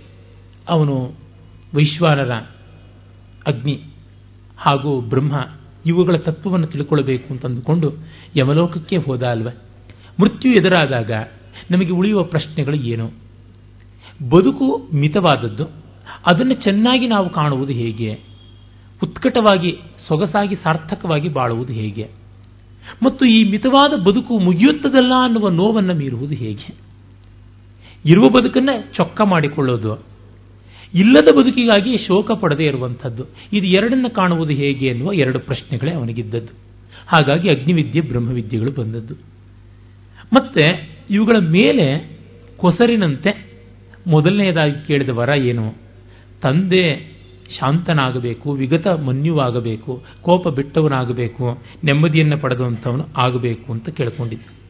ಅವನು 0.68 1.14
ವೈಶ್ವಾನರ 1.74 2.32
ಅಗ್ನಿ. 3.46 3.93
ಹಾಗೂ 4.56 5.00
ಬ್ರಹ್ಮ 5.00 5.50
ಇವುಗಳ 5.86 6.16
ತತ್ವವನ್ನು 6.16 6.66
ತಿಳ್ಕೊಳ್ಬೇಕು 6.66 7.32
ಅಂತಂದುಕೊಂಡು 7.34 7.92
ಯಮಲೋಕಕ್ಕೆ 8.36 8.96
ಹೋದ 8.96 9.22
ಅಲ್ವ 9.22 9.48
ಮೃತ್ಯು 10.20 10.52
ಎದುರಾದಾಗ 10.52 11.10
ನಮಗೆ 11.70 11.92
ಉಳಿಯುವ 11.92 12.22
ಪ್ರಶ್ನೆಗಳು 12.22 12.76
ಏನು? 12.76 13.06
ಬದುಕು 14.28 14.88
ಮಿತವಾದದ್ದು, 14.94 15.64
ಅದನ್ನು 16.26 16.54
ಚೆನ್ನಾಗಿ 16.54 17.08
ನಾವು 17.08 17.30
ಕಾಣುವುದು 17.30 17.72
ಹೇಗೆ? 17.72 18.14
ಉತ್ಕಟವಾಗಿ, 19.02 19.78
ಸೊಗಸಾಗಿ, 20.08 20.54
ಸಾರ್ಥಕವಾಗಿ 20.54 21.28
ಬಾಳುವುದು 21.28 21.72
ಹೇಗೆ? 21.72 22.10
ಮತ್ತು 23.02 23.24
ಈ 23.24 23.50
ಮಿತವಾದ 23.50 24.02
ಬದುಕು 24.02 24.38
ಮುಗಿಯುತ್ತದಲ್ಲ 24.38 25.12
ಅನ್ನುವ 25.22 25.48
ನೋವನ್ನು 25.48 25.94
ಮೀರುವುದು 25.94 26.34
ಹೇಗೆ? 26.34 26.74
ಇರುವ 28.06 28.24
ಬದುಕನ್ನು 28.38 28.94
ಚೊಕ್ಕ 28.94 29.20
ಮಾಡಿಕೊಳ್ಳೋದು 29.20 30.13
ಇಲ್ಲದ 30.94 31.36
ಬದುಕಿಗಾಗಿ 31.36 31.96
ಶೋಕ 32.06 32.30
ಪಡದೇ 32.32 32.64
ಇರುವಂಥದ್ದು. 32.64 33.24
ಇದು 33.52 33.66
ಎರಡನ್ನು 33.66 34.10
ಕಾಣುವುದು 34.10 34.52
ಹೇಗೆ 34.52 34.86
ಎನ್ನುವ 34.86 35.12
ಎರಡು 35.12 35.38
ಪ್ರಶ್ನೆಗಳೇ 35.38 35.92
ಅವನಿಗಿದ್ದದ್ದು. 35.92 36.52
ಹಾಗಾಗಿ 37.06 37.50
ಅಗ್ನಿವಿದ್ಯೆ, 37.50 38.02
ಬ್ರಹ್ಮವಿದ್ಯೆಗಳು 38.02 38.70
ಬಂದದ್ದು. 38.70 39.14
ಮತ್ತೆ 40.32 40.96
ಇವುಗಳ 41.10 41.38
ಮೇಲೆ 41.38 42.18
ಕೊಸರಿನಂತೆ 42.56 43.52
ಮೊದಲನೆಯದಾಗಿ 44.06 44.86
ಕೇಳಿದ 44.86 45.08
ವರ 45.08 45.28
ಏನು? 45.28 45.74
ತಂದೆ 46.42 47.14
ಶಾಂತನಾಗಬೇಕು, 47.60 48.52
ವಿಗತ 48.52 48.86
ಮನ್ಯುವಾಗಬೇಕು, 48.86 50.04
ಕೋಪ 50.22 50.48
ಬಿಟ್ಟವನಾಗಬೇಕು, 50.48 51.62
ನೆಮ್ಮದಿಯನ್ನು 51.84 52.38
ಪಡೆದಂಥವನು 52.38 53.04
ಆಗಬೇಕು 53.16 53.72
ಅಂತ 53.72 53.88
ಕೇಳ್ಕೊಂಡಿದ್ದು. 53.88 54.64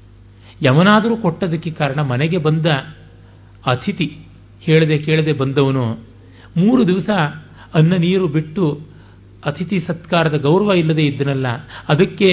ಯಮನಾದರೂ 0.63 1.17
ಕೊಟ್ಟದಕ್ಕೆ 1.17 1.71
ಕಾರಣ 1.71 2.03
ಮನೆಗೆ 2.03 2.39
ಬಂದ 2.39 2.67
ಅತಿಥಿ, 3.67 4.19
ಹೇಳದೆ 4.61 4.99
ಕೇಳದೆ 4.99 5.33
ಬಂದವನು 5.33 6.14
ಮೂರು 6.57 6.87
ದಿವಸ 6.87 7.11
ಅನ್ನ 7.75 7.95
ನೀರು 7.97 8.27
ಬಿಟ್ಟು 8.29 8.65
ಅತಿಥಿ 9.45 9.81
ಸತ್ಕಾರದ 9.81 10.37
ಗೌರವ 10.41 10.73
ಇಲ್ಲದೆ 10.73 11.03
ಇದ್ದನಲ್ಲ, 11.03 11.47
ಅದಕ್ಕೆ 11.89 12.29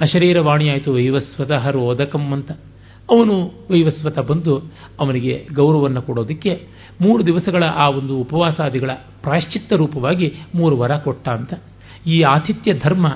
ಅಶರೀರವಾಣಿಯಾಯಿತು 0.00 0.92
ವೈವಸ್ವತಃ 0.92 1.64
ರೋದಕಂ 1.70 2.32
ಅಂತ. 2.32 2.50
ಅವನು 3.10 3.34
ವೈವಸ್ವತ 3.70 4.18
ಬಂದು 4.18 4.54
ಅವನಿಗೆ 5.00 5.34
ಗೌರವವನ್ನು 5.54 6.02
ಕೊಡೋದಕ್ಕೆ 6.02 6.52
ಮೂರು 7.00 7.26
ದಿವಸಗಳ 7.26 7.62
ಆ 7.62 7.88
ಒಂದು 7.88 8.14
ಉಪವಾಸಾದಿಗಳ 8.18 8.90
ಪ್ರಾಶ್ಚಿತ್ತ 9.22 9.72
ರೂಪವಾಗಿ 9.72 10.32
ಮೂರು 10.54 10.76
ವರ 10.78 10.96
ಕೊಟ್ಟ 10.96 11.28
ಅಂತ. 11.28 11.54
ಈ 12.06 12.22
ಆತಿಥ್ಯ 12.22 12.72
ಧರ್ಮ, 12.74 13.06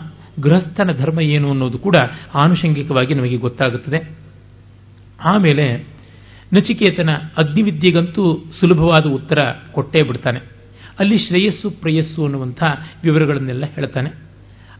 ಗೃಹಸ್ಥನ 0.42 0.92
ಧರ್ಮ 0.92 1.20
ಏನು 1.20 1.50
ಅನ್ನೋದು 1.50 1.78
ಕೂಡ 1.78 1.96
ಆನುಷಂಗಿಕವಾಗಿ 2.34 3.14
ನಮಗೆ 3.14 3.36
ಗೊತ್ತಾಗುತ್ತದೆ. 3.36 4.00
ಆಮೇಲೆ 5.24 5.66
ನಚಿಕೇತನ 6.53 7.11
ಅಗ್ನಿವಿದ್ಯೆಗಂತೂ 7.36 8.44
ಸುಲಭವಾದ 8.61 9.07
ಉತ್ತರ 9.07 9.40
ಕೊಟ್ಟೇ 9.72 10.03
ಬಿಡ್ತಾನೆ. 10.03 10.40
ಅಲ್ಲಿ 10.99 11.18
ಶ್ರೇಯಸ್ಸು, 11.18 11.70
ಪ್ರೇಯಸ್ಸು 11.70 12.24
ಅನ್ನುವಂಥ 12.24 12.62
ವಿವರಗಳನ್ನೆಲ್ಲ 13.05 13.64
ಹೇಳ್ತಾನೆ. 13.74 14.11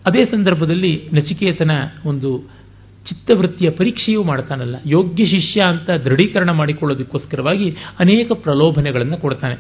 ಅದೇ 0.07 0.25
ಸಂದರ್ಭದಲ್ಲಿ 0.25 1.09
ನಚಿಕೇತನ 1.12 1.71
ಒಂದು 2.05 2.31
ಚಿತ್ತವೃತ್ತಿಯ 3.07 3.71
ಪರೀಕ್ಷೆಯೂ 3.71 4.23
ಮಾಡ್ತಾನಲ್ಲ. 4.23 4.77
ಯೋಗ್ಯ 4.87 5.27
ಶಿಷ್ಯ 5.27 5.61
ಅಂತ 5.61 5.91
ದೃಢೀಕರಣ 5.91 6.51
ಮಾಡಿಕೊಳ್ಳೋದಕ್ಕೋಸ್ಕರವಾಗಿ 6.51 7.77
ಅನೇಕ 7.99 8.33
ಪ್ರಲೋಭನೆಗಳನ್ನು 8.33 9.16
ಕೊಡ್ತಾನೆ. 9.16 9.55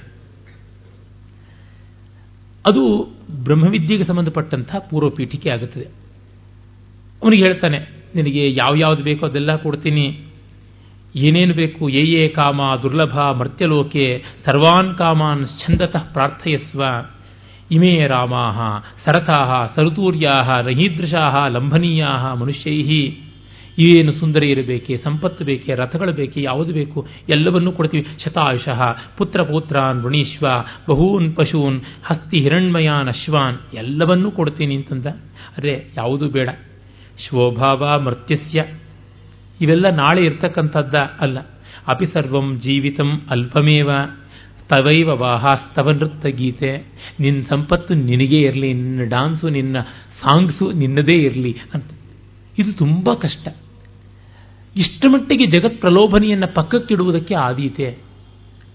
ಅದು 2.66 2.82
ಬ್ರಹ್ಮವಿದ್ಯೆಗೆ 3.44 4.04
ಸಂಬಂಧಪಟ್ಟಂತಹ 4.04 4.78
ಪೂರ್ವಪೀಠಿಕೆ 4.78 5.50
ಆಗುತ್ತದೆ. 5.50 5.86
ಅವನಿಗೆ 7.22 7.42
ಹೇಳ್ತಾನೆ, 7.42 7.78
ನಿನಗೆ 8.14 8.52
ಯಾವ 8.52 8.74
ಯಾವ್ದು 8.74 9.02
ಬೇಕೋ 9.02 9.26
ಅದೆಲ್ಲ 9.26 9.56
ಕೊಡ್ತೀನಿ. 9.56 10.27
ಏನೇನು 11.18 11.54
ಬೇಕು? 11.54 11.88
ಯೇ 11.88 12.04
ಯೇ 12.04 12.28
ಕಾಮ, 12.28 12.60
ದುರ್ಲಭ, 12.82 13.18
ಮರ್ತ್ಯಲೋಕೆ, 13.20 14.24
ಸರ್ವಾನ್ 14.44 14.94
ಕಾಮಾನ್ 14.94 15.46
ಛಂದತಃ 15.46 16.12
ಪ್ರಾರ್ಥಯಸ್ವ. 16.12 16.84
ಇಮೇ 17.70 18.06
ರಾಮಾ 18.06 18.78
ಸರಥಾ 19.04 19.66
ಸರತೂರ್ಯಾ 19.76 20.60
ರಹೀದೃಶಾ 20.60 21.48
ಲಂಭನೀಯಾ 21.48 22.34
ಮನುಷ್ಯೈ 22.34 23.12
ಏನು 23.80 24.12
ಸುಂದರಿ 24.12 24.50
ಇರಬೇಕೆ? 24.50 25.00
ಸಂಪತ್ತು 25.04 25.44
ಬೇಕೆ? 25.44 25.74
ರಥಗಳು 25.74 26.12
ಬೇಕೆ? 26.12 26.42
ಯಾವುದು 26.42 26.72
ಬೇಕು? 26.72 27.06
ಎಲ್ಲವನ್ನೂ 27.28 27.72
ಕೊಡ್ತೀವಿ. 27.72 28.06
ಶತಾಯುಷಃ, 28.24 28.96
ಪುತ್ರ 29.16 29.42
ಪೌತ್ರಾನ್, 29.42 30.02
ವೃಣೀಶ್ವ, 30.02 30.46
ಬಹೂನ್ 30.88 31.36
ಪಶೂನ್, 31.36 31.80
ಹಸ್ತಿ 32.04 32.40
ಹಿರಣ್ಮಯಾನ್, 32.40 33.08
ಅಶ್ವಾನ್, 33.08 33.56
ಎಲ್ಲವನ್ನೂ 33.74 34.30
ಕೊಡ್ತೀನಿ 34.30 34.76
ಅಂತಂದ. 34.76 35.06
ಅರೆ, 35.58 35.86
ಯಾವುದೂ 35.96 36.28
ಬೇಡ. 36.28 36.48
ಶೋಭಾವ 37.18 38.00
ಮರ್ತ್ಯಸ್ಯ. 38.00 38.64
ಇವೆಲ್ಲ 39.60 39.90
ನಾಳೆ 39.90 40.24
ಇರ್ತಕ್ಕಂಥದ್ದ 40.24 40.94
ಅಲ್ಲ. 40.94 41.38
ಅಪಿ 41.86 42.06
ಸರ್ವಂ 42.06 42.60
ಜೀವಿತಂ 42.60 43.22
ಅಲ್ಪಮೇವ. 43.30 43.90
ತವೈವ 44.68 45.08
ವಾಹಾಸ್ತವ 45.08 45.90
ನೃತ್ಯ 45.90 46.32
ಗೀತೆ 46.32 46.84
ನಿನ್ನ 47.20 47.46
ಸಂಪತ್ತು 47.48 47.94
ನಿನಗೇ 47.94 48.38
ಇರಲಿ, 48.38 48.72
ನಿನ್ನ 48.72 49.04
ಡಾನ್ಸು, 49.04 49.48
ನಿನ್ನ 49.48 49.80
ಸಾಂಗ್ಸು 50.20 50.72
ನಿನ್ನದೇ 50.72 51.16
ಇರಲಿ 51.16 51.56
ಅಂತ. 51.74 51.84
ಇದು 52.58 52.72
ತುಂಬ 52.72 53.14
ಕಷ್ಟ. 53.14 53.48
ಇಷ್ಟ 54.76 55.04
ಮಟ್ಟಿಗೆ 55.08 55.46
ಜಗತ್ 55.46 55.80
ಪ್ರಲೋಭನೆಯನ್ನು 55.80 56.54
ಪಕ್ಕಕ್ಕಿಡುವುದಕ್ಕೆ 56.54 57.34
ಆದೀತೆ. 57.34 57.98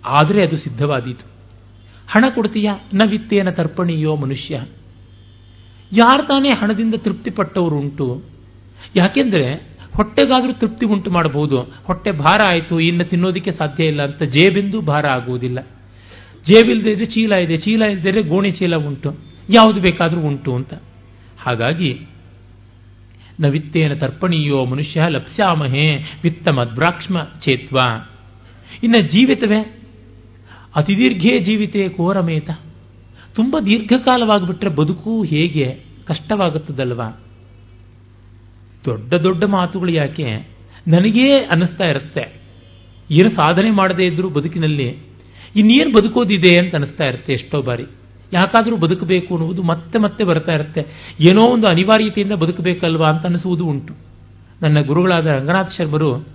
ಆದರೆ 0.05 0.47
ಅದು 0.47 0.57
ಸಿದ್ಧವಾದೀತು. 0.57 1.27
ಹಣ 2.07 2.25
ಕೊಡ್ತೀಯ? 2.35 2.71
ನ 2.93 3.01
ವಿತ್ತೇನ 3.05 3.49
ತರ್ಪಣೀಯೋ 3.49 4.15
ಮನುಷ್ಯ. 4.15 4.63
ಯಾರು 5.91 6.27
ತಾನೇ 6.27 6.49
ಹಣದಿಂದ 6.49 6.95
ತೃಪ್ತಿಪಟ್ಟವರು 6.97 7.75
ಉಂಟು 7.75 8.23
ಯಾಕೆಂದ್ರೆ 8.95 9.72
ಹೊಟ್ಟೆಗಾದರೂ 9.95 10.53
ತೃಪ್ತಿ 10.53 10.85
ಉಂಟು 10.85 11.11
ಮಾಡಬಹುದು. 11.11 11.59
ಹೊಟ್ಟೆ 11.61 12.11
ಭಾರ 12.11 12.39
ಆಯಿತು 12.51 12.79
ಇನ್ನು 12.79 13.03
ತಿನ್ನೋದಕ್ಕೆ 13.03 13.51
ಸಾಧ್ಯ 13.51 13.85
ಇಲ್ಲ 13.85 14.03
ಅಂತ 14.03 14.23
ಜೇಬೆಂದು 14.23 14.81
ಭಾರ 14.81 15.07
ಆಗುವುದಿಲ್ಲ. 15.07 15.59
ಜೇಬಿಲ್ದೇ 16.45 16.91
ಇದ್ರೆ 16.91 17.05
ಚೀಲ 17.05 17.31
ಇದೆ, 17.31 17.57
ಚೀಲ 17.57 17.81
ಇಲ್ಲದೆ 17.81 18.21
ಗೋಣಿ 18.21 18.51
ಚೀಲ 18.51 18.75
ಉಂಟು. 18.75 19.15
ಯಾವುದು 19.49 19.81
ಬೇಕಾದರೂ 19.81 20.21
ಉಂಟು 20.21 20.55
ಅಂತ. 20.55 20.73
ಹಾಗಾಗಿ 21.39 22.01
ನ 23.39 23.47
ವಿತ್ತೇನ 23.47 23.93
ತರ್ಪಣೀಯೋ 23.93 24.65
ಮನುಷ್ಯ 24.65 25.03
ಲಪ್ಸ್ಯಾಮಹೇ 25.07 25.95
ವಿತ್ತ 26.23 26.47
ಮದ್ರಾಕ್ಷ್ಮ 26.47 27.23
ಚೇತ್ವ. 27.23 27.79
ಇನ್ನು 28.83 29.01
ಜೀವಿತವೇ? 29.01 29.79
ಅತಿದೀರ್ಘೇ 30.75 31.39
ಜೀವಿತೆ 31.39 31.89
ಕೋರಮೇತ. 31.89 32.49
ತುಂಬ 33.35 33.59
ದೀರ್ಘಕಾಲವಾಗಿಬಿಟ್ರೆ 33.59 34.69
ಬದುಕು 34.69 35.23
ಹೇಗೆ? 35.23 35.79
ಕಷ್ಟವಾಗುತ್ತದಲ್ವಾ? 36.05 37.22
ದೊಡ್ಡ 38.85 39.13
ದೊಡ್ಡ 39.13 39.43
ಮಾತುಗಳು 39.43 39.91
ಯಾಕೆ? 39.91 40.47
ನನಗೇ 40.87 41.37
ಅನ್ನಿಸ್ತಾ 41.37 41.85
ಇರುತ್ತೆ. 41.85 42.41
ಏನು 43.11 43.29
ಸಾಧನೆ 43.29 43.71
ಮಾಡದೇ 43.71 44.05
ಇದ್ದರೂ 44.05 44.29
ಬದುಕಿನಲ್ಲಿ 44.29 44.97
ಇನ್ನೇನು 45.55 45.91
ಬದುಕೋದಿದೆ 45.91 46.59
ಅಂತ 46.59 46.75
ಅನಿಸ್ತಾ 46.75 47.05
ಇರುತ್ತೆ 47.05 47.33
ಎಷ್ಟೋ 47.33 47.61
ಬಾರಿ. 47.61 47.83
ಯಾಕಾದರೂ 48.33 48.75
ಬದುಕಬೇಕು 48.77 49.35
ಅನ್ನುವುದು 49.35 49.63
ಮತ್ತೆ 49.63 49.99
ಮತ್ತೆ 49.99 50.23
ಬರ್ತಾ 50.23 50.53
ಇರುತ್ತೆ. 50.53 50.81
ಏನೋ 51.19 51.41
ಒಂದು 51.41 51.67
ಅನಿವಾರ್ಯತೆಯಿಂದ 51.67 52.31
ಬದುಕಬೇಕಲ್ವಾ 52.31 53.09
ಅಂತ 53.09 53.25
ಅನಿಸುವುದು 53.25 53.65
ಉಂಟು. 53.65 53.93
ನನ್ನ 54.61 54.81
ಗುರುಗಳಾದ 54.81 55.25
ರಂಗನಾಥ 55.25 55.67
ಶರ್ಮರು 55.77 56.27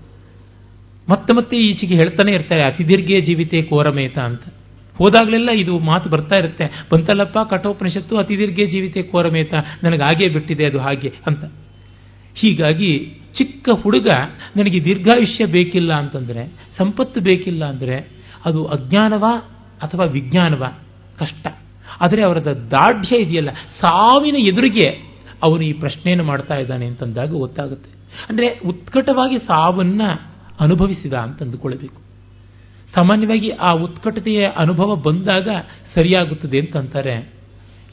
ಮತ್ತೆ 1.09 1.37
ಮತ್ತೆ 1.37 1.57
ಈಚೆಗೆ 1.57 1.95
ಹೇಳ್ತಾನೆ 1.95 2.33
ಇರ್ತಾರೆ 2.33 2.61
ಅತಿ 2.61 2.89
ದೀರ್ಘ 2.89 3.25
ಜೀವಿತೆ 3.25 3.63
ಕೋರಮೇತ 3.63 4.19
ಅಂತ. 4.19 4.43
ಹೋದಾಗಲೆಲ್ಲ 4.97 5.51
ಇದು 5.51 5.79
ಮಾತು 5.79 6.11
ಬರ್ತಾ 6.11 6.37
ಇರುತ್ತೆ. 6.37 6.85
ಬಂತಲ್ಲಪ್ಪ, 6.93 7.39
ಕಠೋಪನಿಷತ್ತು 7.51 8.17
ಅತಿ 8.17 8.39
ದೀರ್ಘ 8.39 8.71
ಜೀವಿತೆ 8.71 9.03
ಕೋರಮೇತ 9.03 9.55
ನನಗೆ 9.83 10.03
ಹಾಗೇ 10.03 10.29
ಬಿಟ್ಟಿದೆ 10.29 10.67
ಅದು 10.67 10.79
ಹಾಗೆ 10.79 11.13
ಅಂತ. 11.27 11.45
ಹೀಗಾಗಿ 12.41 13.19
ಚಿಕ್ಕ 13.35 13.69
ಹುಡುಗ 13.83 14.09
ನನಗೆ 14.57 14.85
ದೀರ್ಘಾಯುಷ್ಯ 14.85 15.47
ಬೇಕಿಲ್ಲ 15.47 15.93
ಅಂತಂದರೆ, 15.93 16.53
ಸಂಪತ್ತು 16.79 17.21
ಬೇಕಿಲ್ಲ 17.21 17.65
ಅಂದರೆ 17.65 18.09
ಅದು 18.45 18.65
ಅಜ್ಞಾನವ 18.65 19.25
ಅಥವಾ 19.83 20.05
ವಿಜ್ಞಾನವ? 20.05 20.65
ಕಷ್ಟ. 21.19 21.47
ಆದರೆ 22.01 22.23
ಅವರದ 22.23 22.53
ದಾಢ್ಯ 22.71 23.17
ಇದೆಯಲ್ಲ, 23.17 23.51
ಸಾವಿನ 23.51 24.37
ಎದುರಿಗೆ 24.37 24.89
ಅವನು 25.43 25.63
ಈ 25.63 25.73
ಪ್ರಶ್ನೆಯನ್ನು 25.73 26.25
ಮಾಡ್ತಾ 26.25 26.57
ಇದ್ದಾನೆ 26.57 26.87
ಅಂತಂದಾಗ 26.87 27.31
ಗೊತ್ತಾಗುತ್ತೆ. 27.31 27.91
ಅಂದರೆ 28.29 28.59
ಉತ್ಕಟವಾಗಿ 28.67 29.39
ಸಾವನ್ನ 29.39 30.03
ಅನುಭವಿಸಿದ 30.61 31.13
ಅಂತ 31.13 31.43
ಅಂದುಕೊಳ್ಬೇಕು. 31.43 32.01
ಸಾಮಾನ್ಯವಾಗಿ 32.95 33.51
ಆ 33.51 33.73
ಉತ್ಕಟತೆಯ 33.73 34.47
ಅನುಭವ 34.57 34.97
ಬಂದಾಗ 34.97 35.49
ಸರಿಯಾಗುತ್ತದೆ 35.95 36.59
ಅಂತಂತಾರೆ 36.59 37.33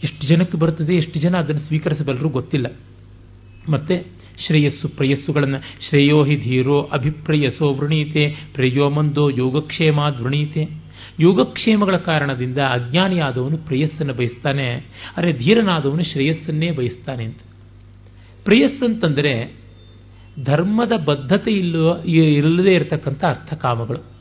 ಎಷ್ಟು 0.04 0.28
ಜನಕ್ಕೆ 0.28 0.58
ಬರುತ್ತದೆ, 0.58 0.96
ಎಷ್ಟು 0.96 1.20
ಜನ 1.20 1.38
ಅದನ್ನು 1.38 1.62
ಸ್ವೀಕರಿಸಬಲ್ಲರೂ 1.62 2.30
ಗೊತ್ತಿಲ್ಲ. 2.30 2.68
ಮತ್ತೆ 3.70 3.96
ಶ್ರೇಯಸ್ಸು 4.39 4.88
ಪ್ರೇಯಸ್ಸುಗಳನ್ನು 4.88 5.57
ಶ್ರೇಯೋ 5.89 6.23
ಹಿ 6.23 6.36
ಧೀರೋ 6.36 6.81
ಅಭಿಪ್ರೇಯಸೋ 6.81 7.73
ವೃಣೀತೆ, 7.73 8.36
ಪ್ರೇಯೋ 8.53 8.89
ಮಂದೋ 8.89 9.29
ಯೋಗಕ್ಷೇಮ 9.29 9.99
ವೃಣೀತೆ 9.99 10.86
ಯೋಗಕ್ಷೇಮಗಳ 11.19 11.97
ಕಾರಣದಿಂದ 11.97 12.57
ಅಜ್ಞಾನಿಯಾದವನು 12.57 13.57
ಪ್ರೇಯಸ್ಸನ್ನು 13.57 14.13
ಬಯಸ್ತಾನೆ, 14.13 14.86
ಅರೆ 15.17 15.33
ಧೀರನಾದವನು 15.33 16.03
ಶ್ರೇಯಸ್ಸನ್ನೇ 16.03 16.71
ಬಯಸ್ತಾನೆ 16.71 17.23
ಅಂತ. 17.23 17.38
ಪ್ರೇಯಸ್ಸಂತಂದರೆ 18.43 19.53
ಧರ್ಮದ 20.43 20.91
ಬದ್ಧತೆ 21.05 21.51
ಇಲ್ಲೋ 21.51 22.03
ಇಲ್ಲದೆ 22.03 22.73
ಇರತಕ್ಕಂಥ 22.73 23.23
ಅರ್ಥಕಾಮಗಳು. 23.23 24.15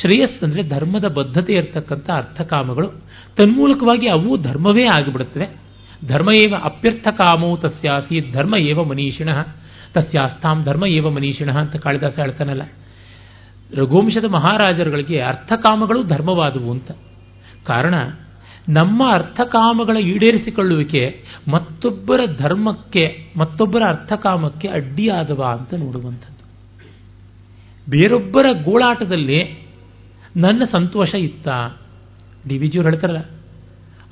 ಶ್ರೇಯಸ್ 0.00 0.44
ಅಂದರೆ 0.44 0.62
ಧರ್ಮದ 0.62 1.04
ಬದ್ಧತೆ 1.04 1.52
ಇರತಕ್ಕಂಥ 1.52 2.10
ಅರ್ಥಕಾಮಗಳು. 2.10 2.88
ತನ್ಮೂಲಕವಾಗಿ 3.36 4.08
ಅವು 4.08 4.36
ಧರ್ಮವೇ 4.36 4.84
ಆಗಿಬಿಡುತ್ತವೆ. 4.84 5.61
ಧರ್ಮ 6.08 6.30
ಏವ 6.30 6.54
ಅಪ್ಯರ್ಥ 6.62 7.08
ಕಾಮೋ 7.08 7.56
ತಸ್ಯಾಸಿ 7.56 8.32
ಧರ್ಮ 8.32 8.56
ಏವ 8.56 8.84
ಮನೀಷಿಣ 8.84 9.28
ತಸ್ಯಾಸ್ತಾಂ 9.94 10.64
ಧರ್ಮ 10.64 10.86
ಏವ 10.86 11.10
ಮನೀಷಿಣ 11.10 11.50
ಅಂತ 11.50 11.76
ಕಾಳಿದಾಸ 11.76 12.18
ಹೇಳ್ತಾನಲ್ಲ। 12.18 12.62
ರಘುವಂಶದ 13.74 14.24
ಮಹಾರಾಜರುಗಳಿಗೆ 14.24 15.20
ಅರ್ಥಕಾಮಗಳು 15.20 16.02
ಧರ್ಮವಾದವು 16.02 16.70
ಅಂತ। 16.70 16.90
ಕಾರಣ, 17.64 17.94
ನಮ್ಮ 18.68 19.12
ಅರ್ಥಕಾಮಗಳ 19.12 19.96
ಈಡೇರಿಸಿಕೊಳ್ಳುವಿಕೆ 19.96 21.24
ಮತ್ತೊಬ್ಬರ 21.50 22.20
ಧರ್ಮಕ್ಕೆ, 22.38 23.32
ಮತ್ತೊಬ್ಬರ 23.36 23.82
ಅರ್ಥಕಾಮಕ್ಕೆ 23.88 24.68
ಅಡ್ಡಿಯಾದವ 24.68 25.42
ಅಂತ 25.42 25.74
ನೋಡುವಂಥದ್ದು। 25.74 26.42
ಬೇರೊಬ್ಬರ 27.90 28.46
ಗೋಳಾಟದಲ್ಲಿ 28.64 29.58
ನನ್ನ 30.36 30.62
ಸಂತೋಷ 30.72 31.14
ಇತ್ತ? 31.14 31.48
ಡಿ 32.48 32.58
ವಿಜಿಯವರು 32.58 32.90
ಹೇಳ್ತಾರಲ್ಲ 32.90 33.41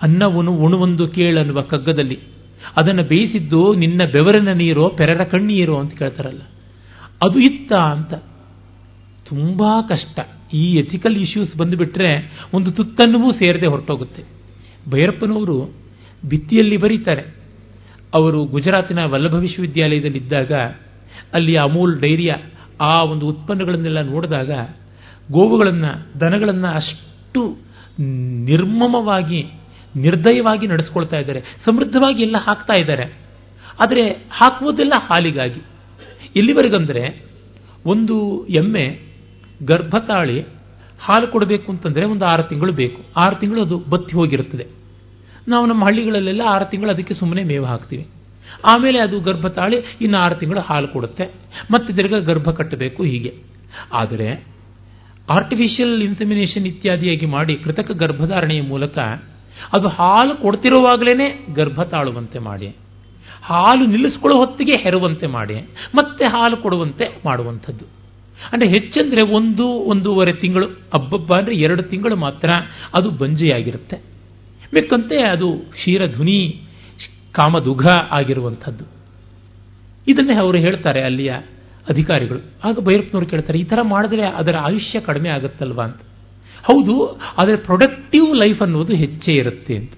ಅನ್ನ 0.03 0.25
ಉಣು 0.25 0.53
ಉಣುವೊಂದು 0.53 1.09
ಕೇಳನ್ನುವ 1.09 1.61
ಕಗ್ಗದಲ್ಲಿ. 1.61 2.19
ಅದನ್ನು 2.81 3.03
ಬೇಯಿಸಿದ್ದು 3.03 3.75
ನಿನ್ನ 3.75 4.03
ಬೆವರಿನ 4.13 4.49
ನೀರೋ, 4.49 4.89
ಪೆರರ 4.89 5.25
ಕಣ್ಣೀರೋ 5.25 5.77
ಅಂತ 5.77 5.99
ಕೇಳ್ತಾರಲ್ಲ. 5.99 6.41
ಅದು 7.23 7.41
ಇತ್ತ 7.41 7.73
ಅಂತ. 7.73 8.15
ತುಂಬಾ 9.29 9.83
ಕಷ್ಟ. 9.83 10.21
ಈ 10.55 10.75
ಎಥಿಕಲ್ 10.75 11.17
ಇಶ್ಯೂಸ್ 11.17 11.57
ಬಂದುಬಿಟ್ರೆ 11.57 12.33
ಒಂದು 12.55 12.71
ತುತ್ತನ್ನೂ 12.71 13.33
ಸೇರದೆ 13.33 13.67
ಹೊರಟೋಗುತ್ತೆ. 13.67 14.25
ಭೈರಪ್ಪನವರು 14.91 15.75
ಭಿತ್ತಿಯಲ್ಲಿ 16.29 16.77
ಬರೀತಾರೆ. 16.77 17.23
ಅವರು 18.15 18.45
ಗುಜರಾತಿನ 18.45 18.99
ವಲ್ಲಭ 19.05 19.35
ವಿಶ್ವವಿದ್ಯಾಲಯದಲ್ಲಿದ್ದಾಗ, 19.35 20.53
ಅಲ್ಲಿ 21.33 21.57
ಅಮೂಲ್ 21.57 22.01
ಡೈರಿಯ 22.01 22.35
ಆ 22.81 23.03
ಒಂದು 23.03 23.27
ಉತ್ಪನ್ನಗಳನ್ನೆಲ್ಲ 23.27 24.03
ನೋಡಿದಾಗ, 24.03 24.51
ಗೋವುಗಳನ್ನು, 25.33 26.21
ದನಗಳನ್ನು 26.21 26.69
ಅಷ್ಟು 26.69 27.57
ನಿರ್ಮಮವಾಗಿ 28.45 29.47
ನಿರ್ದಯವಾಗಿ 29.97 30.67
ನಡೆಸ್ಕೊಳ್ತಾ 30.67 31.17
ಇದ್ದಾರೆ. 31.17 31.41
ಸಮೃದ್ಧವಾಗಿ 31.41 32.23
ಎಲ್ಲ 32.23 32.37
ಹಾಕ್ತಾ 32.39 32.75
ಇದ್ದಾರೆ. 32.75 33.05
ಆದರೆ 33.81 34.09
ಹಾಕುವುದೆಲ್ಲ 34.11 34.93
ಹಾಲಿಗಾಗಿ. 34.99 35.61
ಎಲ್ಲಿವರೆಗಂದರೆ 36.37 37.25
ಒಂದು 37.87 38.47
ಎಮ್ಮೆ 38.47 39.01
ಗರ್ಭತಾಳಿ 39.65 40.41
ಹಾಲು 41.01 41.27
ಕೊಡಬೇಕು 41.27 41.73
ಅಂತಂದರೆ 41.73 42.05
ಒಂದು 42.05 42.25
ಆರು 42.25 42.43
ತಿಂಗಳು 42.43 42.73
ಬೇಕು. 42.73 43.03
ಆರು 43.17 43.37
ತಿಂಗಳು 43.37 43.63
ಅದು 43.63 43.79
ಬತ್ತಿ 43.79 44.17
ಹೋಗಿರುತ್ತದೆ. 44.17 44.67
ನಾವು 45.49 45.67
ನಮ್ಮ 45.67 45.85
ಹಳ್ಳಿಗಳಲ್ಲೆಲ್ಲ 45.85 46.41
ಆರು 46.47 46.65
ತಿಂಗಳು 46.65 46.91
ಅದಕ್ಕೆ 46.91 47.15
ಸುಮ್ಮನೆ 47.15 47.45
ಮೇವು 47.45 47.65
ಹಾಕ್ತೀವಿ. 47.65 48.07
ಆಮೇಲೆ 48.65 48.99
ಅದು 48.99 49.21
ಗರ್ಭ 49.21 49.47
ತಾಳಿ 49.47 49.77
ಇನ್ನು 50.01 50.19
ಆರು 50.19 50.35
ತಿಂಗಳು 50.35 50.61
ಹಾಲು 50.61 50.89
ಕೊಡುತ್ತೆ. 50.89 51.35
ಮತ್ತೆ 51.71 51.93
ತಿರ್ಗ 51.93 52.15
ಗರ್ಭ 52.15 52.51
ಕಟ್ಟಬೇಕು 52.51 53.05
ಹೀಗೆ. 53.05 53.35
ಆದರೆ 53.93 54.47
ಆರ್ಟಿಫಿಷಿಯಲ್ 55.31 56.03
ಇನ್ಸೆಮಿನೇಷನ್ 56.03 56.67
ಇತ್ಯಾದಿಯಾಗಿ 56.67 57.27
ಮಾಡಿ 57.27 57.57
ಕೃತಕ 57.57 57.91
ಗರ್ಭಧಾರಣೆಯ 57.91 58.63
ಮೂಲಕ 58.63 58.99
ಅದು 59.73 59.89
ಹಾಲು 59.89 60.35
ಕೊಡ್ತಿರುವಾಗಲೇ 60.37 61.29
ಗರ್ಭ 61.55 61.83
ತಾಳುವಂತೆ 61.83 62.39
ಮಾಡಿ. 62.39 62.69
ಹಾಲು 63.43 63.87
ನಿಲ್ಲಿಸ್ಕೊಳ್ಳೋ 63.87 64.37
ಹೊತ್ತಿಗೆ 64.39 64.75
ಹೆರುವಂತೆ 64.83 65.27
ಮಾಡಿ. 65.27 65.57
ಮತ್ತೆ 65.95 66.25
ಹಾಲು 66.25 66.57
ಕೊಡುವಂತೆ 66.57 67.07
ಮಾಡುವಂಥದ್ದು. 67.27 67.85
ಅಂದರೆ 68.53 68.69
ಹೆಚ್ಚಂದರೆ 68.69 69.23
ಒಂದು, 69.23 69.67
ಒಂದೂವರೆ 69.67 70.33
ತಿಂಗಳು 70.33 70.67
ಹಬ್ಬಬ್ಬ 70.95 71.31
ಅಂದರೆ 71.35 71.55
ಎರಡು 71.55 71.83
ತಿಂಗಳು 71.83 72.17
ಮಾತ್ರ 72.17 72.51
ಅದು 72.95 73.11
ಬಂಜೆಯಾಗಿರುತ್ತೆ. 73.11 73.97
ಬೇಕಂತೆ 74.73 75.17
ಅದು 75.23 75.49
ಕ್ಷೀರಧ್ವನಿ, 75.51 76.41
ಕಾಮದುಘ 77.33 77.87
ಆಗಿರುವಂಥದ್ದು. 78.11 78.85
ಇದನ್ನೇ 80.09 80.35
ಅವರು 80.35 80.59
ಹೇಳ್ತಾರೆ 80.59 81.01
ಅಲ್ಲಿಯ 81.03 81.33
ಅಧಿಕಾರಿಗಳು. 81.89 82.41
ಆಗ 82.65 82.79
ಭೈರಪ್ಪನವರು 82.79 83.27
ಕೇಳ್ತಾರೆ, 83.27 83.59
ಈ 83.59 83.65
ಥರ 83.65 83.81
ಮಾಡಿದ್ರೆ 83.83 84.23
ಅದರ 84.23 84.57
ಆಯುಷ್ಯ 84.59 85.01
ಕಡಿಮೆ 85.01 85.29
ಆಗುತ್ತಲ್ವಾ 85.29 85.85
ಅಂತ. 85.85 86.01
ಹೌದು, 86.65 86.95
ಆದರೆ 87.39 87.57
ಪ್ರೊಡಕ್ಟಿವ್ 87.57 88.37
ಲೈಫ್ 88.37 88.63
ಅನ್ನೋದು 88.63 88.95
ಹೆಚ್ಚೇ 88.95 89.33
ಇರುತ್ತೆ 89.33 89.77
ಅಂತ. 89.77 89.93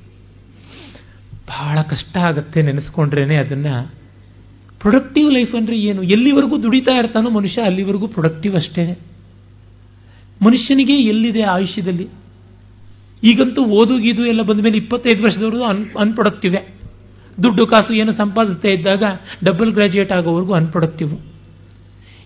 ಬಹಳ 1.49 1.79
ಕಷ್ಟ 1.83 2.17
ಆಗುತ್ತೆ 2.17 2.63
ನೆನೆಸ್ಕೊಂಡ್ರೇನೆ 2.63 3.37
ಅದನ್ನ. 3.37 3.67
ಪ್ರೊಡಕ್ಟಿವ್ 4.81 5.33
ಲೈಫ್ 5.33 5.55
ಅಂದ್ರೆ 5.55 5.77
ಏನು? 5.81 6.03
ಎಲ್ಲಿವರೆಗೂ 6.03 6.63
ದುಡಿತಾ 6.63 6.93
ಇರ್ತಾನೋ 6.93 7.31
ಮನುಷ್ಯ 7.31 7.63
ಅಲ್ಲಿವರೆಗೂ 7.63 8.07
ಪ್ರೊಡಕ್ಟಿವ್ 8.09 8.55
ಅಷ್ಟೇ. 8.57 8.85
ಮನುಷ್ಯನಿಗೆ 10.45 10.97
ಎಲ್ಲಿದೆ 11.03 11.43
ಆಯುಷ್ಯದಲ್ಲಿ? 11.43 12.07
ಈಗಂತೂ 13.23 13.65
ಓದು, 13.65 13.99
ಗೀದು 13.99 14.27
ಎಲ್ಲ 14.27 14.43
ಬಂದ 14.43 14.61
ಮೇಲೆ 14.61 14.77
ಇಪ್ಪತ್ತೈದು 14.77 15.23
ವರ್ಷದವರೆಗೂ 15.23 15.65
ಅನ್ 15.65 15.83
ಅನ್ಪ್ರೊಡಕ್ಟಿವೆ 15.99 16.61
ದುಡ್ಡು, 17.43 17.67
ಕಾಸು 17.67 17.93
ಏನು 17.95 18.13
ಸಂಪಾದಿಸ್ತಾ 18.13 18.69
ಇದ್ದಾಗ 18.69 19.03
ಡಬಲ್ 19.45 19.73
ಗ್ರಾಜುಯೇಟ್ 19.73 20.13
ಆಗೋವರೆಗೂ 20.13 20.53
ಅನ್ಪ್ರೊಡಕ್ಟಿವ್ 20.53 21.13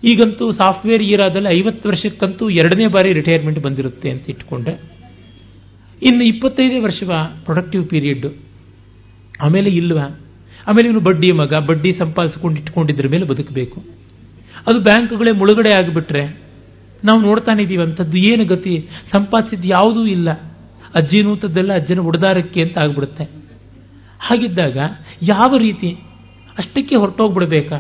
ಈಗಂತೂ 0.03 0.53
ಸಾಫ್ಟ್ವೇರ್ 0.53 1.03
ಇರಾದಲ್ಲಿ 1.03 1.49
ಐವತ್ತು 1.59 1.89
ವರ್ಷಕ್ಕಂತೂ 1.89 2.51
ಎರಡನೇ 2.51 2.87
ಬಾರಿ 2.87 3.13
ರಿಟೈರ್ಮೆಂಟ್ 3.13 3.61
ಬಂದಿರುತ್ತೆ 3.61 4.11
ಅಂತ 4.11 4.31
ಇಟ್ಕೊಂಡ್ರೆ, 4.31 4.75
ಇನ್ನು 6.03 6.25
ಇಪ್ಪತ್ತೈದೇ 6.25 6.79
ವರ್ಷವ 6.79 7.13
ಪ್ರೊಡಕ್ಟಿವ್ 7.45 7.89
ಪೀರಿಯಡ್ 7.89 8.27
ಆಮೇಲೆ 9.41 9.71
ಇಲ್ವಾ? 9.71 10.07
ಆಮೇಲೆ 10.69 10.89
ಇವನು 10.89 11.01
ಬಡ್ಡಿ 11.01 11.33
ಮಗ, 11.33 11.55
ಬಡ್ಡಿ 11.55 11.93
ಸಂಪಾದಿಸ್ಕೊಂಡು 11.93 12.61
ಇಟ್ಕೊಂಡಿದ್ರ 12.61 13.09
ಮೇಲೆ 13.09 13.25
ಬದುಕಬೇಕು. 13.25 13.79
ಅದು 14.67 14.79
ಬ್ಯಾಂಕ್ಗಳೇ 14.81 15.33
ಮುಳುಗಡೆ 15.33 15.73
ಆಗಿಬಿಟ್ರೆ, 15.75 16.23
ನಾವು 17.05 17.21
ನೋಡ್ತಾನೆ 17.21 17.63
ಇದ್ದೀವಿ 17.63 17.83
ಅಂಥದ್ದು 17.83 18.19
ಏನು 18.19 18.45
ಗತಿ? 18.45 18.75
ಸಂಪಾದಿಸಿದ್ದು 19.13 19.69
ಯಾವುದೂ 19.69 20.07
ಇಲ್ಲ. 20.07 20.29
ಅಜ್ಜಿನೂತದ್ದೆಲ್ಲ 20.95 21.73
ಅಜ್ಜನ 21.75 22.01
ಉಡದಾರಕ್ಕೆ 22.01 22.61
ಅಂತ 22.63 22.79
ಆಗ್ಬಿಡುತ್ತೆ. 22.79 23.25
ಹಾಗಿದ್ದಾಗ 24.21 24.79
ಯಾವ 25.23 25.57
ರೀತಿ? 25.57 25.91
ಅಷ್ಟಕ್ಕೆ 26.59 26.97
ಹೊರಟೋಗ್ಬಿಡ್ಬೇಕಾ? 26.97 27.79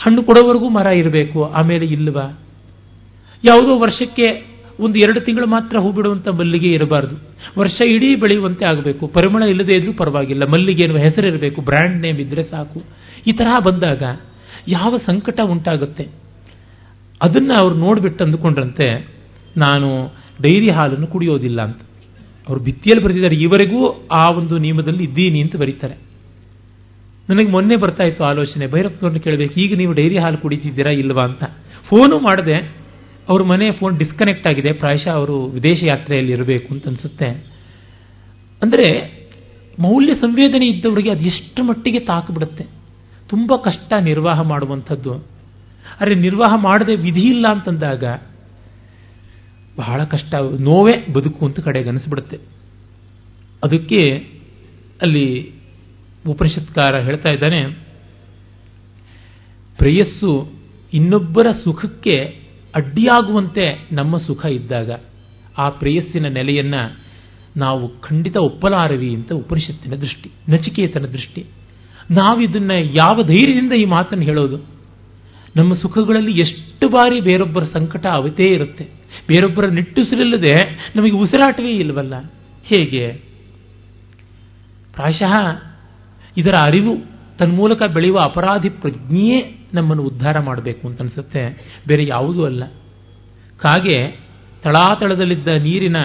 ಹಣ್ಣು 0.00 0.22
ಕೊಡೋವರೆಗೂ 0.22 0.68
ಮರ 0.68 0.86
ಇರಬೇಕು, 0.86 1.44
ಆಮೇಲೆ 1.44 1.86
ಇಲ್ಲವಾ? 1.86 2.38
ಯಾವುದೋ 3.44 3.78
ವರ್ಷಕ್ಕೆ 3.78 4.50
ಒಂದು 4.80 4.98
ಎರಡು 4.98 5.20
ತಿಂಗಳು 5.20 5.46
ಮಾತ್ರ 5.46 5.78
ಹೂ 5.78 5.92
ಬಿಡುವಂಥ 5.92 6.28
ಮಲ್ಲಿಗೆ 6.28 6.72
ಇರಬಾರ್ದು. 6.72 7.16
ವರ್ಷ 7.58 7.80
ಇಡೀ 7.80 8.14
ಬೆಳೆಯುವಂತೆ 8.14 8.64
ಆಗಬೇಕು. 8.64 9.06
ಪರಿಮಳ 9.06 9.42
ಇಲ್ಲದೇ 9.42 9.74
ಇದ್ರೂ 9.74 9.92
ಪರವಾಗಿಲ್ಲ. 9.92 10.44
ಮಲ್ಲಿಗೆ 10.44 10.82
ಎನ್ನುವ 10.82 11.02
ಹೆಸರಿರಬೇಕು 11.02 11.60
ಬ್ರ್ಯಾಂಡ್ 11.60 12.02
ನೇಮ್ 12.02 12.18
ಇದ್ರೆ 12.18 12.44
ಸಾಕು. 12.44 12.82
ಈ 13.26 13.32
ತರಹ 13.32 13.58
ಬಂದಾಗ 13.58 14.02
ಯಾವ 14.68 14.98
ಸಂಕಟ 14.98 15.40
ಉಂಟಾಗುತ್ತೆ? 15.40 16.04
ಅದನ್ನು 17.22 17.54
ಅವ್ರು 17.54 17.74
ನೋಡಿಬಿಟ್ಟು 17.74 18.24
ಅಂದುಕೊಂಡ್ರಂತೆ, 18.24 19.08
ನಾನು 19.56 19.88
ಡೈರಿ 20.42 20.70
ಹಾಲನ್ನು 20.72 21.06
ಕುಡಿಯೋದಿಲ್ಲ 21.06 21.62
ಅಂತ. 21.62 21.80
ಅವರು 22.48 22.60
ಭಿತ್ತಿಯಲ್ಲಿ 22.60 23.04
ಬರೆದಿದ್ದಾರೆ, 23.04 23.36
ಈವರೆಗೂ 23.36 24.08
ಆ 24.12 24.26
ಒಂದು 24.36 24.58
ನಿಯಮದಲ್ಲಿ 24.58 25.04
ಇದ್ದೀನಿ 25.04 25.40
ಅಂತ 25.40 25.56
ಬರೀತಾರೆ. 25.56 26.09
ನನಗೆ 27.28 27.50
ಮೊನ್ನೆ 27.50 27.76
ಬರ್ತಾ 27.76 28.04
ಇತ್ತು 28.04 28.24
ಆಲೋಚನೆ. 28.24 28.66
ಭೈರಪ್ಪನವ್ರನ್ನ 28.66 29.18
ಕೇಳಬೇಕು, 29.18 29.54
ಈಗ 29.54 29.76
ನೀವು 29.76 29.92
ಡೈರಿ 29.92 30.18
ಹಾಲು 30.18 30.38
ಕುಡಿತಿದ್ದೀರಾ 30.38 30.90
ಇಲ್ವಾ 30.90 31.24
ಅಂತ. 31.24 31.44
ಫೋನು 31.88 32.18
ಮಾಡಿದೆ, 32.18 32.56
ಅವ್ರ 33.28 33.42
ಮನೆ 33.42 33.72
ಫೋನ್ 33.72 33.98
ಡಿಸ್ಕನೆಕ್ಟ್ 33.98 34.46
ಆಗಿದೆ, 34.46 34.72
ಪ್ರಾಯಶಃ 34.72 35.10
ಅವರು 35.10 35.44
ವಿದೇಶ 35.44 35.82
ಯಾತ್ರೆಯಲ್ಲಿ 35.82 36.32
ಇರಬೇಕು 36.32 36.74
ಅಂತ 36.74 36.88
ಅನ್ಸುತ್ತೆ. 36.88 37.28
ಅಂದರೆ, 38.62 38.88
ಮೌಲ್ಯ 39.78 40.14
ಸಂವೇದನೆ 40.14 40.66
ಇದ್ದವರಿಗೆ 40.66 41.10
ಅದು 41.10 41.20
ಎಷ್ಟು 41.20 41.62
ಮಟ್ಟಿಗೆ 41.62 42.00
ತಾಕುಬಿಡುತ್ತೆ 42.00 42.66
ತುಂಬ 43.28 43.52
ಕಷ್ಟ 43.56 43.92
ನಿರ್ವಾಹ 44.00 44.40
ಮಾಡುವಂಥದ್ದು. 44.40 45.12
ಅರೆ, 46.00 46.14
ನಿರ್ವಾಹ 46.14 46.54
ಮಾಡದೆ 46.56 46.94
ವಿಧಿ 46.94 47.20
ಇಲ್ಲ 47.20 47.46
ಅಂತಂದಾಗ, 47.50 48.04
ಬಹಳ 49.76 50.04
ಕಷ್ಟ, 50.04 50.34
ನೋವೇ 50.60 51.12
ಬದುಕು 51.12 51.46
ಅಂತ 51.46 51.60
ಕಡೆಗೆ 51.60 51.88
ಅನಿಸ್ಬಿಡುತ್ತೆ. 51.88 52.38
ಅದಕ್ಕೆ 53.64 54.02
ಅಲ್ಲಿ 55.02 55.52
ಉಪನಿಷತ್ಕಾರ 56.26 56.98
ಹೇಳ್ತಾ 56.98 57.30
ಇದ್ದಾನೆ, 57.30 57.64
ಪ್ರೇಯಸ್ಸು 59.78 60.52
ಇನ್ನೊಬ್ಬರ 60.92 61.46
ಸುಖಕ್ಕೆ 61.64 62.40
ಅಡ್ಡಿಯಾಗುವಂತೆ 62.74 63.88
ನಮ್ಮ 63.92 64.18
ಸುಖ 64.18 64.44
ಇದ್ದಾಗ 64.44 64.90
ಆ 65.58 65.68
ಪ್ರೇಯಸ್ಸಿನ 65.68 66.26
ನೆಲೆಯನ್ನ 66.28 66.74
ನಾವು 67.56 68.00
ಖಂಡಿತ 68.00 68.36
ಒಪ್ಪಲಾರವಿ 68.36 69.14
ಅಂತ 69.14 69.32
ಉಪನಿಷತ್ತಿನ 69.32 69.94
ದೃಷ್ಟಿ, 69.94 70.30
ನಚಿಕೇತನ 70.48 71.06
ದೃಷ್ಟಿ. 71.06 71.44
ನಾವಿದನ್ನ 72.10 72.70
ಯಾವ 72.70 73.22
ಧೈರ್ಯದಿಂದ 73.22 73.72
ಈ 73.72 73.84
ಮಾತನ್ನು 73.84 74.24
ಹೇಳೋದು? 74.24 74.58
ನಮ್ಮ 75.56 75.74
ಸುಖಗಳಲ್ಲಿ 75.74 76.40
ಎಷ್ಟು 76.40 76.88
ಬಾರಿ 76.88 77.20
ಬೇರೊಬ್ಬರ 77.20 77.62
ಸಂಕಟ 77.62 78.06
ಅವತೇ 78.06 78.44
ಇರುತ್ತೆ. 78.44 78.84
ಬೇರೊಬ್ಬರ 79.28 79.66
ನಿಟ್ಟುಸಿರಿಲ್ಲದೆ 79.66 80.54
ನಮಗೆ 80.96 81.10
ಉಸಿರಾಟವೇ 81.10 81.72
ಇಲ್ವಲ್ಲ 81.72 82.32
ಹೇಗೆ? 82.64 83.12
ಪ್ರಾಯಶಃ 84.94 85.34
ಇದರ 86.40 86.54
ಅರಿವು 86.54 86.96
ತನ್ಮೂಲಕ 87.38 87.82
ಬೆಳೆಯುವ 87.82 88.20
ಅಪರಾಧಿ 88.20 88.68
ಪ್ರಜ್ಞೆಯೇ 88.68 89.68
ನಮ್ಮನ್ನು 89.74 90.02
ಉದ್ಧಾರ 90.02 90.38
ಮಾಡಬೇಕು 90.38 90.88
ಅಂತ 90.88 91.00
ಅನಿಸುತ್ತೆ. 91.00 91.74
ಬೇರೆ 91.86 92.06
ಯಾವುದೂ 92.06 92.44
ಅಲ್ಲ. 92.44 92.64
ಕಾಗೆ 93.58 94.20
ತಳಾತಳದಲ್ಲಿದ್ದ 94.62 95.48
ನೀರಿನ 95.48 95.96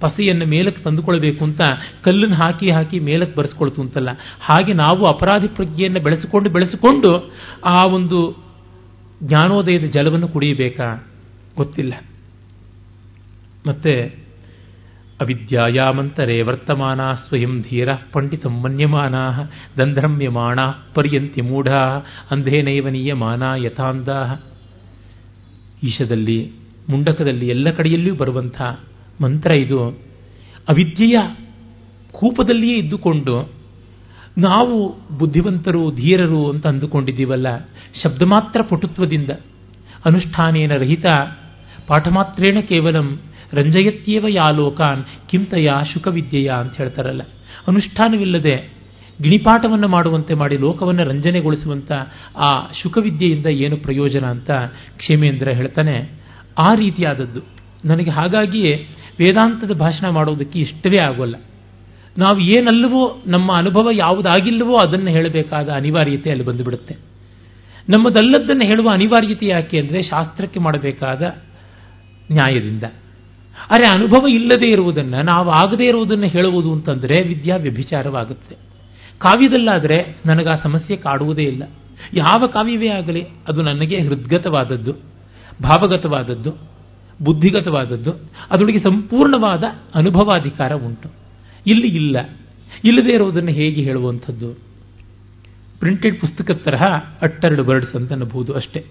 ಪಸೆಯನ್ನು 0.00 0.46
ಮೇಲಕ್ಕೆ 0.46 0.82
ತಂದುಕೊಳ್ಬೇಕು 0.82 1.44
ಅಂತ 1.44 1.60
ಕಲ್ಲನ್ನು 2.02 2.36
ಹಾಕಿ 2.36 2.70
ಹಾಕಿ 2.70 2.98
ಮೇಲಕ್ಕೆ 2.98 3.38
ಬರೆಸ್ಕೊಳ್ತು 3.38 3.82
ಅಂತಲ್ಲ. 3.82 4.08
ಹಾಗೆ 4.40 4.72
ನಾವು 4.72 5.04
ಅಪರಾಧಿ 5.04 5.48
ಪ್ರಜ್ಞೆಯನ್ನು 5.48 6.00
ಬೆಳೆಸಿಕೊಂಡು 6.00 6.50
ಬೆಳೆಸಿಕೊಂಡು 6.50 7.32
ಆ 7.64 7.84
ಒಂದು 7.84 8.44
ಜ್ಞಾನೋದಯದ 9.22 9.84
ಜಲವನ್ನು 9.84 10.28
ಕುಡಿಯಬೇಕಾ? 10.28 11.06
ಗೊತ್ತಿಲ್ಲ. 11.56 11.94
ಮತ್ತೆ 13.66 14.23
ಅವಿದ್ಯಾಯಾಮಂತರೇ 15.20 16.42
ವರ್ತಮಾನ 16.42 17.00
ಸ್ವಯಂ 17.12 17.62
ಧೀರ 17.62 17.88
ಪಂಡಿತ 18.12 18.46
ಮನ್ಯಮಾನ 18.46 19.14
ದಂಧ್ರಮ್ಯಮಾಣ 19.78 20.58
ಪರ್ಯಂತಿ 20.94 21.40
ಮೂಢಾ 21.40 21.80
ಅಂಧೇನೈವ 22.30 22.88
ಮಾನ 23.14 23.42
ಯಥಾಂಧ 23.56 24.08
ಈಶದಲ್ಲಿ 25.82 26.52
ಮುಂಡಕದಲ್ಲಿ 26.88 27.48
ಎಲ್ಲ 27.48 27.70
ಕಡೆಯಲ್ಲಿಯೂ 27.70 28.14
ಬರುವಂಥ 28.14 28.60
ಮಂತ್ರ 29.20 29.50
ಇದು. 29.52 29.98
ಅವಿದ್ಯೆಯ 30.68 31.36
ಕೂಪದಲ್ಲಿಯೇ 32.12 32.78
ಇದ್ದುಕೊಂಡು 32.78 33.50
ನಾವು 34.38 34.76
ಬುದ್ಧಿವಂತರು, 35.18 35.90
ಧೀರರು 35.90 36.50
ಅಂತ 36.50 36.66
ಅಂದುಕೊಂಡಿದ್ದೀವಲ್ಲ 36.66 37.58
ಶಬ್ದ 38.02 38.22
ಮಾತ್ರ 38.22 38.62
ಪಟುತ್ವದಿಂದ 38.62 39.30
ಅನುಷ್ಠಾನೇನ 40.04 40.72
ರಹಿತ 40.74 41.06
ಪಾಠಮಾತ್ರೇಣ 41.86 42.58
ಕೇವಲಂ 42.60 43.20
ರಂಜಯತ್ಯೇವ 43.54 44.26
ಯಾ 44.28 44.50
ಲೋಕಾನ್ 44.50 45.04
ಕಿಂತಯ 45.30 45.70
ಶುಕವಿದ್ಯೆಯ 45.92 46.48
ಅಂತ 46.48 46.76
ಹೇಳ್ತಾರಲ್ಲ. 46.76 47.22
ಅನುಷ್ಠಾನವಿಲ್ಲದೆ 47.68 48.74
ಗಿಣಿಪಾಠವನ್ನು 49.22 49.88
ಮಾಡುವಂತೆ 49.88 50.34
ಮಾಡಿ 50.34 50.56
ಲೋಕವನ್ನು 50.56 51.04
ರಂಜನೆಗೊಳಿಸುವಂತ 51.04 51.92
ಆ 52.36 52.72
ಶುಕವಿದ್ಯೆಯಿಂದ 52.82 53.46
ಏನು 53.46 53.76
ಪ್ರಯೋಜನ 53.76 54.24
ಅಂತ 54.24 54.50
ಕ್ಷೇಮೇಂದ್ರ 54.96 55.48
ಹೇಳ್ತಾನೆ. 55.48 56.10
ಆ 56.58 56.74
ರೀತಿಯಾದದ್ದು. 56.74 57.40
ನನಗೆ 57.84 58.10
ಹಾಗಾಗಿಯೇ 58.10 58.86
ವೇದಾಂತದ 59.20 59.72
ಭಾಷಣ 59.72 60.08
ಮಾಡೋದಕ್ಕೆ 60.08 60.58
ಇಷ್ಟವೇ 60.58 60.98
ಆಗೋಲ್ಲ. 60.98 61.36
ನಾವು 62.18 62.40
ಏನಲ್ಲವೋ, 62.40 63.22
ನಮ್ಮ 63.26 63.52
ಅನುಭವ 63.52 63.88
ಯಾವುದಾಗಿಲ್ಲವೋ 63.92 64.76
ಅದನ್ನು 64.76 65.10
ಹೇಳಬೇಕಾದ 65.10 65.68
ಅನಿವಾರ್ಯತೆ 65.68 66.30
ಅಲ್ಲಿ 66.30 66.44
ಬಂದುಬಿಡುತ್ತೆ. 66.44 66.96
ನಮ್ಮದಲ್ಲದನ್ನು 67.88 68.64
ಹೇಳುವ 68.64 68.90
ಅನಿವಾರ್ಯತೆ 68.92 69.46
ಯಾಕೆ 69.46 69.78
ಅಂದರೆ 69.78 70.02
ಶಾಸ್ತ್ರಕ್ಕೆ 70.02 70.60
ಮಾಡಬೇಕಾದ 70.60 71.22
ನ್ಯಾಯದಿಂದ. 72.32 72.82
ಅರೆ 73.70 73.88
ಅನುಭವ 73.88 74.26
ಇಲ್ಲದೆ 74.26 74.70
ಇರುವುದನ್ನು 74.70 75.22
ನಾವು 75.22 75.50
ಆಗದೇ 75.50 75.84
ಇರುವುದನ್ನು 75.84 76.26
ಹೇಳುವುದು 76.26 76.72
ಅಂತಂದರೆ 76.72 77.22
ವಿದ್ಯಾ 77.22 77.56
ವ್ಯಭಿಚಾರವಾಗುತ್ತೆ. 77.56 78.54
ಕಾವ್ಯದಲ್ಲಾದರೆ 79.18 80.16
ನನಗೆ 80.26 80.48
ಆ 80.48 80.62
ಸಮಸ್ಯೆ 80.62 80.96
ಕಾಡುವುದೇ 80.96 81.42
ಇಲ್ಲ. 81.42 81.62
ಯಾವ 82.12 82.46
ಕಾವ್ಯವೇ 82.46 82.88
ಆಗಲಿ, 82.88 83.26
ಅದು 83.48 83.62
ನನಗೆ 83.62 83.98
ಹೃದ್ಗತವಾದದ್ದು, 84.00 84.92
ಭಾವಗತವಾದದ್ದು, 85.62 86.54
ಬುದ್ಧಿಗತವಾದದ್ದು, 87.22 88.12
ಅದರೊಳಗೆ 88.50 88.80
ಸಂಪೂರ್ಣವಾದ 88.80 89.64
ಅನುಭವಾಧಿಕಾರ 89.94 90.72
ಉಂಟು. 90.74 91.10
ಇಲ್ಲಿ 91.66 91.88
ಇಲ್ಲ. 91.88 92.28
ಇಲ್ಲದೆ 92.84 93.14
ಇರುವುದನ್ನು 93.14 93.50
ಹೇಗೆ 93.50 93.82
ಹೇಳುವಂಥದ್ದು? 93.82 94.54
ಪ್ರಿಂಟೆಡ್ 95.80 96.20
ಪುಸ್ತಕದ 96.20 96.54
ತರಹ 96.54 96.82
ಅಟ್ಟರ್ಡ್ 97.22 97.60
ವರ್ಡ್ಸ್ 97.60 97.96
ಅಂತ 97.96 98.12
ಅನ್ನಬಹುದು 98.12 98.52
ಅಷ್ಟೇ. 98.52 98.84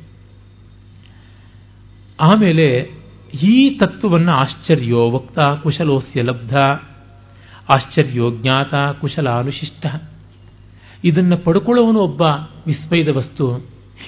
ಆಮೇಲೆ 2.20 2.90
ಈ 3.42 3.70
ತತ್ವವನ್ನು 3.70 4.32
ಆಶ್ಚರ್ಯೋ 4.32 5.12
ವಕ್ತ 5.12 5.40
ಕುಶಲೋಸ್ಯ 5.40 6.22
ಲಬ್ಧ, 6.22 6.56
ಆಶ್ಚರ್ಯೋ 7.70 8.32
ಜ್ಞಾತ 8.32 8.74
ಕುಶಲಾನುಶಿಷ್ಟ. 9.02 9.86
ಇದನ್ನು 11.04 11.38
ಪಡ್ಕೊಳ್ಳುವವನು 11.38 12.00
ಒಬ್ಬ 12.00 12.22
ವಿಸ್ಮಯದ 12.68 13.08
ವಸ್ತು, 13.08 13.66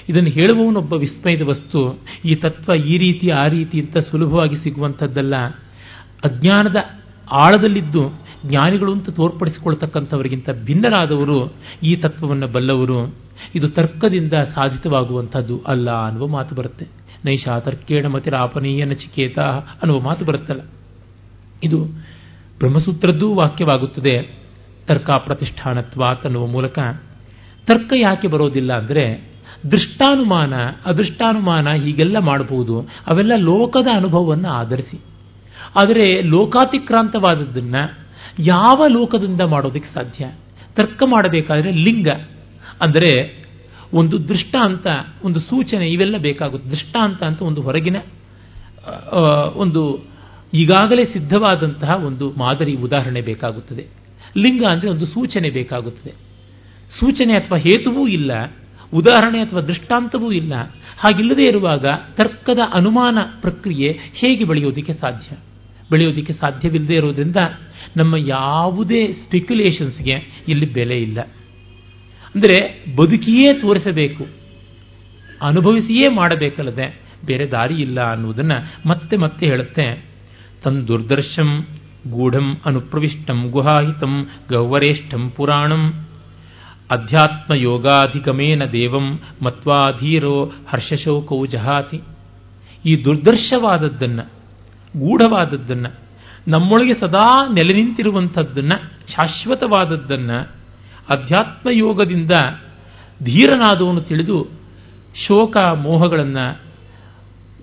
ಇದನ್ನು 0.08 0.30
ಹೇಳುವವನೊಬ್ಬ 0.30 0.92
ವಿಸ್ಮಯದ 0.92 1.42
ವಸ್ತು. 1.42 1.98
ಈ 2.24 2.34
ತತ್ವ 2.34 2.74
ಈ 2.74 2.98
ರೀತಿ, 2.98 3.30
ಆ 3.30 3.46
ರೀತಿ 3.46 3.80
ಅಂತ 3.80 3.98
ಸುಲಭವಾಗಿ 3.98 4.58
ಸಿಗುವಂಥದ್ದಲ್ಲ. 4.58 5.36
ಅಜ್ಞಾನದ 6.24 6.76
ಆಳದಲ್ಲಿದ್ದು 7.30 8.20
ಜ್ಞಾನಿಗಳು 8.46 8.92
ಅಂತ 8.92 9.10
ತೋರ್ಪಡಿಸಿಕೊಳ್ತಕ್ಕಂಥವರಿಗಿಂತ 9.10 10.50
ಭಿನ್ನರಾದವರು 10.64 11.54
ಈ 11.82 11.96
ತತ್ವವನ್ನು 11.96 12.48
ಬಲ್ಲವರು. 12.48 13.14
ಇದು 13.54 13.68
ತರ್ಕದಿಂದ 13.68 14.32
ಸಾಧಿತವಾಗುವಂಥದ್ದು 14.32 15.60
ಅಲ್ಲ 15.66 16.06
ಅನ್ನುವ 16.06 16.26
ಮಾತು 16.26 16.54
ಬರುತ್ತೆ. 16.54 16.86
ನೈಷಾ 17.24 17.60
ತರ್ಕೇಣ 17.60 18.06
ಮತಿರಾಪನೀಯ 18.06 18.84
ನಚಿಕೇತ 18.84 19.38
ಅನ್ನುವ 19.38 20.00
ಮಾತು 20.00 20.24
ಬರುತ್ತಲ್ಲ. 20.24 20.60
ಇದು 21.62 21.84
ಬ್ರಹ್ಮಸೂತ್ರದ್ದೂ 22.58 23.34
ವಾಕ್ಯವಾಗುತ್ತದೆ. 23.34 24.34
ತರ್ಕ 24.86 25.10
ಪ್ರತಿಷ್ಠಾನತ್ವಾತ್ 25.10 26.24
ಅನ್ನುವ 26.24 26.46
ಮೂಲಕ. 26.46 26.78
ತರ್ಕ 27.66 27.92
ಯಾಕೆ 27.96 28.28
ಬರೋದಿಲ್ಲ 28.28 28.72
ಅಂದರೆ, 28.72 29.30
ದೃಷ್ಟಾನುಮಾನ, 29.70 30.54
ಅದೃಷ್ಟಾನುಮಾನ 30.86 31.68
ಹೀಗೆಲ್ಲ 31.68 32.18
ಮಾಡಬಹುದು. 32.18 32.88
ಅವೆಲ್ಲ 33.06 33.32
ಲೋಕದ 33.36 33.86
ಅನುಭವವನ್ನು 33.96 34.48
ಆಧರಿಸಿ. 34.48 35.00
ಆದರೆ 35.76 36.22
ಲೋಕಾತಿಕ್ರಾಂತವಾದದ್ದನ್ನ 36.22 37.74
ಯಾವ 38.38 38.84
ಲೋಕದಿಂದ 38.88 39.40
ಮಾಡೋದಕ್ಕೆ 39.40 39.94
ಸಾಧ್ಯ? 39.94 40.32
ತರ್ಕ 40.74 41.02
ಮಾಡಬೇಕಾದ್ರೆ 41.06 41.70
ಲಿಂಗ. 41.70 42.08
ಅಂದರೆ 42.80 43.45
ಒಂದು 43.92 44.28
ದೃಷ್ಟಾಂತ, 44.28 44.86
ಒಂದು 45.24 45.40
ಸೂಚನೆ 45.40 45.86
ಇವೆಲ್ಲ 45.88 46.16
ಬೇಕಾಗುತ್ತೆ. 46.18 46.70
ದೃಷ್ಟಾಂತ 46.70 47.22
ಅಂತ 47.22 47.42
ಒಂದು 47.42 47.62
ಹೊರಗಿನ 47.62 47.96
ಒಂದು 49.54 49.82
ಈಗಾಗಲೇ 50.54 51.04
ಸಿದ್ಧವಾದಂತಹ 51.04 51.92
ಒಂದು 52.04 52.30
ಮಾದರಿ 52.30 52.74
ಉದಾಹರಣೆ 52.76 53.20
ಬೇಕಾಗುತ್ತದೆ. 53.20 53.84
ಲಿಂಗ 54.36 54.64
ಅಂದರೆ 54.64 54.90
ಒಂದು 54.90 55.06
ಸೂಚನೆ 55.06 55.50
ಬೇಕಾಗುತ್ತದೆ. 55.50 56.12
ಸೂಚನೆ 57.00 57.34
ಅಥವಾ 57.34 57.58
ಹೇತುವೂ 57.58 58.06
ಇಲ್ಲ, 58.06 58.32
ಉದಾಹರಣೆ 58.92 59.38
ಅಥವಾ 59.40 59.60
ದೃಷ್ಟಾಂತವೂ 59.60 60.32
ಇಲ್ಲ. 60.32 60.54
ಹಾಗಿಲ್ಲದೆ 60.98 61.44
ಇರುವಾಗ 61.44 61.86
ತರ್ಕದ 62.16 62.58
ಅನುಮಾನ 62.72 63.18
ಪ್ರಕ್ರಿಯೆ 63.40 63.98
ಹೇಗೆ 64.14 64.44
ಬೆಳೆಯೋದಕ್ಕೆ 64.44 64.94
ಸಾಧ್ಯ? 64.94 65.36
ಬೆಳೆಯೋದಕ್ಕೆ 65.90 66.32
ಸಾಧ್ಯವಿಲ್ಲದೆ 66.32 66.94
ಇರೋದ್ರಿಂದ 66.94 67.36
ನಮ್ಮ 67.96 68.14
ಯಾವುದೇ 68.16 69.12
ಸ್ಪೆಕ್ಯುಲೇಷನ್ಸ್ಗೆ 69.12 70.44
ಇಲ್ಲಿ 70.48 70.66
ಬೆಲೆ 70.66 70.98
ಇಲ್ಲ. 71.02 71.18
ಅಂದರೆ 72.36 72.58
ಬದುಕಿಯೇ 72.96 73.48
ತೋರಿಸಬೇಕು, 73.60 74.24
ಅನುಭವಿಸಿಯೇ 75.42 76.06
ಮಾಡಬೇಕಲ್ಲದೆ 76.14 76.86
ಬೇರೆ 77.26 77.46
ದಾರಿ 77.50 77.74
ಇಲ್ಲ 77.74 77.98
ಅನ್ನುವುದನ್ನ 78.10 78.54
ಮತ್ತೆ 78.86 79.16
ಮತ್ತೆ 79.16 79.46
ಹೇಳುತ್ತೆ. 79.46 79.86
ತನ್ 80.64 80.88
ದುರ್ದರ್ಶಂ 80.88 81.50
ಗೂಢಂ 82.10 82.48
ಅನುಪ್ರವಿಷ್ಟಂ 82.66 83.38
ಗುಹಾಹಿತಂ 83.50 84.14
ಗೌವರೇಷ್ಠಂ 84.50 85.22
ಪುರಾಣಂ 85.36 85.84
ಅಧ್ಯಾತ್ಮ 86.90 87.54
ಯೋಗಾಧಿಗಮೇನ 87.54 88.64
ದೇವಂ 88.64 89.06
ಮತ್ವಾಧೀರೋ 89.42 90.34
ಹರ್ಷಶೋಕೌ 90.68 91.46
ಜಹಾತಿ. 91.46 91.98
ಈ 92.84 92.92
ದುರ್ದರ್ಶವಾದದ್ದನ್ನು, 93.04 94.24
ಗೂಢವಾದದ್ದನ್ನು, 94.94 95.90
ನಮ್ಮೊಳಗೆ 96.48 96.94
ಸದಾ 97.00 97.26
ನೆಲೆ 97.52 97.74
ನಿಂತಿರುವಂಥದ್ದನ್ನು 97.74 98.76
ಶಾಶ್ವತವಾದದ್ದನ್ನ 99.08 100.30
ಅಧ್ಯಾತ್ಮ 101.14 101.68
ಯೋಗದಿಂದ 101.72 102.30
ಧೀರನಾದವನು 103.24 104.00
ತಿಳಿದು 104.00 104.48
ಶೋಕ 105.26 105.56
ಮೋಹಗಳನ್ನು, 105.56 106.60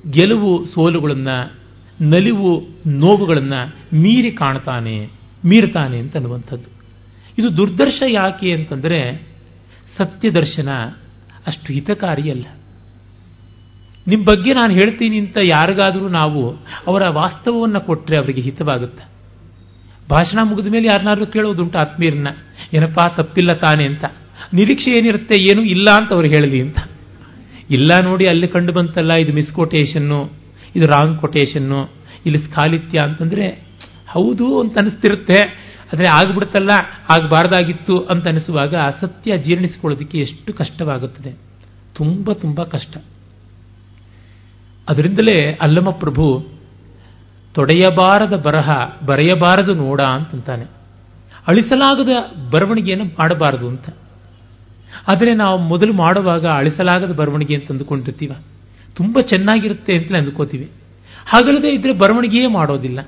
ಗೆಲುವು 0.09 0.65
ಸೋಲುಗಳನ್ನು, 0.65 1.55
ನಲಿವು 2.01 2.61
ನೋವುಗಳನ್ನು 2.87 3.75
ಮೀರಿ 4.01 4.31
ಕಾಣ್ತಾನೆ, 4.31 5.05
ಮೀರ್ತಾನೆ 5.45 5.99
ಅಂತ 5.99 6.15
ಅನ್ನುವಂಥದ್ದು 6.15 6.69
ಇದು 7.37 7.57
ದುರ್ದರ್ಶ 7.57 8.03
ಯಾಕೆ 8.07 8.53
ಅಂತಂದರೆ 8.53 9.29
ಸತ್ಯದರ್ಶನ 9.97 10.69
ಅಷ್ಟು 11.47 11.73
ಹಿತಕಾರಿಯಲ್ಲ 11.73 12.45
ನಿಮ್ಮ 14.07 14.23
ಬಗ್ಗೆ 14.23 14.53
ನಾನು 14.53 14.73
ಹೇಳ್ತೀನಿ 14.73 15.19
ಅಂತ 15.19 15.37
ಯಾರಿಗಾದರೂ 15.43 16.07
ನಾವು 16.07 16.51
ಅವರ 16.87 17.09
ವಾಸ್ತವವನ್ನು 17.09 17.81
ಕೊಟ್ಟರೆ 17.81 18.17
ಅವರಿಗೆ 18.17 18.41
ಹಿತವಾಗುತ್ತೆ? 18.41 19.12
ಭಾಷಣ 20.09 20.39
ಮುಗಿದ 20.43 20.67
ಮೇಲೆ 20.67 20.87
ಯಾರನ್ನಾದ್ರೂ 20.87 21.25
ಕೇಳೋದುಂಟು 21.25 21.77
ಆತ್ಮೀಯರನ್ನ. 21.77 22.27
ಏನಪ್ಪಾ, 22.73 23.07
ತಪ್ಪಿಲ್ಲ 23.07 23.53
ತಾನೆ 23.53 23.85
ಅಂತ. 23.85 24.05
ನಿರೀಕ್ಷೆ 24.53 24.91
ಏನಿರುತ್ತೆ, 24.91 25.41
ಏನು 25.41 25.63
ಇಲ್ಲ 25.63 25.89
ಅಂತ 25.91 26.13
ಅವ್ರು 26.13 26.27
ಹೇಳಲಿ 26.27 26.61
ಅಂತ. 26.61 26.77
ಇಲ್ಲ 27.71 27.91
ನೋಡಿ 28.01 28.27
ಅಲ್ಲಿ 28.27 28.47
ಕಂಡು 28.47 28.73
ಬಂತಲ್ಲ, 28.73 29.13
ಇದು 29.13 29.33
ಮಿಸ್ಕೊಟೇಷನ್ನು 29.33 30.33
ಇದು 30.75 30.87
ರಾಂಗ್ 30.87 31.19
ಕೊಟೇಶನ್ನು 31.19 31.89
ಇಲ್ಲಿ 32.25 32.39
ಸ್ಖಾಲಿತ್ಯ 32.39 32.99
ಅಂತಂದ್ರೆ, 32.99 33.47
ಹೌದು 34.07 34.59
ಅಂತ 34.59 34.77
ಅನಿಸ್ತಿರುತ್ತೆ. 34.77 35.73
ಆದರೆ 35.93 36.05
ಆಗ್ಬಿಡ್ತಲ್ಲ, 36.07 36.69
ಆಗಬಾರ್ದಾಗಿತ್ತು 37.09 37.99
ಅಂತ 37.99 38.27
ಅನಿಸುವಾಗ 38.27 38.75
ಸತ್ಯ 39.01 39.37
ಜೀರ್ಣಿಸಿಕೊಳ್ಳೋದಕ್ಕೆ 39.37 40.17
ಎಷ್ಟು 40.17 40.53
ಕಷ್ಟವಾಗುತ್ತದೆ. 40.53 41.31
ತುಂಬ 41.95 42.31
ತುಂಬ 42.31 42.63
ಕಷ್ಟ. 42.63 42.97
ಅದರಿಂದಲೇ 44.89 45.53
ಅಲ್ಲಮ 45.61 45.89
ಪ್ರಭು 45.89 46.52
ತೊಡೆಯಬಾರದ 47.53 48.35
ಬರಹ, 48.37 48.69
ಬರೆಯಬಾರದು 49.05 49.73
ನೋಡ 49.73 50.01
ಅಂತಂತಾನೆ. 50.01 50.63
ಅಳಿಸಲಾಗದ 51.47 52.09
ಬರವಣಿಗೆಯನ್ನು 52.49 53.05
ಮಾಡಬಾರದು 53.05 53.67
ಅಂತ. 53.67 53.89
ಆದರೆ 55.11 55.33
ನಾವು 55.33 55.57
ಮೊದಲು 55.57 55.93
ಮಾಡುವಾಗ 55.93 56.45
ಅಳಿಸಲಾಗದ 56.47 57.13
ಬರವಣಿಗೆ 57.13 57.55
ಅಂತ 57.55 57.71
ಅಂದುಕೊಂಡಿರ್ತೀವ. 57.71 58.31
ತುಂಬ 58.95 59.17
ಚೆನ್ನಾಗಿರುತ್ತೆ 59.19 59.97
ಅಂತಲೇ 59.97 60.17
ಅಂದ್ಕೋತೀವಿ. 60.17 60.69
ಹಾಗಲ್ಲದೆ 61.25 61.69
ಇದ್ರೆ 61.69 61.93
ಬರವಣಿಗೆಯೇ 61.93 62.47
ಮಾಡೋದಿಲ್ಲ. 62.47 62.99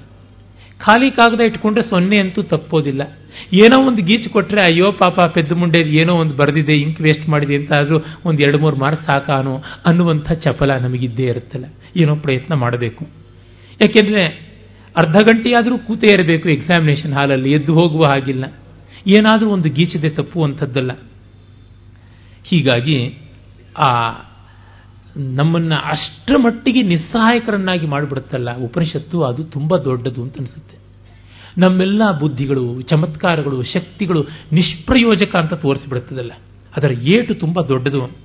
ಖಾಲಿ 0.80 1.12
ಕಾಗದ 1.12 1.40
ಇಟ್ಕೊಂಡ್ರೆ 1.40 1.90
ಸೊನ್ನೆ 1.90 2.18
ಅಂತೂ 2.20 2.42
ತಪ್ಪೋದಿಲ್ಲ. 2.42 3.02
ಏನೋ 3.54 3.88
ಒಂದು 3.88 4.02
ಗೀಚು 4.02 4.30
ಕೊಟ್ಟರೆ 4.30 4.62
ಅಯ್ಯೋ 4.62 4.92
ಪಾಪ, 4.92 5.20
ಪೆದ್ದ 5.20 5.52
ಮುಂಡೆ 5.52 5.80
ಏನೋ 5.80 6.14
ಒಂದು 6.14 6.36
ಬರೆದಿದೆ, 6.36 6.74
ಇಂಕ್ 6.74 7.02
ವೇಸ್ಟ್ 7.02 7.30
ಮಾಡಿದೆ 7.30 7.56
ಅಂತ 7.56 7.72
ಆದರೂ 7.80 8.00
ಒಂದು 8.26 8.40
ಎರಡು 8.40 8.60
ಮೂರು 8.60 8.76
ಮಾರ್ಕ್ಸ್ 8.76 9.08
ಸಾಕಾನು 9.08 9.64
ಅನ್ನುವಂಥ 9.86 10.32
ಚಪಲ 10.32 10.74
ನಮಗಿದ್ದೇ 10.74 11.24
ಇರುತ್ತಲ್ಲ. 11.24 11.66
ಏನೋ 11.96 12.16
ಪ್ರಯತ್ನ 12.16 12.54
ಮಾಡಬೇಕು. 12.54 13.25
ಯಾಕೆಂದರೆ 13.82 14.46
ಅರ್ಧ 14.98 15.16
ಗಂಟೆಯಾದರೂ 15.16 15.78
ಕೂತೇ 15.78 16.12
ಇರಬೇಕು 16.12 16.50
ಎಕ್ಸಾಮಿನೇಷನ್ 16.50 17.14
ಹಾಲಲ್ಲಿ 17.14 17.52
ಎದ್ದು 17.52 17.74
ಹೋಗುವ 17.74 18.02
ಹಾಗಿಲ್ಲ. 18.02 18.46
ಏನಾದರೂ 19.08 19.50
ಒಂದು 19.50 19.70
ಗೀಚದೆ 19.70 20.10
ತಪ್ಪುವಂಥದ್ದಲ್ಲ. 20.10 20.92
ಹೀಗಾಗಿ 22.44 23.18
ಆ 23.78 24.12
ನಮ್ಮನ್ನು 25.18 25.76
ಅಷ್ಟರ 25.76 26.36
ಮಟ್ಟಿಗೆ 26.38 26.82
ನಿಸ್ಸಹಾಯಕರನ್ನಾಗಿ 26.82 27.88
ಮಾಡಿಬಿಡುತ್ತಲ್ಲ. 27.88 28.58
ಉಪನಿಷತ್ತು 28.58 29.24
ಅದು 29.24 29.44
ತುಂಬ 29.44 29.78
ದೊಡ್ಡದು 29.78 30.24
ಅಂತ 30.24 30.38
ಅನಿಸುತ್ತೆ. 30.38 30.78
ನಮ್ಮೆಲ್ಲ 31.58 32.20
ಬುದ್ಧಿಗಳು, 32.20 32.82
ಚಮತ್ಕಾರಗಳು, 32.82 33.64
ಶಕ್ತಿಗಳು 33.64 34.26
ನಿಷ್ಪ್ರಯೋಜಕ 34.52 35.36
ಅಂತ 35.36 35.54
ತೋರಿಸಿಬಿಡುತ್ತದಲ್ಲ. 35.54 36.32
ಅದರ 36.78 36.92
ಏಟು 36.92 37.36
ತುಂಬ 37.36 37.62
ದೊಡ್ಡದು. 37.62 38.18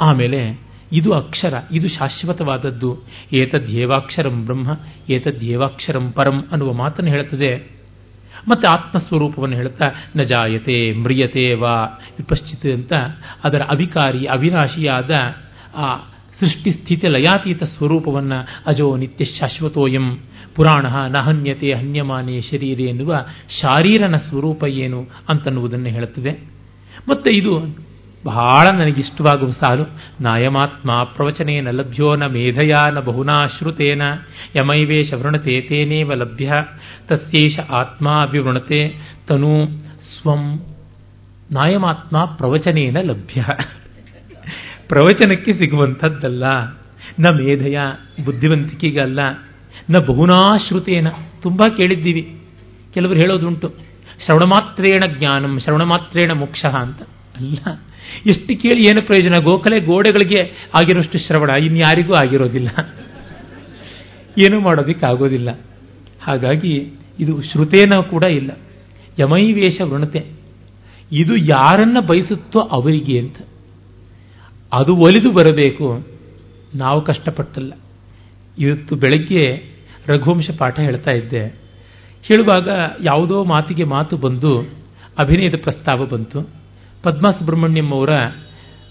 ಆಮೇಲೆ 0.00 0.65
ಇದು 0.92 1.12
ಅಕ್ಷರ, 1.12 1.54
ಇದು 1.72 1.88
ಶಾಶ್ವತವಾದದ್ದು. 1.88 2.98
ಏತದ್ಯೇವಾಕ್ಷರಂ 3.32 4.44
ಬ್ರಹ್ಮ 4.44 4.78
ಏತದ್ಯೇವಾಕ್ಷರಂ 5.08 6.12
ಪರಂ 6.12 6.44
ಅನ್ನುವ 6.52 6.72
ಮಾತನ್ನು 6.72 7.10
ಹೇಳುತ್ತದೆ. 7.10 7.76
ಮತ್ತೆ 8.48 8.68
ಆತ್ಮಸ್ವರೂಪವನ್ನು 8.68 9.56
ಹೇಳುತ್ತಾ 9.56 10.10
ನ 10.16 10.22
ಜಾಯತೆ, 10.22 10.92
ಮ್ರಿಯತೆ 10.92 11.54
ವಾ 11.54 12.00
ವಿಪಶ್ಚಿತ್ 12.18 12.66
ಅಂತ 12.66 12.92
ಅದರ 13.44 13.62
ಅವಿಕಾರಿ, 13.62 14.26
ಅವಿನಾಶಿಯಾದ 14.26 15.10
ಆ 15.74 15.96
ಸೃಷ್ಟಿ 16.40 16.70
ಸ್ಥಿತಿ 16.70 17.08
ಲಯಾತೀತ 17.08 17.62
ಸ್ವರೂಪವನ್ನು 17.62 18.48
ಅಜೋ 18.66 18.96
ನಿತ್ಯ 18.96 19.24
ಶಾಶ್ವತೋಯಂ, 19.24 20.16
ಪುರಾಣ 20.54 20.86
ನಹನ್ಯತೆ 20.86 21.20
ಹನ್ಯತೆ 21.20 21.72
ಹನ್ಯಮಾನೆ 21.72 22.40
ಶರೀರ 22.40 22.80
ಎನ್ನುವ 22.80 23.14
ಶಾರೀರನ 23.60 24.16
ಸ್ವರೂಪ 24.16 24.64
ಏನು 24.64 25.06
ಅಂತನ್ನುವುದನ್ನು 25.28 25.88
ಹೇಳುತ್ತದೆ. 25.88 26.30
ಮತ್ತೆ 27.08 27.38
ಇದು 27.38 27.85
ಬಹಳ 28.26 28.76
ನನಗಿಷ್ಟವಾಗುವ 28.78 29.50
ಸಾಲು. 29.50 29.84
ನಾಯಮಾತ್ಮ 30.20 31.04
ಪ್ರವಚನೇನ 31.04 31.70
ಲಭ್ಯೋ 31.70 32.16
ನ 32.16 32.24
ಮೇಧಯಾ 32.26 32.86
ನ 32.92 33.00
ಬಹುನಾಶ್ರುತೇನ 33.00 34.02
ಯಮೈವೇಶ 34.56 35.12
ವೃಣತೆ 35.12 35.60
ತೇನೇವ 35.60 36.12
ಲಭ್ಯ. 36.14 36.50
ತಸ್ಯೇಷ 37.08 37.58
ಆತ್ಮ 37.58 38.22
ಅಭಿವೃಣತೆ 38.22 38.94
ತನು 39.28 39.66
ಸ್ವಂ 40.20 40.64
ನಾಯಮಾತ್ಮ 41.52 42.24
ಪ್ರವಚನೇನ 42.24 42.96
ಲಭ್ಯ. 43.00 43.44
ಪ್ರವಚನಕ್ಕೆ 44.88 45.52
ಸಿಗುವಂಥದ್ದಲ್ಲ. 45.52 46.44
ನ 47.20 47.24
ಮೇಧಯ 47.34 47.78
ಬುದ್ಧಿವಂತಿಕೆಗಲ್ಲ 48.24 49.18
ನ 49.90 49.94
ಬಹುನಾಶ್ರುತೇನ 50.06 51.08
ತುಂಬ 51.42 51.60
ಕೇಳಿದ್ದೀವಿ. 51.76 52.40
ಕೆಲವರು 52.94 53.14
ಹೇಳೋದುಂಟು. 53.14 53.68
ಶ್ರವಣ 54.24 54.42
ಮಾತ್ರೇಣ 54.42 55.02
ಜ್ಞಾನಂ 55.18 55.60
ಶ್ರವಣ 55.60 55.82
ಮಾತ್ರೇಣ 55.82 56.32
ಮೋಕ್ಷ 56.32 56.64
ಅಂತ. 56.64 57.02
ಅಲ್ಲ. 57.36 57.58
ಎಷ್ಟು 58.26 58.60
ಕೇಳಿ 58.60 58.88
ಏನು 58.88 59.02
ಪ್ರಯೋಜನ? 59.02 59.38
ಗೋಖಲೆ 59.38 59.80
ಗೋಡೆಗಳಿಗೆ 59.80 60.40
ಆಗಿರೋಷ್ಟು 60.82 61.18
ಶ್ರವಣ. 61.18 61.64
ಇನ್ಯಾರಿಗೂ 61.64 62.12
ಆಗಿರೋದಿಲ್ಲ. 62.12 62.68
ಏನೂ 64.38 64.60
ಮಾಡೋದಕ್ಕಾಗೋದಿಲ್ಲ. 64.60 65.60
ಹಾಗಾಗಿ 66.22 66.92
ಇದು 67.20 67.42
ಶ್ರುತೇನ 67.42 68.00
ಕೂಡ 68.00 68.22
ಇಲ್ಲ. 68.22 68.50
ಯಮೈವೇಷ 69.18 69.80
ವೃಣತೆ. 69.80 70.24
ಇದು 71.12 71.36
ಯಾರನ್ನ 71.36 72.00
ಬಯಸುತ್ತೋ 72.00 72.60
ಅವರಿಗೆ 72.60 73.18
ಅಂತ. 73.18 73.36
ಅದು 74.72 74.96
ಒಲಿದು 74.96 75.32
ಬರಬೇಕು. 75.32 76.06
ನಾವು 76.74 77.00
ಕಷ್ಟಪಟ್ಟಲ್ಲ. 77.00 77.72
ಇವತ್ತು 78.58 78.96
ಬೆಳಗ್ಗೆ 78.96 79.62
ರಘುವಂಶ 80.06 80.50
ಪಾಠ 80.58 80.80
ಹೇಳ್ತಾ 80.80 81.10
ಇದ್ದೆ. 81.10 81.46
ಹೇಳುವಾಗ 82.22 82.68
ಯಾವುದೋ 83.04 83.44
ಮಾತಿಗೆ 83.44 83.84
ಮಾತು 83.84 84.16
ಬಂದು 84.16 84.60
ಅಭಿನಯದ 85.18 85.54
ಪ್ರಸ್ತಾವ 85.62 86.06
ಬಂತು. 86.06 86.65
ಪದ್ಮಾ 87.06 87.30
ಸುಬ್ರಹ್ಮಣ್ಯಂ 87.30 87.90
ಅವರ 87.90 88.10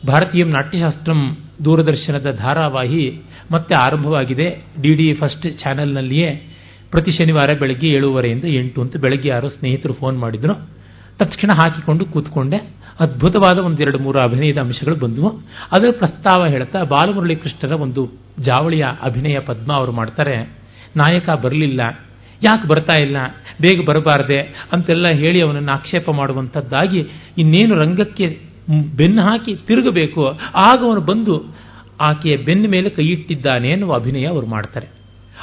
ಭಾರತೀಯ 0.07 0.43
ನಾಟ್ಯಶಾಸ್ತ್ರಂ 0.43 1.37
ದೂರದರ್ಶನದ 1.65 2.31
ಧಾರಾವಾಹಿ 2.31 3.21
ಮತ್ತೆ 3.51 3.75
ಆರಂಭವಾಗಿದೆ. 3.75 4.63
ಡಿ 4.81 4.93
ಡಿ 4.93 5.13
ಫಸ್ಟ್ 5.13 5.59
ಚಾನೆಲ್ನಲ್ಲಿಯೇ 5.59 6.55
ಪ್ರತಿ 6.91 7.11
ಶನಿವಾರ 7.11 7.53
ಬೆಳಗ್ಗೆ 7.53 7.87
ಏಳುವರೆಯಿಂದ 7.87 8.43
ಎಂಟು 8.43 8.81
ಅಂತ 8.81 8.97
ಬೆಳಗ್ಗೆ 8.97 9.29
ಯಾರೋ 9.29 9.47
ಸ್ನೇಹಿತರು 9.47 9.93
ಫೋನ್ 9.93 10.19
ಮಾಡಿದ್ರು. 10.19 10.69
ತಕ್ಷಣ 11.17 11.51
ಹಾಕಿಕೊಂಡು 11.53 12.05
ಕೂತ್ಕೊಂಡೆ. 12.05 12.57
ಅದ್ಭುತವಾದ 12.99 13.57
ಒಂದೆರಡು 13.57 13.99
ಮೂರು 13.99 14.19
ಅಭಿನಯದ 14.19 14.57
ಅಂಶಗಳು 14.57 14.95
ಬಂದವು. 14.95 15.29
ಅದರ 15.71 15.85
ಪ್ರಸ್ತಾವ 15.91 16.47
ಹೇಳ್ತಾ 16.47 16.83
ಬಾಲಮುರಳಿ 16.83 17.35
ಕೃಷ್ಣರ 17.35 17.71
ಒಂದು 17.71 18.11
ಜಾವಳಿಯ 18.39 18.85
ಅಭಿನಯ 19.01 19.39
ಪದ್ಮ 19.39 19.73
ಅವರು 19.73 19.91
ಮಾಡ್ತಾರೆ. 19.91 20.49
ನಾಯಕ 20.95 21.29
ಬರಲಿಲ್ಲ. 21.29 21.81
ಯಾಕೆ 22.43 22.67
ಬರ್ತಾ 22.67 23.01
ಇಲ್ಲ? 23.01 23.17
ಬೇಗ 23.61 23.85
ಬರಬಾರ್ದೆ 23.85 24.39
ಅಂತೆಲ್ಲ 24.71 25.07
ಹೇಳಿ 25.07 25.41
ಅವನನ್ನು 25.41 25.71
ಆಕ್ಷೇಪ 25.71 26.11
ಮಾಡುವಂಥದ್ದಾಗಿ 26.11 27.07
ಇನ್ನೇನು 27.37 27.75
ರಂಗಕ್ಕೆ 27.75 28.39
ಬೆನ್ನು 28.95 29.21
ಹಾಕಿ 29.21 29.55
ತಿರುಗಬೇಕು? 29.55 30.39
ಆಗ 30.55 30.77
ಅವನು 30.83 31.01
ಬಂದು 31.01 31.55
ಆಕೆಯ 32.01 32.37
ಬೆನ್ನ 32.37 32.65
ಮೇಲೆ 32.71 32.89
ಕೈ 32.89 33.07
ಇಟ್ಟಿದ್ದಾನೆ 33.07 33.69
ಎನ್ನುವ 33.69 33.95
ಅಭಿನಯ 33.95 34.25
ಅವರು 34.25 34.45
ಮಾಡ್ತಾರೆ. 34.45 34.87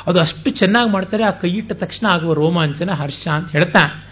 ಅದು 0.07 0.21
ಅಷ್ಟು 0.21 0.51
ಚೆನ್ನಾಗಿ 0.51 0.91
ಮಾಡ್ತಾರೆ, 0.91 1.25
ಆ 1.25 1.31
ಕೈಯಿಟ್ಟ 1.31 1.73
ತಕ್ಷಣ 1.73 2.07
ಆಗುವ 2.07 2.33
ರೋಮಾಂಚನ 2.33 2.91
ಹರ್ಷ 2.91 3.29
ಅಂತ 3.29 3.53
ಹೇಳ್ತಾ 3.53 4.05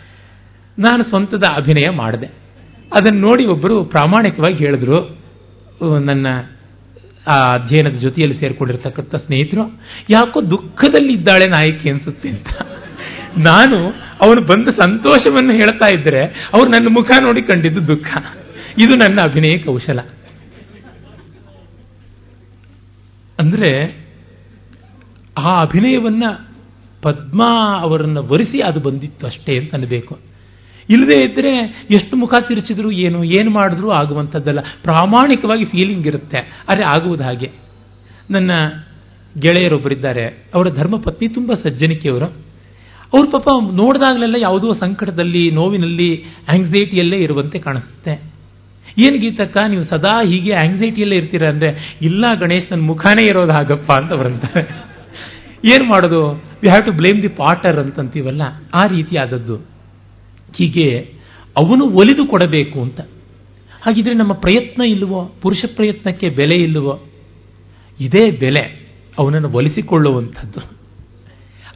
ನಾನು 0.78 1.04
ಸ್ವಂತದ 1.04 1.42
ಅಭಿನಯ 1.54 1.90
ಮಾಡಿದೆ. 1.90 2.26
ಅದನ್ನು 2.96 3.20
ನೋಡಿ 3.20 3.46
ಒಬ್ಬರು 3.46 3.84
ಪ್ರಾಮಾಣಿಕವಾಗಿ 3.84 4.54
ಹೇಳಿದ್ರು 4.54 5.18
ನನ್ನ 6.00 6.26
ಆ 7.30 7.48
ಅಧ್ಯಯನದ 7.48 7.96
ಜೊತೆಯಲ್ಲಿ 7.98 8.40
ಸೇರಿಕೊಂಡಿರ್ತಕ್ಕಂಥ 8.40 9.14
ಸ್ನೇಹಿತರು, 9.14 9.80
ಯಾಕೋ 10.10 10.40
ದುಃಖದಲ್ಲಿ 10.50 11.12
ಇದ್ದಾಳೆ 11.12 11.50
ನಾಯಕಿ 11.50 11.90
ಅನ್ಸುತ್ತೆ 11.90 12.28
ಅಂತ. 12.28 12.46
ನಾನು 13.38 13.76
ಅವನು 14.22 14.46
ಬಂದ 14.46 14.66
ಸಂತೋಷವನ್ನು 14.66 15.52
ಹೇಳ್ತಾ 15.52 15.88
ಇದ್ರೆ 15.94 16.50
ಅವ್ರು 16.54 16.70
ನನ್ನ 16.70 16.86
ಮುಖ 16.90 17.10
ನೋಡಿ 17.22 17.42
ಕಂಡಿದ್ದು 17.42 17.88
ದುಃಖ. 17.88 18.16
ಇದು 18.78 18.96
ನನ್ನ 18.96 19.20
ಅಭಿನಯ 19.22 19.58
ಕೌಶಲ. 19.58 20.00
ಅಂದ್ರೆ 23.38 24.00
ಆ 25.38 25.60
ಅಭಿನಯವನ್ನ 25.60 26.24
ಪದ್ಮಾ 27.02 27.78
ಅವರನ್ನು 27.80 28.22
ವರಿಸಿ 28.22 28.60
ಅದು 28.60 28.80
ಬಂದಿತ್ತು 28.80 29.26
ಅಷ್ಟೇ 29.26 29.58
ಅಂತ 29.58 29.74
ಅನ್ಬೇಕು. 29.74 30.29
ಇಲ್ಲದೇ 30.90 31.24
ಇದ್ದರೆ 31.24 31.52
ಎಷ್ಟು 31.90 32.16
ಮುಖ 32.16 32.34
ತಿರುಚಿದ್ರು 32.48 32.90
ಏನು 32.90 33.24
ಏನು 33.24 33.50
ಮಾಡಿದ್ರೂ 33.50 33.90
ಆಗುವಂಥದ್ದಲ್ಲ. 33.90 34.60
ಪ್ರಾಮಾಣಿಕವಾಗಿ 34.82 35.64
ಫೀಲಿಂಗ್ 35.64 36.06
ಇರುತ್ತೆ. 36.06 36.38
ಅರೆ 36.68 36.82
ಆಗುವುದು 36.82 37.24
ಹಾಗೆ. 37.24 37.50
ನನ್ನ 38.30 38.50
ಗೆಳೆಯರೊಬ್ಬರಿದ್ದಾರೆ 39.38 40.24
ಅವರ 40.54 40.68
ಧರ್ಮಪತ್ನಿ 40.68 41.28
ತುಂಬ 41.28 41.52
ಸಜ್ಜನಿಕೆಯವರು. 41.54 42.24
ಅವ್ರ 43.14 43.26
ಪಾಪ 43.30 43.48
ನೋಡಿದಾಗಲೆಲ್ಲ 43.72 44.36
ಯಾವುದೋ 44.38 44.74
ಸಂಕಟದಲ್ಲಿ, 44.74 45.50
ನೋವಿನಲ್ಲಿ 45.50 46.24
ಆಂಗ್ಸೈಟಿಯಲ್ಲೇ 46.48 47.16
ಇರುವಂತೆ 47.16 47.58
ಕಾಣಿಸುತ್ತೆ. 47.58 48.30
ಏನು 48.98 49.16
ಗೀತಕ್ಕ, 49.16 49.56
ನೀವು 49.68 49.84
ಸದಾ 49.84 50.22
ಹೀಗೆ 50.22 50.52
ಆಂಗ್ಸೈಟಿಯಲ್ಲೇ 50.52 51.16
ಇರ್ತೀರ 51.16 51.48
ಅಂದರೆ, 51.48 51.98
ಇಲ್ಲ 52.02 52.24
ಗಣೇಶ್ 52.34 52.72
ನನ್ನ 52.72 52.82
ಮುಖಾನೇ 52.82 53.22
ಇರೋದು 53.22 53.52
ಹಾಗಪ್ಪ 53.52 53.92
ಅಂತ 53.92 54.12
ಬರಂತಾರೆ 54.12 54.62
ಏನು 55.74 55.84
ಮಾಡೋದು? 55.84 56.32
We 56.62 56.68
have 56.68 56.86
to 56.86 56.92
blame 56.92 57.22
the 57.22 57.28
potter 57.28 57.78
ಅಂತಂತೀವಲ್ಲ? 57.78 58.42
ಆ 58.74 58.86
ರೀತಿಯಾದದ್ದು 58.86 59.69
ಹೀಗೆ 60.56 61.14
ಅವನು 61.56 61.84
ಒಲಿದು 61.84 62.26
ಕೊಡಬೇಕು 62.26 62.82
ಅಂತ. 62.82 63.00
ಹಾಗಿದ್ರೆ 63.82 64.14
ನಮ್ಮ 64.14 64.32
ಪ್ರಯತ್ನ 64.32 64.82
ಇಲ್ಲವೋ? 64.82 65.32
ಪುರುಷ 65.42 65.64
ಪ್ರಯತ್ನಕ್ಕೆ 65.76 66.28
ಬೆಲೆ 66.28 66.54
ಇಲ್ಲವೋ? 66.54 67.02
ಇದೇ 68.00 68.30
ಬೆಲೆ, 68.30 68.88
ಅವನನ್ನು 69.18 69.48
ಒಲಿಸಿಕೊಳ್ಳುವಂಥದ್ದು. 69.48 70.60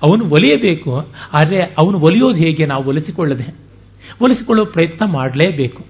ಅವನು 0.02 0.24
ಒಲಿಯಬೇಕು, 0.24 0.96
ಆದರೆ 1.32 1.60
ಅವನು 1.60 1.98
ಒಲಿಯೋದು 1.98 2.36
ಹೇಗೆ? 2.36 2.66
ನಾವು 2.66 2.88
ಒಲಿಸಿಕೊಳ್ಳದೆ. 2.88 3.54
ಒಲಿಸಿಕೊಳ್ಳುವ 4.20 4.66
ಪ್ರಯತ್ನ 4.66 5.04
ಮಾಡಲೇಬೇಕು. 5.04 5.84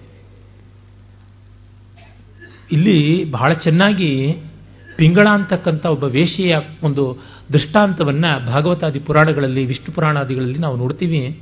ಇಲ್ಲಿ 2.73 3.25
ಬಹಳ 3.25 3.53
ಚೆನ್ನಾಗಿ 3.53 4.37
ಪಿಂಗಳ 4.97 5.29
ಅಂತಕ್ಕಂಥ 5.33 5.87
ಒಬ್ಬ 5.87 6.05
ವೇಷೆಯ 6.05 6.57
ಒಂದು 6.83 7.23
ದೃಷ್ಟಾಂತವನ್ನ 7.53 8.25
ಭಾಗವತಾದಿ 8.47 8.99
ಪುರಾಣಗಳಲ್ಲಿ, 8.99 9.67
ವಿಷ್ಣು 9.67 9.95
ಪುರಾಣಾದಿಗಳಲ್ಲಿ 9.95 10.59
ನಾವು 10.59 10.77
ನೋಡ್ತೀವಿ. 10.77 11.41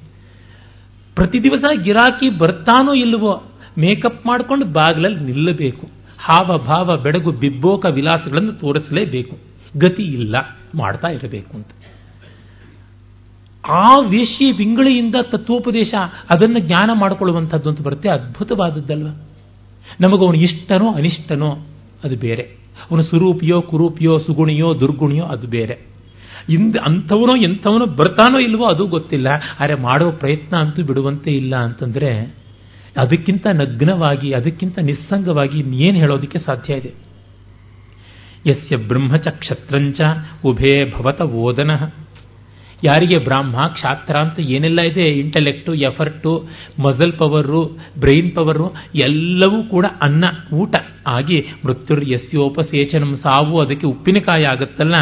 ಪ್ರತಿ 1.16 1.42
ದಿವಸ 1.42 1.64
ಗಿರಾಕಿ 1.82 2.28
ಬರ್ತಾನೋ 2.30 2.92
ಇಲ್ಲವೋ 2.92 3.42
ಮೇಕಪ್ 3.78 4.26
ಮಾಡ್ಕೊಂಡು 4.26 4.66
ಬಾಗಿಲಲ್ಲಿ 4.66 5.20
ನಿಲ್ಲಬೇಕು. 5.20 5.88
ಹಾವ 6.18 6.58
ಭಾವ 6.58 6.96
ಬೆಡಗು 6.96 7.32
ಬಿಬ್ಬೋಕ 7.32 7.86
ವಿಲಾಸಗಳನ್ನು 7.86 8.52
ತೋರಿಸಲೇಬೇಕು. 8.52 9.38
ಗತಿ 9.76 10.02
ಇಲ್ಲ, 10.02 10.36
ಮಾಡ್ತಾ 10.74 11.08
ಇರಬೇಕು 11.08 11.56
ಅಂತ. 11.56 11.66
ಆ 13.68 13.98
ವೇಶ್ಯ 14.00 14.52
ಬಿಂಗಳಿಯಿಂದ 14.52 15.14
ತತ್ವೋಪದೇಶ 15.22 15.94
ಅದನ್ನು 16.34 16.58
ಜ್ಞಾನ 16.58 16.90
ಮಾಡಿಕೊಳ್ಳುವಂಥದ್ದು 16.94 17.70
ಅಂತ 17.70 17.82
ಬರುತ್ತೆ, 17.82 18.08
ಅದ್ಭುತವಾದದ್ದಲ್ವ? 18.08 19.06
ನಮಗವನು 20.00 20.34
ಇಷ್ಟನೋ 20.34 20.92
ಅನಿಷ್ಟನೋ 20.92 21.66
ಅದು 22.04 22.16
ಬೇರೆ. 22.16 22.42
ಅವನು 22.90 23.02
ಸುರೂಪಿಯೋ 23.02 23.62
ಕುರೂಪಿಯೋ 23.62 24.18
ಸುಗುಣಿಯೋ 24.18 24.80
ದುರ್ಗುಣಿಯೋ 24.80 25.24
ಅದು 25.24 25.46
ಬೇರೆ. 25.46 25.91
ಇಂದ 26.48 26.76
ಅಂಥವನೋ 26.76 27.36
ಎಂಥವನೋ 27.36 27.86
ಬರ್ತಾನೋ 27.86 28.38
ಇಲ್ವೋ 28.38 28.64
ಅದು 28.64 28.86
ಗೊತ್ತಿಲ್ಲ. 28.86 29.28
ಆದರೆ 29.28 29.74
ಮಾಡೋ 29.74 30.12
ಪ್ರಯತ್ನ 30.12 30.56
ಅಂತೂ 30.56 30.82
ಬಿಡುವಂತೆ 30.82 31.30
ಇಲ್ಲ 31.30 31.56
ಅಂತಂದರೆ 31.56 32.42
ಅದಕ್ಕಿಂತ 32.96 33.46
ನಗ್ನವಾಗಿ, 33.52 34.32
ಅದಕ್ಕಿಂತ 34.32 34.78
ನಿಸ್ಸಂಗವಾಗಿ 34.78 35.58
ಇನ್ನೇನು 35.58 35.98
ಹೇಳೋದಕ್ಕೆ 35.98 36.38
ಸಾಧ್ಯ 36.38 36.74
ಇದೆ? 36.74 36.94
ಯಸ್ಯ 38.46 38.76
ಬ್ರಹ್ಮಚ 38.76 39.26
ಕ್ಷತ್ರಂಚ 39.28 40.00
ಉಭೇ 40.44 40.90
ಭವತ 40.90 41.22
ಓದನ. 41.22 41.70
ಯಾರಿಗೆ 42.84 43.18
ಬ್ರಾಹ್ಮ, 43.18 43.66
ಕ್ಷಾತ್ರ 43.66 44.16
ಅಂತ 44.16 44.40
ಏನೆಲ್ಲ 44.40 44.80
ಇದೆ 44.80 45.04
intellect 45.04 45.74
effort 45.74 46.48
muscle 46.82 47.12
power 47.12 47.78
brain 47.98 48.32
power 48.32 48.74
ಎಲ್ಲವೂ 48.94 49.62
ಕೂಡ 49.62 49.86
ಅನ್ನ, 50.02 50.24
ಊಟ 50.52 50.76
ಆಗಿ 51.06 51.46
ಮೃತ್ಯುರ್ 51.64 52.08
ಯಸ್ಯೋಪಸೇಚನಂ 52.08 53.16
ಸಾವು 53.16 53.60
ಅದಕ್ಕೆ 53.60 53.86
ಉಪ್ಪಿನಕಾಯಿ 53.86 54.44
ಆಗುತ್ತಲ್ಲ? 54.44 54.92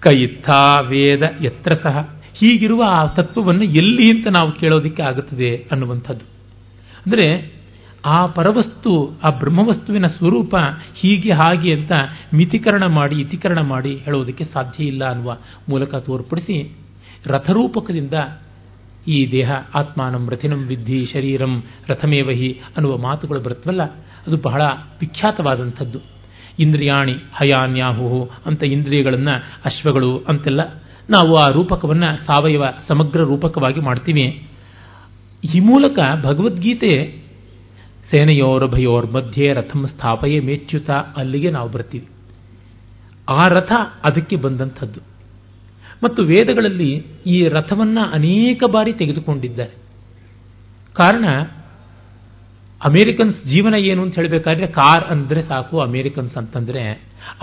ಕೈತ್ಥ 0.00 0.50
ವೇದ 0.88 1.22
ಎತ್ರ 1.44 1.74
ಸಹ. 1.74 2.18
ಹೀಗಿರುವ 2.34 2.82
ಆ 2.88 3.06
ತತ್ವವನ್ನು 3.06 3.64
ಎಲ್ಲಿ 3.64 4.10
ಅಂತ 4.10 4.26
ನಾವು 4.38 4.52
ಕೇಳೋದಿಕ್ಕೆ 4.52 5.02
ಆಗುತ್ತದೆ 5.02 5.66
ಅನ್ನುವಂಥದ್ದು. 5.72 6.24
ಅಂದರೆ 7.06 7.58
ಆ 8.04 8.26
ಪರವಸ್ತು, 8.26 9.20
ಆ 9.22 9.30
ಬ್ರಹ್ಮವಸ್ತುವಿನ 9.30 10.06
ಸ್ವರೂಪ 10.06 10.56
ಹೀಗೆ 10.94 11.32
ಹಾಗೆ 11.32 11.74
ಅಂತ 11.74 11.92
ಮಿತಿಕರಣ 12.34 12.84
ಮಾಡಿ, 12.86 13.16
ಇತಿಕರಣ 13.20 13.60
ಮಾಡಿ 13.60 13.96
ಹೇಳೋದಕ್ಕೆ 13.96 14.44
ಸಾಧ್ಯ 14.44 14.84
ಇಲ್ಲ 14.84 15.04
ಅನ್ನುವ 15.10 15.36
ಮೂಲಕ 15.68 15.94
ತೋರ್ಪಡಿಸಿ 15.94 16.76
ರಥರೂಪಕದಿಂದ 17.26 18.12
ಈ 19.08 19.32
ದೇಹ 19.32 19.50
ಆತ್ಮಾನಂ 19.74 20.30
ರಥಿನಂ 20.30 20.62
ವಿದ್ಧಿ 20.66 21.06
ಶರೀರಂ 21.06 21.64
ರಥಮೇವಹಿ 21.88 22.60
ಅನ್ನುವ 22.76 22.98
ಮಾತುಗಳು 22.98 23.40
ಬರುತ್ತವಲ್ಲ, 23.40 23.82
ಅದು 24.26 24.36
ಬಹಳ 24.36 24.62
ವಿಖ್ಯಾತವಾದಂಥದ್ದು. 25.00 26.17
ಇಂದ್ರಿಯಾಣಿ 26.58 27.12
ಹಯಾನ್ಯಾಹು 27.12 28.30
ಅಂತ 28.46 28.64
ಇಂದ್ರಿಯಗಳನ್ನು 28.64 29.44
ಅಶ್ವಗಳು 29.64 30.18
ಅಂತೆಲ್ಲ 30.28 30.60
ನಾವು 31.10 31.36
ಆ 31.36 31.46
ರೂಪಕವನ್ನು 31.46 32.16
ಸಾವಯವ 32.26 32.64
ಸಮಗ್ರ 32.88 33.20
ರೂಪಕವಾಗಿ 33.20 33.80
ಮಾಡ್ತೀವಿ. 33.80 34.48
ಈ 35.54 35.60
ಮೂಲಕ 35.60 35.98
ಭಗವದ್ಗೀತೆ 36.22 37.22
ಸೇನೆಯೋರಭಯೋರ್ 38.10 39.12
ಮಧ್ಯೆ 39.12 39.52
ರಥಂ 39.52 39.86
ಸ್ಥಾಪಯೇ 39.86 40.40
ಮೇಚ್ಯುತ 40.40 40.90
ಅಲ್ಲಿಗೆ 40.90 41.50
ನಾವು 41.50 41.68
ಬರ್ತೀವಿ. 41.68 42.06
ಆ 43.28 43.42
ರಥ 43.48 43.72
ಅದಕ್ಕೆ 44.04 44.36
ಬಂದಂಥದ್ದು. 44.36 45.00
ಮತ್ತು 46.04 46.22
ವೇದಗಳಲ್ಲಿ 46.22 47.06
ಈ 47.26 47.48
ರಥವನ್ನ 47.48 47.98
ಅನೇಕ 48.12 48.64
ಬಾರಿ 48.64 48.92
ತೆಗೆದುಕೊಂಡಿದ್ದಾರೆ. 48.92 49.70
ಕಾರಣ 50.94 51.24
ಅಮೇರಿಕನ್ಸ್ 52.84 53.44
ಜೀವನ 53.44 53.74
ಏನು 53.74 54.02
ಅಂತ 54.02 54.14
ಹೇಳಬೇಕಾದ್ರೆ 54.14 54.66
ಕಾರ್ 54.66 55.04
ಅಂದರೆ 55.04 55.42
ಸಾಕು, 55.42 55.80
ಅಮೇರಿಕನ್ಸ್ 55.80 56.36
ಅಂತಂದ್ರೆ 56.36 56.82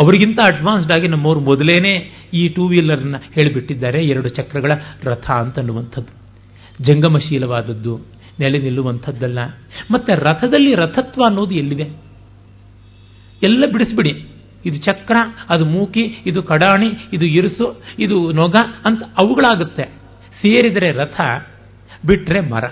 ಅವರಿಗಿಂತ 0.03 0.39
ಅಡ್ವಾನ್ಸ್ಡ್ 0.45 0.91
ಆಗಿ 0.91 1.07
ನಮ್ಮವರು 1.07 1.39
ಮೊದಲೇನೆ 1.39 1.93
ಈ 2.33 2.47
ಟೂ 2.47 2.67
ವೀಲರ್ನ 2.67 3.15
ಹೇಳಿಬಿಟ್ಟಿದ್ದಾರೆ, 3.33 4.05
ಎರಡು 4.05 4.29
ಚಕ್ರಗಳ 4.29 4.71
ರಥ 5.03 5.31
ಅಂತನ್ನುವಂಥದ್ದು 5.31 6.13
ಜಂಗಮಶೀಲವಾದದ್ದು, 6.83 8.05
ನೆಲೆ 8.39 8.59
ನಿಲ್ಲುವಂಥದ್ದಲ್ಲ. 8.59 9.39
ಮತ್ತೆ 9.91 10.15
ರಥದಲ್ಲಿ 10.15 10.75
ರಥತ್ವ 10.75 11.21
ಅನ್ನೋದು 11.25 11.55
ಎಲ್ಲಿದೆ? 11.55 11.83
ಎಲ್ಲ 13.43 13.63
ಬಿಡಿಸ್ಬಿಡಿ. 13.73 14.13
ಇದು 14.65 14.77
ಚಕ್ರ, 14.77 15.15
ಅದು 15.49 15.65
ಮೂಕಿ, 15.65 16.01
ಇದು 16.25 16.43
ಕಡಾಣಿ, 16.43 16.89
ಇದು 17.13 17.25
ಇರುಸು, 17.25 17.83
ಇದು 17.99 18.31
ನೊಗ 18.31 18.55
ಅಂತ 18.85 19.03
ಅವುಗಳಾಗುತ್ತೆ. 19.03 19.83
ಸೇರಿದರೆ 20.41 20.91
ರಥ 20.91 21.21
ಬಿಟ್ಟರೆ 22.05 22.39
ಮರ. 22.39 22.63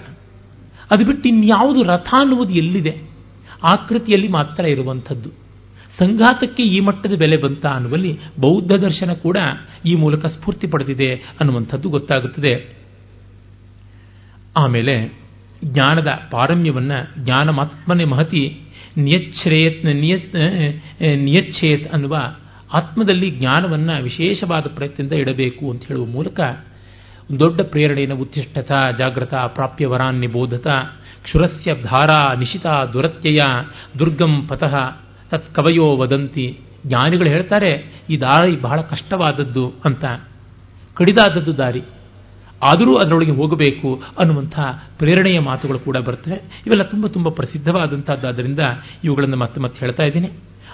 ಅದು 0.92 1.06
ಬಿಟ್ಟು 1.06 1.30
ಇನ್ಯಾವುದು 1.30 1.84
ರಥ 1.84 2.08
ಅನ್ನುವುದು 2.12 2.54
ಎಲ್ಲಿದೆ? 2.54 3.02
ಆಕೃತಿಯಲ್ಲಿ 3.64 4.28
ಮಾತ್ರ 4.28 4.66
ಇರುವಂಥದ್ದು. 4.66 5.30
ಸಂಘಾತಕ್ಕೆ 6.00 6.64
ಈ 6.64 6.80
ಮಟ್ಟದ 6.80 7.12
ಬೆಲೆ 7.12 7.38
ಬಂತ 7.38 7.66
ಅನ್ನುವಲ್ಲಿ 7.66 8.20
ಬೌದ್ಧ 8.40 8.72
ದರ್ಶನ 8.72 9.14
ಕೂಡ 9.14 9.38
ಈ 9.86 9.96
ಮೂಲಕ 9.96 10.26
ಸ್ಫೂರ್ತಿ 10.26 10.68
ಪಡೆದಿದೆ 10.68 11.14
ಅನ್ನುವಂಥದ್ದು 11.14 11.90
ಗೊತ್ತಾಗುತ್ತದೆ. 11.90 12.76
ಆಮೇಲೆ 14.58 15.24
ಜ್ಞಾನದ 15.66 16.08
ಪಾರಮ್ಯವನ್ನ 16.32 16.92
ಜ್ಞಾನಮಾತ್ಮನೆ 17.20 18.06
ಮಹತಿ 18.06 18.60
ನಿಯಚ್ಛ್ರೇಯತ್ 18.98 19.86
ನಿಯತ್ 19.86 20.36
ನಿಯಚ್ಛೇತ್ 21.18 21.94
ಅನ್ನುವ 21.94 22.18
ಆತ್ಮದಲ್ಲಿ 22.74 23.30
ಜ್ಞಾನವನ್ನ 23.32 23.90
ವಿಶೇಷವಾದ 24.00 24.66
ಪ್ರಯತ್ನದಿಂದ 24.76 25.12
ಇಡಬೇಕು 25.12 25.72
ಅಂತ 25.72 25.84
ಹೇಳುವ 25.84 26.06
ಮೂಲಕ 26.06 26.40
ದೊಡ್ಡ 27.40 27.62
ಪ್ರೇರಣೆಯನ್ನು 27.62 28.16
ಉತ್ತಿಷ್ಠತ 28.16 28.72
ಜಾಗೃತ 28.98 29.34
ಪ್ರಾಪ್ಯ 29.34 29.88
ವರಾನ್ನಿ 29.88 30.28
ಬೋಧತ, 30.28 30.68
ಕ್ಷುರಸ್ಯ 31.24 31.76
ಧಾರಾ 31.82 32.34
ನಿಶಿತ 32.34 32.66
ದುರತ್ಯಯ, 32.94 33.40
ದುರ್ಗಂ 34.00 34.48
ಪತಃ, 34.48 34.98
ತತ್ 35.32 35.56
ಕವಯೋ 35.56 35.98
ವದಂತಿ. 35.98 36.60
ಜ್ಞಾನಿಗಳು 36.88 37.30
ಹೇಳ್ತಾರೆ, 37.30 38.02
ಈ 38.10 38.18
ದಾರಿ 38.18 38.58
ಬಹಳ 38.58 38.82
ಕಷ್ಟವಾದದ್ದು 38.82 39.74
ಅಂತ. 39.86 40.06
ಕಡಿದಾದದ್ದು 40.94 41.58
ದಾರಿ. 41.58 41.84
ಆದರೂ 42.64 42.96
ಅದರೊಳಗೆ 42.96 43.32
ಹೋಗಬೇಕು 43.32 44.04
ಅನ್ನುವಂಥ 44.20 44.60
ಪ್ರೇರಣೆಯ 44.98 45.40
ಮಾತುಗಳು 45.40 45.80
ಕೂಡ 45.80 45.98
ಬರ್ತವೆ. 45.98 46.36
ಇವೆಲ್ಲ 46.36 46.84
ತುಂಬ 46.84 47.08
ತುಂಬ 47.08 47.30
ಪ್ರಸಿದ್ಧವಾದಂಥದ್ದಾದ್ದರಿಂದ 47.30 48.60
ಇವುಗಳನ್ನು 49.04 49.38
ಮತ್ತೆ 49.38 49.62
ಮತ್ತೆ 49.62 49.80
ಹೇಳ್ತಾ 49.80 50.04
ಇದ್ದೀನಿ. 50.04 50.32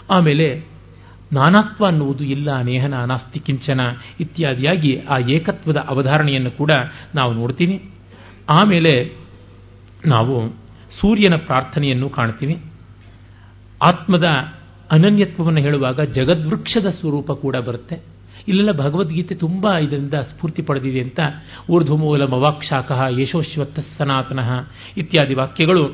ಆಮೇಲೆ 0.09 0.65
ನಾನಾತ್ವ 1.33 1.85
ಅನ್ನುವುದು 1.85 2.23
ಇಲ್ಲ 2.23 2.61
ನೇಹನ 2.61 3.01
ಅನಾಸ್ತಿ 3.01 3.39
ಕಿಂಚನ 3.39 3.81
ಇತ್ಯಾದಿಯಾಗಿ 4.19 5.01
ಆ 5.09 5.17
ಏಕತ್ವದ 5.17 5.77
ಅವಧಾರಣೆಯನ್ನು 5.77 6.51
ಕೂಡ 6.51 6.71
ನಾವು 7.15 7.33
ನೋಡ್ತೀವಿ. 7.33 7.91
ಆಮೇಲೆ 8.49 9.15
ನಾವು 10.05 10.49
ಸೂರ್ಯನ 11.01 11.35
ಪ್ರಾರ್ಥನೆಯನ್ನು 11.35 12.09
ಕಾಣ್ತೀವಿ. 12.09 12.61
ಆತ್ಮದ 13.81 14.25
ಅನನ್ಯತ್ವವನ್ನು 14.91 15.59
ಹೇಳುವಾಗ 15.59 16.01
ಜಗದ್ವೃಕ್ಷದ 16.01 16.85
ಸ್ವರೂಪ 16.89 17.31
ಕೂಡ 17.31 17.55
ಬರುತ್ತೆ. 17.55 18.19
ಇಲ್ಲೆಲ್ಲ 18.47 18.71
ಭಗವದ್ಗೀತೆ 18.71 19.35
ತುಂಬ 19.35 19.75
ಇದರಿಂದ 19.75 20.13
ಸ್ಫೂರ್ತಿ 20.13 20.61
ಪಡೆದಿದೆ 20.61 21.01
ಅಂತ 21.01 21.19
ಊರ್ಧ್ವಮೂಲ 21.69 22.25
ಮವಾಕ್ಷಾಖ 22.25 22.91
ಯಶೋಶ್ವತ್ತ 23.19 23.79
ಸನಾತನಃ 23.97 24.67
ಇತ್ಯಾದಿ 24.97 25.33
ವಾಕ್ಯಗಳು 25.33 25.85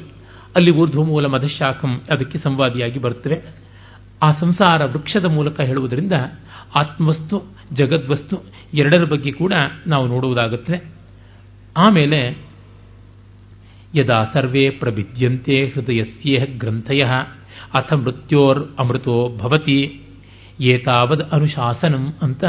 ಅಲ್ಲಿ 0.55 0.71
ಊರ್ಧ್ವಮೂಲ 0.71 1.25
ಮಧಶಾಖಂ 1.25 2.01
ಅದಕ್ಕೆ 2.11 2.39
ಸಂವಾದಿಯಾಗಿ 2.39 2.99
ಬರುತ್ತವೆ. 2.99 3.64
ಆ 4.21 4.31
ಸಂಸಾರ 4.39 4.85
ವೃಕ್ಷದ 4.85 5.25
ಮೂಲಕ 5.25 5.61
ಹೇಳುವುದರಿಂದ 5.61 6.13
ಆತ್ಮವಸ್ತು, 6.75 7.55
ಜಗದ್ವಸ್ತು 7.73 8.43
ಎರಡರ 8.73 9.03
ಬಗ್ಗೆ 9.03 9.31
ಕೂಡ 9.31 9.53
ನಾವು 9.87 10.07
ನೋಡುವುದಾಗುತ್ತದೆ 10.07 10.85
ಆಮೇಲೆ, 11.77 12.37
ಯದಾ 13.95 14.25
ಸರ್ವೇ 14.33 14.69
ಪ್ರಭಿದ್ಯಂತೆ 14.69 15.67
ಹೃದಯಸ್ಯೇಹ 15.67 16.45
ಗ್ರಂಥಯ 16.57 16.99
ಅಥ 17.73 17.93
ಮೃತ್ಯೋರ್ 17.93 18.71
ಅಮೃತೋ 18.79 19.37
ಭವತಿ, 19.37 20.01
ಏತಾವದ್ 20.61 21.21
ಅನುಶಾಸನಂ 21.31 22.13
ಅಂತ 22.21 22.43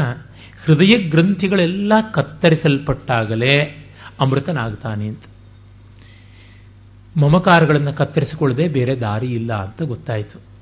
ಹೃದಯ 0.65 1.09
ಗ್ರಂಥಿಗಳೆಲ್ಲ 1.09 1.93
ಕತ್ತರಿಸಲ್ಪಟ್ಟಾಗಲೇ 2.13 3.83
ಅಮೃತನಾಗ್ತಾನೆ 4.19 5.07
ಅಂತ. 5.07 5.23
ಮಮಕಾರಗಳನ್ನು 7.17 7.93
ಕತ್ತರಿಸಿಕೊಳ್ಳದೆ 7.93 8.67
ಬೇರೆ 8.67 8.99
ದಾರಿ 8.99 9.27
ಇಲ್ಲ 9.27 9.53
ಅಂತ 9.53 9.81
ಗೊತ್ತಾಯಿತು. 9.81 10.56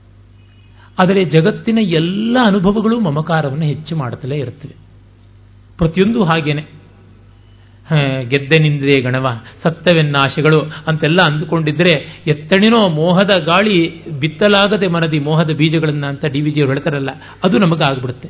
ಆದರೆ 1.03 1.23
ಜಗತ್ತಿನ 1.25 1.79
ಎಲ್ಲ 1.81 2.37
ಅನುಭವಗಳು 2.45 2.99
ಮಮಕಾರವನ್ನು 2.99 3.65
ಹೆಚ್ಚು 3.65 3.95
ಮಾಡುತ್ತಲೇ 3.95 4.37
ಇರುತ್ತವೆ. 4.37 4.75
ಪ್ರತಿಯೊಂದು 5.77 6.23
ಹಾಗೇನೆ. 6.23 6.63
ಗೆದ್ದೆನಿಂದೇ 8.27 9.01
ಗಣವ 9.01 9.25
ಸತ್ತವೆನ್ನಾಶೆಗಳು 9.63 10.59
ಅಂತೆಲ್ಲ 10.87 11.17
ಅಂದುಕೊಂಡಿದ್ರೆ 11.25 12.23
ಎತ್ತಣಿನೋ 12.27 12.89
ಮೋಹದ 12.89 13.33
ಗಾಳಿ 13.39 14.05
ಬಿತ್ತಲಾಗದೆ 14.19 14.87
ಮನದಿ 14.87 15.19
ಮೋಹದ 15.19 15.51
ಬೀಜಗಳನ್ನು 15.51 16.07
ಅಂತ 16.07 16.25
ಡಿ 16.25 16.41
ವಿಜಿಯವರು 16.41 16.71
ಹೇಳ್ತಾರಲ್ಲ, 16.71 17.09
ಅದು 17.43 17.57
ನಮಗಾಗ್ಬಿಡುತ್ತೆ. 17.57 18.29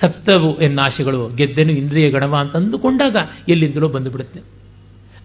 ಸತ್ತವು 0.00 0.58
ಎನ್ನಾಶೆಗಳು, 0.60 1.28
ಗೆದ್ದೆನು 1.34 1.72
ಇಂದ್ರಿಯ 1.72 2.10
ಗಣವ 2.10 2.34
ಅಂತ 2.40 2.56
ಅಂದುಕೊಂಡಾಗ 2.56 3.16
ಎಲ್ಲಿಂದಲೋ 3.48 3.88
ಬಂದುಬಿಡುತ್ತೆ. 3.88 4.59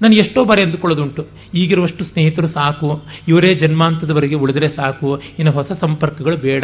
ನಾನು 0.01 0.13
ಎಷ್ಟೋ 0.13 0.45
ಬಾರಿ 0.45 0.63
ಅಂದುಕೊಳ್ಳೋದುಂಟು. 0.63 1.27
ಈಗಿರುವಷ್ಟು 1.53 2.03
ಸ್ನೇಹಿತರು 2.03 2.47
ಸಾಕು. 2.47 3.03
ಇವರೇ 3.27 3.53
ಜನ್ಮಾಂತದವರೆಗೆ 3.53 4.35
ಉಳಿದ್ರೆ 4.35 4.69
ಸಾಕು. 4.69 5.21
ಇನ್ನು 5.39 5.51
ಹೊಸ 5.51 5.71
ಸಂಪರ್ಕಗಳು 5.71 6.37
ಬೇಡ. 6.37 6.63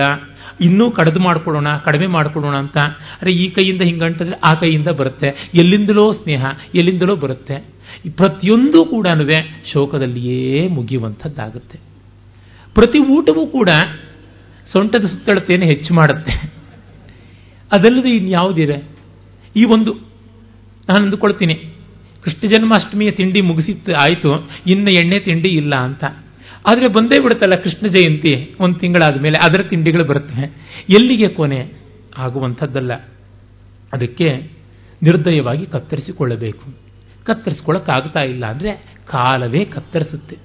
ಇನ್ನೂ 0.61 0.91
ಕಡಿದು 0.91 1.19
ಮಾಡ್ಕೊಳ್ಳೋಣ, 1.19 1.77
ಕಡಿಮೆ 1.77 2.07
ಮಾಡ್ಕೊಳ್ಳೋಣ 2.07 2.55
ಅಂತ. 2.55 2.77
ಅರೆ, 3.21 3.31
ಈ 3.31 3.49
ಕೈಯಿಂದ 3.49 3.81
ಹಿಂಗಂಟಿದ್ರೆ 3.81 4.39
ಆ 4.49 4.53
ಕೈಯಿಂದ 4.53 4.87
ಬರುತ್ತೆ. 4.87 5.27
ಎಲ್ಲಿಂದಲೋ 5.27 6.13
ಸ್ನೇಹ, 6.13 6.45
ಎಲ್ಲಿಂದಲೋ 6.75 7.15
ಬರುತ್ತೆ. 7.15 7.55
ಪ್ರತಿಯೊಂದು 8.15 8.85
ಕೂಡ 8.85 9.07
ಶೋಕದಲ್ಲಿಯೇ 9.73 10.67
ಮುಗಿಯುವಂಥದ್ದಾಗುತ್ತೆ. 10.67 11.79
ಪ್ರತಿ 12.73 12.99
ಊಟವೂ 12.99 13.47
ಕೂಡ 13.47 13.69
ಸೊಂಟದ 14.71 15.05
ಸುತ್ತಳತೆಯನ್ನು 15.05 15.65
ಹೆಚ್ಚು 15.65 15.93
ಮಾಡುತ್ತೆ. 15.93 16.53
ಅದಲ್ಲದೆ 17.71 18.09
ಇನ್ಯಾವುದಿದೆ? 18.09 18.83
ಈ 19.55 19.63
ಒಂದು 19.65 19.93
ನಾನು 20.89 21.05
ಅಂದುಕೊಳ್ತೀನಿ 21.05 21.70
ಕೃಷ್ಣ 22.23 22.47
ಜನ್ಮಾಷ್ಟಮಿಯ 22.47 23.11
ತಿಂಡಿ 23.11 23.41
ಮುಗಿಸಿತ್ತು 23.41 23.93
ಆಯಿತು, 23.93 24.49
ಇನ್ನು 24.67 24.91
ಎಣ್ಣೆ 24.91 25.19
ತಿಂಡಿ 25.19 25.49
ಇಲ್ಲ 25.49 25.75
ಅಂತ. 25.75 26.03
ಆದರೆ 26.69 26.93
ಬಂದೇ 26.93 27.19
ಬಿಡುತ್ತಲ್ಲ 27.19 27.55
ಕೃಷ್ಣ 27.55 27.87
ಜಯಂತಿ, 27.87 28.55
ಒಂದು 28.59 28.79
ತಿಂಗಳಾದ 28.79 29.21
ಮೇಲೆ 29.21 29.37
ಅದರ 29.43 29.61
ತಿಂಡಿಗಳು 29.61 30.03
ಬರುತ್ತೆ. 30.03 30.41
ಎಲ್ಲಿಗೆ 30.89 31.27
ಕೊನೆ? 31.27 31.73
ಆಗುವಂಥದ್ದಲ್ಲ. 32.17 32.93
ಅದಕ್ಕೆ 33.93 34.51
ನಿರ್ದಯವಾಗಿ 35.03 35.65
ಕತ್ತರಿಸಿಕೊಳ್ಳಬೇಕು. 35.65 36.77
ಕತ್ತರಿಸಿಕೊಳ್ಳಕ್ಕಾಗ್ತಾ 37.23 38.19
ಇಲ್ಲ 38.19 38.45
ಅಂದರೆ 38.45 38.95
ಕಾಲವೇ 39.07 39.65
ಕತ್ತರಿಸುತ್ತೆ. 39.65 40.37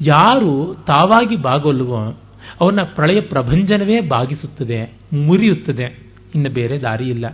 ಯಾರು 0.00 0.84
ತಾವಾಗಿ 0.86 1.36
ಬಾಗೊಲ್ಲವೋ, 1.36 2.20
ಅವನ 2.60 2.80
ಪ್ರಳಯ 2.82 3.20
ಪ್ರಭಂಜನವೇ 3.20 4.00
ಬಾಗಿಸುತ್ತದೆ, 4.00 4.92
ಮುರಿಯುತ್ತದೆ. 5.12 6.06
ಇನ್ನು 6.34 6.50
ಬೇರೆ 6.50 6.78
ದಾರಿ 6.78 7.04
ಇಲ್ಲ 7.04 7.26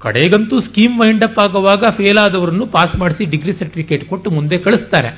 ಕಡೆಗಂತೂ 0.00 0.60
ಸ್ಕೀಮ್ 0.60 0.98
ವೈಂಡ್ 0.98 1.24
ಅಪ್ 1.24 1.38
ಆಗುವಾಗ 1.38 1.84
ಫೇಲ್ 1.96 2.18
ಆದವರನ್ನು 2.18 2.66
ಪಾಸ್ 2.66 2.96
ಮಾಡಿಸಿ 2.96 3.24
ಡಿಗ್ರಿ 3.24 3.52
ಸರ್ಟಿಫಿಕೇಟ್ 3.52 4.04
ಕೊಟ್ಟು 4.04 4.30
ಮುಂದೆ 4.30 4.58
ಕಳಿಸ್ತಾರೆ. 4.58 5.08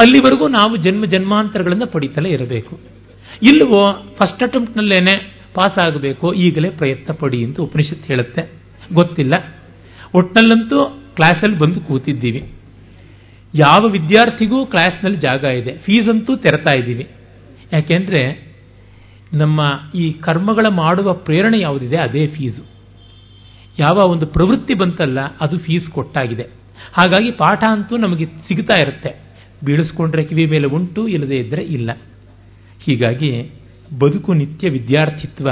ಅಲ್ಲಿವರೆಗೂ 0.00 0.48
ನಾವು 0.48 0.76
ಜನ್ಮ 0.76 1.04
ಜನ್ಮಾಂತರಗಳನ್ನು 1.04 1.86
ಪಡಿತಲೇ 1.86 2.30
ಇರಬೇಕು. 2.30 2.80
ಇಲ್ಲವೋ 3.42 3.92
ಫಸ್ಟ್ 3.92 4.42
ಅಟೆಂಪ್ಟ್ನಲ್ಲೇನೆ 4.42 5.38
ಪಾಸ್ 5.54 5.86
ಆಗಬೇಕು, 5.86 6.32
ಈಗಲೇ 6.34 6.70
ಪ್ರಯತ್ನ 6.70 7.12
ಪಡಿ 7.12 7.44
ಅಂತ 7.44 7.60
ಉಪನಿಷತ್ 7.60 8.04
ಹೇಳುತ್ತೆ. 8.04 8.52
ಗೊತ್ತಿಲ್ಲ. 8.94 9.34
ಒಟ್ನಲ್ಲಂತೂ 10.14 10.78
ಕ್ಲಾಸಲ್ಲಿ 11.14 11.58
ಬಂದು 11.58 11.80
ಕೂತಿದ್ದೀವಿ. 11.80 12.52
ಯಾವ 13.54 13.86
ವಿದ್ಯಾರ್ಥಿಗೂ 13.90 14.66
ಕ್ಲಾಸ್ನಲ್ಲಿ 14.66 15.18
ಜಾಗ 15.18 15.44
ಇದೆ. 15.44 15.72
ಫೀಸ್ 15.78 16.08
ಅಂತೂ 16.08 16.36
ತೆರತಾ 16.36 16.78
ಇದ್ದೀವಿ. 16.78 17.08
ಯಾಕೆಂದ್ರೆ 17.72 18.52
ನಮ್ಮ 19.32 19.60
ಈ 19.94 20.12
ಕರ್ಮಗಳ 20.12 20.66
ಮಾಡುವ 20.68 21.12
ಪ್ರೇರಣೆ 21.12 21.60
ಯಾವುದಿದೆ? 21.60 21.96
ಅದೇ 21.96 22.26
ಫೀಸು 22.26 22.73
ಯಾವ 23.78 23.98
ಒಂದು 24.06 24.26
ಪ್ರವೃತ್ತಿ 24.26 24.74
ಬಂತಲ್ಲ, 24.74 25.18
ಅದು 25.20 25.58
ಫೀಸ್ 25.58 25.88
ಕೊಟ್ಟಾಗಿದೆ. 25.88 26.42
ಹಾಗಾಗಿ 26.92 27.30
ಪಾಠ 27.30 27.64
ಅಂತೂ 27.68 27.96
ನಮಗೆ 27.96 28.26
ಸಿಗ್ತಾ 28.26 28.82
ಇರುತ್ತೆ. 28.82 29.24
ಬೀಳಿಸ್ಕೊಂಡ್ರೆ 29.64 30.24
ಕಿವಿ 30.24 30.46
ಮೇಲೆ 30.46 30.66
ಉಂಟು, 30.66 31.08
ಇಲ್ಲದೇ 31.08 31.36
ಇದ್ದರೆ 31.36 31.62
ಇಲ್ಲ. 31.62 31.90
ಹೀಗಾಗಿ 32.80 33.50
ಬದುಕು 33.98 34.34
ನಿತ್ಯ 34.34 34.68
ವಿದ್ಯಾರ್ಥಿತ್ವ. 34.68 35.50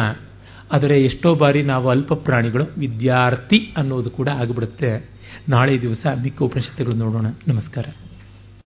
ಆದರೆ 0.73 1.03
ಎಷ್ಟೋ 1.03 1.35
ಬಾರಿ 1.35 1.62
ನಾವು 1.62 1.89
ಅಲ್ಪ 1.89 2.12
ಪ್ರಾಣಿಗಳು, 2.12 2.65
ವಿದ್ಯಾರ್ಥಿ 2.78 3.74
ಅನ್ನೋದು 3.77 4.11
ಕೂಡ 4.11 4.28
ಆಗಿಬಿಡುತ್ತೆ. 4.28 5.11
ನಾಳೆ 5.49 5.81
ದಿವಸ 5.81 6.07
ಮಿಕ್ಕ 6.23 6.43
ಉಪನಿಷತ್ತುಗಳು 6.43 6.94
ನೋಡೋಣ. 6.94 7.27
ನಮಸ್ಕಾರ. 7.49 7.85